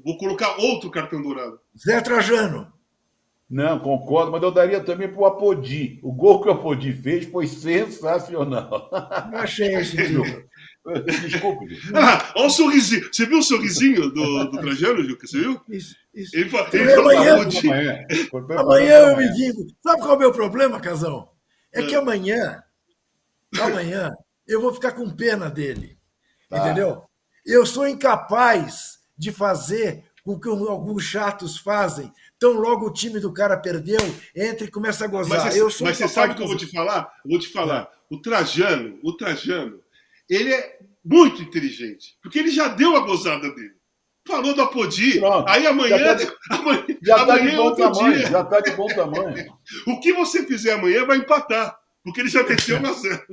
Vou 0.03 0.17
colocar 0.17 0.57
outro 0.57 0.91
cartão 0.91 1.21
dourado. 1.21 1.59
Zé 1.77 2.01
Trajano. 2.01 2.71
Não, 3.49 3.79
concordo, 3.79 4.31
mas 4.31 4.41
eu 4.41 4.51
daria 4.51 4.79
também 4.79 5.07
para 5.07 5.21
o 5.21 5.25
Apodi. 5.25 5.99
O 6.01 6.11
gol 6.11 6.41
que 6.41 6.49
o 6.49 6.51
Apodi 6.51 6.93
fez 6.93 7.25
foi 7.25 7.45
sensacional. 7.45 8.89
Não 9.31 9.39
achei 9.39 9.75
esse 9.75 9.97
Juca. 10.05 10.45
Desculpe. 11.05 11.79
Ah, 11.93 12.33
olha 12.35 12.47
o 12.47 12.49
sorrisinho. 12.49 13.07
Você 13.11 13.25
viu 13.25 13.39
o 13.39 13.43
sorrisinho 13.43 14.09
do, 14.09 14.45
do 14.45 14.59
Trajano, 14.59 15.03
Juca? 15.03 15.27
Você 15.27 15.39
viu? 15.39 15.61
Isso, 15.69 15.95
isso. 16.13 16.35
Ele, 16.35 16.49
fala, 16.49 16.69
ele 16.73 16.93
amanhã, 16.93 17.35
amanhã, 17.35 18.05
amanhã 18.57 18.95
eu 19.09 19.17
me 19.17 19.31
digo. 19.33 19.67
Sabe 19.81 20.01
qual 20.01 20.13
é 20.13 20.15
o 20.15 20.19
meu 20.19 20.31
problema, 20.31 20.79
Casão? 20.79 21.29
É 21.71 21.83
que 21.83 21.93
é. 21.93 21.97
amanhã, 21.97 22.63
amanhã, 23.59 24.11
eu 24.47 24.61
vou 24.61 24.73
ficar 24.73 24.91
com 24.91 25.09
pena 25.09 25.49
dele. 25.49 25.94
Tá. 26.55 26.65
Entendeu? 26.65 27.03
Eu 27.45 27.65
sou 27.65 27.87
incapaz 27.87 28.99
de 29.17 29.31
fazer 29.31 30.03
o 30.25 30.39
que 30.39 30.49
alguns 30.49 31.03
chatos 31.03 31.57
fazem. 31.57 32.11
Então, 32.35 32.53
logo 32.53 32.87
o 32.87 32.93
time 32.93 33.19
do 33.19 33.31
cara 33.31 33.55
perdeu, 33.55 33.99
entra 34.35 34.65
e 34.65 34.71
começa 34.71 35.05
a 35.05 35.07
gozar. 35.07 35.45
Mas, 35.45 35.55
eu 35.55 35.69
sou 35.69 35.85
mas 35.85 35.97
você 35.97 36.07
sabe 36.07 36.33
o 36.33 36.35
que 36.35 36.41
eu 36.41 36.47
vou 36.47 36.57
te 36.57 36.67
falar? 36.71 37.11
Eu 37.23 37.31
vou 37.31 37.39
te 37.39 37.49
falar. 37.49 37.83
É. 37.83 37.95
O 38.09 38.21
Trajano, 38.21 38.99
o 39.03 39.13
Trajano, 39.13 39.79
ele 40.29 40.51
é 40.51 40.79
muito 41.03 41.41
inteligente, 41.41 42.17
porque 42.21 42.39
ele 42.39 42.49
já 42.49 42.67
deu 42.67 42.95
a 42.95 43.01
gozada 43.01 43.53
dele. 43.53 43.75
Falou 44.27 44.55
do 44.55 44.61
Apodi, 44.63 45.21
aí 45.47 45.67
amanhã. 45.67 45.99
Já 45.99 46.15
tá, 46.15 46.33
amanhã, 46.49 46.85
já 47.03 47.15
amanhã 47.21 47.35
tá 47.37 47.45
de 47.45 47.55
bom 47.55 47.75
tamanho, 47.75 48.17
dia. 48.17 48.27
já 48.27 48.43
tá 48.43 48.59
de 48.59 48.71
bom 48.71 48.87
tamanho. 48.87 49.57
o 49.85 49.99
que 49.99 50.13
você 50.13 50.45
fizer 50.47 50.73
amanhã 50.73 51.05
vai 51.05 51.17
empatar, 51.17 51.77
porque 52.03 52.21
ele 52.21 52.29
já 52.29 52.41
desceu 52.43 52.79
na 52.79 52.91
zero. 52.93 53.23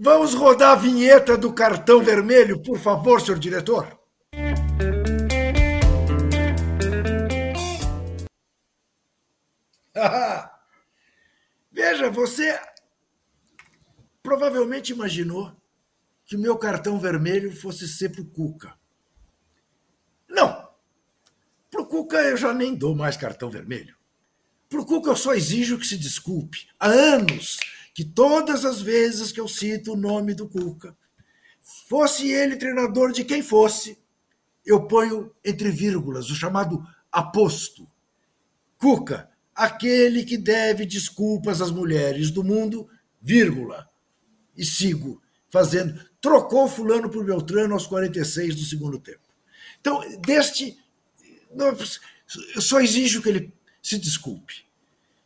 Vamos 0.00 0.32
rodar 0.32 0.70
a 0.70 0.76
vinheta 0.76 1.36
do 1.36 1.52
cartão 1.52 2.00
vermelho, 2.00 2.62
por 2.62 2.78
favor, 2.78 3.20
senhor 3.20 3.36
diretor. 3.36 3.98
Veja, 11.72 12.08
você 12.10 12.56
provavelmente 14.22 14.92
imaginou 14.92 15.52
que 16.24 16.36
o 16.36 16.40
meu 16.40 16.56
cartão 16.56 17.00
vermelho 17.00 17.50
fosse 17.50 17.88
ser 17.88 18.10
para 18.10 18.22
o 18.22 18.26
Cuca. 18.26 18.78
Não. 20.28 20.68
Para 21.68 21.82
o 21.82 21.86
Cuca 21.86 22.18
eu 22.18 22.36
já 22.36 22.54
nem 22.54 22.72
dou 22.72 22.94
mais 22.94 23.16
cartão 23.16 23.50
vermelho. 23.50 23.96
Para 24.68 24.80
o 24.80 24.86
Cuca 24.86 25.10
eu 25.10 25.16
só 25.16 25.34
exijo 25.34 25.76
que 25.76 25.86
se 25.88 25.98
desculpe. 25.98 26.68
Há 26.78 26.86
anos 26.86 27.58
que 27.98 28.04
todas 28.04 28.64
as 28.64 28.80
vezes 28.80 29.32
que 29.32 29.40
eu 29.40 29.48
cito 29.48 29.92
o 29.92 29.96
nome 29.96 30.32
do 30.32 30.48
Cuca, 30.48 30.96
fosse 31.88 32.30
ele 32.30 32.54
treinador 32.54 33.10
de 33.10 33.24
quem 33.24 33.42
fosse, 33.42 33.98
eu 34.64 34.86
ponho 34.86 35.34
entre 35.44 35.68
vírgulas 35.68 36.30
o 36.30 36.36
chamado 36.36 36.86
aposto. 37.10 37.90
Cuca, 38.76 39.28
aquele 39.52 40.24
que 40.24 40.38
deve 40.38 40.86
desculpas 40.86 41.60
às 41.60 41.72
mulheres 41.72 42.30
do 42.30 42.44
mundo, 42.44 42.88
vírgula. 43.20 43.90
E 44.56 44.64
sigo 44.64 45.20
fazendo. 45.48 46.00
Trocou 46.20 46.68
fulano 46.68 47.10
por 47.10 47.24
Beltrano 47.24 47.74
aos 47.74 47.88
46 47.88 48.54
do 48.54 48.62
segundo 48.62 49.00
tempo. 49.00 49.26
Então, 49.80 50.00
deste 50.20 50.78
eu 52.54 52.62
só 52.62 52.80
exijo 52.80 53.20
que 53.20 53.28
ele 53.28 53.52
se 53.82 53.98
desculpe, 53.98 54.64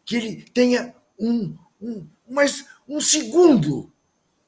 que 0.07 0.16
ele 0.16 0.43
tenha 0.55 0.94
um, 1.19 1.55
um, 1.78 2.07
mais 2.33 2.65
um 2.89 3.01
segundo 3.01 3.93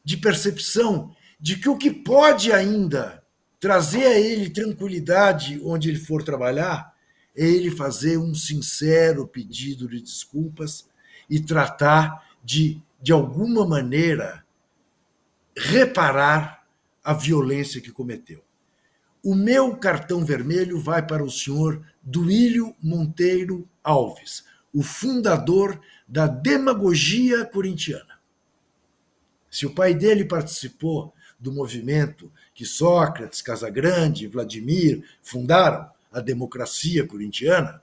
de 0.02 0.16
percepção 0.16 1.15
de 1.39 1.56
que 1.56 1.69
o 1.69 1.77
que 1.77 1.90
pode 1.90 2.52
ainda 2.52 3.23
trazer 3.61 4.06
a 4.06 4.19
ele 4.19 4.51
tranquilidade 4.51 5.61
onde 5.62 5.90
ele 5.90 5.98
for 5.98 6.23
trabalhar 6.23 6.94
é 7.36 7.44
ele 7.44 7.70
fazer 7.70 8.16
um 8.16 8.35
sincero 8.35 9.27
pedido 9.27 9.89
de 9.89 10.01
desculpas 10.01 10.89
e 11.28 11.40
tratar 11.40 12.27
de, 12.43 12.81
de 13.02 13.12
alguma 13.12 13.66
maneira, 13.66 14.44
reparar 15.56 16.65
a 17.02 17.12
violência 17.12 17.81
que 17.81 17.90
cometeu. 17.90 18.43
O 19.23 19.35
meu 19.35 19.77
cartão 19.77 20.24
vermelho 20.24 20.78
vai 20.78 21.05
para 21.05 21.24
o 21.24 21.31
senhor 21.31 21.85
Duílio 22.02 22.74
Monteiro 22.82 23.69
Alves, 23.82 24.44
o 24.74 24.82
fundador 24.82 25.80
da 26.06 26.26
demagogia 26.26 27.44
corintiana. 27.44 28.18
Se 29.48 29.64
o 29.64 29.74
pai 29.74 29.94
dele 29.94 30.24
participou 30.24 31.14
do 31.38 31.52
movimento 31.52 32.30
que 32.52 32.66
Sócrates, 32.66 33.40
Casagrande 33.40 34.26
Vladimir 34.26 35.05
fundaram, 35.22 35.88
a 36.10 36.20
democracia 36.20 37.06
corintiana, 37.06 37.82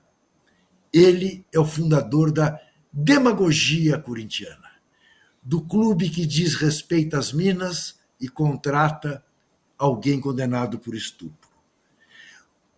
ele 0.92 1.44
é 1.52 1.58
o 1.58 1.66
fundador 1.66 2.32
da 2.32 2.58
demagogia 2.90 3.98
corintiana, 3.98 4.70
do 5.42 5.60
clube 5.60 6.08
que 6.08 6.24
diz 6.24 6.54
respeito 6.54 7.16
às 7.16 7.32
minas 7.32 7.98
e 8.20 8.28
contrata 8.28 9.22
alguém 9.78 10.20
condenado 10.20 10.78
por 10.78 10.94
estupro. 10.94 11.41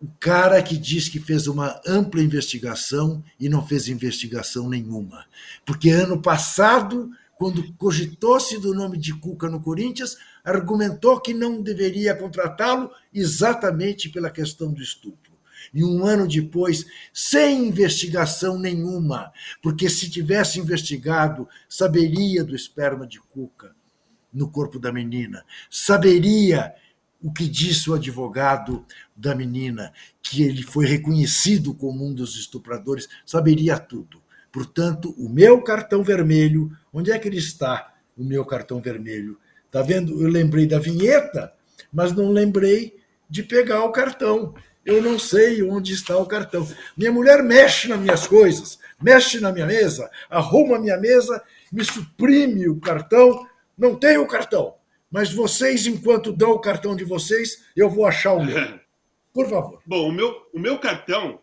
O 0.05 0.07
cara 0.19 0.61
que 0.61 0.77
diz 0.77 1.09
que 1.09 1.19
fez 1.19 1.47
uma 1.47 1.81
ampla 1.83 2.21
investigação 2.21 3.23
e 3.39 3.49
não 3.49 3.65
fez 3.65 3.87
investigação 3.87 4.69
nenhuma. 4.69 5.25
Porque 5.65 5.89
ano 5.89 6.21
passado, 6.21 7.09
quando 7.35 7.73
cogitou-se 7.73 8.59
do 8.59 8.71
nome 8.71 8.99
de 8.99 9.15
Cuca 9.15 9.49
no 9.49 9.59
Corinthians, 9.59 10.15
argumentou 10.43 11.19
que 11.19 11.33
não 11.33 11.59
deveria 11.59 12.13
contratá-lo 12.13 12.91
exatamente 13.11 14.07
pela 14.09 14.29
questão 14.29 14.71
do 14.71 14.79
estupro 14.79 15.33
e 15.73 15.83
um 15.83 16.05
ano 16.05 16.27
depois, 16.27 16.85
sem 17.11 17.69
investigação 17.69 18.59
nenhuma, 18.59 19.31
porque 19.59 19.89
se 19.89 20.07
tivesse 20.07 20.59
investigado, 20.59 21.49
saberia 21.67 22.43
do 22.43 22.55
esperma 22.55 23.07
de 23.07 23.19
Cuca 23.19 23.75
no 24.31 24.47
corpo 24.51 24.77
da 24.77 24.91
menina, 24.91 25.43
saberia 25.67 26.75
o 27.25 27.33
que 27.33 27.47
disse 27.47 27.89
o 27.89 27.95
advogado 27.95 28.85
da 29.15 29.33
menina, 29.33 29.91
que 30.21 30.43
ele 30.43 30.61
foi 30.61 30.85
reconhecido 30.85 31.73
como 31.73 32.05
um 32.05 32.13
dos 32.13 32.35
estupradores, 32.35 33.09
saberia 33.25 33.79
tudo. 33.79 34.21
Portanto, 34.51 35.15
o 35.17 35.27
meu 35.27 35.61
cartão 35.63 36.03
vermelho, 36.03 36.71
onde 36.93 37.11
é 37.11 37.17
que 37.17 37.27
ele 37.27 37.39
está? 37.39 37.93
O 38.15 38.23
meu 38.23 38.45
cartão 38.45 38.79
vermelho. 38.79 39.39
Tá 39.71 39.81
vendo? 39.81 40.21
Eu 40.21 40.29
lembrei 40.29 40.67
da 40.67 40.77
vinheta, 40.77 41.51
mas 41.91 42.13
não 42.13 42.31
lembrei 42.31 42.95
de 43.27 43.41
pegar 43.41 43.83
o 43.83 43.91
cartão 43.91 44.53
eu 44.85 45.01
não 45.01 45.17
sei 45.17 45.63
onde 45.63 45.93
está 45.93 46.15
o 46.15 46.27
cartão. 46.27 46.67
Minha 46.95 47.11
mulher 47.11 47.41
mexe 47.41 47.87
nas 47.87 47.99
minhas 47.99 48.27
coisas, 48.27 48.77
mexe 49.01 49.39
na 49.39 49.51
minha 49.51 49.65
mesa, 49.65 50.09
arruma 50.29 50.75
a 50.75 50.79
minha 50.79 50.95
mesa, 50.95 51.41
me 51.71 51.83
suprime 51.83 52.69
o 52.69 52.79
cartão. 52.79 53.47
Não 53.75 53.95
tenho 53.95 54.21
o 54.21 54.27
cartão, 54.27 54.75
mas 55.15 55.31
vocês, 55.31 55.87
enquanto 55.87 56.33
dão 56.33 56.51
o 56.51 56.59
cartão 56.59 56.93
de 56.93 57.05
vocês, 57.05 57.63
eu 57.73 57.89
vou 57.89 58.05
achar 58.05 58.33
o 58.33 58.43
meu. 58.43 58.57
Por 59.33 59.47
favor. 59.47 59.81
Bom, 59.85 60.09
o 60.09 60.11
meu, 60.11 60.45
o 60.53 60.59
meu 60.59 60.77
cartão 60.77 61.39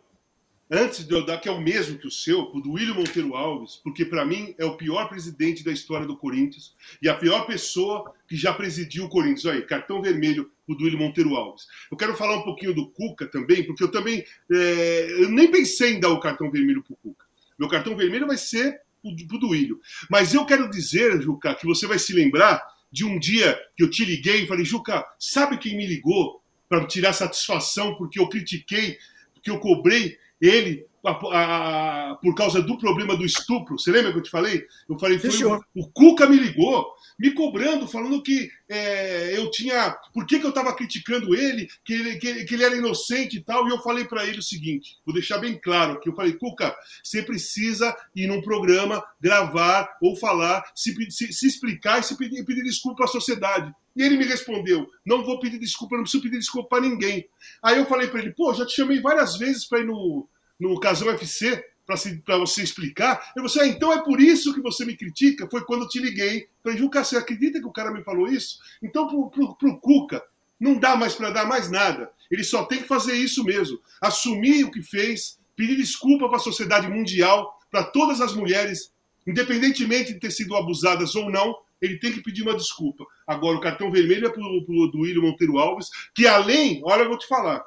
antes 0.71 1.07
de 1.07 1.15
eu 1.15 1.25
dar, 1.25 1.39
que 1.39 1.49
é 1.49 1.53
o 1.53 1.59
mesmo 1.59 1.97
que 1.97 2.07
o 2.07 2.11
seu, 2.11 2.51
o 2.53 2.61
do 2.61 2.73
William 2.73 2.93
Monteiro 2.93 3.35
Alves, 3.35 3.77
porque 3.77 4.05
para 4.05 4.27
mim 4.27 4.55
é 4.59 4.65
o 4.67 4.77
pior 4.77 5.09
presidente 5.09 5.65
da 5.65 5.73
história 5.73 6.07
do 6.07 6.19
Corinthians 6.19 6.75
e 7.01 7.09
a 7.09 7.15
pior 7.15 7.47
pessoa 7.47 8.13
que 8.29 8.37
já 8.37 8.53
presidiu 8.53 9.07
o 9.07 9.09
Corinthians. 9.09 9.47
Olha 9.47 9.55
aí, 9.55 9.63
cartão 9.63 10.03
vermelho 10.03 10.51
o 10.69 10.75
do 10.75 10.85
William 10.85 10.99
Monteiro 10.99 11.35
Alves. 11.35 11.67
Eu 11.91 11.97
quero 11.97 12.15
falar 12.15 12.37
um 12.37 12.43
pouquinho 12.43 12.75
do 12.75 12.91
Cuca 12.91 13.27
também, 13.27 13.65
porque 13.65 13.83
eu 13.83 13.91
também 13.91 14.23
é, 14.53 15.17
eu 15.19 15.31
nem 15.31 15.51
pensei 15.51 15.95
em 15.95 16.01
dar 16.01 16.11
o 16.11 16.21
cartão 16.21 16.51
vermelho 16.51 16.83
para 16.83 16.93
o 16.93 16.97
Cuca. 16.97 17.25
Meu 17.59 17.71
cartão 17.71 17.97
vermelho 17.97 18.27
vai 18.27 18.37
ser 18.37 18.83
o 19.03 19.13
do 19.15 19.49
William. 19.49 19.77
Mas 20.11 20.35
eu 20.35 20.45
quero 20.45 20.69
dizer, 20.69 21.23
Juca, 21.23 21.55
que 21.55 21.67
você 21.67 21.87
vai 21.87 21.99
se 21.99 22.13
lembrar 22.13 22.63
de 22.93 23.05
um 23.05 23.19
dia 23.19 23.59
que 23.77 23.83
eu 23.83 23.91
te 23.91 24.05
liguei 24.05 24.43
e 24.43 24.47
falei, 24.47 24.65
Juca, 24.65 25.05
sabe 25.19 25.57
quem 25.57 25.77
me 25.77 25.87
ligou 25.87 26.43
para 26.69 26.87
tirar 26.87 27.13
satisfação 27.13 27.97
porque 27.97 28.21
eu 28.21 28.29
critiquei, 28.29 28.99
porque 29.35 29.51
eu 29.51 29.59
cobrei 29.59 30.19
ele 30.41 30.87
a, 31.05 31.11
a, 31.11 32.15
por 32.17 32.35
causa 32.35 32.63
do 32.63 32.79
problema 32.79 33.17
do 33.17 33.25
estupro. 33.25 33.79
Você 33.79 33.91
lembra 33.91 34.13
que 34.13 34.19
eu 34.19 34.23
te 34.23 34.31
falei? 34.31 34.65
Eu 34.89 34.99
falei, 34.99 35.19
foi, 35.19 35.45
o, 35.45 35.61
o 35.75 35.89
Cuca 35.91 36.27
me 36.27 36.37
ligou, 36.37 36.87
me 37.19 37.33
cobrando, 37.33 37.89
falando 37.89 38.23
que 38.23 38.51
é, 38.69 39.37
eu 39.37 39.51
tinha. 39.51 39.97
Por 40.15 40.27
que, 40.27 40.39
que 40.39 40.47
eu 40.47 40.51
estava 40.51 40.75
criticando 40.75 41.35
ele 41.35 41.69
que, 41.85 41.93
ele, 41.93 42.17
que, 42.17 42.45
que 42.45 42.55
ele 42.55 42.65
era 42.65 42.77
inocente 42.77 43.37
e 43.37 43.41
tal? 43.41 43.67
E 43.67 43.71
eu 43.71 43.79
falei 43.81 44.05
para 44.05 44.25
ele 44.27 44.39
o 44.39 44.43
seguinte: 44.43 44.97
vou 45.05 45.15
deixar 45.15 45.39
bem 45.39 45.59
claro 45.59 46.01
que 46.01 46.09
eu 46.09 46.15
falei, 46.15 46.35
Cuca, 46.35 46.75
você 47.03 47.23
precisa 47.23 47.95
ir 48.15 48.29
num 48.29 48.41
programa, 48.41 49.03
gravar 49.21 49.89
ou 50.01 50.17
falar, 50.17 50.65
se, 50.75 50.95
se, 51.11 51.33
se 51.33 51.47
explicar 51.47 52.01
e 52.01 52.05
se 52.05 52.17
pedir, 52.17 52.45
pedir 52.45 52.63
desculpa 52.63 53.05
à 53.05 53.09
sociedade. 53.09 53.73
E 53.95 54.03
ele 54.03 54.17
me 54.17 54.25
respondeu: 54.25 54.89
Não 55.05 55.25
vou 55.25 55.39
pedir 55.39 55.59
desculpa, 55.59 55.97
não 55.97 56.03
preciso 56.03 56.23
pedir 56.23 56.39
desculpa 56.39 56.71
para 56.71 56.89
ninguém. 56.89 57.29
Aí 57.63 57.79
eu 57.79 57.87
falei 57.87 58.09
para 58.09 58.21
ele: 58.21 58.33
Pô, 58.33 58.55
já 58.55 58.65
te 58.65 58.75
chamei 58.75 59.01
várias 59.01 59.37
vezes 59.37 59.67
para 59.67 59.81
ir 59.81 59.87
no, 59.87 60.27
no 60.69 60.79
Casão 60.79 61.11
FC 61.11 61.65
para 61.85 62.39
você 62.39 62.63
explicar. 62.63 63.33
Eu 63.37 63.43
você, 63.43 63.61
ah, 63.61 63.67
então 63.67 63.93
é 63.93 64.03
por 64.03 64.21
isso 64.21 64.55
que 64.55 64.61
você 64.61 64.85
me 64.85 64.97
critica? 64.97 65.49
Foi 65.51 65.65
quando 65.65 65.83
eu 65.83 65.89
te 65.89 65.99
liguei. 65.99 66.49
Falei, 66.63 66.79
Juca, 66.79 67.03
você 67.03 67.17
acredita 67.17 67.59
que 67.59 67.67
o 67.67 67.73
cara 67.73 67.91
me 67.91 68.05
falou 68.05 68.29
isso? 68.29 68.59
Então, 68.83 69.09
pro, 69.09 69.29
pro, 69.31 69.55
pro 69.57 69.81
Cuca, 69.81 70.23
não 70.61 70.79
dá 70.79 70.95
mais 70.97 71.15
para 71.15 71.31
dar 71.31 71.45
mais 71.45 71.69
nada. 71.71 72.09
Ele 72.31 72.45
só 72.45 72.65
tem 72.65 72.79
que 72.79 72.89
fazer 72.89 73.15
isso 73.15 73.45
mesmo. 73.45 73.81
Assumir 74.01 74.65
o 74.65 74.71
que 74.71 74.83
fez, 74.83 75.39
pedir 75.57 75.77
desculpa 75.77 76.29
para 76.29 76.37
a 76.37 76.41
sociedade 76.41 76.89
mundial, 76.89 77.59
para 77.71 77.83
todas 77.83 78.21
as 78.21 78.33
mulheres, 78.33 78.93
independentemente 79.27 80.15
de 80.15 80.21
ter 80.21 80.31
sido 80.31 80.55
abusadas 80.55 81.17
ou 81.17 81.29
não, 81.29 81.59
ele 81.81 81.99
tem 81.99 82.13
que 82.13 82.23
pedir 82.23 82.43
uma 82.43 82.57
desculpa. 82.57 83.05
Agora, 83.27 83.59
o 83.59 83.61
cartão 83.61 83.91
vermelho 83.91 84.29
é 84.29 84.31
para 84.31 84.41
o 84.41 84.87
do 84.87 85.01
William 85.01 85.23
Monteiro 85.23 85.59
Alves, 85.59 85.91
que 86.15 86.29
além, 86.29 86.81
olha, 86.85 87.03
eu 87.03 87.09
vou 87.09 87.19
te 87.19 87.27
falar, 87.27 87.65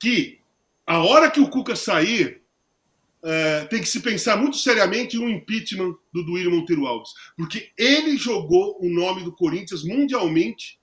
que 0.00 0.41
a 0.92 1.02
hora 1.02 1.30
que 1.30 1.40
o 1.40 1.48
Cuca 1.48 1.74
sair, 1.74 2.42
é, 3.24 3.64
tem 3.64 3.80
que 3.80 3.88
se 3.88 4.00
pensar 4.00 4.36
muito 4.36 4.58
seriamente 4.58 5.16
em 5.16 5.20
um 5.20 5.28
impeachment 5.28 5.94
do 6.12 6.22
Duílio 6.22 6.50
Monteiro 6.50 6.86
Alves. 6.86 7.10
Porque 7.34 7.72
ele 7.78 8.18
jogou 8.18 8.78
o 8.78 8.88
nome 8.90 9.24
do 9.24 9.34
Corinthians 9.34 9.82
mundialmente, 9.84 10.78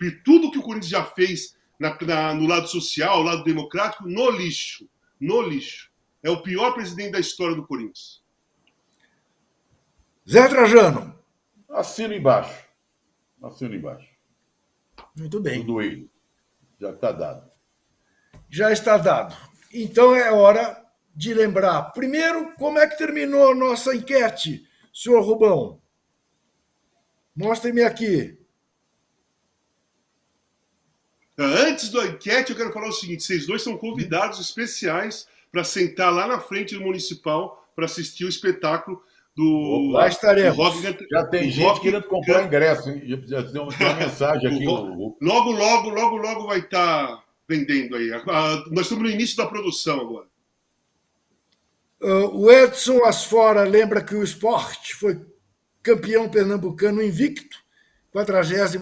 e 0.00 0.12
tudo 0.22 0.52
que 0.52 0.58
o 0.58 0.62
Corinthians 0.62 0.90
já 0.90 1.04
fez 1.04 1.56
na, 1.80 1.98
na, 2.02 2.34
no 2.34 2.46
lado 2.46 2.68
social, 2.68 3.18
no 3.18 3.24
lado 3.24 3.42
democrático, 3.42 4.08
no 4.08 4.30
lixo. 4.30 4.88
No 5.20 5.42
lixo. 5.42 5.90
É 6.22 6.30
o 6.30 6.40
pior 6.40 6.72
presidente 6.72 7.12
da 7.12 7.18
história 7.18 7.56
do 7.56 7.66
Corinthians. 7.66 8.22
Zé 10.30 10.46
Trajano. 10.46 11.18
Assino 11.68 12.14
embaixo. 12.14 12.64
Assino 13.42 13.74
embaixo. 13.74 14.08
Muito 15.16 15.40
bem. 15.40 15.60
Do 15.60 15.72
Duílio. 15.72 16.08
Já 16.80 16.90
está 16.90 17.10
dado. 17.10 17.50
Já 18.48 18.70
está 18.70 18.96
dado. 18.96 19.47
Então 19.72 20.14
é 20.14 20.30
hora 20.32 20.84
de 21.14 21.34
lembrar. 21.34 21.92
Primeiro, 21.92 22.52
como 22.56 22.78
é 22.78 22.86
que 22.86 22.96
terminou 22.96 23.50
a 23.50 23.54
nossa 23.54 23.94
enquete, 23.94 24.64
senhor 24.92 25.20
Rubão? 25.22 25.80
Mostre-me 27.34 27.82
aqui. 27.82 28.38
Antes 31.36 31.90
da 31.90 32.04
enquete, 32.06 32.50
eu 32.50 32.56
quero 32.56 32.72
falar 32.72 32.88
o 32.88 32.92
seguinte: 32.92 33.22
vocês 33.22 33.46
dois 33.46 33.62
são 33.62 33.76
convidados 33.76 34.40
especiais 34.40 35.28
para 35.52 35.62
sentar 35.62 36.12
lá 36.12 36.26
na 36.26 36.40
frente 36.40 36.74
do 36.74 36.80
municipal 36.80 37.64
para 37.76 37.84
assistir 37.84 38.24
o 38.24 38.28
espetáculo 38.28 39.00
do. 39.36 39.92
Lá 39.92 40.08
estaremos. 40.08 40.56
Rock, 40.56 40.82
já 41.10 41.26
tem 41.26 41.50
gente 41.50 41.64
rock, 41.64 41.80
querendo 41.80 42.08
comprar 42.08 42.44
ingresso, 42.44 42.90
hein? 42.90 43.02
Já 43.26 43.42
tem 43.44 43.60
uma 43.60 43.70
mensagem 43.94 44.52
aqui. 44.52 44.66
logo, 44.66 45.16
logo, 45.50 45.90
logo, 45.90 46.16
logo 46.16 46.46
vai 46.48 46.58
estar 46.58 47.06
tá 47.06 47.24
vendendo 47.48 47.96
aí. 47.96 48.10
Nós 48.70 48.82
estamos 48.82 49.04
no 49.04 49.10
início 49.10 49.36
da 49.36 49.46
produção 49.46 50.00
agora. 50.00 50.26
Uh, 52.00 52.28
o 52.36 52.52
Edson 52.52 53.04
Asfora 53.04 53.64
lembra 53.64 54.04
que 54.04 54.14
o 54.14 54.22
esporte 54.22 54.94
foi 54.94 55.20
campeão 55.82 56.28
pernambucano 56.28 57.02
invicto, 57.02 57.56
43 58.12 58.76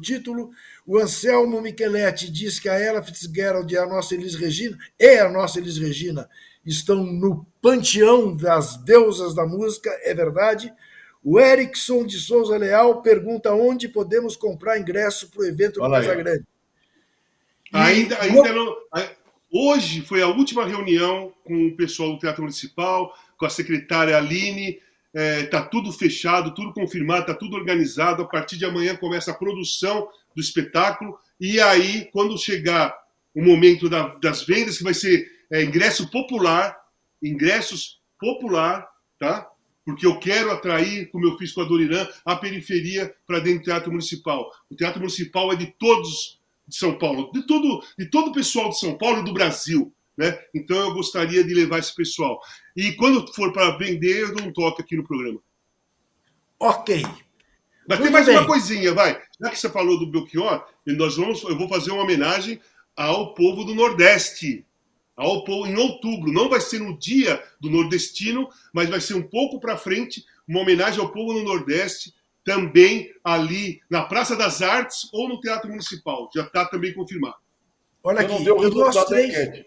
título. 0.00 0.50
O 0.86 0.98
Anselmo 0.98 1.60
Micheletti 1.60 2.30
diz 2.30 2.60
que 2.60 2.68
a 2.68 2.78
Ella 2.78 3.02
Fitzgerald 3.02 3.72
e 3.72 3.76
a 3.76 3.86
nossa 3.86 4.14
Elis 4.14 4.34
Regina, 4.34 4.78
e 4.98 5.18
a 5.18 5.28
nossa 5.28 5.58
Elis 5.58 5.78
Regina, 5.78 6.28
estão 6.64 7.04
no 7.04 7.44
panteão 7.60 8.36
das 8.36 8.76
deusas 8.76 9.34
da 9.34 9.44
música, 9.44 9.90
é 10.04 10.14
verdade. 10.14 10.72
O 11.24 11.40
Erickson 11.40 12.04
de 12.04 12.18
Souza 12.18 12.56
Leal 12.56 13.02
pergunta 13.02 13.52
onde 13.52 13.88
podemos 13.88 14.36
comprar 14.36 14.78
ingresso 14.78 15.30
para 15.30 15.40
o 15.40 15.44
evento 15.44 15.80
do 15.80 15.90
Casagrande. 15.90 16.44
Ainda, 17.72 18.20
ainda 18.20 18.52
não 18.52 18.76
Hoje 19.54 20.00
foi 20.00 20.22
a 20.22 20.28
última 20.28 20.64
reunião 20.64 21.30
com 21.44 21.66
o 21.66 21.76
pessoal 21.76 22.14
do 22.14 22.18
Teatro 22.18 22.40
Municipal, 22.40 23.14
com 23.36 23.44
a 23.44 23.50
secretária 23.50 24.16
Aline. 24.16 24.80
Está 25.14 25.58
é, 25.58 25.68
tudo 25.70 25.92
fechado, 25.92 26.54
tudo 26.54 26.72
confirmado, 26.72 27.20
está 27.20 27.34
tudo 27.34 27.54
organizado. 27.54 28.22
A 28.22 28.26
partir 28.26 28.56
de 28.56 28.64
amanhã 28.64 28.96
começa 28.96 29.30
a 29.30 29.34
produção 29.34 30.08
do 30.34 30.40
espetáculo. 30.40 31.18
E 31.38 31.60
aí, 31.60 32.08
quando 32.12 32.38
chegar 32.38 32.96
o 33.34 33.44
momento 33.44 33.90
da, 33.90 34.14
das 34.14 34.42
vendas, 34.42 34.78
que 34.78 34.84
vai 34.84 34.94
ser 34.94 35.30
é, 35.50 35.62
ingresso 35.62 36.10
popular, 36.10 36.74
ingressos 37.22 38.00
popular, 38.18 38.88
tá? 39.18 39.46
Porque 39.84 40.06
eu 40.06 40.18
quero 40.18 40.50
atrair, 40.50 41.10
como 41.10 41.26
eu 41.26 41.36
fiz 41.36 41.52
com 41.52 41.60
a 41.60 41.64
Dorirã, 41.64 42.08
a 42.24 42.36
periferia 42.36 43.14
para 43.26 43.40
dentro 43.40 43.58
do 43.58 43.64
Teatro 43.64 43.90
Municipal. 43.90 44.50
O 44.70 44.74
Teatro 44.74 45.00
Municipal 45.00 45.52
é 45.52 45.56
de 45.56 45.66
todos 45.66 46.40
de 46.66 46.76
São 46.76 46.96
Paulo, 46.98 47.30
de 47.32 47.46
todo, 47.46 47.82
de 47.98 48.06
todo 48.06 48.30
o 48.30 48.32
pessoal 48.32 48.70
de 48.70 48.78
São 48.78 48.96
Paulo 48.96 49.20
e 49.20 49.24
do 49.24 49.32
Brasil. 49.32 49.92
Né? 50.16 50.38
Então 50.54 50.76
eu 50.76 50.94
gostaria 50.94 51.42
de 51.42 51.54
levar 51.54 51.78
esse 51.78 51.94
pessoal. 51.94 52.40
E 52.76 52.92
quando 52.92 53.32
for 53.34 53.52
para 53.52 53.76
vender, 53.76 54.22
eu 54.22 54.34
dou 54.34 54.46
um 54.46 54.52
toque 54.52 54.82
aqui 54.82 54.96
no 54.96 55.04
programa. 55.04 55.40
Ok. 56.58 57.02
Mas 57.88 57.98
Muito 57.98 58.02
tem 58.02 58.12
mais 58.12 58.26
bem. 58.26 58.36
uma 58.36 58.46
coisinha, 58.46 58.94
vai. 58.94 59.20
Já 59.40 59.50
que 59.50 59.58
você 59.58 59.68
falou 59.68 59.98
do 59.98 60.06
Belchior, 60.06 60.64
nós 60.86 61.16
vamos, 61.16 61.42
eu 61.42 61.58
vou 61.58 61.68
fazer 61.68 61.90
uma 61.90 62.02
homenagem 62.02 62.60
ao 62.96 63.34
povo 63.34 63.64
do 63.64 63.74
Nordeste. 63.74 64.64
Ao 65.16 65.44
povo, 65.44 65.66
em 65.66 65.76
outubro. 65.76 66.32
Não 66.32 66.48
vai 66.48 66.60
ser 66.60 66.78
no 66.78 66.98
dia 66.98 67.42
do 67.60 67.68
nordestino, 67.68 68.48
mas 68.72 68.88
vai 68.88 69.00
ser 69.00 69.14
um 69.14 69.22
pouco 69.22 69.60
para 69.60 69.76
frente, 69.76 70.24
uma 70.48 70.60
homenagem 70.60 71.00
ao 71.00 71.12
povo 71.12 71.34
do 71.34 71.42
Nordeste 71.42 72.14
também 72.44 73.12
ali 73.22 73.80
na 73.88 74.02
Praça 74.02 74.36
das 74.36 74.62
Artes 74.62 75.08
ou 75.12 75.28
no 75.28 75.40
Teatro 75.40 75.68
Municipal. 75.68 76.28
Já 76.34 76.42
está 76.42 76.64
também 76.64 76.92
confirmado. 76.92 77.36
Olha 78.02 78.20
aqui, 78.20 78.44
eu 78.46 78.70
gosto 78.70 79.06
três. 79.06 79.64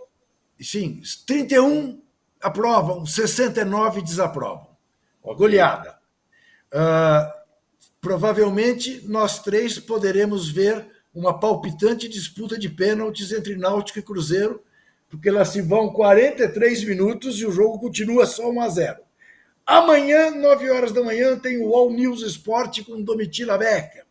Sim, 0.59 1.01
31 1.25 2.01
aprovam, 2.41 3.05
69 3.05 4.01
desaprovam. 4.01 4.67
Okay. 5.21 5.37
Goleada. 5.37 5.97
Uh, 6.73 7.45
provavelmente 8.01 9.01
nós 9.07 9.41
três 9.41 9.79
poderemos 9.79 10.49
ver 10.49 10.85
uma 11.13 11.39
palpitante 11.39 12.09
disputa 12.09 12.59
de 12.59 12.69
pênaltis 12.69 13.31
entre 13.31 13.55
Náutico 13.55 13.99
e 13.99 14.03
Cruzeiro, 14.03 14.61
porque 15.09 15.31
lá 15.31 15.45
se 15.45 15.61
vão 15.61 15.93
43 15.93 16.83
minutos 16.83 17.39
e 17.39 17.45
o 17.45 17.51
jogo 17.51 17.79
continua 17.79 18.25
só 18.25 18.49
1 18.49 18.61
a 18.61 18.69
0. 18.69 19.04
Amanhã, 19.65 20.29
9 20.29 20.69
horas 20.69 20.91
da 20.91 21.01
manhã, 21.01 21.39
tem 21.39 21.57
o 21.57 21.73
All 21.73 21.91
News 21.91 22.21
Esporte 22.21 22.83
com 22.83 23.01
Domitila 23.01 23.57
Becker. 23.57 24.05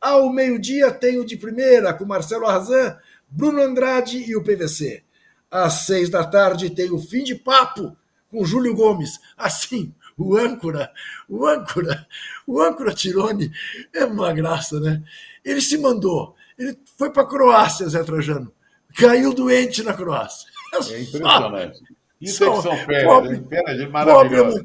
Ao 0.00 0.32
meio-dia, 0.32 0.90
tem 0.90 1.18
o 1.18 1.24
de 1.24 1.36
primeira 1.36 1.92
com 1.92 2.06
Marcelo 2.06 2.46
Arrazan, 2.46 2.96
Bruno 3.28 3.60
Andrade 3.60 4.18
e 4.18 4.34
o 4.34 4.42
PVC. 4.42 5.02
Às 5.50 5.86
seis 5.86 6.08
da 6.08 6.24
tarde, 6.24 6.70
tem 6.70 6.90
o 6.90 6.98
Fim 6.98 7.22
de 7.22 7.34
Papo 7.34 7.94
com 8.30 8.44
Júlio 8.44 8.74
Gomes. 8.74 9.20
Assim, 9.36 9.92
o 10.16 10.36
âncora, 10.36 10.90
o 11.28 11.46
âncora, 11.46 12.06
o 12.46 12.60
âncora 12.60 12.94
Tirone 12.94 13.52
é 13.92 14.04
uma 14.04 14.32
graça, 14.32 14.80
né? 14.80 15.02
Ele 15.44 15.60
se 15.60 15.76
mandou, 15.76 16.34
ele 16.58 16.78
foi 16.96 17.10
para 17.10 17.22
a 17.22 17.28
Croácia, 17.28 17.88
Zé 17.88 18.02
Trajano, 18.02 18.52
caiu 18.96 19.34
doente 19.34 19.82
na 19.82 19.92
Croácia. 19.92 20.48
É 20.72 21.00
impressionante. 21.00 21.82
Isso 22.20 22.44
é 22.44 22.50
que 22.50 22.62
são 22.62 22.76
férias, 22.78 23.48
férias 23.48 23.90
maravilhosas. 23.90 24.64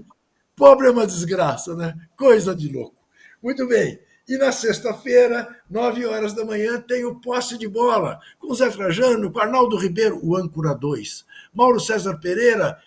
Pobre 0.60 0.88
é 0.88 0.92
uma 0.92 1.08
desgraça, 1.08 1.74
né? 1.74 1.96
Coisa 2.18 2.54
de 2.54 2.68
louco. 2.68 2.98
Muito 3.42 3.66
bem. 3.66 3.98
E 4.28 4.38
na 4.38 4.52
sexta-feira, 4.52 5.48
nove 5.70 6.06
horas 6.06 6.34
da 6.34 6.44
manhã, 6.44 6.82
tem 6.82 7.06
o 7.06 7.16
posse 7.16 7.58
de 7.58 7.66
bola 7.66 8.20
com 8.38 8.54
Zé 8.54 8.70
Trajano, 8.70 9.32
com 9.32 9.40
Arnaldo 9.40 9.78
Ribeiro, 9.78 10.20
o 10.22 10.36
âncora 10.36 10.76
2. 10.76 11.26
Mauro 11.54 11.80
César 11.80 12.18
Pereira, 12.18 12.78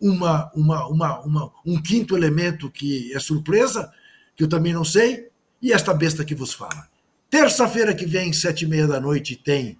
uma, 0.00 0.52
uma, 0.54 0.86
uma, 0.86 1.20
uma, 1.22 1.52
um 1.66 1.82
quinto 1.82 2.16
elemento 2.16 2.70
que 2.70 3.12
é 3.12 3.18
surpresa, 3.18 3.92
que 4.36 4.44
eu 4.44 4.48
também 4.48 4.72
não 4.72 4.84
sei, 4.84 5.30
e 5.60 5.72
esta 5.72 5.92
besta 5.92 6.24
que 6.24 6.36
vos 6.36 6.54
fala. 6.54 6.88
Terça-feira 7.28 7.92
que 7.92 8.06
vem, 8.06 8.32
sete 8.32 8.64
e 8.64 8.68
meia 8.68 8.86
da 8.86 9.00
noite, 9.00 9.34
tem 9.34 9.76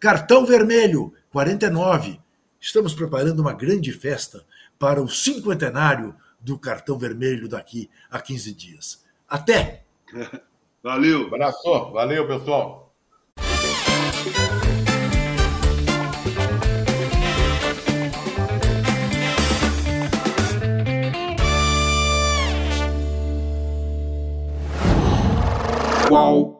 Cartão 0.00 0.44
Vermelho, 0.44 1.14
49. 1.30 2.18
Estamos 2.60 2.94
preparando 2.94 3.38
uma 3.38 3.52
grande 3.52 3.92
festa 3.92 4.44
para 4.78 5.02
o 5.02 5.08
cinquentenário 5.08 6.14
do 6.40 6.58
cartão 6.58 6.98
vermelho 6.98 7.48
daqui 7.48 7.90
a 8.10 8.20
15 8.20 8.52
dias. 8.52 9.04
Até! 9.28 9.84
Valeu! 10.82 11.26
Abraço! 11.26 11.92
Valeu, 11.92 12.26
pessoal! 12.26 12.94
Qual? 26.08 26.55